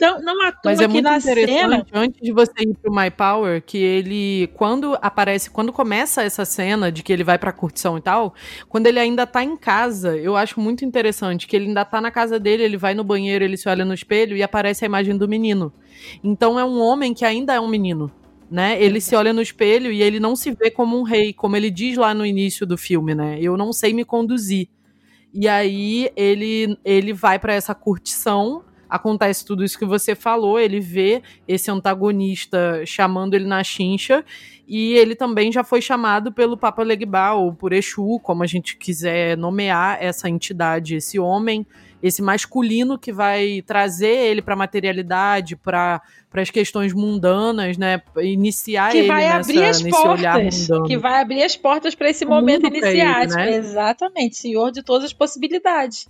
Então, 0.00 0.22
não 0.22 0.40
à 0.42 0.52
toa 0.52 0.60
Mas 0.66 0.78
é 0.80 0.86
que 0.86 0.92
muito 0.92 1.04
na 1.04 1.18
cena. 1.18 1.84
antes 1.92 2.20
de 2.22 2.30
você 2.30 2.52
ir 2.60 2.72
pro 2.80 2.94
My 2.94 3.10
Power, 3.10 3.60
que 3.60 3.78
ele, 3.78 4.48
quando 4.54 4.96
aparece, 5.02 5.50
quando 5.50 5.72
começa 5.72 6.22
essa 6.22 6.44
cena 6.44 6.92
de 6.92 7.02
que 7.02 7.12
ele 7.12 7.24
vai 7.24 7.36
pra 7.36 7.50
curtição 7.50 7.98
e 7.98 8.00
tal, 8.00 8.32
quando 8.68 8.86
ele 8.86 9.00
ainda 9.00 9.26
tá 9.26 9.42
em 9.42 9.56
casa, 9.56 10.16
eu 10.16 10.36
acho 10.36 10.60
muito 10.60 10.84
interessante 10.84 11.48
que 11.48 11.56
ele 11.56 11.66
ainda 11.66 11.84
tá 11.84 12.00
na 12.00 12.12
casa 12.12 12.38
dele, 12.38 12.62
ele 12.62 12.76
vai 12.76 12.94
no 12.94 13.02
banheiro, 13.02 13.44
ele 13.44 13.56
se 13.56 13.68
olha 13.68 13.84
no 13.84 13.92
espelho 13.92 14.36
e 14.36 14.42
aparece 14.42 14.84
a 14.84 14.86
imagem 14.86 15.18
do 15.18 15.26
menino. 15.26 15.72
Então 16.22 16.60
é 16.60 16.64
um 16.64 16.80
homem 16.80 17.12
que 17.12 17.24
ainda 17.24 17.52
é 17.52 17.58
um 17.60 17.66
menino. 17.66 18.08
Né? 18.48 18.80
Ele 18.80 19.00
se 19.00 19.16
olha 19.16 19.32
no 19.32 19.42
espelho 19.42 19.90
e 19.90 20.00
ele 20.00 20.20
não 20.20 20.36
se 20.36 20.52
vê 20.52 20.70
como 20.70 20.96
um 20.96 21.02
rei, 21.02 21.32
como 21.32 21.56
ele 21.56 21.70
diz 21.72 21.96
lá 21.98 22.14
no 22.14 22.24
início 22.24 22.64
do 22.64 22.78
filme, 22.78 23.16
né? 23.16 23.36
Eu 23.40 23.56
não 23.56 23.72
sei 23.72 23.92
me 23.92 24.04
conduzir. 24.04 24.68
E 25.34 25.46
aí 25.48 26.08
ele 26.16 26.78
ele 26.84 27.12
vai 27.12 27.38
para 27.38 27.52
essa 27.52 27.74
curtição 27.74 28.64
acontece 28.88 29.44
tudo 29.44 29.64
isso 29.64 29.78
que 29.78 29.84
você 29.84 30.14
falou, 30.14 30.58
ele 30.58 30.80
vê 30.80 31.22
esse 31.46 31.70
antagonista 31.70 32.82
chamando 32.86 33.34
ele 33.34 33.46
na 33.46 33.62
chincha, 33.62 34.24
e 34.66 34.94
ele 34.94 35.14
também 35.14 35.50
já 35.50 35.64
foi 35.64 35.80
chamado 35.80 36.30
pelo 36.32 36.56
Papa 36.56 36.82
Legba, 36.82 37.32
ou 37.32 37.52
por 37.54 37.72
Exu, 37.72 38.20
como 38.22 38.42
a 38.42 38.46
gente 38.46 38.76
quiser 38.76 39.36
nomear 39.36 39.98
essa 40.00 40.28
entidade, 40.28 40.96
esse 40.96 41.18
homem, 41.18 41.66
esse 42.02 42.22
masculino 42.22 42.98
que 42.98 43.12
vai 43.12 43.62
trazer 43.66 44.14
ele 44.28 44.42
para 44.42 44.54
a 44.54 44.56
materialidade, 44.56 45.56
para 45.56 46.00
as 46.32 46.50
questões 46.50 46.92
mundanas, 46.92 47.76
né? 47.76 48.00
Iniciar 48.18 48.92
que 48.92 48.98
ele 48.98 49.08
vai 49.08 49.24
nessa, 49.24 49.50
abrir 49.50 49.64
as 49.64 49.82
nesse 49.82 49.96
olhar 50.06 50.34
portas, 50.34 50.60
mundano. 50.68 50.86
que 50.86 50.96
vai 50.98 51.20
abrir 51.20 51.42
as 51.42 51.56
portas 51.56 51.94
para 51.94 52.10
esse 52.10 52.24
O 52.24 52.28
momento 52.28 52.66
ele, 52.66 52.78
iniciático. 52.78 53.34
né? 53.40 53.56
Exatamente, 53.56 54.36
senhor 54.36 54.70
de 54.70 54.82
todas 54.82 55.06
as 55.06 55.12
possibilidades. 55.12 56.08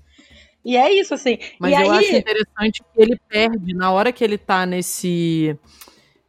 E 0.64 0.76
é 0.76 0.92
isso, 0.92 1.14
assim. 1.14 1.38
Mas 1.58 1.72
e 1.72 1.74
eu 1.74 1.90
aí, 1.90 1.98
acho 1.98 2.16
interessante 2.16 2.82
que 2.82 3.02
ele 3.02 3.18
perde, 3.28 3.74
na 3.74 3.90
hora 3.90 4.12
que 4.12 4.22
ele 4.22 4.36
tá 4.36 4.66
nesse 4.66 5.56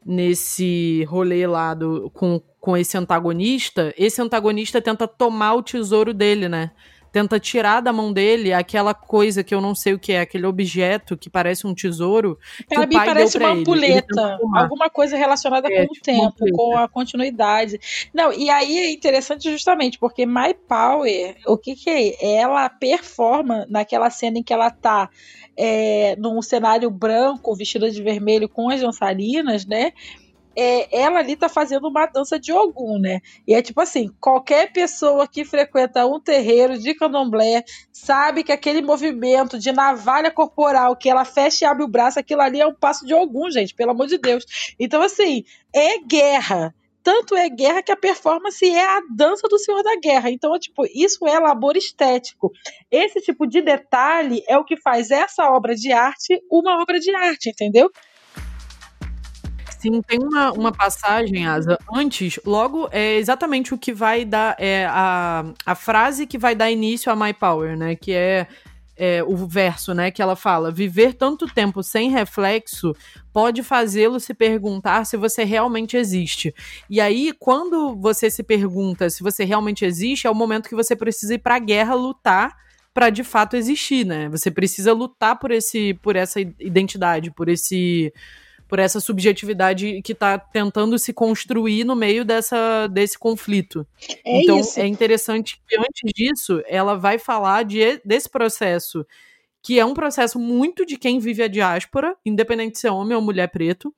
nesse 0.06 1.04
rolê 1.04 1.46
lá 1.46 1.74
do, 1.74 2.10
com, 2.12 2.42
com 2.60 2.76
esse 2.76 2.98
antagonista, 2.98 3.94
esse 3.98 4.20
antagonista 4.22 4.82
tenta 4.82 5.08
tomar 5.08 5.54
o 5.54 5.62
tesouro 5.62 6.14
dele, 6.14 6.50
né? 6.50 6.72
Tenta 7.12 7.40
tirar 7.40 7.82
da 7.82 7.92
mão 7.92 8.14
dele 8.14 8.54
aquela 8.54 8.94
coisa 8.94 9.44
que 9.44 9.54
eu 9.54 9.62
não 9.62 9.74
sei 9.74 9.94
o 9.94 10.00
que 10.00 10.12
é, 10.12 10.22
aquele 10.22 10.46
objeto 10.46 11.18
que 11.18 11.30
parece 11.30 11.66
um 11.66 11.74
tesouro 11.74 12.38
o 12.72 12.80
mim 12.88 12.96
parece 12.96 13.38
uma 13.38 13.52
ampulheta, 13.52 14.40
alguma 14.56 14.90
coisa 14.90 15.18
relacionada 15.18 15.68
É, 15.72 15.86
com 15.86 15.92
o 15.92 15.94
tipo 15.94 16.06
tempo, 16.06 16.52
com 16.54 16.78
a 16.78 16.88
continuidade. 16.88 17.80
Não, 18.14 18.32
e 18.32 18.50
aí 18.50 18.78
é 18.78 18.92
interessante 18.92 19.52
justamente 19.52 19.98
porque 19.98 20.26
My 20.26 20.54
Power, 20.68 21.36
o 21.46 21.58
que 21.58 21.76
que 21.76 21.90
é? 21.90 22.38
Ela 22.38 22.70
performa 22.70 23.66
naquela 23.70 24.10
cena 24.10 24.40
em 24.40 24.44
que 24.44 24.54
ela 24.54 24.70
tá 24.72 25.10
é, 25.58 26.16
num 26.18 26.42
cenário 26.42 26.90
branco, 26.90 27.54
vestida 27.54 27.92
de 27.92 28.02
vermelho 28.02 28.48
com 28.48 28.70
as 28.70 28.80
dançarinas, 28.80 29.66
né? 29.66 29.92
É, 30.62 31.00
ela 31.02 31.20
ali 31.20 31.36
tá 31.38 31.48
fazendo 31.48 31.88
uma 31.88 32.06
dança 32.06 32.38
de 32.38 32.52
Ogum, 32.52 33.00
né? 33.00 33.22
E 33.48 33.54
é 33.54 33.62
tipo 33.62 33.80
assim, 33.80 34.10
qualquer 34.20 34.74
pessoa 34.74 35.26
que 35.28 35.46
frequenta 35.46 36.06
um 36.06 36.20
terreiro 36.20 36.78
de 36.78 36.94
candomblé 36.94 37.64
sabe 37.94 38.44
que 38.44 38.52
aquele 38.52 38.82
movimento 38.82 39.58
de 39.58 39.72
navalha 39.72 40.30
corporal, 40.30 40.96
que 40.98 41.10
ela 41.10 41.24
fecha 41.24 41.64
e 41.64 41.68
abre 41.68 41.84
o 41.84 41.88
braço, 41.88 42.20
aquilo 42.20 42.42
ali 42.42 42.60
é 42.60 42.68
um 42.68 42.74
passo 42.74 43.06
de 43.06 43.14
Ogum, 43.14 43.50
gente, 43.50 43.74
pelo 43.74 43.92
amor 43.92 44.08
de 44.08 44.18
Deus. 44.18 44.46
Então, 44.78 45.02
assim, 45.02 45.44
é 45.74 46.00
guerra. 46.00 46.76
Tanto 47.02 47.36
é 47.36 47.48
guerra 47.50 47.82
que 47.82 47.92
a 47.92 47.98
performance 47.98 48.70
é 48.70 48.86
a 48.86 49.02
dança 49.16 49.48
do 49.48 49.58
Senhor 49.58 49.82
da 49.82 49.96
Guerra. 49.96 50.30
Então, 50.30 50.58
tipo, 50.60 50.86
isso 50.94 51.26
é 51.28 51.40
labor 51.40 51.78
estético. 51.78 52.52
Esse 52.92 53.22
tipo 53.22 53.48
de 53.48 53.62
detalhe 53.62 54.44
é 54.48 54.58
o 54.58 54.66
que 54.66 54.76
faz 54.76 55.10
essa 55.10 55.50
obra 55.50 55.74
de 55.74 55.92
arte 55.92 56.42
uma 56.52 56.82
obra 56.82 57.00
de 57.00 57.16
arte, 57.16 57.50
entendeu? 57.50 57.90
Sim, 59.80 60.02
tem 60.02 60.20
uma, 60.22 60.52
uma 60.52 60.72
passagem, 60.74 61.48
Asa, 61.48 61.78
antes, 61.96 62.38
logo, 62.46 62.90
é 62.92 63.16
exatamente 63.16 63.74
o 63.74 63.78
que 63.78 63.94
vai 63.94 64.26
dar, 64.26 64.54
é 64.60 64.86
a, 64.90 65.46
a 65.66 65.74
frase 65.74 66.28
que 66.28 66.38
vai 66.38 66.54
dar 66.54 66.70
início 66.70 67.10
a 67.10 67.16
My 67.16 67.34
Power, 67.34 67.78
né, 67.78 67.96
que 67.96 68.12
é, 68.12 68.46
é 68.98 69.24
o 69.24 69.38
verso, 69.48 69.94
né, 69.94 70.12
que 70.12 70.22
ela 70.22 70.36
fala, 70.36 70.70
viver 70.70 71.14
tanto 71.14 71.48
tempo 71.48 71.82
sem 71.82 72.10
reflexo 72.12 72.94
pode 73.32 73.64
fazê-lo 73.64 74.20
se 74.20 74.34
perguntar 74.34 75.06
se 75.06 75.16
você 75.16 75.46
realmente 75.46 75.96
existe. 75.96 76.54
E 76.90 77.00
aí, 77.00 77.32
quando 77.40 77.96
você 77.96 78.30
se 78.30 78.44
pergunta 78.44 79.10
se 79.10 79.24
você 79.24 79.46
realmente 79.46 79.86
existe, 79.86 80.28
é 80.28 80.30
o 80.30 80.36
momento 80.36 80.68
que 80.68 80.76
você 80.76 80.94
precisa 80.94 81.36
ir 81.36 81.40
pra 81.40 81.58
guerra 81.58 81.94
lutar 81.96 82.54
para 82.94 83.10
de 83.10 83.24
fato 83.24 83.56
existir, 83.56 84.06
né? 84.06 84.28
Você 84.30 84.52
precisa 84.52 84.92
lutar 84.92 85.40
por 85.40 85.52
esse 85.52 85.94
por 86.02 86.16
essa 86.18 86.42
identidade, 86.42 87.32
por 87.32 87.48
esse 87.48 88.12
por 88.70 88.78
essa 88.78 89.02
subjetividade 89.02 90.00
que 90.04 90.12
está 90.12 90.38
tentando 90.38 90.98
se 91.00 91.12
construir 91.12 91.84
no 91.84 91.96
meio 91.96 92.24
dessa, 92.24 92.86
desse 92.86 93.18
conflito. 93.18 93.86
É 94.24 94.44
então 94.44 94.60
isso. 94.60 94.80
é 94.80 94.86
interessante 94.86 95.60
que 95.68 95.76
antes 95.76 96.14
disso 96.14 96.62
ela 96.68 96.96
vai 96.96 97.18
falar 97.18 97.64
de, 97.64 98.00
desse 98.06 98.30
processo, 98.30 99.04
que 99.64 99.80
é 99.80 99.84
um 99.84 99.96
processo 99.96 100.40
muito 100.40 100.86
de 100.86 100.98
quem 100.98 101.20
vive 101.20 101.42
a 101.42 101.48
diáspora, 101.48 102.16
independente 102.24 102.74
de 102.74 102.80
ser 102.80 102.90
homem 102.90 103.16
ou 103.16 103.24
mulher 103.24 103.48
preto, 103.48 103.94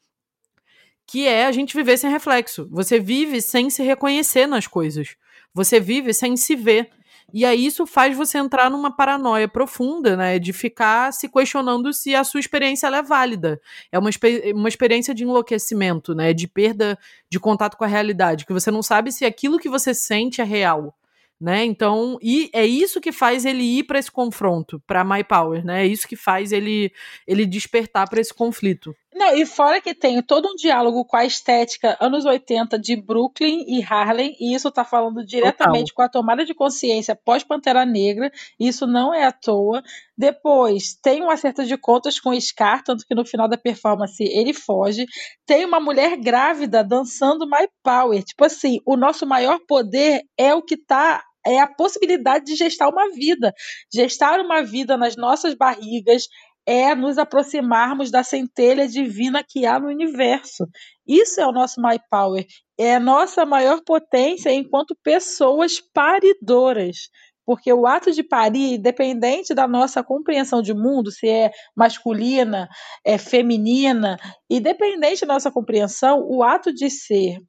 que 1.05 1.27
é 1.27 1.45
a 1.45 1.51
gente 1.51 1.75
viver 1.75 1.97
sem 1.97 2.09
reflexo. 2.09 2.69
Você 2.71 2.97
vive 2.97 3.41
sem 3.41 3.69
se 3.69 3.83
reconhecer 3.83 4.47
nas 4.47 4.67
coisas. 4.67 5.17
Você 5.53 5.81
vive 5.81 6.13
sem 6.13 6.37
se 6.37 6.55
ver. 6.55 6.89
E 7.33 7.45
aí 7.45 7.65
isso 7.65 7.85
faz 7.85 8.15
você 8.15 8.37
entrar 8.37 8.69
numa 8.69 8.95
paranoia 8.95 9.47
profunda, 9.47 10.15
né? 10.15 10.39
De 10.39 10.53
ficar 10.53 11.11
se 11.13 11.29
questionando 11.29 11.93
se 11.93 12.15
a 12.15 12.23
sua 12.23 12.39
experiência 12.39 12.87
é 12.87 13.01
válida. 13.01 13.59
É 13.91 13.99
uma, 13.99 14.09
uma 14.53 14.69
experiência 14.69 15.13
de 15.13 15.23
enlouquecimento, 15.23 16.13
né? 16.13 16.33
De 16.33 16.47
perda 16.47 16.97
de 17.29 17.39
contato 17.39 17.77
com 17.77 17.83
a 17.83 17.87
realidade, 17.87 18.45
que 18.45 18.53
você 18.53 18.69
não 18.69 18.83
sabe 18.83 19.11
se 19.11 19.25
aquilo 19.25 19.59
que 19.59 19.69
você 19.69 19.93
sente 19.93 20.41
é 20.41 20.43
real 20.43 20.95
né? 21.41 21.65
Então, 21.65 22.19
e 22.21 22.51
é 22.53 22.63
isso 22.63 23.01
que 23.01 23.11
faz 23.11 23.45
ele 23.45 23.63
ir 23.63 23.85
para 23.85 23.97
esse 23.97 24.11
confronto, 24.11 24.79
para 24.85 25.03
My 25.03 25.23
Power, 25.23 25.65
né? 25.65 25.83
É 25.83 25.87
isso 25.87 26.07
que 26.07 26.15
faz 26.15 26.51
ele 26.51 26.93
ele 27.25 27.47
despertar 27.47 28.07
para 28.07 28.21
esse 28.21 28.31
conflito. 28.31 28.95
Não, 29.13 29.35
e 29.35 29.45
fora 29.45 29.81
que 29.81 29.93
tem 29.93 30.21
todo 30.21 30.47
um 30.47 30.55
diálogo 30.55 31.03
com 31.03 31.17
a 31.17 31.25
estética 31.25 31.97
anos 31.99 32.23
80 32.23 32.79
de 32.79 32.95
Brooklyn 32.95 33.65
e 33.67 33.83
Harlem, 33.83 34.35
e 34.39 34.55
isso 34.55 34.71
tá 34.71 34.85
falando 34.85 35.25
diretamente 35.25 35.91
Total. 35.91 35.95
com 35.95 36.01
a 36.01 36.09
tomada 36.09 36.45
de 36.45 36.53
consciência 36.53 37.13
pós-Pantera 37.13 37.85
Negra, 37.85 38.31
isso 38.57 38.87
não 38.87 39.13
é 39.13 39.25
à 39.25 39.31
toa. 39.31 39.83
Depois, 40.17 40.95
tem 41.01 41.21
um 41.21 41.29
acerto 41.29 41.65
de 41.65 41.77
contas 41.77 42.21
com 42.21 42.39
Scar, 42.39 42.83
tanto 42.83 43.05
que 43.05 43.13
no 43.13 43.25
final 43.25 43.49
da 43.49 43.57
performance 43.57 44.23
ele 44.23 44.53
foge. 44.53 45.05
Tem 45.45 45.65
uma 45.65 45.81
mulher 45.81 46.15
grávida 46.15 46.81
dançando 46.81 47.45
My 47.45 47.67
Power. 47.83 48.23
Tipo 48.23 48.45
assim, 48.45 48.79
o 48.85 48.95
nosso 48.95 49.25
maior 49.25 49.59
poder 49.67 50.21
é 50.37 50.55
o 50.55 50.61
que 50.61 50.77
tá 50.77 51.21
é 51.45 51.59
a 51.59 51.67
possibilidade 51.67 52.45
de 52.45 52.55
gestar 52.55 52.87
uma 52.87 53.09
vida. 53.11 53.53
Gestar 53.93 54.39
uma 54.39 54.61
vida 54.61 54.95
nas 54.95 55.15
nossas 55.15 55.55
barrigas 55.55 56.27
é 56.65 56.93
nos 56.95 57.17
aproximarmos 57.17 58.11
da 58.11 58.23
centelha 58.23 58.87
divina 58.87 59.43
que 59.43 59.65
há 59.65 59.79
no 59.79 59.87
universo. 59.87 60.67
Isso 61.07 61.41
é 61.41 61.47
o 61.47 61.51
nosso 61.51 61.81
My 61.81 61.99
Power. 62.09 62.45
É 62.77 62.95
a 62.95 62.99
nossa 62.99 63.45
maior 63.45 63.81
potência 63.85 64.51
enquanto 64.53 64.95
pessoas 65.03 65.81
paridoras. 65.93 67.09
Porque 67.45 67.73
o 67.73 67.87
ato 67.87 68.11
de 68.11 68.23
parir, 68.23 68.75
independente 68.75 69.53
da 69.53 69.67
nossa 69.67 70.03
compreensão 70.03 70.61
de 70.61 70.73
mundo, 70.73 71.11
se 71.11 71.27
é 71.27 71.51
masculina, 71.75 72.69
é 73.03 73.17
feminina, 73.17 74.17
independente 74.49 75.25
da 75.25 75.33
nossa 75.33 75.51
compreensão, 75.51 76.25
o 76.29 76.43
ato 76.43 76.71
de 76.71 76.89
ser 76.89 77.39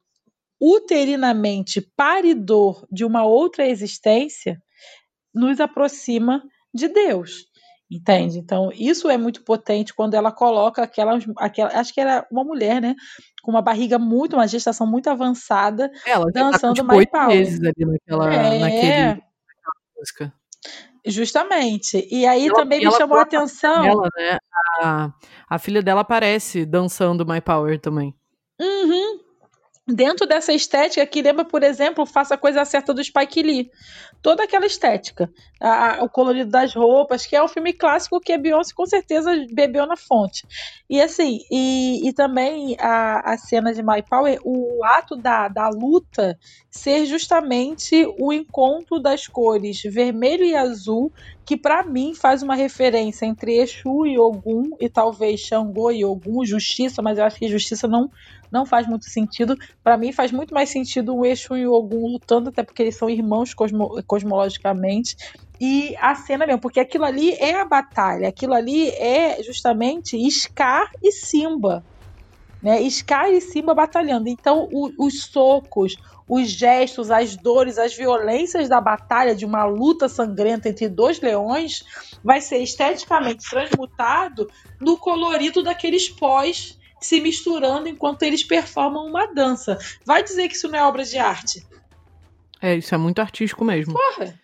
uterinamente 0.59 1.81
paridor 1.95 2.87
de 2.91 3.05
uma 3.05 3.25
outra 3.25 3.67
existência, 3.67 4.57
nos 5.33 5.59
aproxima 5.59 6.43
de 6.73 6.87
Deus. 6.87 7.45
Entende? 7.93 8.39
Então, 8.39 8.71
isso 8.73 9.07
é 9.07 9.17
muito 9.17 9.43
potente 9.43 9.93
quando 9.93 10.15
ela 10.15 10.31
coloca 10.31 10.81
aquela, 10.81 11.19
aquela. 11.37 11.69
Acho 11.79 11.93
que 11.93 12.01
era 12.01 12.25
uma 12.31 12.43
mulher, 12.43 12.81
né? 12.81 12.95
Com 13.43 13.51
uma 13.51 13.61
barriga 13.61 13.99
muito, 13.99 14.35
uma 14.35 14.47
gestação 14.47 14.87
muito 14.87 15.09
avançada, 15.09 15.91
ela 16.05 16.25
tá 16.31 16.31
dançando 16.31 16.75
tá 16.75 16.83
My 16.83 17.05
Power. 17.05 17.27
meses 17.27 17.59
ali 17.61 17.85
naquela, 17.85 18.33
é... 18.33 18.59
naquele, 18.59 19.05
naquela 19.05 19.73
música. 19.95 20.33
Justamente. 21.05 22.07
E 22.09 22.25
aí 22.25 22.47
ela, 22.47 22.55
também 22.55 22.79
me 22.83 22.91
chamou 22.93 23.19
a 23.19 23.23
atenção. 23.23 23.85
Ela, 23.85 24.09
né? 24.17 24.37
a, 24.81 25.11
a 25.47 25.59
filha 25.59 25.83
dela 25.83 26.01
aparece 26.01 26.65
dançando 26.65 27.27
My 27.27 27.41
Power 27.41 27.79
também. 27.79 28.15
Uhum 28.59 29.02
dentro 29.85 30.25
dessa 30.25 30.53
estética 30.53 31.05
que 31.05 31.21
lembra, 31.21 31.43
por 31.43 31.61
exemplo, 31.61 32.05
Faça 32.05 32.35
a 32.35 32.37
Coisa 32.37 32.63
Certa 32.63 32.93
do 32.93 33.03
Spike 33.03 33.41
Lee. 33.43 33.69
Toda 34.21 34.43
aquela 34.43 34.65
estética, 34.65 35.29
a, 35.59 35.99
a, 35.99 36.03
o 36.05 36.09
colorido 36.09 36.49
das 36.49 36.73
roupas, 36.73 37.25
que 37.25 37.35
é 37.35 37.43
um 37.43 37.47
filme 37.47 37.73
clássico 37.73 38.21
que 38.21 38.31
a 38.31 38.37
Beyoncé 38.37 38.73
com 38.73 38.85
certeza 38.85 39.31
bebeu 39.51 39.85
na 39.85 39.97
fonte. 39.97 40.47
E 40.89 41.01
assim, 41.01 41.39
e, 41.51 42.07
e 42.07 42.13
também 42.13 42.77
a, 42.79 43.33
a 43.33 43.37
cena 43.37 43.73
de 43.73 43.83
My 43.83 44.01
Power, 44.01 44.39
o 44.45 44.81
ato 44.85 45.17
da, 45.17 45.49
da 45.49 45.67
luta 45.67 46.39
ser 46.71 47.05
justamente 47.05 48.07
o 48.17 48.31
encontro 48.31 48.99
das 48.99 49.27
cores 49.27 49.81
vermelho 49.83 50.45
e 50.45 50.55
azul, 50.55 51.11
que 51.45 51.57
para 51.57 51.83
mim 51.83 52.15
faz 52.15 52.41
uma 52.41 52.55
referência 52.55 53.25
entre 53.25 53.57
Exu 53.57 54.05
e 54.05 54.17
Ogum, 54.17 54.69
e 54.79 54.89
talvez 54.89 55.41
Xangô 55.41 55.91
e 55.91 56.05
Ogum, 56.05 56.45
Justiça, 56.45 57.01
mas 57.01 57.17
eu 57.17 57.25
acho 57.25 57.37
que 57.37 57.49
Justiça 57.49 57.87
não 57.87 58.09
não 58.53 58.67
faz 58.67 58.87
muito 58.87 59.09
sentido. 59.09 59.57
Para 59.83 59.97
mim, 59.97 60.11
faz 60.11 60.31
muito 60.31 60.53
mais 60.53 60.69
sentido 60.69 61.15
o 61.15 61.25
Exu 61.25 61.57
e 61.57 61.67
o 61.67 61.73
Ogum 61.73 62.13
lutando, 62.13 62.49
até 62.49 62.61
porque 62.61 62.83
eles 62.83 62.95
são 62.95 63.09
irmãos 63.09 63.51
cosmo 63.55 64.01
cosmologicamente. 64.05 65.17
E 65.59 65.95
a 65.99 66.13
cena 66.13 66.45
mesmo, 66.45 66.61
porque 66.61 66.79
aquilo 66.79 67.03
ali 67.03 67.33
é 67.33 67.59
a 67.59 67.65
batalha, 67.65 68.27
aquilo 68.27 68.53
ali 68.53 68.89
é 68.89 69.41
justamente 69.41 70.17
Scar 70.29 70.91
e 71.01 71.11
Simba. 71.11 71.83
Né? 72.61 72.87
Scar 72.89 73.29
e 73.31 73.41
Simba 73.41 73.73
batalhando. 73.73 74.29
Então, 74.29 74.69
o, 74.71 74.91
os 74.99 75.23
socos, 75.23 75.95
os 76.29 76.47
gestos, 76.49 77.09
as 77.09 77.35
dores, 77.35 77.79
as 77.79 77.95
violências 77.95 78.69
da 78.69 78.79
batalha, 78.79 79.35
de 79.35 79.45
uma 79.45 79.65
luta 79.65 80.07
sangrenta 80.07 80.69
entre 80.69 80.87
dois 80.87 81.19
leões, 81.19 81.83
vai 82.23 82.39
ser 82.39 82.59
esteticamente 82.59 83.49
transmutado 83.49 84.47
no 84.79 84.95
colorido 84.95 85.63
daqueles 85.63 86.07
pós 86.07 86.77
se 87.05 87.19
misturando 87.21 87.87
enquanto 87.87 88.23
eles 88.23 88.43
performam 88.43 89.05
uma 89.05 89.27
dança. 89.27 89.77
Vai 90.05 90.23
dizer 90.23 90.47
que 90.47 90.55
isso 90.55 90.67
não 90.69 90.79
é 90.79 90.83
obra 90.83 91.03
de 91.03 91.17
arte? 91.17 91.65
É, 92.61 92.75
isso 92.75 92.95
é 92.95 92.97
muito 92.97 93.19
artístico 93.19 93.65
mesmo. 93.65 93.93
Porra! 93.93 94.43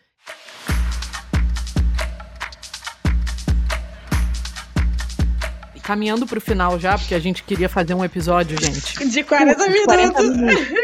caminhando 5.90 6.27
pro 6.27 6.40
final 6.40 6.80
já, 6.80 6.95
porque 6.95 7.15
a 7.15 7.19
gente 7.19 7.41
queria 7.41 7.68
fazer 7.68 7.95
um 7.95 8.06
episódio, 8.06 8.56
gente. 8.61 9.07
De 9.10 9.23
40 9.23 9.68
minutos. 9.69 9.86
40 9.86 10.22
minutos. 10.22 10.77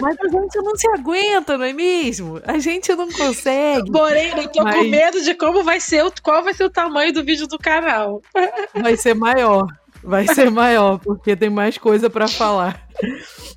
Mas 0.00 0.16
a 0.18 0.28
gente 0.28 0.56
não 0.56 0.76
se 0.76 0.88
aguenta, 0.90 1.56
não 1.56 1.64
é 1.64 1.72
mesmo? 1.72 2.40
A 2.44 2.58
gente 2.58 2.92
não 2.96 3.08
consegue. 3.08 3.88
Porém, 3.92 4.36
eu 4.36 4.48
tô 4.48 4.64
Mas... 4.64 4.74
com 4.74 4.82
medo 4.82 5.22
de 5.22 5.34
como 5.34 5.62
vai 5.62 5.78
ser, 5.78 6.04
qual 6.20 6.42
vai 6.42 6.54
ser 6.54 6.64
o 6.64 6.70
tamanho 6.70 7.12
do 7.12 7.22
vídeo 7.22 7.46
do 7.46 7.56
canal. 7.56 8.20
Vai 8.74 8.96
ser 8.96 9.14
maior. 9.14 9.68
Vai 10.02 10.26
ser 10.26 10.50
maior, 10.50 10.98
porque 10.98 11.36
tem 11.36 11.50
mais 11.50 11.76
coisa 11.76 12.08
para 12.08 12.28
falar. 12.28 12.86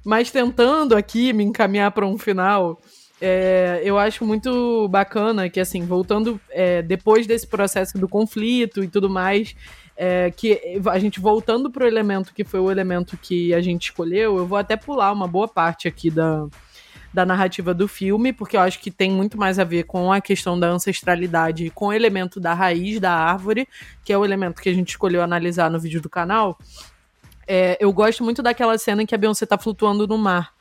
Mas 0.04 0.32
tentando 0.32 0.96
aqui 0.96 1.34
me 1.34 1.44
encaminhar 1.44 1.92
para 1.92 2.06
um 2.06 2.18
final, 2.18 2.80
é, 3.20 3.82
eu 3.84 3.98
acho 4.00 4.26
muito 4.26 4.88
bacana 4.90 5.50
que, 5.50 5.60
assim, 5.60 5.86
voltando 5.86 6.40
é, 6.50 6.82
depois 6.82 7.28
desse 7.28 7.46
processo 7.46 7.98
do 7.98 8.10
conflito 8.10 8.84
e 8.84 8.88
tudo 8.88 9.10
mais, 9.10 9.56
é, 9.96 10.32
que 10.32 10.80
a 10.90 10.98
gente 10.98 11.20
voltando 11.20 11.70
para 11.70 11.84
o 11.84 11.88
elemento 11.88 12.34
que 12.34 12.44
foi 12.44 12.60
o 12.60 12.72
elemento 12.72 13.16
que 13.18 13.54
a 13.54 13.62
gente 13.62 13.84
escolheu, 13.84 14.38
eu 14.38 14.48
vou 14.48 14.58
até 14.58 14.76
pular 14.76 15.12
uma 15.12 15.28
boa 15.28 15.48
parte 15.48 15.88
aqui 15.88 16.10
da, 16.10 16.48
da 17.14 17.26
narrativa 17.26 17.74
do 17.74 17.88
filme, 17.88 18.32
porque 18.32 18.56
eu 18.56 18.62
acho 18.62 18.80
que 18.80 18.90
tem 18.90 19.12
muito 19.12 19.38
mais 19.38 19.60
a 19.60 19.64
ver 19.64 19.84
com 19.84 20.12
a 20.12 20.22
questão 20.22 20.60
da 20.60 20.68
ancestralidade, 20.68 21.70
com 21.72 21.88
o 21.88 21.94
elemento 21.94 22.40
da 22.40 22.54
raiz 22.54 23.00
da 23.00 23.12
árvore, 23.12 23.68
que 24.04 24.14
é 24.14 24.18
o 24.18 24.24
elemento 24.24 24.62
que 24.62 24.70
a 24.70 24.74
gente 24.74 24.90
escolheu 24.90 25.22
analisar 25.22 25.70
no 25.70 25.80
vídeo 25.80 26.02
do 26.02 26.10
canal. 26.10 26.58
É, 27.48 27.78
eu 27.80 27.92
gosto 27.92 28.24
muito 28.24 28.42
daquela 28.42 28.78
cena 28.78 29.04
em 29.04 29.06
que 29.06 29.14
a 29.14 29.18
Beyoncé 29.18 29.46
tá 29.46 29.58
flutuando 29.58 30.08
no 30.08 30.18
mar. 30.18 30.54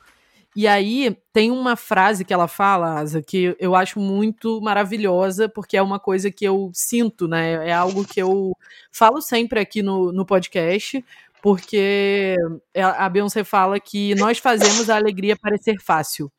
E 0.53 0.67
aí 0.67 1.17
tem 1.31 1.49
uma 1.49 1.77
frase 1.77 2.25
que 2.25 2.33
ela 2.33 2.47
fala, 2.47 2.99
Asa, 2.99 3.21
que 3.21 3.55
eu 3.57 3.73
acho 3.73 3.97
muito 3.99 4.59
maravilhosa, 4.61 5.47
porque 5.47 5.77
é 5.77 5.81
uma 5.81 5.97
coisa 5.97 6.29
que 6.29 6.43
eu 6.43 6.69
sinto, 6.73 7.25
né? 7.25 7.69
É 7.69 7.73
algo 7.73 8.03
que 8.03 8.21
eu 8.21 8.51
falo 8.91 9.21
sempre 9.21 9.61
aqui 9.61 9.81
no, 9.81 10.11
no 10.11 10.25
podcast, 10.25 11.03
porque 11.41 12.35
a 12.75 13.07
Beyoncé 13.07 13.45
fala 13.45 13.79
que 13.79 14.13
nós 14.15 14.39
fazemos 14.39 14.89
a 14.89 14.97
alegria 14.97 15.37
parecer 15.37 15.79
fácil. 15.81 16.29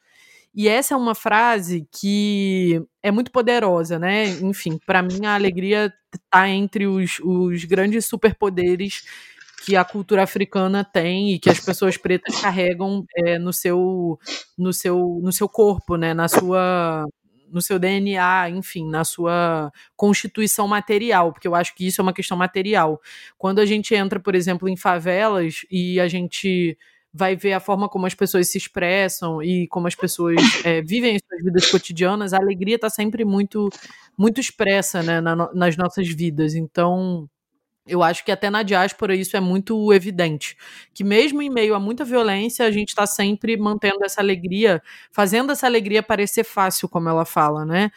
E 0.55 0.69
essa 0.69 0.95
é 0.95 0.97
uma 0.97 1.15
frase 1.15 1.87
que 1.91 2.83
é 3.03 3.11
muito 3.11 3.31
poderosa, 3.33 3.99
né? 3.99 4.29
Enfim, 4.41 4.79
para 4.87 5.03
mim 5.03 5.25
a 5.25 5.35
alegria 5.35 5.93
está 6.15 6.49
entre 6.49 6.87
os, 6.87 7.19
os 7.21 7.65
grandes 7.65 8.05
superpoderes 8.07 9.03
que 9.65 9.77
a 9.77 9.85
cultura 9.85 10.25
africana 10.25 10.85
tem 10.85 11.33
e 11.33 11.39
que 11.39 11.49
as 11.49 11.61
pessoas 11.61 11.97
pretas 11.97 12.39
carregam 12.41 13.05
é, 13.17 13.39
no 13.39 13.53
seu 13.53 14.19
no 14.59 14.73
seu 14.73 15.21
no 15.23 15.33
seu 15.33 15.49
corpo, 15.49 15.97
né? 15.97 16.13
Na 16.13 16.29
sua 16.29 17.07
no 17.51 17.61
seu 17.63 17.79
DNA, 17.79 18.49
enfim, 18.51 18.89
na 18.89 19.05
sua 19.05 19.71
constituição 19.95 20.67
material, 20.67 21.33
porque 21.33 21.47
eu 21.47 21.55
acho 21.55 21.75
que 21.75 21.87
isso 21.87 22.01
é 22.01 22.03
uma 22.03 22.13
questão 22.15 22.37
material. 22.37 23.01
Quando 23.39 23.59
a 23.61 23.67
gente 23.67 23.95
entra, 23.95 24.19
por 24.19 24.35
exemplo, 24.35 24.69
em 24.69 24.77
favelas 24.77 25.61
e 25.71 26.01
a 26.01 26.09
gente 26.09 26.77
vai 27.13 27.37
ver 27.37 27.53
a 27.53 27.61
forma 27.61 27.89
como 27.89 28.07
as 28.07 28.15
pessoas 28.15 28.49
se 28.49 28.57
expressam 28.57 29.43
e 29.43 29.69
como 29.69 29.87
as 29.87 29.95
pessoas 29.95 30.37
é, 30.65 30.81
vivem 30.83 31.17
as 31.17 31.23
suas 31.29 31.45
vidas 31.45 31.71
cotidianas, 31.71 32.33
a 32.33 32.39
alegria 32.39 32.77
está 32.77 32.89
sempre 32.89 33.25
muito 33.25 33.69
muito 34.17 34.41
expressa 34.41 35.03
né, 35.03 35.21
na, 35.21 35.53
nas 35.55 35.77
nossas 35.77 36.09
vidas. 36.09 36.55
Então, 36.55 37.29
eu 37.87 38.03
acho 38.03 38.25
que 38.25 38.31
até 38.31 38.49
na 38.51 38.63
diáspora 38.63 39.15
isso 39.15 39.37
é 39.37 39.41
muito 39.41 39.93
evidente. 39.93 40.57
Que 40.95 41.03
mesmo 41.03 41.43
em 41.43 41.51
meio 41.51 41.75
a 41.75 41.81
muita 41.81 42.05
violência, 42.05 42.67
a 42.67 42.71
gente 42.71 42.91
está 42.91 43.07
sempre 43.07 43.57
mantendo 43.57 44.05
essa 44.05 44.21
alegria, 44.21 44.83
fazendo 45.11 45.53
essa 45.53 45.67
alegria 45.67 46.03
parecer 46.03 46.45
fácil, 46.45 46.89
como 46.89 47.09
ela 47.09 47.25
fala, 47.25 47.65
né? 47.65 47.91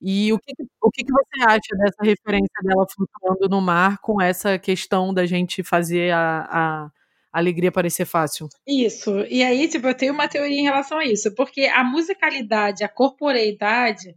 E 0.00 0.32
o 0.32 0.38
que, 0.38 0.52
o 0.82 0.90
que, 0.90 1.04
você 1.10 1.42
acha 1.46 1.76
dessa 1.78 2.02
referência 2.02 2.62
dela 2.62 2.84
flutuando 2.94 3.48
no 3.48 3.60
mar 3.60 3.98
com 3.98 4.20
essa 4.20 4.58
questão 4.58 5.14
da 5.14 5.24
gente 5.24 5.62
fazer 5.62 6.12
a, 6.12 6.48
a 6.50 6.90
alegria 7.38 7.72
parecer 7.72 8.04
fácil. 8.04 8.48
Isso. 8.66 9.10
E 9.28 9.42
aí, 9.42 9.68
tipo, 9.68 9.86
eu 9.86 9.94
tenho 9.94 10.12
uma 10.12 10.28
teoria 10.28 10.58
em 10.58 10.64
relação 10.64 10.98
a 10.98 11.04
isso, 11.04 11.34
porque 11.34 11.62
a 11.62 11.82
musicalidade, 11.82 12.84
a 12.84 12.88
corporeidade 12.88 14.14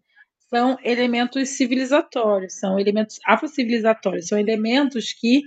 são 0.49 0.77
elementos 0.83 1.49
civilizatórios, 1.49 2.59
são 2.59 2.79
elementos 2.79 3.19
afrocivilizatórios, 3.25 4.27
são 4.27 4.39
elementos 4.39 5.11
que 5.13 5.41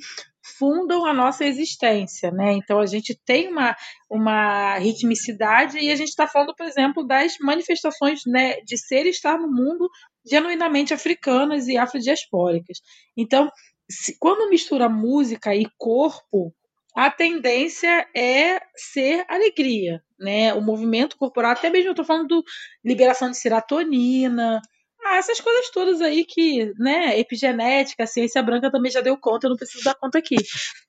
fundam 0.59 1.07
a 1.07 1.13
nossa 1.15 1.45
existência, 1.45 2.31
né? 2.31 2.53
Então 2.53 2.81
a 2.81 2.87
gente 2.87 3.19
tem 3.25 3.49
uma, 3.49 3.77
uma 4.11 4.79
ritmicidade 4.79 5.79
e 5.79 5.91
a 5.91 5.97
gente 5.97 6.09
está 6.09 6.27
falando, 6.27 6.55
por 6.55 6.67
exemplo, 6.67 7.07
das 7.07 7.35
manifestações 7.41 8.23
né, 8.27 8.61
de 8.63 8.77
ser 8.79 9.07
e 9.07 9.11
estar 9.11 9.39
no 9.39 9.49
mundo 9.49 9.89
genuinamente 10.29 10.93
africanas 10.93 11.67
e 11.69 11.77
afrodiaspóricas. 11.77 12.79
Então, 13.17 13.51
se, 13.91 14.17
quando 14.19 14.51
mistura 14.51 14.89
música 14.89 15.55
e 15.55 15.67
corpo, 15.79 16.53
a 16.97 17.11
tendência 17.11 18.07
é 18.15 18.61
ser 18.75 19.25
alegria, 19.29 20.03
né? 20.19 20.53
O 20.55 20.61
movimento 20.61 21.17
corporal, 21.17 21.53
até 21.53 21.71
mesmo 21.71 21.89
eu 21.89 21.93
estou 21.93 22.05
falando 22.05 22.29
do 22.29 22.45
liberação 22.85 23.31
de 23.31 23.37
serotonina, 23.37 24.61
ah, 25.05 25.17
essas 25.17 25.41
coisas 25.41 25.71
todas 25.71 26.01
aí 26.01 26.25
que, 26.25 26.73
né, 26.79 27.19
epigenética, 27.19 28.07
ciência 28.07 28.43
branca 28.43 28.71
também 28.71 28.91
já 28.91 29.01
deu 29.01 29.17
conta, 29.17 29.47
eu 29.47 29.51
não 29.51 29.57
preciso 29.57 29.83
dar 29.85 29.95
conta 29.95 30.19
aqui. 30.19 30.37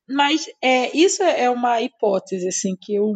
Mas 0.10 0.46
é, 0.62 0.96
isso 0.96 1.24
é 1.24 1.50
uma 1.50 1.82
hipótese, 1.82 2.48
assim, 2.48 2.76
que 2.80 2.96
eu 2.96 3.14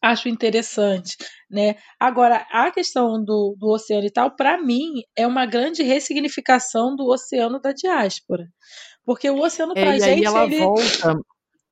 acho 0.00 0.28
interessante, 0.28 1.16
né? 1.50 1.76
Agora, 1.98 2.46
a 2.50 2.70
questão 2.70 3.22
do, 3.22 3.56
do 3.58 3.68
oceano 3.70 4.06
e 4.06 4.10
tal, 4.10 4.34
para 4.34 4.56
mim, 4.60 5.02
é 5.16 5.26
uma 5.26 5.46
grande 5.46 5.82
ressignificação 5.82 6.94
do 6.94 7.06
oceano 7.10 7.60
da 7.60 7.72
diáspora. 7.72 8.46
Porque 9.04 9.28
o 9.28 9.40
oceano 9.40 9.74
pra 9.74 9.96
é, 9.96 10.00
gente. 10.00 10.08
E 10.08 10.10
aí 10.10 10.24
ela 10.24 10.44
ele... 10.44 10.58
volta 10.58 11.18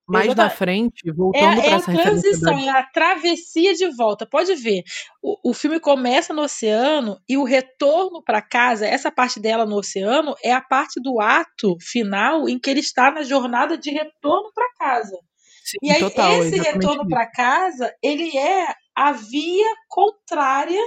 mais 0.07 0.35
na 0.35 0.51
frente, 0.51 1.11
voltando 1.12 1.61
é, 1.61 1.62
para 1.62 1.65
é 1.65 1.70
essa 1.70 1.93
a 1.93 1.95
transição, 1.95 2.59
é 2.59 2.69
a 2.69 2.83
travessia 2.83 3.74
de 3.74 3.89
volta. 3.95 4.27
Pode 4.27 4.55
ver, 4.55 4.83
o, 5.23 5.51
o 5.51 5.55
filme 5.55 5.79
começa 5.79 6.35
no 6.35 6.43
oceano 6.43 7.19
e 7.29 7.37
o 7.37 7.45
retorno 7.45 8.23
para 8.23 8.43
casa, 8.43 8.87
essa 8.87 9.11
parte 9.11 9.39
dela 9.39 9.65
no 9.65 9.77
oceano, 9.77 10.35
é 10.43 10.53
a 10.53 10.61
parte 10.61 11.01
do 11.01 11.20
ato 11.20 11.77
final 11.81 12.49
em 12.49 12.59
que 12.59 12.69
ele 12.69 12.81
está 12.81 13.11
na 13.11 13.23
jornada 13.23 13.79
de 13.79 13.91
retorno 13.91 14.51
para 14.55 14.73
casa. 14.74 15.16
Sim, 15.65 15.79
e 15.83 15.93
aí, 15.93 16.01
total, 16.01 16.43
esse 16.43 16.59
retorno 16.59 17.07
para 17.07 17.31
casa, 17.31 17.95
ele 18.03 18.37
é 18.37 18.66
a 18.97 19.12
via 19.12 19.73
contrária 19.89 20.83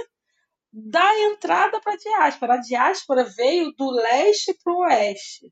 da 0.70 1.18
entrada 1.20 1.80
para 1.80 1.94
a 1.94 1.96
diáspora. 1.96 2.54
A 2.54 2.58
diáspora 2.58 3.24
veio 3.24 3.72
do 3.72 3.90
leste 3.90 4.54
para 4.62 4.72
o 4.72 4.80
oeste 4.80 5.50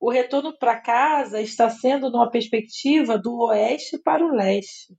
o 0.00 0.10
retorno 0.10 0.56
para 0.56 0.80
casa 0.80 1.40
está 1.40 1.68
sendo 1.68 2.10
numa 2.10 2.30
perspectiva 2.30 3.18
do 3.18 3.36
oeste 3.46 3.98
para 3.98 4.24
o 4.24 4.34
leste. 4.34 4.94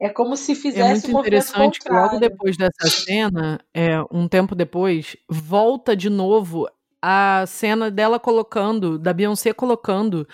É 0.00 0.08
como 0.08 0.36
se 0.36 0.54
fizesse 0.54 1.06
É 1.06 1.08
muito 1.08 1.16
um 1.16 1.20
interessante 1.20 1.78
que 1.78 1.92
logo 1.92 2.18
depois 2.18 2.56
dessa 2.56 2.88
cena, 2.88 3.60
é, 3.74 4.00
um 4.10 4.26
tempo 4.26 4.54
depois, 4.54 5.16
volta 5.28 5.94
de 5.94 6.08
novo 6.08 6.66
a 7.02 7.44
cena 7.46 7.90
dela 7.90 8.18
colocando, 8.18 8.98
da 8.98 9.12
Beyoncé 9.12 9.52
colocando 9.52 10.26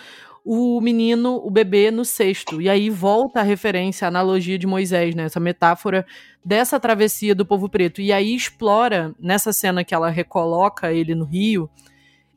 o 0.44 0.80
menino, 0.80 1.44
o 1.44 1.50
bebê 1.50 1.90
no 1.90 2.04
cesto. 2.04 2.62
E 2.62 2.68
aí 2.68 2.88
volta 2.88 3.40
a 3.40 3.42
referência, 3.42 4.06
a 4.06 4.08
analogia 4.08 4.56
de 4.56 4.66
Moisés, 4.66 5.12
né? 5.16 5.24
Essa 5.24 5.40
metáfora 5.40 6.06
dessa 6.44 6.78
travessia 6.78 7.34
do 7.34 7.44
povo 7.44 7.68
preto. 7.68 8.00
E 8.00 8.12
aí 8.12 8.34
explora, 8.34 9.12
nessa 9.18 9.52
cena 9.52 9.84
que 9.84 9.92
ela 9.92 10.08
recoloca 10.08 10.92
ele 10.92 11.16
no 11.16 11.24
rio, 11.24 11.68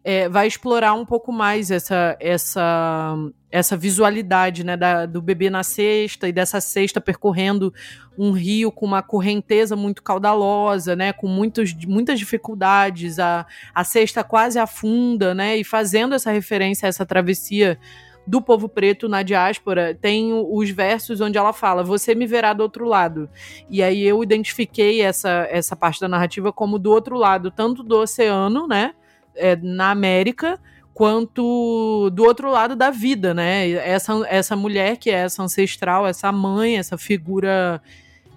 é, 0.03 0.29
vai 0.29 0.47
explorar 0.47 0.93
um 0.93 1.05
pouco 1.05 1.31
mais 1.31 1.71
essa 1.71 2.15
essa 2.19 3.15
essa 3.51 3.75
visualidade 3.75 4.63
né, 4.63 4.77
da, 4.77 5.07
do 5.07 5.21
bebê 5.21 5.49
na 5.49 5.63
cesta 5.63 6.27
e 6.27 6.31
dessa 6.31 6.61
cesta 6.61 7.01
percorrendo 7.01 7.73
um 8.15 8.31
rio 8.31 8.71
com 8.71 8.85
uma 8.85 9.01
correnteza 9.01 9.75
muito 9.75 10.03
caudalosa, 10.03 10.95
né, 10.95 11.11
com 11.11 11.27
muitos, 11.27 11.73
muitas 11.85 12.19
dificuldades, 12.19 13.17
a, 13.17 13.47
a 13.73 13.83
cesta 13.83 14.23
quase 14.23 14.59
afunda, 14.59 15.33
né, 15.33 15.57
e 15.57 15.63
fazendo 15.63 16.13
essa 16.13 16.29
referência 16.31 16.85
a 16.85 16.89
essa 16.89 17.05
travessia 17.07 17.79
do 18.27 18.39
povo 18.39 18.69
preto 18.69 19.09
na 19.09 19.23
diáspora, 19.23 19.97
tem 19.99 20.31
os 20.31 20.69
versos 20.69 21.19
onde 21.19 21.35
ela 21.35 21.51
fala: 21.51 21.83
Você 21.83 22.13
me 22.13 22.27
verá 22.27 22.53
do 22.53 22.61
outro 22.61 22.85
lado. 22.85 23.27
E 23.67 23.81
aí 23.81 24.03
eu 24.03 24.21
identifiquei 24.21 25.01
essa, 25.01 25.47
essa 25.49 25.75
parte 25.75 25.99
da 25.99 26.07
narrativa 26.07 26.53
como 26.53 26.77
do 26.77 26.91
outro 26.91 27.17
lado, 27.17 27.49
tanto 27.49 27.81
do 27.81 27.97
oceano, 27.97 28.67
né? 28.67 28.93
É, 29.39 29.55
na 29.55 29.89
América 29.91 30.59
quanto 30.93 32.09
do 32.09 32.25
outro 32.25 32.51
lado 32.51 32.75
da 32.75 32.91
vida, 32.91 33.33
né? 33.33 33.69
Essa, 33.69 34.13
essa 34.27 34.53
mulher 34.53 34.97
que 34.97 35.09
é 35.09 35.13
essa 35.13 35.41
ancestral, 35.41 36.05
essa 36.05 36.29
mãe, 36.29 36.77
essa 36.77 36.97
figura 36.97 37.81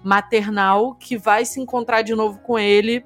maternal 0.01 0.95
que 0.95 1.17
vai 1.17 1.43
se 1.43 1.59
encontrar 1.59 2.03
de 2.03 2.15
novo 2.15 2.39
com 2.39 2.57
ele 2.57 3.03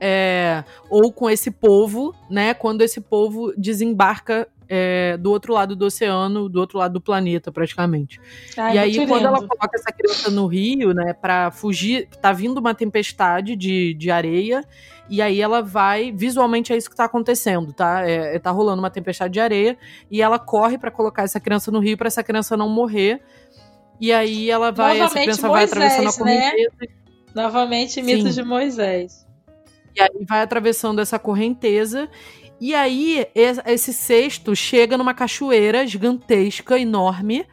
é, 0.00 0.64
ou 0.90 1.12
com 1.12 1.30
esse 1.30 1.48
povo, 1.48 2.12
né? 2.28 2.54
Quando 2.54 2.82
esse 2.82 3.00
povo 3.00 3.54
desembarca 3.56 4.48
é, 4.68 5.16
do 5.16 5.30
outro 5.30 5.52
lado 5.52 5.76
do 5.76 5.84
oceano, 5.84 6.48
do 6.48 6.58
outro 6.58 6.78
lado 6.78 6.94
do 6.94 7.00
planeta, 7.00 7.52
praticamente. 7.52 8.20
Ai, 8.56 8.74
e 8.74 8.78
aí, 8.78 9.06
quando 9.06 9.26
ela 9.26 9.46
coloca 9.46 9.70
essa 9.74 9.92
criança 9.92 10.30
no 10.30 10.46
rio, 10.46 10.92
né, 10.94 11.12
para 11.12 11.50
fugir, 11.50 12.08
tá 12.20 12.32
vindo 12.32 12.58
uma 12.58 12.74
tempestade 12.74 13.54
de, 13.54 13.94
de 13.94 14.10
areia, 14.10 14.64
e 15.12 15.20
aí 15.20 15.42
ela 15.42 15.60
vai, 15.60 16.10
visualmente 16.10 16.72
é 16.72 16.76
isso 16.76 16.88
que 16.88 16.96
tá 16.96 17.04
acontecendo, 17.04 17.70
tá? 17.70 18.08
É, 18.08 18.36
é 18.36 18.38
tá 18.38 18.50
rolando 18.50 18.80
uma 18.80 18.88
tempestade 18.88 19.34
de 19.34 19.40
areia, 19.40 19.76
e 20.10 20.22
ela 20.22 20.38
corre 20.38 20.78
para 20.78 20.90
colocar 20.90 21.22
essa 21.22 21.38
criança 21.38 21.70
no 21.70 21.80
rio 21.80 21.98
para 21.98 22.06
essa 22.06 22.22
criança 22.22 22.56
não 22.56 22.68
morrer. 22.68 23.20
E 24.00 24.10
aí 24.10 24.50
ela 24.50 24.72
vai, 24.72 24.96
Novamente, 24.98 25.28
essa 25.28 25.42
criança 25.42 25.48
Moisés, 25.48 25.70
vai 25.70 25.84
atravessando 25.84 26.08
a 26.08 26.18
correnteza. 26.18 26.72
Né? 26.80 26.88
Novamente, 27.34 28.02
mitos 28.02 28.34
de 28.34 28.42
Moisés. 28.42 29.26
E 29.94 30.00
aí 30.00 30.24
vai 30.26 30.40
atravessando 30.40 30.98
essa 31.00 31.18
correnteza 31.18 32.08
e 32.64 32.76
aí, 32.76 33.26
esse 33.66 33.92
cesto 33.92 34.54
chega 34.54 34.96
numa 34.96 35.12
cachoeira 35.12 35.84
gigantesca, 35.84 36.78
enorme, 36.78 37.44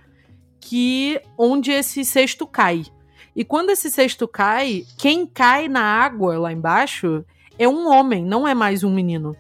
que 0.62 1.20
onde 1.36 1.72
esse 1.72 2.06
cesto 2.06 2.46
cai. 2.46 2.86
E 3.36 3.44
quando 3.44 3.72
esse 3.72 3.90
cesto 3.90 4.28
cai, 4.28 4.86
quem 5.00 5.26
cai 5.26 5.68
na 5.68 5.82
água 5.82 6.38
lá 6.38 6.54
embaixo 6.54 7.26
é 7.60 7.68
um 7.68 7.92
homem, 7.92 8.24
não 8.26 8.48
é 8.48 8.56
mais 8.56 8.84
um 8.84 8.90
menino. 8.90 9.36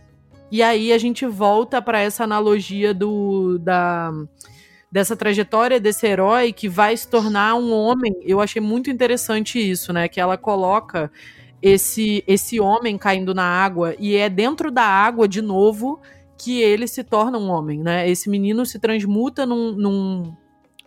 E 0.51 0.61
aí 0.61 0.91
a 0.91 0.97
gente 0.97 1.25
volta 1.25 1.81
para 1.81 1.99
essa 2.01 2.23
analogia 2.23 2.93
do 2.93 3.57
da 3.59 4.11
dessa 4.91 5.15
trajetória 5.15 5.79
desse 5.79 6.07
herói 6.07 6.51
que 6.51 6.67
vai 6.67 6.97
se 6.97 7.07
tornar 7.07 7.55
um 7.55 7.71
homem. 7.71 8.13
Eu 8.23 8.41
achei 8.41 8.61
muito 8.61 8.89
interessante 8.89 9.59
isso, 9.59 9.93
né? 9.93 10.07
Que 10.07 10.19
ela 10.19 10.37
coloca 10.37 11.11
esse 11.61 12.23
esse 12.27 12.59
homem 12.59 12.97
caindo 12.97 13.33
na 13.33 13.43
água 13.43 13.95
e 13.97 14.15
é 14.15 14.29
dentro 14.29 14.69
da 14.69 14.83
água 14.83 15.27
de 15.27 15.41
novo 15.41 16.01
que 16.37 16.61
ele 16.61 16.87
se 16.87 17.03
torna 17.03 17.37
um 17.37 17.49
homem, 17.49 17.79
né? 17.79 18.09
Esse 18.09 18.29
menino 18.29 18.65
se 18.65 18.79
transmuta 18.79 19.45
num, 19.45 19.73
num, 19.73 20.35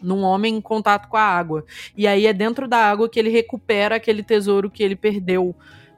num 0.02 0.22
homem 0.22 0.56
em 0.56 0.60
contato 0.60 1.09
com 1.09 1.16
a 1.16 1.22
água. 1.22 1.64
E 1.96 2.06
aí 2.06 2.26
é 2.26 2.32
dentro 2.32 2.66
da 2.66 2.78
água 2.78 3.09
que 3.09 3.18
ele 3.18 3.28
recupera 3.28 3.96
aquele 3.96 4.22
tesouro 4.22 4.70
que 4.70 4.82
ele 4.82 4.96
perdeu. 4.96 5.54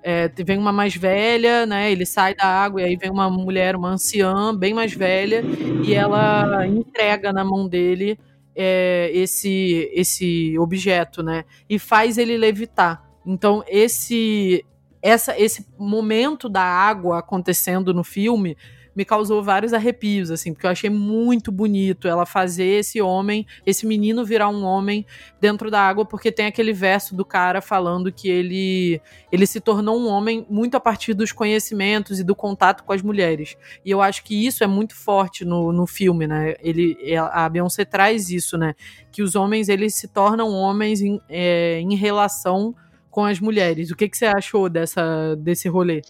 É, 0.06 0.28
vem 0.44 0.58
uma 0.58 0.70
mais 0.70 0.94
velha, 0.94 1.64
né? 1.64 1.90
Ele 1.90 2.04
sai 2.04 2.34
da 2.34 2.44
água 2.44 2.82
e 2.82 2.84
aí 2.84 2.96
vem 2.96 3.10
uma 3.10 3.30
mulher, 3.30 3.74
uma 3.74 3.88
anciã, 3.88 4.54
bem 4.54 4.74
mais 4.74 4.92
velha, 4.92 5.42
e 5.82 5.94
ela 5.94 6.66
entrega 6.66 7.32
na 7.32 7.42
mão 7.42 7.66
dele 7.66 8.18
é, 8.54 9.10
esse 9.14 9.90
esse 9.94 10.58
objeto, 10.58 11.22
né? 11.22 11.44
E 11.70 11.78
faz 11.78 12.18
ele 12.18 12.36
levitar. 12.36 13.02
Então, 13.24 13.64
esse, 13.66 14.62
essa, 15.00 15.40
esse 15.40 15.66
momento 15.78 16.50
da 16.50 16.62
água 16.62 17.20
acontecendo 17.20 17.94
no 17.94 18.04
filme 18.04 18.58
me 18.94 19.04
causou 19.04 19.42
vários 19.42 19.72
arrepios, 19.72 20.30
assim, 20.30 20.52
porque 20.52 20.66
eu 20.66 20.70
achei 20.70 20.90
muito 20.90 21.50
bonito 21.50 22.06
ela 22.06 22.24
fazer 22.24 22.64
esse 22.64 23.00
homem, 23.00 23.46
esse 23.66 23.86
menino 23.86 24.24
virar 24.24 24.48
um 24.48 24.64
homem 24.64 25.04
dentro 25.40 25.70
da 25.70 25.80
água, 25.80 26.04
porque 26.04 26.30
tem 26.30 26.46
aquele 26.46 26.72
verso 26.72 27.14
do 27.14 27.24
cara 27.24 27.60
falando 27.60 28.12
que 28.12 28.28
ele, 28.28 29.00
ele 29.32 29.46
se 29.46 29.60
tornou 29.60 29.98
um 29.98 30.08
homem 30.08 30.46
muito 30.48 30.76
a 30.76 30.80
partir 30.80 31.14
dos 31.14 31.32
conhecimentos 31.32 32.20
e 32.20 32.24
do 32.24 32.34
contato 32.34 32.84
com 32.84 32.92
as 32.92 33.02
mulheres. 33.02 33.56
E 33.84 33.90
eu 33.90 34.00
acho 34.00 34.22
que 34.24 34.46
isso 34.46 34.62
é 34.62 34.66
muito 34.66 34.94
forte 34.94 35.44
no, 35.44 35.72
no 35.72 35.86
filme, 35.86 36.26
né? 36.26 36.54
Ele, 36.60 36.96
a 37.32 37.48
Beyoncé 37.48 37.84
traz 37.84 38.30
isso, 38.30 38.56
né? 38.56 38.74
Que 39.10 39.22
os 39.22 39.34
homens, 39.34 39.68
eles 39.68 39.94
se 39.94 40.08
tornam 40.08 40.50
homens 40.50 41.00
em, 41.00 41.20
é, 41.28 41.80
em 41.80 41.94
relação 41.94 42.74
com 43.10 43.24
as 43.24 43.38
mulheres. 43.38 43.90
O 43.90 43.96
que, 43.96 44.08
que 44.08 44.16
você 44.16 44.26
achou 44.26 44.68
dessa, 44.68 45.36
desse 45.36 45.68
rolê? 45.68 46.02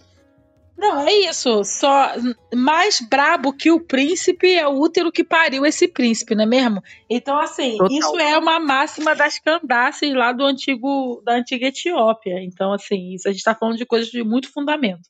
Não, 0.77 1.07
é 1.07 1.13
isso. 1.13 1.63
Só 1.65 2.13
mais 2.55 3.01
brabo 3.01 3.53
que 3.53 3.71
o 3.71 3.81
príncipe 3.81 4.55
é 4.55 4.67
o 4.67 4.79
útero 4.81 5.13
que 5.13 5.23
pariu 5.23 5.65
esse 5.65 5.87
príncipe, 5.87 6.35
não 6.35 6.45
é 6.45 6.47
mesmo? 6.47 6.83
Então, 7.09 7.39
assim, 7.39 7.77
Total. 7.77 7.97
isso 7.97 8.19
é 8.19 8.37
uma 8.37 8.59
máxima 8.59 9.15
das 9.15 9.39
Candaces 9.39 10.13
lá 10.15 10.33
do 10.33 10.45
antigo 10.45 11.23
da 11.25 11.35
antiga 11.35 11.69
Etiópia. 11.69 12.43
Então, 12.43 12.73
assim, 12.73 13.15
isso 13.15 13.29
a 13.29 13.31
gente 13.31 13.39
está 13.39 13.55
falando 13.55 13.77
de 13.77 13.87
coisas 13.87 14.11
de 14.11 14.23
muito 14.25 14.53
fundamento 14.53 15.09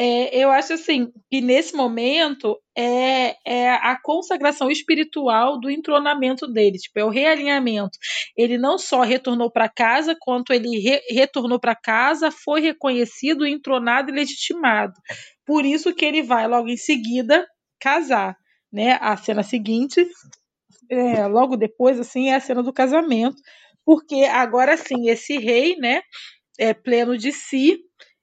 é, 0.00 0.36
eu 0.36 0.48
acho 0.52 0.74
assim 0.74 1.10
que 1.28 1.40
nesse 1.40 1.74
momento 1.74 2.56
é, 2.76 3.34
é 3.44 3.68
a 3.68 3.98
consagração 4.00 4.70
espiritual 4.70 5.58
do 5.58 5.68
entronamento 5.68 6.46
dele, 6.46 6.78
tipo, 6.78 7.00
é 7.00 7.04
o 7.04 7.10
realinhamento. 7.10 7.98
Ele 8.36 8.56
não 8.56 8.78
só 8.78 9.00
retornou 9.02 9.50
para 9.50 9.68
casa, 9.68 10.16
quanto 10.20 10.52
ele 10.52 10.78
re, 10.78 11.00
retornou 11.10 11.58
para 11.58 11.74
casa, 11.74 12.30
foi 12.30 12.60
reconhecido, 12.60 13.44
entronado 13.44 14.10
e 14.10 14.14
legitimado. 14.14 14.92
por 15.44 15.64
isso 15.64 15.92
que 15.92 16.04
ele 16.04 16.22
vai 16.22 16.46
logo 16.46 16.68
em 16.68 16.76
seguida 16.76 17.44
casar, 17.80 18.36
né? 18.72 18.98
A 19.00 19.16
cena 19.16 19.42
seguinte, 19.42 20.06
é, 20.88 21.26
logo 21.26 21.56
depois, 21.56 21.98
assim, 21.98 22.28
é 22.28 22.36
a 22.36 22.40
cena 22.40 22.62
do 22.62 22.72
casamento, 22.72 23.42
porque 23.84 24.26
agora 24.26 24.76
sim 24.76 25.08
esse 25.08 25.38
rei, 25.38 25.74
né, 25.76 26.02
é 26.56 26.72
pleno 26.72 27.18
de 27.18 27.32
si, 27.32 27.80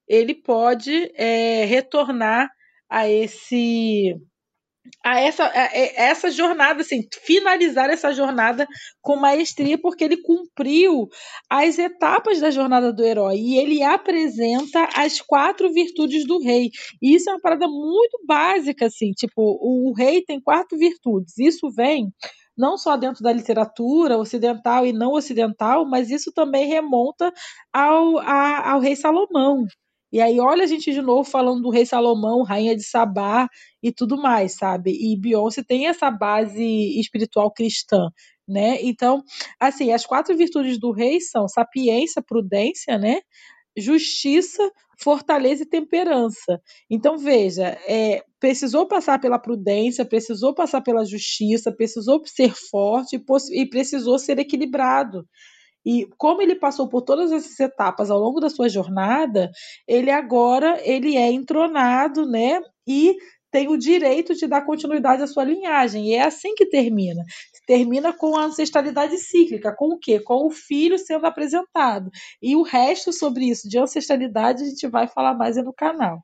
ele 0.07 0.36
pode 0.36 1.11
é, 1.15 1.65
retornar 1.65 2.49
a 2.90 3.10
esse 3.10 4.15
a 5.03 5.19
essa, 5.19 5.45
a 5.45 5.69
essa 5.73 6.30
jornada, 6.30 6.82
assim, 6.82 7.02
finalizar 7.23 7.90
essa 7.90 8.14
jornada 8.14 8.68
com 9.02 9.15
maestria, 9.15 9.80
porque 9.80 10.03
ele 10.03 10.18
cumpriu 10.18 11.07
as 11.49 11.80
etapas 11.80 12.40
da 12.40 12.52
jornada 12.52 12.94
do 12.94 13.03
herói 13.03 13.36
e 13.38 13.57
ele 13.57 13.82
apresenta 13.84 14.88
as 14.95 15.22
quatro 15.22 15.72
virtudes 15.72 16.26
do 16.26 16.40
rei. 16.40 16.69
E 17.02 17.15
isso 17.15 17.30
é 17.30 17.34
uma 17.34 17.41
parada 17.41 17.68
muito 17.68 18.19
básica, 18.27 18.86
assim, 18.86 19.11
tipo, 19.11 19.41
o, 19.41 19.90
o 19.90 19.94
rei 19.94 20.23
tem 20.23 20.40
quatro 20.40 20.77
virtudes. 20.77 21.38
Isso 21.38 21.69
vem 21.72 22.11
não 22.57 22.77
só 22.77 22.95
dentro 22.95 23.22
da 23.22 23.34
literatura 23.34 24.18
ocidental 24.18 24.86
e 24.86 24.94
não 24.94 25.11
ocidental, 25.11 25.86
mas 25.86 26.10
isso 26.10 26.32
também 26.34 26.68
remonta 26.68 27.32
ao, 27.73 28.19
a, 28.19 28.72
ao 28.72 28.80
rei 28.80 28.95
Salomão. 28.95 29.65
E 30.16 30.22
aí, 30.22 30.40
olha 30.40 30.64
a 30.64 30.66
gente 30.66 30.94
de 30.94 31.02
novo 31.02 31.30
falando 31.30 31.62
do 31.62 31.70
rei 31.70 31.86
Salomão, 31.86 32.42
rainha 32.42 32.74
de 32.74 32.84
Sabá 32.84 33.50
e 33.84 33.92
tudo 33.92 34.16
mais, 34.16 34.54
sabe? 34.56 34.92
E 34.92 35.20
Beyoncé 35.20 35.62
tem 35.62 35.88
essa 35.88 36.10
base 36.10 36.64
espiritual 36.98 37.52
cristã, 37.52 38.08
né? 38.48 38.82
Então, 38.82 39.22
assim, 39.60 39.92
as 39.92 40.06
quatro 40.06 40.34
virtudes 40.38 40.80
do 40.80 40.94
rei 40.94 41.20
são 41.20 41.50
sapiência, 41.50 42.24
prudência, 42.26 42.98
né? 42.98 43.20
Justiça, 43.78 44.64
fortaleza 44.98 45.64
e 45.64 45.70
temperança. 45.70 46.62
Então, 46.90 47.18
veja, 47.18 47.78
é, 47.86 48.24
precisou 48.40 48.88
passar 48.88 49.20
pela 49.20 49.38
prudência, 49.38 50.06
precisou 50.06 50.56
passar 50.56 50.80
pela 50.80 51.04
justiça, 51.04 51.76
precisou 51.76 52.22
ser 52.26 52.56
forte 52.56 53.22
e 53.52 53.66
precisou 53.66 54.18
ser 54.18 54.40
equilibrado. 54.40 55.28
E 55.86 56.07
como 56.18 56.41
ele 56.41 56.56
passou 56.56 56.90
por 56.90 57.02
todas 57.02 57.32
essas 57.32 57.60
etapas 57.60 58.10
ao 58.10 58.20
longo 58.20 58.40
da 58.40 58.49
sua 58.49 58.68
jornada, 58.68 59.52
ele 59.88 60.10
agora 60.10 60.80
ele 60.84 61.16
é 61.16 61.32
entronado, 61.32 62.26
né? 62.26 62.60
E 62.88 63.16
tem 63.56 63.70
o 63.70 63.78
direito 63.78 64.36
de 64.36 64.48
dar 64.48 64.66
continuidade 64.66 65.24
à 65.24 65.28
sua 65.28 65.45
linhagem. 65.45 66.10
E 66.10 66.14
é 66.14 66.24
assim 66.24 66.53
que 66.56 66.66
termina. 66.66 67.24
Termina 67.66 68.12
com 68.12 68.36
a 68.36 68.44
ancestralidade 68.44 69.18
cíclica. 69.18 69.74
Com 69.74 69.94
o 69.94 69.98
quê? 69.98 70.20
Com 70.20 70.45
o 70.45 70.52
filho 70.52 70.99
sendo 70.99 71.26
apresentado. 71.26 72.12
E 72.41 72.53
o 72.56 72.64
resto 72.64 73.14
sobre 73.14 73.45
isso 73.45 73.70
de 73.70 73.80
ancestralidade 73.80 74.64
a 74.64 74.68
gente 74.68 74.88
vai 74.88 75.07
falar 75.07 75.36
mais 75.36 75.56
no 75.56 75.74
canal. 75.74 76.20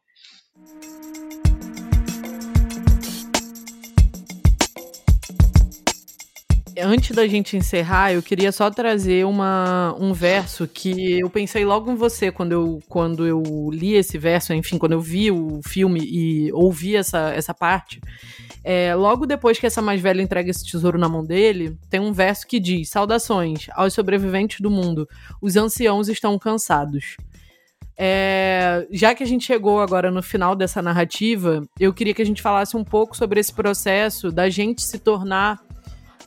Antes 6.79 7.15
da 7.15 7.27
gente 7.27 7.57
encerrar, 7.57 8.13
eu 8.13 8.21
queria 8.21 8.51
só 8.51 8.69
trazer 8.69 9.25
uma, 9.25 9.95
um 9.99 10.13
verso 10.13 10.67
que 10.67 11.19
eu 11.19 11.29
pensei 11.29 11.65
logo 11.65 11.91
em 11.91 11.95
você 11.95 12.31
quando 12.31 12.51
eu, 12.51 12.79
quando 12.87 13.25
eu 13.25 13.41
li 13.71 13.93
esse 13.95 14.17
verso, 14.17 14.53
enfim, 14.53 14.77
quando 14.77 14.93
eu 14.93 15.01
vi 15.01 15.31
o 15.31 15.59
filme 15.63 15.99
e 16.03 16.51
ouvi 16.53 16.95
essa, 16.95 17.29
essa 17.29 17.53
parte. 17.53 17.99
É, 18.63 18.93
logo 18.95 19.25
depois 19.25 19.57
que 19.59 19.65
essa 19.65 19.81
mais 19.81 19.99
velha 19.99 20.21
entrega 20.21 20.49
esse 20.49 20.63
tesouro 20.63 20.97
na 20.97 21.09
mão 21.09 21.25
dele, 21.25 21.77
tem 21.89 21.99
um 21.99 22.13
verso 22.13 22.47
que 22.47 22.59
diz: 22.59 22.89
Saudações 22.89 23.67
aos 23.71 23.93
sobreviventes 23.93 24.61
do 24.61 24.69
mundo, 24.69 25.07
os 25.41 25.55
anciãos 25.55 26.07
estão 26.07 26.37
cansados. 26.37 27.17
É, 27.97 28.87
já 28.91 29.13
que 29.13 29.23
a 29.23 29.27
gente 29.27 29.45
chegou 29.45 29.79
agora 29.79 30.09
no 30.09 30.23
final 30.23 30.55
dessa 30.55 30.81
narrativa, 30.81 31.63
eu 31.79 31.93
queria 31.93 32.13
que 32.13 32.21
a 32.21 32.25
gente 32.25 32.41
falasse 32.41 32.75
um 32.75 32.83
pouco 32.83 33.15
sobre 33.15 33.39
esse 33.39 33.53
processo 33.53 34.31
da 34.31 34.49
gente 34.49 34.81
se 34.81 34.97
tornar 34.97 35.59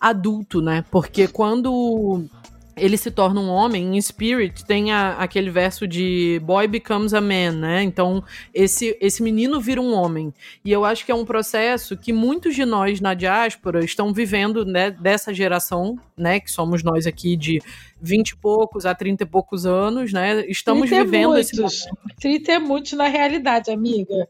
adulto, 0.04 0.60
né? 0.60 0.84
Porque 0.90 1.26
quando 1.26 2.28
ele 2.76 2.96
se 2.96 3.10
torna 3.10 3.40
um 3.40 3.48
homem, 3.48 3.96
em 3.96 4.00
Spirit 4.02 4.64
tem 4.66 4.92
a, 4.92 5.12
aquele 5.16 5.48
verso 5.48 5.86
de 5.86 6.40
Boy 6.44 6.66
becomes 6.66 7.14
a 7.14 7.20
man, 7.20 7.52
né? 7.52 7.82
Então, 7.82 8.22
esse, 8.52 8.96
esse 9.00 9.22
menino 9.22 9.60
vira 9.60 9.80
um 9.80 9.94
homem. 9.94 10.34
E 10.62 10.70
eu 10.70 10.84
acho 10.84 11.06
que 11.06 11.12
é 11.12 11.14
um 11.14 11.24
processo 11.24 11.96
que 11.96 12.12
muitos 12.12 12.54
de 12.54 12.66
nós 12.66 13.00
na 13.00 13.14
diáspora 13.14 13.82
estão 13.82 14.12
vivendo 14.12 14.66
né, 14.66 14.90
dessa 14.90 15.32
geração, 15.32 15.98
né? 16.16 16.38
Que 16.38 16.50
somos 16.50 16.82
nós 16.82 17.06
aqui 17.06 17.34
de 17.34 17.62
20 18.02 18.30
e 18.30 18.36
poucos 18.36 18.84
a 18.84 18.94
30 18.94 19.22
e 19.22 19.26
poucos 19.26 19.64
anos, 19.64 20.12
né? 20.12 20.44
Estamos 20.46 20.90
vivendo 20.90 21.30
muitos, 21.30 21.50
esse 21.52 21.56
momento. 21.56 22.20
30 22.20 22.52
é 22.52 22.58
muitos 22.58 22.92
na 22.92 23.08
realidade, 23.08 23.70
amiga 23.70 24.28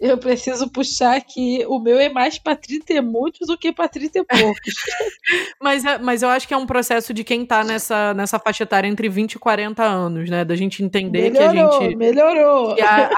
eu 0.00 0.18
preciso 0.18 0.68
puxar 0.70 1.20
que 1.20 1.64
o 1.66 1.78
meu 1.78 1.98
é 1.98 2.08
mais 2.08 2.38
para 2.38 2.56
30 2.56 2.92
e 2.92 3.00
muitos 3.00 3.46
do 3.46 3.56
que 3.56 3.72
para 3.72 3.88
30 3.88 4.18
e 4.18 4.24
poucos. 4.24 4.74
mas, 5.62 5.84
é, 5.84 5.98
mas 5.98 6.22
eu 6.22 6.28
acho 6.28 6.46
que 6.48 6.54
é 6.54 6.56
um 6.56 6.66
processo 6.66 7.14
de 7.14 7.22
quem 7.22 7.46
tá 7.46 7.64
nessa, 7.64 8.12
nessa 8.14 8.38
faixa 8.38 8.64
etária 8.64 8.88
entre 8.88 9.08
20 9.08 9.34
e 9.34 9.38
40 9.38 9.82
anos, 9.82 10.28
né? 10.28 10.44
Da 10.44 10.56
gente 10.56 10.82
entender 10.82 11.30
melhorou, 11.30 11.52
que 11.52 11.58
a 11.58 11.80
gente. 11.88 11.96
Melhorou! 11.96 12.74
Que 12.74 12.82
a, 12.82 13.08
a, 13.08 13.12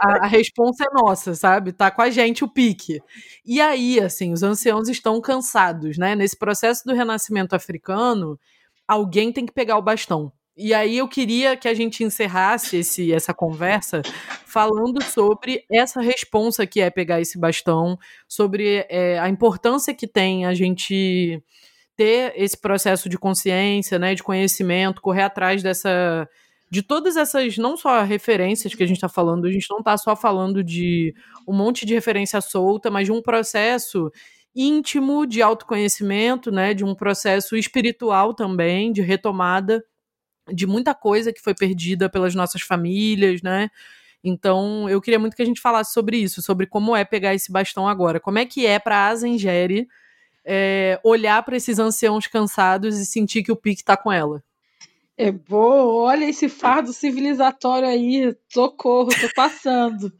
a, 0.00 0.24
a 0.24 0.26
responsa 0.26 0.84
é 0.84 0.94
nossa, 0.94 1.34
sabe? 1.34 1.72
Tá 1.72 1.90
com 1.90 2.02
a 2.02 2.10
gente 2.10 2.42
o 2.42 2.48
pique. 2.48 3.00
E 3.44 3.60
aí, 3.60 4.00
assim, 4.00 4.32
os 4.32 4.42
anciãos 4.42 4.88
estão 4.88 5.20
cansados, 5.20 5.98
né? 5.98 6.14
Nesse 6.14 6.36
processo 6.38 6.84
do 6.84 6.94
renascimento 6.94 7.54
africano, 7.54 8.38
alguém 8.88 9.32
tem 9.32 9.44
que 9.44 9.52
pegar 9.52 9.76
o 9.76 9.82
bastão. 9.82 10.32
E 10.56 10.72
aí 10.72 10.98
eu 10.98 11.08
queria 11.08 11.56
que 11.56 11.66
a 11.66 11.74
gente 11.74 12.04
encerrasse 12.04 12.76
esse, 12.76 13.12
essa 13.12 13.34
conversa 13.34 14.02
falando 14.46 15.02
sobre 15.02 15.64
essa 15.70 16.00
responsa 16.00 16.64
que 16.64 16.80
é 16.80 16.90
pegar 16.90 17.20
esse 17.20 17.36
bastão, 17.38 17.98
sobre 18.28 18.86
é, 18.88 19.18
a 19.18 19.28
importância 19.28 19.92
que 19.92 20.06
tem 20.06 20.46
a 20.46 20.54
gente 20.54 21.42
ter 21.96 22.32
esse 22.36 22.56
processo 22.60 23.08
de 23.08 23.18
consciência, 23.18 23.98
né, 23.98 24.14
de 24.14 24.22
conhecimento, 24.22 25.02
correr 25.02 25.22
atrás 25.22 25.62
dessa 25.62 26.28
de 26.70 26.82
todas 26.82 27.16
essas, 27.16 27.56
não 27.56 27.76
só 27.76 28.02
referências 28.02 28.74
que 28.74 28.82
a 28.82 28.86
gente 28.86 28.96
está 28.96 29.08
falando, 29.08 29.46
a 29.46 29.50
gente 29.50 29.66
não 29.70 29.78
está 29.78 29.96
só 29.96 30.16
falando 30.16 30.64
de 30.64 31.14
um 31.46 31.54
monte 31.54 31.86
de 31.86 31.94
referência 31.94 32.40
solta, 32.40 32.90
mas 32.90 33.06
de 33.06 33.12
um 33.12 33.22
processo 33.22 34.10
íntimo 34.56 35.26
de 35.26 35.40
autoconhecimento, 35.42 36.50
né, 36.50 36.74
de 36.74 36.84
um 36.84 36.94
processo 36.94 37.56
espiritual 37.56 38.34
também, 38.34 38.92
de 38.92 39.02
retomada 39.02 39.84
de 40.52 40.66
muita 40.66 40.94
coisa 40.94 41.32
que 41.32 41.40
foi 41.40 41.54
perdida 41.54 42.08
pelas 42.08 42.34
nossas 42.34 42.62
famílias, 42.62 43.42
né? 43.42 43.70
Então, 44.22 44.88
eu 44.88 45.00
queria 45.00 45.18
muito 45.18 45.36
que 45.36 45.42
a 45.42 45.46
gente 45.46 45.60
falasse 45.60 45.92
sobre 45.92 46.16
isso, 46.16 46.40
sobre 46.40 46.66
como 46.66 46.96
é 46.96 47.04
pegar 47.04 47.34
esse 47.34 47.52
bastão 47.52 47.86
agora. 47.86 48.18
Como 48.18 48.38
é 48.38 48.46
que 48.46 48.66
é 48.66 48.78
para 48.78 49.08
a 49.08 49.14
Zengeri 49.14 49.86
é, 50.44 50.98
olhar 51.04 51.42
para 51.42 51.56
esses 51.56 51.78
anciãos 51.78 52.26
cansados 52.26 52.98
e 52.98 53.04
sentir 53.04 53.42
que 53.42 53.52
o 53.52 53.56
pique 53.56 53.82
está 53.82 53.96
com 53.96 54.10
ela? 54.10 54.42
É 55.16 55.30
bom, 55.30 55.94
olha 55.94 56.24
esse 56.24 56.48
fardo 56.48 56.92
civilizatório 56.92 57.86
aí, 57.86 58.34
socorro, 58.48 59.10
tô 59.10 59.28
passando. 59.36 60.12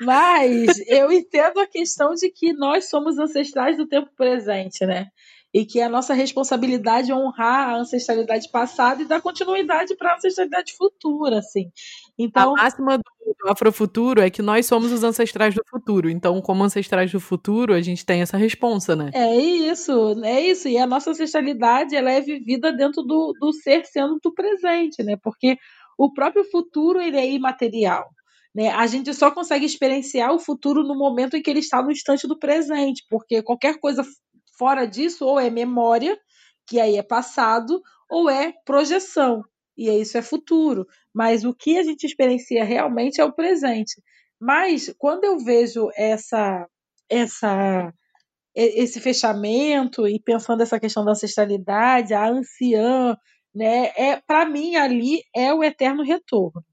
Mas 0.00 0.78
eu 0.88 1.10
entendo 1.12 1.60
a 1.60 1.66
questão 1.66 2.14
de 2.14 2.28
que 2.30 2.52
nós 2.52 2.88
somos 2.88 3.18
ancestrais 3.18 3.76
do 3.76 3.86
tempo 3.86 4.10
presente, 4.16 4.84
né? 4.84 5.06
E 5.56 5.64
que 5.64 5.80
é 5.80 5.84
a 5.84 5.88
nossa 5.88 6.12
responsabilidade 6.12 7.10
é 7.10 7.14
honrar 7.14 7.70
a 7.70 7.76
ancestralidade 7.78 8.50
passada 8.50 9.00
e 9.00 9.06
dar 9.06 9.22
continuidade 9.22 9.96
para 9.96 10.12
a 10.12 10.16
ancestralidade 10.16 10.74
futura, 10.74 11.38
assim. 11.38 11.72
Então, 12.18 12.54
a 12.54 12.64
máxima 12.64 12.98
do 12.98 13.48
Afrofuturo 13.48 14.20
é 14.20 14.28
que 14.28 14.42
nós 14.42 14.66
somos 14.66 14.92
os 14.92 15.02
ancestrais 15.02 15.54
do 15.54 15.62
futuro. 15.66 16.10
Então, 16.10 16.42
como 16.42 16.62
ancestrais 16.62 17.10
do 17.10 17.18
futuro, 17.18 17.72
a 17.72 17.80
gente 17.80 18.04
tem 18.04 18.20
essa 18.20 18.36
responsa, 18.36 18.94
né? 18.94 19.10
É 19.14 19.34
isso, 19.34 20.22
é 20.22 20.42
isso. 20.42 20.68
E 20.68 20.76
a 20.76 20.86
nossa 20.86 21.12
ancestralidade, 21.12 21.96
ela 21.96 22.10
é 22.10 22.20
vivida 22.20 22.70
dentro 22.70 23.02
do, 23.02 23.32
do 23.40 23.50
ser 23.54 23.86
sendo 23.86 24.18
do 24.22 24.34
presente, 24.34 25.02
né? 25.02 25.16
Porque 25.22 25.56
o 25.96 26.12
próprio 26.12 26.44
futuro, 26.44 27.00
ele 27.00 27.16
é 27.16 27.30
imaterial. 27.30 28.10
Né? 28.56 28.70
A 28.70 28.86
gente 28.86 29.12
só 29.12 29.30
consegue 29.30 29.64
experienciar 29.66 30.32
o 30.32 30.38
futuro 30.38 30.82
no 30.82 30.96
momento 30.96 31.36
em 31.36 31.42
que 31.42 31.50
ele 31.50 31.60
está 31.60 31.82
no 31.82 31.90
instante 31.90 32.26
do 32.26 32.38
presente, 32.38 33.04
porque 33.10 33.42
qualquer 33.42 33.78
coisa 33.78 34.02
Fora 34.58 34.86
disso, 34.86 35.24
ou 35.26 35.38
é 35.38 35.50
memória, 35.50 36.18
que 36.66 36.80
aí 36.80 36.96
é 36.96 37.02
passado, 37.02 37.80
ou 38.10 38.30
é 38.30 38.52
projeção, 38.64 39.42
e 39.76 39.90
isso 39.90 40.16
é 40.16 40.22
futuro. 40.22 40.86
Mas 41.14 41.44
o 41.44 41.54
que 41.54 41.78
a 41.78 41.82
gente 41.82 42.04
experiencia 42.04 42.64
realmente 42.64 43.20
é 43.20 43.24
o 43.24 43.32
presente. 43.32 44.00
Mas 44.40 44.94
quando 44.98 45.24
eu 45.24 45.38
vejo 45.38 45.90
essa 45.96 46.66
essa 47.08 47.92
esse 48.54 49.00
fechamento 49.00 50.08
e 50.08 50.18
pensando 50.20 50.62
essa 50.62 50.80
questão 50.80 51.04
da 51.04 51.12
ancestralidade, 51.12 52.14
a 52.14 52.26
anciã, 52.28 53.16
né, 53.54 53.92
é 53.96 54.20
para 54.26 54.46
mim 54.46 54.76
ali 54.76 55.22
é 55.34 55.52
o 55.52 55.62
eterno 55.62 56.02
retorno 56.02 56.64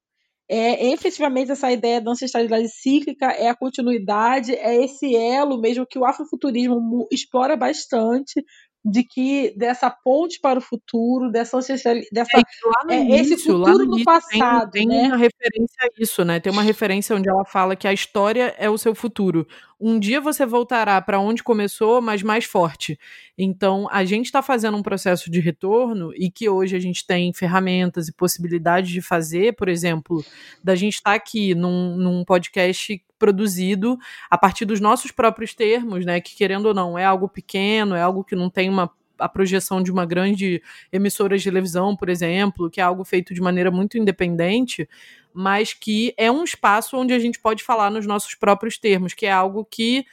é 0.49 0.91
efetivamente 0.91 1.51
essa 1.51 1.71
ideia 1.71 2.01
da 2.01 2.11
ancestralidade 2.11 2.67
cíclica, 2.69 3.27
é 3.27 3.49
a 3.49 3.55
continuidade, 3.55 4.53
é 4.53 4.83
esse 4.83 5.15
elo 5.15 5.59
mesmo 5.59 5.85
que 5.85 5.97
o 5.97 6.05
afrofuturismo 6.05 7.07
explora 7.11 7.55
bastante, 7.55 8.43
de 8.83 9.03
que 9.03 9.53
dessa 9.55 9.89
ponte 9.89 10.39
para 10.39 10.59
o 10.59 10.61
futuro, 10.61 11.31
dessa 11.31 11.57
dessa 11.57 12.37
é, 12.37 12.43
é, 12.89 12.99
início, 12.99 13.35
esse 13.35 13.45
futuro 13.45 13.85
no, 13.85 14.03
passado, 14.03 14.71
tem, 14.71 14.87
tem 14.87 15.01
né? 15.03 15.07
uma 15.07 15.17
referência 15.17 15.77
a 15.81 15.87
isso, 15.97 16.25
né? 16.25 16.39
Tem 16.39 16.51
uma 16.51 16.61
referência 16.61 17.15
onde 17.15 17.29
ela 17.29 17.45
fala 17.45 17.75
que 17.75 17.87
a 17.87 17.93
história 17.93 18.53
é 18.57 18.69
o 18.69 18.77
seu 18.77 18.93
futuro. 18.93 19.47
Um 19.79 19.99
dia 19.99 20.19
você 20.19 20.45
voltará 20.45 21.01
para 21.01 21.19
onde 21.19 21.43
começou, 21.43 22.01
mas 22.01 22.21
mais 22.23 22.45
forte. 22.45 22.99
Então, 23.37 23.87
a 23.89 24.03
gente 24.03 24.25
está 24.25 24.41
fazendo 24.41 24.77
um 24.77 24.83
processo 24.83 25.31
de 25.31 25.39
retorno 25.39 26.13
e 26.15 26.29
que 26.29 26.49
hoje 26.49 26.75
a 26.75 26.79
gente 26.79 27.05
tem 27.05 27.31
ferramentas 27.33 28.07
e 28.07 28.13
possibilidades 28.13 28.91
de 28.91 29.01
fazer, 29.01 29.55
por 29.55 29.69
exemplo, 29.69 30.23
da 30.63 30.75
gente 30.75 30.95
estar 30.95 31.11
tá 31.11 31.15
aqui 31.15 31.55
num, 31.55 31.95
num 31.95 32.25
podcast 32.25 33.01
produzido 33.19 33.97
a 34.29 34.37
partir 34.37 34.65
dos 34.65 34.79
nossos 34.79 35.11
próprios 35.11 35.53
termos, 35.53 36.05
né? 36.05 36.19
Que 36.19 36.35
querendo 36.35 36.67
ou 36.67 36.73
não, 36.73 36.97
é 36.97 37.05
algo 37.05 37.27
pequeno, 37.27 37.95
é 37.95 38.01
algo 38.01 38.23
que 38.23 38.35
não 38.35 38.49
tem 38.49 38.69
uma 38.69 38.91
a 39.19 39.29
projeção 39.29 39.81
de 39.81 39.91
uma 39.91 40.05
grande 40.05 40.61
emissora 40.91 41.37
de 41.37 41.43
televisão, 41.43 41.95
por 41.95 42.09
exemplo, 42.09 42.69
que 42.69 42.81
é 42.81 42.83
algo 42.83 43.05
feito 43.05 43.33
de 43.33 43.41
maneira 43.41 43.71
muito 43.71 43.97
independente, 43.97 44.89
mas 45.33 45.73
que 45.73 46.13
é 46.17 46.31
um 46.31 46.43
espaço 46.43 46.97
onde 46.97 47.13
a 47.13 47.19
gente 47.19 47.39
pode 47.39 47.63
falar 47.63 47.89
nos 47.89 48.05
nossos 48.05 48.35
próprios 48.35 48.77
termos, 48.77 49.13
que 49.13 49.25
é 49.25 49.31
algo 49.31 49.65
que 49.65 50.03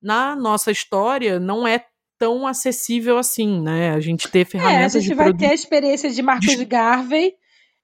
na 0.00 0.36
nossa 0.36 0.70
história 0.70 1.40
não 1.40 1.66
é 1.66 1.84
tão 2.18 2.46
acessível 2.46 3.18
assim, 3.18 3.60
né? 3.60 3.90
A 3.90 4.00
gente 4.00 4.28
ter 4.28 4.44
ferramentas. 4.44 4.94
É, 4.94 4.98
a 4.98 5.00
gente 5.00 5.14
vai 5.14 5.32
ter 5.32 5.46
a 5.46 5.54
experiência 5.54 6.10
de 6.10 6.22
Marcos 6.22 6.54
Garvey, 6.64 7.34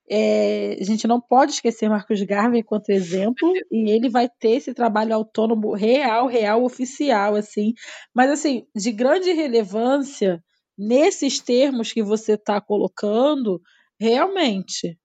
é, 0.09 0.77
a 0.79 0.83
gente 0.83 1.07
não 1.07 1.19
pode 1.19 1.51
esquecer 1.53 1.89
Marcos 1.89 2.21
Garvey 2.23 2.61
enquanto 2.61 2.89
exemplo, 2.89 3.51
e 3.71 3.91
ele 3.91 4.09
vai 4.09 4.29
ter 4.29 4.51
esse 4.51 4.73
trabalho 4.73 5.13
autônomo 5.15 5.73
real, 5.73 6.27
real, 6.27 6.63
oficial, 6.63 7.35
assim. 7.35 7.73
Mas, 8.15 8.31
assim, 8.31 8.65
de 8.75 8.91
grande 8.91 9.31
relevância, 9.31 10.41
nesses 10.77 11.39
termos 11.39 11.91
que 11.91 12.03
você 12.03 12.33
está 12.33 12.61
colocando, 12.61 13.61
realmente, 13.99 14.97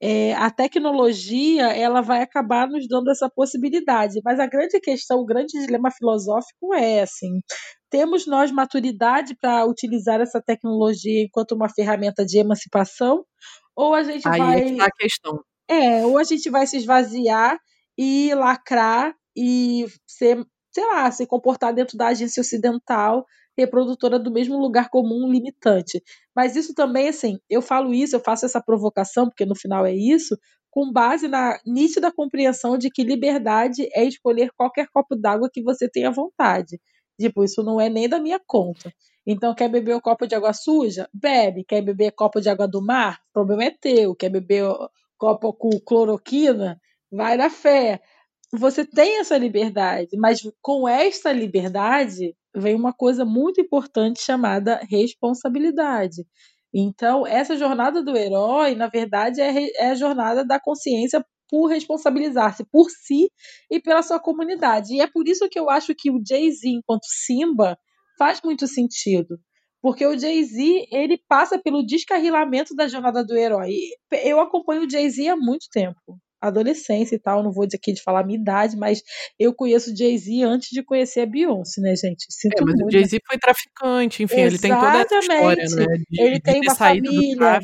é, 0.00 0.34
a 0.34 0.50
tecnologia 0.50 1.68
ela 1.68 2.02
vai 2.02 2.20
acabar 2.20 2.68
nos 2.68 2.86
dando 2.86 3.10
essa 3.10 3.30
possibilidade. 3.30 4.20
Mas 4.24 4.38
a 4.38 4.46
grande 4.46 4.78
questão, 4.80 5.20
o 5.20 5.26
grande 5.26 5.58
dilema 5.58 5.90
filosófico 5.90 6.74
é 6.74 7.00
assim: 7.00 7.40
temos 7.90 8.26
nós 8.26 8.50
maturidade 8.52 9.34
para 9.40 9.64
utilizar 9.64 10.20
essa 10.20 10.42
tecnologia 10.42 11.22
enquanto 11.22 11.52
uma 11.52 11.68
ferramenta 11.68 12.24
de 12.26 12.38
emancipação? 12.38 13.24
Ou 13.76 13.94
a 13.94 14.02
gente 14.02 14.26
Aí 14.26 14.38
vai. 14.38 14.60
É 14.60 14.64
que 14.64 14.76
tá 14.76 14.86
a 14.86 14.90
questão. 14.90 15.44
É, 15.68 16.06
ou 16.06 16.18
a 16.18 16.24
gente 16.24 16.48
vai 16.48 16.66
se 16.66 16.76
esvaziar 16.76 17.58
e 17.98 18.34
lacrar 18.34 19.14
e 19.36 19.86
ser, 20.06 20.44
sei 20.72 20.86
lá, 20.86 21.10
se 21.10 21.26
comportar 21.26 21.74
dentro 21.74 21.98
da 21.98 22.08
agência 22.08 22.40
ocidental 22.40 23.26
reprodutora 23.56 24.18
do 24.18 24.30
mesmo 24.30 24.58
lugar 24.58 24.90
comum 24.90 25.30
limitante. 25.30 26.02
Mas 26.34 26.56
isso 26.56 26.74
também, 26.74 27.08
assim, 27.08 27.38
eu 27.48 27.62
falo 27.62 27.94
isso, 27.94 28.14
eu 28.14 28.20
faço 28.20 28.44
essa 28.44 28.62
provocação, 28.62 29.26
porque 29.28 29.46
no 29.46 29.54
final 29.56 29.86
é 29.86 29.94
isso, 29.94 30.36
com 30.70 30.92
base 30.92 31.26
na 31.26 31.58
nítida 31.64 32.12
compreensão 32.12 32.76
de 32.76 32.90
que 32.90 33.02
liberdade 33.02 33.88
é 33.94 34.04
escolher 34.04 34.50
qualquer 34.54 34.88
copo 34.88 35.16
d'água 35.16 35.48
que 35.50 35.62
você 35.62 35.88
tenha 35.88 36.10
vontade. 36.10 36.78
Tipo, 37.18 37.44
isso 37.44 37.62
não 37.62 37.80
é 37.80 37.88
nem 37.88 38.08
da 38.08 38.20
minha 38.20 38.40
conta. 38.44 38.92
Então, 39.26 39.54
quer 39.54 39.68
beber 39.68 39.96
um 39.96 40.00
copo 40.00 40.26
de 40.26 40.34
água 40.34 40.52
suja? 40.52 41.08
Bebe. 41.12 41.64
Quer 41.64 41.82
beber 41.82 42.12
copo 42.12 42.40
de 42.40 42.48
água 42.48 42.68
do 42.68 42.80
mar? 42.84 43.18
O 43.30 43.32
problema 43.32 43.64
é 43.64 43.70
teu. 43.70 44.14
Quer 44.14 44.28
beber 44.28 44.64
copo 45.18 45.52
com 45.52 45.70
cloroquina? 45.80 46.80
Vai 47.10 47.36
na 47.36 47.50
fé. 47.50 48.00
Você 48.52 48.84
tem 48.84 49.18
essa 49.18 49.36
liberdade, 49.36 50.16
mas 50.16 50.40
com 50.62 50.88
esta 50.88 51.32
liberdade 51.32 52.34
vem 52.54 52.74
uma 52.74 52.92
coisa 52.92 53.24
muito 53.24 53.60
importante 53.60 54.22
chamada 54.22 54.80
responsabilidade. 54.88 56.24
Então, 56.72 57.26
essa 57.26 57.56
jornada 57.56 58.02
do 58.02 58.16
herói, 58.16 58.74
na 58.74 58.88
verdade, 58.88 59.40
é, 59.40 59.70
é 59.78 59.90
a 59.90 59.94
jornada 59.94 60.44
da 60.44 60.60
consciência 60.60 61.24
por 61.48 61.68
responsabilizar-se 61.68 62.64
por 62.64 62.90
si 62.90 63.30
e 63.70 63.80
pela 63.80 64.02
sua 64.02 64.20
comunidade. 64.20 64.94
E 64.94 65.00
é 65.00 65.06
por 65.06 65.26
isso 65.26 65.48
que 65.48 65.58
eu 65.58 65.70
acho 65.70 65.94
que 65.94 66.10
o 66.10 66.20
Jay-Z, 66.26 66.68
enquanto 66.68 67.04
Simba, 67.06 67.78
faz 68.18 68.40
muito 68.42 68.66
sentido. 68.66 69.38
Porque 69.80 70.04
o 70.04 70.18
Jay-Z, 70.18 70.88
ele 70.90 71.16
passa 71.28 71.58
pelo 71.58 71.86
descarrilamento 71.86 72.74
da 72.74 72.88
jornada 72.88 73.24
do 73.24 73.36
herói. 73.36 73.76
Eu 74.24 74.40
acompanho 74.40 74.84
o 74.84 74.90
Jay-Z 74.90 75.28
há 75.28 75.36
muito 75.36 75.66
tempo. 75.70 76.18
Adolescência 76.40 77.14
e 77.14 77.18
tal, 77.18 77.42
não 77.42 77.52
vou 77.52 77.66
dizer 77.66 77.78
aqui 77.78 77.92
de 77.92 78.02
falar 78.02 78.20
a 78.20 78.24
minha 78.24 78.38
idade, 78.38 78.76
mas 78.76 79.02
eu 79.38 79.54
conheço 79.54 79.92
o 79.92 79.96
Jay-Z 79.96 80.42
antes 80.42 80.68
de 80.70 80.82
conhecer 80.82 81.20
a 81.20 81.26
Beyoncé, 81.26 81.80
né, 81.80 81.94
gente? 81.96 82.26
Sinto 82.28 82.60
é, 82.60 82.64
mas 82.64 82.74
muito, 82.74 82.88
o 82.88 82.90
Jay-Z 82.90 83.18
foi 83.26 83.38
traficante, 83.38 84.22
enfim, 84.22 84.40
Exatamente. 84.40 84.54
ele 84.54 84.58
tem 84.60 84.74
toda 84.74 84.98
essa 84.98 85.18
história, 85.18 85.64
né? 85.64 86.04
De, 86.10 86.22
ele 86.22 86.40
tem 86.40 86.60
uma 86.60 86.74
família, 86.74 87.60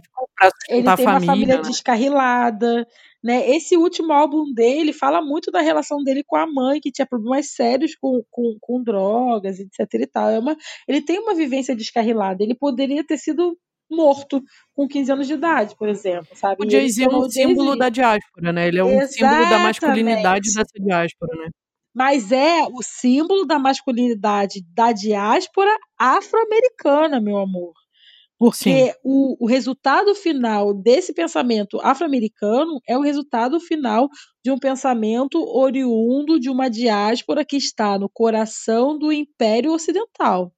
ele 0.69 0.85
tem 0.85 1.07
uma 1.07 1.21
família 1.21 1.57
né? 1.57 1.63
descarrilada, 1.63 2.87
né? 3.23 3.49
Esse 3.51 3.77
último 3.77 4.12
álbum 4.12 4.53
dele 4.53 4.93
fala 4.93 5.23
muito 5.23 5.51
da 5.51 5.61
relação 5.61 6.03
dele 6.03 6.24
com 6.27 6.36
a 6.36 6.47
mãe, 6.47 6.81
que 6.81 6.90
tinha 6.90 7.07
problemas 7.07 7.51
sérios 7.51 7.94
com, 7.94 8.23
com, 8.31 8.57
com 8.61 8.82
drogas, 8.82 9.61
etc. 9.61 9.78
E 9.94 10.07
tal. 10.07 10.28
É 10.28 10.39
uma, 10.39 10.57
ele 10.89 11.01
tem 11.01 11.19
uma 11.19 11.35
vivência 11.35 11.77
descarrilada. 11.77 12.43
Ele 12.43 12.55
poderia 12.55 13.05
ter 13.05 13.19
sido 13.19 13.57
morto 13.90 14.43
com 14.74 14.89
15 14.89 15.12
anos 15.12 15.27
de 15.27 15.35
idade, 15.35 15.77
por 15.77 15.89
exemplo, 15.89 16.35
sabe? 16.35 16.65
O 16.65 16.70
Jay-Z 16.70 17.05
é 17.05 17.09
um 17.09 17.28
símbolo 17.28 17.77
da 17.77 17.89
diáspora, 17.89 18.53
né? 18.53 18.69
Ele 18.69 18.78
é 18.78 18.85
um 18.85 19.01
Exatamente. 19.01 19.15
símbolo 19.15 19.51
da 19.51 19.59
masculinidade 19.59 20.49
dessa 20.55 20.81
diáspora, 20.81 21.39
né? 21.39 21.51
Mas 21.94 22.32
é 22.32 22.62
o 22.62 22.82
símbolo 22.82 23.44
da 23.44 23.59
masculinidade 23.59 24.65
da 24.74 24.93
diáspora 24.93 25.70
afro-americana, 25.99 27.20
meu 27.20 27.36
amor. 27.36 27.74
Porque 28.43 28.93
o, 29.05 29.44
o, 29.44 29.47
resultado 29.47 30.16
final 30.16 30.74
desse 30.74 31.12
pensamento 31.12 31.78
afro-americano 31.81 32.81
é 32.89 32.98
o 32.98 33.01
resultado 33.01 33.60
final 33.60 34.09
de 34.44 34.51
um 34.51 34.59
pensamento 34.59 35.40
oriundo 35.56 36.40
de 36.40 36.51
uma 36.51 36.69
diáspora 36.69 37.44
que 37.44 37.56
está 37.56 37.97
no 37.97 38.09
coração 38.09 38.98
do 38.98 39.12
Império 39.12 39.73
Ocidental. 39.73 40.52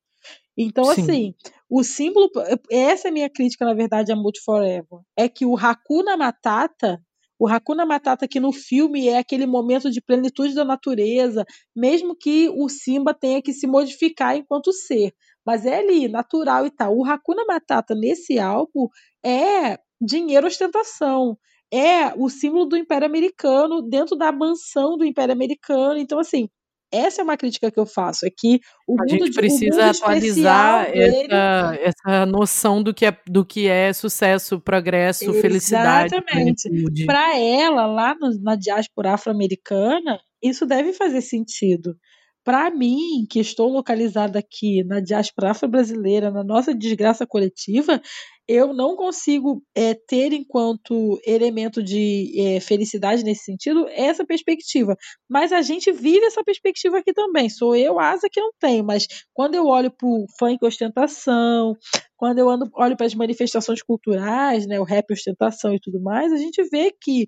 Então, 0.57 0.85
Sim. 0.87 1.03
assim, 1.03 1.35
o 1.69 1.85
símbolo. 1.85 2.31
Essa 2.71 3.09
é 3.09 3.11
a 3.11 3.13
minha 3.13 3.29
crítica, 3.29 3.67
na 3.67 3.75
verdade, 3.75 4.11
a 4.11 4.17
Multi 4.17 4.41
Forever. 4.41 5.01
É 5.15 5.29
que 5.29 5.45
o 5.45 5.55
Hakuna 5.55 6.17
Matata 6.17 6.99
o 7.39 7.49
Hakuna 7.49 7.85
Matata 7.85 8.25
aqui 8.25 8.39
no 8.39 8.53
filme 8.53 9.09
é 9.09 9.19
aquele 9.19 9.45
momento 9.45 9.91
de 9.91 10.01
plenitude 10.01 10.55
da 10.55 10.65
natureza, 10.65 11.45
mesmo 11.75 12.17
que 12.17 12.49
o 12.49 12.69
Simba 12.69 13.13
tenha 13.13 13.43
que 13.43 13.53
se 13.53 13.67
modificar 13.67 14.37
enquanto 14.37 14.73
ser. 14.73 15.13
Mas 15.47 15.67
é 15.67 15.79
ali, 15.79 16.09
natural 16.09 16.67
e 16.67 16.71
tal. 16.71 16.97
O 16.97 17.05
Hakuna 17.05 17.45
Matata 17.45 17.95
nesse 17.95 18.39
álbum 18.39 18.89
é 19.25 19.79
dinheiro 20.01 20.47
ostentação. 20.47 21.37
É 21.73 22.15
o 22.17 22.29
símbolo 22.29 22.67
do 22.67 22.77
Império 22.77 23.07
Americano 23.07 23.83
dentro 23.83 24.17
da 24.17 24.31
mansão 24.31 24.97
do 24.97 25.05
Império 25.05 25.33
Americano. 25.33 25.99
Então, 25.99 26.19
assim, 26.19 26.49
essa 26.95 27.21
é 27.21 27.25
uma 27.25 27.37
crítica 27.37 27.71
que 27.73 27.81
eu 27.81 27.87
faço, 27.87 28.25
é 28.25 28.31
que 28.31 28.61
o 28.87 28.95
a 29.03 29.07
gente 29.09 29.33
precisa 29.33 29.91
atualizar 29.91 30.93
dele... 30.93 31.27
essa, 31.29 31.79
essa 31.81 32.27
noção 32.27 32.81
do 32.81 32.95
que 32.95 33.05
é, 33.05 33.17
do 33.27 33.45
que 33.45 33.67
é 33.67 33.93
sucesso, 33.93 34.61
progresso, 34.61 35.25
Exatamente. 35.25 35.43
felicidade. 35.43 36.15
Exatamente. 36.15 37.07
Para 37.07 37.37
ela, 37.37 37.87
lá 37.87 38.15
no, 38.15 38.31
na 38.41 38.55
diáspora 38.55 39.15
afro-americana, 39.15 40.21
isso 40.41 40.65
deve 40.65 40.93
fazer 40.93 41.21
sentido. 41.21 41.97
Para 42.45 42.71
mim, 42.71 43.27
que 43.29 43.41
estou 43.41 43.71
localizada 43.71 44.39
aqui 44.39 44.85
na 44.85 45.01
diáspora 45.01 45.53
afro-brasileira, 45.53 46.31
na 46.31 46.45
nossa 46.45 46.75
desgraça 46.75 47.27
coletiva, 47.27 48.01
eu 48.47 48.75
não 48.75 48.95
consigo 48.97 49.63
é, 49.75 49.95
ter 49.95 50.33
enquanto 50.35 51.19
elemento 51.27 51.83
de 51.83 52.33
é, 52.39 52.61
felicidade 52.61 53.25
nesse 53.25 53.45
sentido 53.45 53.89
essa 53.89 54.25
perspectiva. 54.27 54.95
Mas 55.29 55.53
a 55.53 55.63
gente 55.63 55.91
vive 55.91 56.27
essa 56.27 56.45
perspectiva 56.45 56.99
aqui 56.99 57.15
também. 57.15 57.49
Sou 57.49 57.75
eu, 57.75 57.99
asa 57.99 58.29
que 58.31 58.41
não 58.41 58.51
tenho, 58.61 58.85
mas 58.85 59.07
quando 59.33 59.55
eu 59.55 59.67
olho 59.67 59.91
para 59.91 60.07
o 60.07 60.27
funk 60.39 60.65
ostentação, 60.65 61.75
quando 62.17 62.39
eu 62.39 62.49
ando, 62.51 62.71
olho 62.75 62.97
para 62.97 63.07
as 63.07 63.15
manifestações 63.15 63.83
culturais, 63.83 64.67
né, 64.67 64.79
o 64.79 64.85
rap 64.85 65.11
ostentação 65.13 65.75
e 65.75 65.81
tudo 65.81 66.01
mais, 66.01 66.33
a 66.33 66.37
gente 66.37 66.63
vê 66.71 66.91
que 66.91 67.27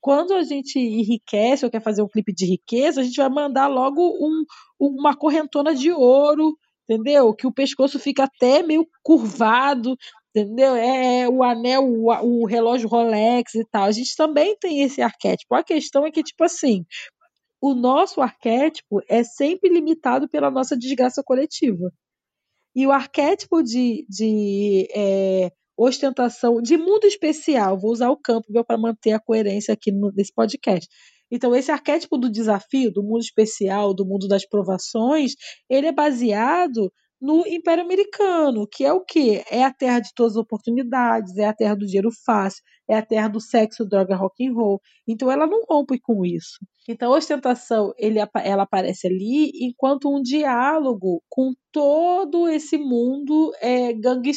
quando 0.00 0.34
a 0.34 0.42
gente 0.42 0.78
enriquece 0.78 1.64
ou 1.64 1.70
quer 1.70 1.82
fazer 1.82 2.02
um 2.02 2.08
clipe 2.08 2.32
de 2.32 2.46
riqueza, 2.46 3.00
a 3.00 3.04
gente 3.04 3.16
vai 3.16 3.28
mandar 3.28 3.66
logo 3.66 4.02
um, 4.20 4.44
uma 4.78 5.16
correntona 5.16 5.74
de 5.74 5.90
ouro, 5.90 6.56
entendeu? 6.88 7.34
Que 7.34 7.46
o 7.46 7.52
pescoço 7.52 7.98
fica 7.98 8.24
até 8.24 8.62
meio 8.62 8.86
curvado, 9.02 9.96
entendeu? 10.30 10.76
É, 10.76 11.22
é 11.22 11.28
o 11.28 11.42
anel, 11.42 11.84
o, 11.84 12.42
o, 12.42 12.46
relógio 12.46 12.88
Rolex 12.88 13.54
e 13.54 13.64
tal. 13.64 13.84
A 13.84 13.90
gente 13.90 14.14
também 14.16 14.56
tem 14.58 14.82
esse 14.82 15.02
arquétipo. 15.02 15.54
A 15.54 15.64
questão 15.64 16.06
é 16.06 16.10
que, 16.10 16.22
tipo 16.22 16.44
assim, 16.44 16.84
o 17.60 17.74
nosso 17.74 18.20
arquétipo 18.20 19.00
é 19.08 19.24
sempre 19.24 19.70
limitado 19.70 20.28
pela 20.28 20.50
nossa 20.50 20.76
desgraça 20.76 21.22
coletiva. 21.24 21.90
E 22.74 22.86
o 22.86 22.92
arquétipo 22.92 23.62
de, 23.62 24.06
de 24.08 24.86
é, 24.94 25.50
ostentação 25.76 26.60
de 26.60 26.76
mundo 26.76 27.04
especial. 27.04 27.78
Vou 27.78 27.92
usar 27.92 28.10
o 28.10 28.16
Campbell 28.16 28.64
para 28.64 28.78
manter 28.78 29.12
a 29.12 29.20
coerência 29.20 29.74
aqui 29.74 29.92
nesse 30.14 30.32
podcast. 30.32 30.88
Então, 31.30 31.54
esse 31.54 31.70
arquétipo 31.70 32.16
do 32.16 32.30
desafio, 32.30 32.92
do 32.92 33.02
mundo 33.02 33.20
especial, 33.20 33.92
do 33.92 34.06
mundo 34.06 34.28
das 34.28 34.46
provações, 34.46 35.32
ele 35.68 35.88
é 35.88 35.92
baseado 35.92 36.92
no 37.20 37.46
Império 37.46 37.82
Americano, 37.82 38.66
que 38.70 38.84
é 38.84 38.92
o 38.92 39.04
quê? 39.04 39.42
É 39.50 39.64
a 39.64 39.72
terra 39.72 40.00
de 40.00 40.10
todas 40.14 40.32
as 40.32 40.42
oportunidades, 40.42 41.36
é 41.36 41.46
a 41.46 41.54
terra 41.54 41.74
do 41.74 41.86
dinheiro 41.86 42.10
fácil, 42.24 42.62
é 42.88 42.96
a 42.96 43.02
terra 43.04 43.28
do 43.28 43.40
sexo, 43.40 43.86
droga, 43.86 44.16
rock 44.16 44.46
and 44.46 44.52
roll. 44.52 44.80
Então 45.08 45.30
ela 45.30 45.46
não 45.46 45.64
rompe 45.68 45.98
com 45.98 46.24
isso. 46.24 46.58
Então 46.88 47.12
a 47.12 47.16
ostentação, 47.16 47.92
ele, 47.98 48.18
ela 48.44 48.62
aparece 48.62 49.08
ali 49.08 49.50
enquanto 49.60 50.08
um 50.08 50.22
diálogo 50.22 51.20
com 51.28 51.52
todo 51.72 52.48
esse 52.48 52.78
mundo 52.78 53.52
é, 53.60 53.92
gang 53.92 54.30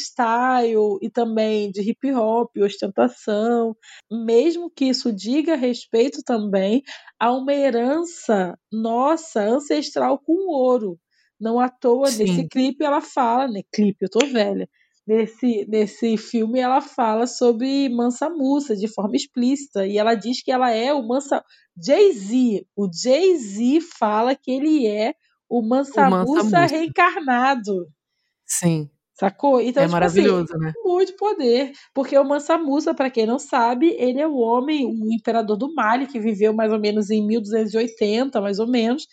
e 1.00 1.10
também 1.10 1.70
de 1.70 1.82
hip 1.82 2.12
hop, 2.12 2.50
ostentação, 2.58 3.76
mesmo 4.10 4.68
que 4.68 4.86
isso 4.86 5.12
diga 5.12 5.54
respeito 5.54 6.22
também 6.24 6.82
a 7.18 7.32
uma 7.32 7.52
herança 7.52 8.58
nossa 8.72 9.42
ancestral 9.42 10.18
com 10.18 10.50
ouro 10.50 10.98
não 11.40 11.58
à 11.58 11.68
toa, 11.68 12.08
Sim. 12.08 12.24
nesse 12.24 12.48
clipe 12.48 12.84
ela 12.84 13.00
fala, 13.00 13.48
né? 13.48 13.62
Clipe, 13.72 14.04
eu 14.04 14.10
tô 14.10 14.26
velha. 14.26 14.68
Nesse, 15.06 15.66
nesse 15.68 16.16
filme 16.16 16.60
ela 16.60 16.80
fala 16.80 17.26
sobre 17.26 17.88
Mansa 17.88 18.28
Musa 18.28 18.76
de 18.76 18.86
forma 18.86 19.16
explícita. 19.16 19.86
E 19.86 19.98
ela 19.98 20.14
diz 20.14 20.42
que 20.42 20.52
ela 20.52 20.70
é 20.70 20.92
o 20.92 21.02
Mansa. 21.02 21.42
Jay-Z. 21.82 22.66
O 22.76 22.88
Jay-Z 22.92 23.80
fala 23.98 24.34
que 24.34 24.50
ele 24.50 24.86
é 24.86 25.14
o 25.48 25.62
Mansa, 25.62 26.06
o 26.06 26.10
Mansa 26.10 26.24
Musa, 26.24 26.66
reencarnado. 26.66 27.88
Sim. 28.46 28.88
Sacou? 29.20 29.60
Então, 29.60 29.82
é 29.82 29.86
tipo 29.86 29.96
assim, 29.96 30.22
maravilhoso, 30.22 30.54
assim, 30.54 30.64
né? 30.64 30.72
Muito 30.82 31.14
poder. 31.16 31.72
Porque 31.92 32.16
o 32.16 32.24
Mansa 32.24 32.56
Musa, 32.56 32.94
para 32.94 33.10
quem 33.10 33.26
não 33.26 33.38
sabe, 33.38 33.94
ele 33.98 34.18
é 34.18 34.26
o 34.26 34.36
homem, 34.36 34.86
o 34.86 35.12
imperador 35.12 35.58
do 35.58 35.74
Mali, 35.74 36.06
que 36.06 36.18
viveu 36.18 36.54
mais 36.54 36.72
ou 36.72 36.78
menos 36.78 37.10
em 37.10 37.26
1280, 37.26 38.40
mais 38.40 38.58
ou 38.58 38.66
menos 38.66 39.06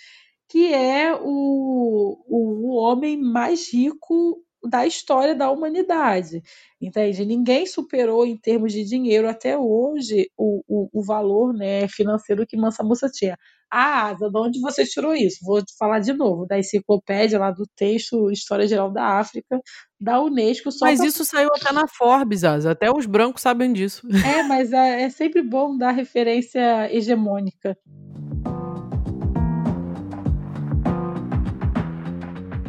que 0.49 0.73
é 0.73 1.13
o, 1.13 2.17
o, 2.27 2.69
o 2.69 2.75
homem 2.77 3.17
mais 3.17 3.71
rico 3.73 4.41
da 4.67 4.85
história 4.85 5.35
da 5.35 5.49
humanidade. 5.49 6.41
Entende? 6.81 7.25
Ninguém 7.25 7.65
superou 7.65 8.25
em 8.25 8.37
termos 8.37 8.73
de 8.73 8.83
dinheiro 8.83 9.27
até 9.27 9.57
hoje 9.57 10.29
o, 10.37 10.61
o, 10.67 10.89
o 10.93 11.03
valor 11.03 11.53
né, 11.53 11.87
financeiro 11.87 12.45
que 12.45 12.57
Mansa 12.57 12.83
Musa 12.83 13.09
tinha. 13.11 13.37
Ah, 13.69 14.09
Asa, 14.09 14.29
de 14.29 14.39
onde 14.39 14.61
você 14.61 14.85
tirou 14.85 15.13
isso? 15.13 15.39
Vou 15.43 15.61
falar 15.77 15.99
de 15.99 16.13
novo, 16.13 16.45
da 16.45 16.57
enciclopédia 16.57 17.37
lá 17.37 17.51
do 17.51 17.65
texto 17.75 18.31
História 18.31 18.65
Geral 18.65 18.91
da 18.91 19.19
África, 19.19 19.59
da 19.99 20.21
Unesco. 20.21 20.69
mas 20.79 20.99
pra... 20.99 21.07
isso 21.07 21.25
saiu 21.25 21.49
até 21.53 21.73
na 21.73 21.85
Forbes, 21.87 22.45
Asa. 22.45 22.71
Até 22.71 22.89
os 22.89 23.05
brancos 23.05 23.41
sabem 23.41 23.73
disso. 23.73 24.07
É, 24.25 24.43
mas 24.43 24.71
é, 24.71 25.03
é 25.03 25.09
sempre 25.09 25.41
bom 25.41 25.77
dar 25.77 25.91
referência 25.91 26.89
hegemônica. 26.93 27.77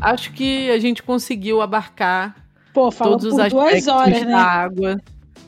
Acho 0.01 0.33
que 0.33 0.71
a 0.71 0.79
gente 0.79 1.03
conseguiu 1.03 1.61
abarcar 1.61 2.37
Pô, 2.73 2.91
todos 2.91 3.25
os 3.33 3.39
aspectos 3.39 3.89
horas, 3.89 4.23
né? 4.23 4.27
da 4.27 4.43
água 4.43 4.97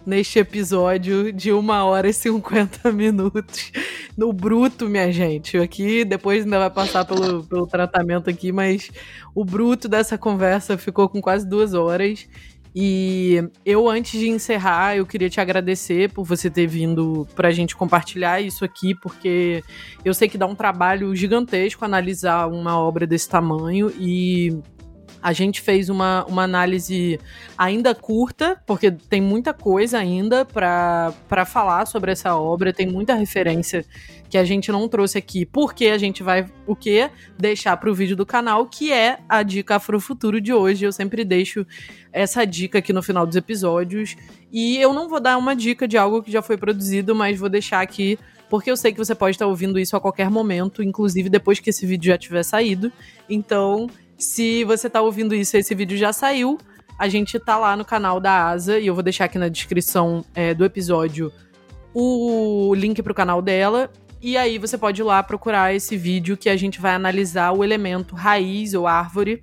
neste 0.04 0.38
episódio 0.38 1.32
de 1.32 1.52
uma 1.52 1.84
hora 1.84 2.08
e 2.08 2.12
50 2.12 2.90
minutos. 2.92 3.70
No 4.16 4.32
bruto, 4.32 4.88
minha 4.88 5.12
gente. 5.12 5.56
Aqui, 5.58 6.04
depois 6.04 6.44
ainda 6.44 6.58
vai 6.58 6.70
passar 6.70 7.04
pelo, 7.04 7.44
pelo 7.44 7.66
tratamento 7.66 8.28
aqui, 8.28 8.50
mas 8.52 8.90
o 9.34 9.44
bruto 9.44 9.88
dessa 9.88 10.18
conversa 10.18 10.76
ficou 10.78 11.08
com 11.08 11.20
quase 11.20 11.46
duas 11.46 11.74
horas. 11.74 12.26
E 12.74 13.42
eu, 13.64 13.88
antes 13.88 14.18
de 14.18 14.28
encerrar, 14.28 14.96
eu 14.96 15.04
queria 15.04 15.28
te 15.28 15.40
agradecer 15.40 16.12
por 16.12 16.24
você 16.24 16.48
ter 16.48 16.66
vindo 16.66 17.26
pra 17.34 17.50
gente 17.50 17.74
compartilhar 17.74 18.40
isso 18.40 18.64
aqui, 18.64 18.94
porque 18.94 19.62
eu 20.04 20.14
sei 20.14 20.28
que 20.28 20.38
dá 20.38 20.46
um 20.46 20.54
trabalho 20.54 21.14
gigantesco 21.14 21.84
analisar 21.84 22.46
uma 22.46 22.78
obra 22.78 23.06
desse 23.06 23.28
tamanho 23.28 23.92
e 23.98 24.56
a 25.22 25.32
gente 25.32 25.60
fez 25.60 25.88
uma, 25.88 26.24
uma 26.26 26.44
análise 26.44 27.18
ainda 27.58 27.94
curta, 27.94 28.60
porque 28.66 28.90
tem 28.90 29.20
muita 29.20 29.52
coisa 29.52 29.98
ainda 29.98 30.44
para 30.44 31.44
falar 31.46 31.86
sobre 31.86 32.12
essa 32.12 32.34
obra, 32.36 32.72
tem 32.72 32.86
muita 32.86 33.14
referência 33.14 33.84
que 34.30 34.38
a 34.38 34.44
gente 34.44 34.70
não 34.70 34.88
trouxe 34.88 35.18
aqui, 35.18 35.44
porque 35.44 35.86
a 35.86 35.98
gente 35.98 36.22
vai 36.22 36.46
o 36.66 36.76
quê? 36.76 37.10
Deixar 37.36 37.76
para 37.76 37.90
o 37.90 37.94
vídeo 37.94 38.16
do 38.16 38.24
canal, 38.24 38.64
que 38.64 38.92
é 38.92 39.18
a 39.28 39.42
dica 39.42 39.76
Afrofuturo 39.76 40.40
de 40.40 40.52
hoje. 40.52 40.84
Eu 40.84 40.92
sempre 40.92 41.24
deixo 41.24 41.66
essa 42.12 42.46
dica 42.46 42.78
aqui 42.78 42.92
no 42.92 43.02
final 43.02 43.26
dos 43.26 43.34
episódios. 43.34 44.16
E 44.52 44.78
eu 44.78 44.92
não 44.92 45.08
vou 45.08 45.20
dar 45.20 45.36
uma 45.36 45.54
dica 45.54 45.86
de 45.88 45.98
algo 45.98 46.22
que 46.22 46.30
já 46.30 46.40
foi 46.40 46.56
produzido, 46.56 47.14
mas 47.14 47.38
vou 47.38 47.48
deixar 47.48 47.80
aqui 47.80 48.18
porque 48.48 48.70
eu 48.70 48.76
sei 48.76 48.92
que 48.92 48.98
você 48.98 49.14
pode 49.14 49.36
estar 49.36 49.46
ouvindo 49.46 49.78
isso 49.78 49.96
a 49.96 50.00
qualquer 50.00 50.28
momento, 50.28 50.82
inclusive 50.82 51.28
depois 51.28 51.60
que 51.60 51.70
esse 51.70 51.86
vídeo 51.86 52.08
já 52.08 52.18
tiver 52.18 52.42
saído. 52.42 52.92
Então, 53.28 53.86
se 54.18 54.64
você 54.64 54.88
está 54.88 55.00
ouvindo 55.00 55.34
isso 55.34 55.56
esse 55.56 55.72
vídeo 55.72 55.96
já 55.96 56.12
saiu, 56.12 56.58
a 56.98 57.08
gente 57.08 57.38
tá 57.38 57.56
lá 57.56 57.76
no 57.76 57.84
canal 57.84 58.18
da 58.18 58.48
Asa 58.48 58.78
e 58.78 58.88
eu 58.88 58.94
vou 58.94 59.04
deixar 59.04 59.26
aqui 59.26 59.38
na 59.38 59.48
descrição 59.48 60.24
é, 60.34 60.52
do 60.52 60.64
episódio 60.64 61.32
o 61.94 62.74
link 62.74 63.02
pro 63.02 63.14
canal 63.14 63.40
dela 63.40 63.90
e 64.22 64.36
aí 64.36 64.58
você 64.58 64.76
pode 64.76 65.00
ir 65.00 65.04
lá 65.04 65.22
procurar 65.22 65.74
esse 65.74 65.96
vídeo 65.96 66.36
que 66.36 66.48
a 66.48 66.56
gente 66.56 66.80
vai 66.80 66.94
analisar 66.94 67.52
o 67.52 67.64
elemento 67.64 68.14
raiz 68.14 68.74
ou 68.74 68.86
árvore, 68.86 69.42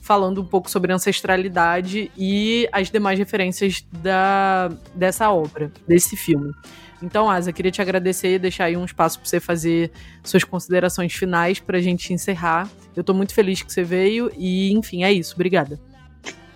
falando 0.00 0.40
um 0.40 0.44
pouco 0.44 0.70
sobre 0.70 0.92
ancestralidade 0.92 2.10
e 2.16 2.68
as 2.72 2.90
demais 2.90 3.18
referências 3.18 3.84
da, 3.92 4.70
dessa 4.94 5.30
obra, 5.30 5.70
desse 5.86 6.16
filme. 6.16 6.54
Então, 7.02 7.30
Asa, 7.30 7.52
queria 7.52 7.70
te 7.70 7.82
agradecer 7.82 8.34
e 8.34 8.38
deixar 8.38 8.64
aí 8.66 8.76
um 8.76 8.84
espaço 8.84 9.18
para 9.18 9.28
você 9.28 9.38
fazer 9.38 9.90
suas 10.24 10.44
considerações 10.44 11.12
finais 11.12 11.60
para 11.60 11.76
a 11.76 11.80
gente 11.80 12.12
encerrar. 12.12 12.70
Eu 12.94 13.02
estou 13.02 13.14
muito 13.14 13.34
feliz 13.34 13.62
que 13.62 13.70
você 13.70 13.82
veio 13.82 14.30
e, 14.36 14.72
enfim, 14.72 15.04
é 15.04 15.12
isso. 15.12 15.34
Obrigada. 15.34 15.78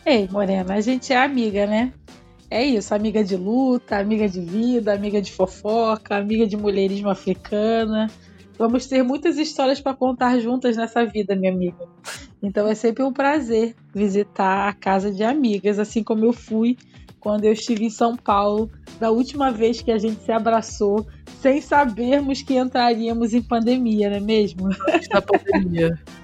Ei, 0.05 0.27
Morena, 0.31 0.75
a 0.75 0.81
gente 0.81 1.13
é 1.13 1.23
amiga, 1.23 1.67
né? 1.67 1.93
É 2.51 2.65
isso, 2.65 2.93
amiga 2.93 3.23
de 3.23 3.37
luta, 3.37 3.97
amiga 3.97 4.29
de 4.29 4.41
vida, 4.41 4.93
amiga 4.93 5.23
de 5.23 5.31
fofoca, 5.31 6.17
amiga 6.17 6.47
de 6.49 6.57
mulherismo 6.57 7.09
africana. 7.09 8.11
Vamos 8.59 8.87
ter 8.87 9.05
muitas 9.05 9.39
histórias 9.39 9.81
para 9.81 9.95
contar 9.95 10.39
juntas 10.41 10.77
nessa 10.77 11.07
vida, 11.07 11.37
minha 11.37 11.53
amiga. 11.53 11.89
Então 12.43 12.67
é 12.67 12.75
sempre 12.75 13.05
um 13.05 13.13
prazer 13.13 13.77
visitar 13.95 14.69
a 14.69 14.73
casa 14.73 15.13
de 15.13 15.23
amigas, 15.23 15.79
assim 15.79 16.03
como 16.03 16.25
eu 16.25 16.33
fui 16.33 16.77
quando 17.21 17.45
eu 17.45 17.53
estive 17.53 17.85
em 17.85 17.91
São 17.91 18.17
Paulo, 18.17 18.71
da 18.99 19.11
última 19.11 19.53
vez 19.53 19.81
que 19.81 19.93
a 19.93 19.99
gente 19.99 20.23
se 20.23 20.33
abraçou, 20.33 21.07
sem 21.41 21.61
sabermos 21.61 22.43
que 22.43 22.57
entraríamos 22.57 23.33
em 23.35 23.43
pandemia, 23.43 24.11
não 24.11 24.17
é 24.17 24.21
mesmo? 24.21 24.69
Da 25.11 25.23
pandemia. 25.23 25.99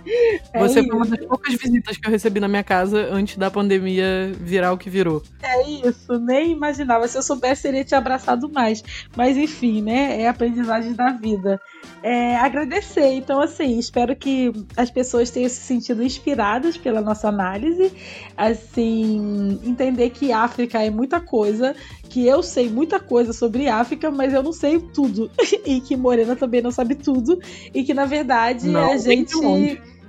É 0.53 0.61
Você 0.61 0.81
isso. 0.81 0.89
foi 0.89 0.97
uma 0.97 1.07
das 1.07 1.27
poucas 1.27 1.55
visitas 1.55 1.97
que 1.97 2.07
eu 2.07 2.13
recebi 2.13 2.39
na 2.39 2.47
minha 2.47 2.63
casa 2.63 3.09
antes 3.11 3.37
da 3.37 3.51
pandemia 3.51 4.33
virar 4.41 4.73
o 4.73 4.79
que 4.79 4.89
virou. 4.89 5.23
É 5.43 5.69
isso, 5.69 6.19
nem 6.21 6.53
imaginava. 6.53 7.09
Se 7.09 7.19
eu 7.19 7.23
soubesse, 7.23 7.63
seria 7.63 7.85
te 7.85 7.95
abraçado 7.95 8.49
mais. 8.49 8.85
Mas 9.17 9.37
enfim, 9.37 9.83
né? 9.83 10.21
É 10.23 10.29
a 10.29 10.31
aprendizagem 10.31 10.93
da 10.93 11.11
vida. 11.11 11.61
É, 12.03 12.37
agradecer. 12.37 13.15
Então, 13.15 13.41
assim, 13.41 13.79
espero 13.79 14.15
que 14.15 14.53
as 14.77 14.91
pessoas 14.91 15.31
tenham 15.31 15.49
se 15.49 15.57
sentido 15.57 16.03
inspiradas 16.03 16.77
pela 16.77 17.01
nossa 17.01 17.29
análise. 17.29 17.93
Assim, 18.37 19.59
entender 19.65 20.11
que 20.11 20.33
África 20.33 20.83
é 20.83 20.91
muita 20.91 21.21
coisa, 21.21 21.75
que 22.09 22.27
eu 22.27 22.43
sei 22.43 22.69
muita 22.69 22.99
coisa 22.99 23.33
sobre 23.33 23.69
África, 23.69 24.11
mas 24.11 24.33
eu 24.33 24.43
não 24.43 24.53
sei 24.53 24.79
tudo. 24.79 25.31
e 25.65 25.81
que 25.81 25.97
Morena 25.97 26.37
também 26.37 26.63
não 26.63 26.71
sabe 26.71 26.95
tudo. 26.95 27.39
E 27.75 27.85
que, 27.85 27.93
na 27.93 28.07
verdade, 28.07 28.69
não, 28.69 28.93
a 28.93 28.97
gente 28.97 29.35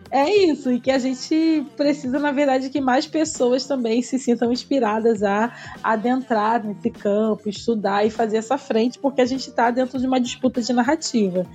é 0.09 0.29
isso, 0.45 0.71
e 0.71 0.79
que 0.79 0.89
a 0.89 0.97
gente 0.97 1.65
precisa, 1.75 2.17
na 2.19 2.31
verdade, 2.31 2.69
que 2.69 2.79
mais 2.79 3.05
pessoas 3.05 3.65
também 3.65 4.01
se 4.01 4.17
sintam 4.17 4.51
inspiradas 4.51 5.21
a 5.21 5.53
adentrar 5.83 6.65
nesse 6.65 6.89
campo, 6.89 7.49
estudar 7.49 8.05
e 8.05 8.09
fazer 8.09 8.37
essa 8.37 8.57
frente, 8.57 8.97
porque 8.99 9.21
a 9.21 9.25
gente 9.25 9.49
está 9.49 9.69
dentro 9.69 9.99
de 9.99 10.07
uma 10.07 10.19
disputa 10.19 10.61
de 10.61 10.71
narrativa. 10.71 11.45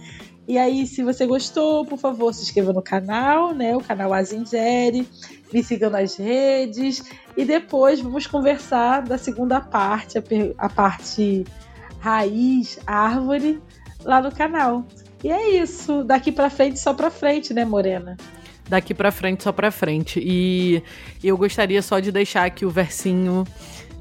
E 0.46 0.58
aí, 0.58 0.86
se 0.86 1.04
você 1.04 1.24
gostou, 1.24 1.84
por 1.84 1.98
favor, 1.98 2.32
se 2.34 2.42
inscreva 2.42 2.72
no 2.72 2.82
canal, 2.82 3.54
né? 3.54 3.76
O 3.76 3.80
canal 3.80 4.12
Azingere, 4.12 5.08
me 5.52 5.62
siga 5.62 5.88
nas 5.88 6.16
redes 6.16 7.02
e 7.36 7.44
depois 7.44 8.00
vamos 8.00 8.26
conversar 8.26 9.02
da 9.02 9.16
segunda 9.16 9.60
parte, 9.60 10.18
a, 10.58 10.68
parte 10.68 11.44
raiz, 12.00 12.78
árvore, 12.86 13.62
lá 14.04 14.20
no 14.20 14.32
canal. 14.32 14.84
E 15.22 15.30
é 15.30 15.50
isso, 15.62 16.02
daqui 16.02 16.32
para 16.32 16.50
frente 16.50 16.80
só 16.80 16.92
para 16.92 17.10
frente, 17.10 17.54
né, 17.54 17.64
Morena? 17.64 18.16
daqui 18.68 18.94
para 18.94 19.12
frente 19.12 19.42
só 19.42 19.52
para 19.52 19.70
frente. 19.70 20.20
E 20.24 20.82
eu 21.22 21.36
gostaria 21.36 21.82
só 21.82 22.00
de 22.00 22.10
deixar 22.10 22.44
aqui 22.44 22.64
o 22.64 22.70
versinho 22.70 23.44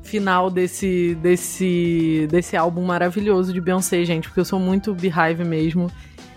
final 0.01 0.49
desse 0.49 1.15
desse 1.21 2.27
desse 2.29 2.57
álbum 2.57 2.83
maravilhoso 2.83 3.53
de 3.53 3.61
Beyoncé, 3.61 4.03
gente, 4.03 4.27
porque 4.27 4.39
eu 4.39 4.45
sou 4.45 4.59
muito 4.59 4.93
Beehive 4.93 5.43
mesmo. 5.43 5.91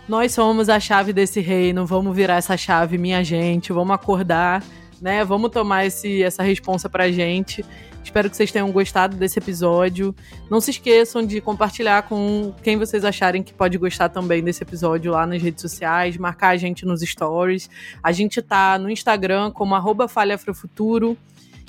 Nós 0.07 0.33
somos 0.33 0.69
a 0.69 0.79
chave 0.79 1.15
desse 1.15 1.41
reino, 1.41 1.87
vamos 1.87 2.15
virar 2.15 2.37
essa 2.37 2.59
chave, 2.59 2.99
minha 2.99 3.25
gente, 3.25 3.73
vamos 3.73 3.95
acordar, 3.95 4.63
né? 5.01 5.25
Vamos 5.25 5.51
tomar 5.51 5.87
esse 5.87 6.23
essa 6.23 6.43
responsa 6.43 6.91
pra 6.91 7.11
gente. 7.11 7.65
Espero 8.05 8.29
que 8.29 8.37
vocês 8.37 8.53
tenham 8.53 8.71
gostado 8.71 9.17
desse 9.17 9.39
episódio. 9.39 10.15
Não 10.51 10.61
se 10.61 10.73
esqueçam 10.73 11.25
de 11.25 11.41
compartilhar 11.41 12.03
com 12.03 12.53
quem 12.63 12.77
vocês 12.77 13.03
acharem 13.03 13.43
que 13.43 13.55
pode 13.55 13.79
gostar 13.79 14.11
também 14.11 14.45
desse 14.45 14.63
episódio 14.63 15.11
lá 15.11 15.27
nas 15.27 15.41
redes 15.41 15.63
sociais, 15.63 16.19
marcar 16.19 16.49
a 16.49 16.57
gente 16.59 16.85
nos 16.85 17.01
stories. 17.01 17.71
A 18.03 18.13
gente 18.13 18.43
tá 18.43 18.79
no 18.79 18.91
Instagram 18.91 19.51
como 19.53 19.75
arroba 19.75 20.07
falhafrofuturo. 20.07 21.17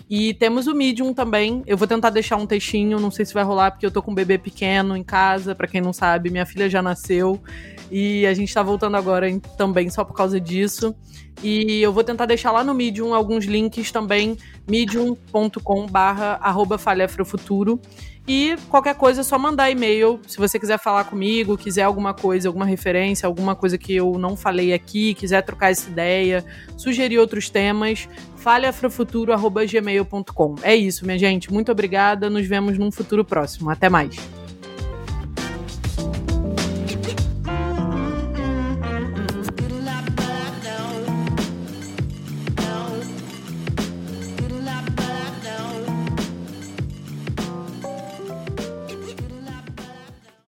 E 0.09 0.33
temos 0.35 0.67
o 0.67 0.75
Medium 0.75 1.13
também. 1.13 1.63
Eu 1.65 1.77
vou 1.77 1.87
tentar 1.87 2.11
deixar 2.11 2.35
um 2.35 2.45
textinho, 2.45 2.99
não 2.99 3.09
sei 3.09 3.25
se 3.25 3.33
vai 3.33 3.43
rolar, 3.43 3.71
porque 3.71 3.85
eu 3.85 3.91
tô 3.91 4.01
com 4.01 4.11
um 4.11 4.15
bebê 4.15 4.37
pequeno 4.37 4.95
em 4.95 5.03
casa. 5.03 5.55
Para 5.55 5.67
quem 5.67 5.81
não 5.81 5.91
sabe, 5.91 6.29
minha 6.29 6.45
filha 6.45 6.69
já 6.69 6.81
nasceu. 6.81 7.41
E 7.91 8.25
a 8.25 8.33
gente 8.33 8.53
tá 8.53 8.61
voltando 8.61 8.97
agora 8.97 9.27
também 9.57 9.89
só 9.89 10.03
por 10.03 10.13
causa 10.13 10.39
disso. 10.39 10.95
E 11.43 11.81
eu 11.81 11.91
vou 11.91 12.03
tentar 12.03 12.25
deixar 12.25 12.51
lá 12.51 12.63
no 12.63 12.73
Medium 12.73 13.13
alguns 13.13 13.45
links 13.45 13.91
também, 13.91 14.37
medium.com 14.67 15.87
barra. 15.87 16.39
E 18.27 18.55
qualquer 18.69 18.95
coisa 18.95 19.21
é 19.21 19.23
só 19.23 19.37
mandar 19.37 19.69
e-mail. 19.69 20.19
Se 20.27 20.37
você 20.37 20.57
quiser 20.57 20.79
falar 20.79 21.03
comigo, 21.03 21.55
quiser 21.55 21.83
alguma 21.83 22.11
coisa, 22.11 22.49
alguma 22.49 22.65
referência, 22.65 23.27
alguma 23.27 23.55
coisa 23.55 23.77
que 23.77 23.95
eu 23.95 24.17
não 24.17 24.35
falei 24.35 24.73
aqui, 24.73 25.13
quiser 25.13 25.43
trocar 25.43 25.69
essa 25.69 25.87
ideia, 25.87 26.43
sugerir 26.75 27.19
outros 27.19 27.49
temas, 27.49 28.09
falhafrofuturo.gmail.com. 28.45 30.55
É 30.61 30.75
isso, 30.75 31.03
minha 31.03 31.17
gente. 31.17 31.51
Muito 31.51 31.71
obrigada. 31.71 32.29
Nos 32.29 32.45
vemos 32.45 32.77
num 32.77 32.91
futuro 32.91 33.25
próximo. 33.25 33.71
Até 33.71 33.89
mais. 33.89 34.34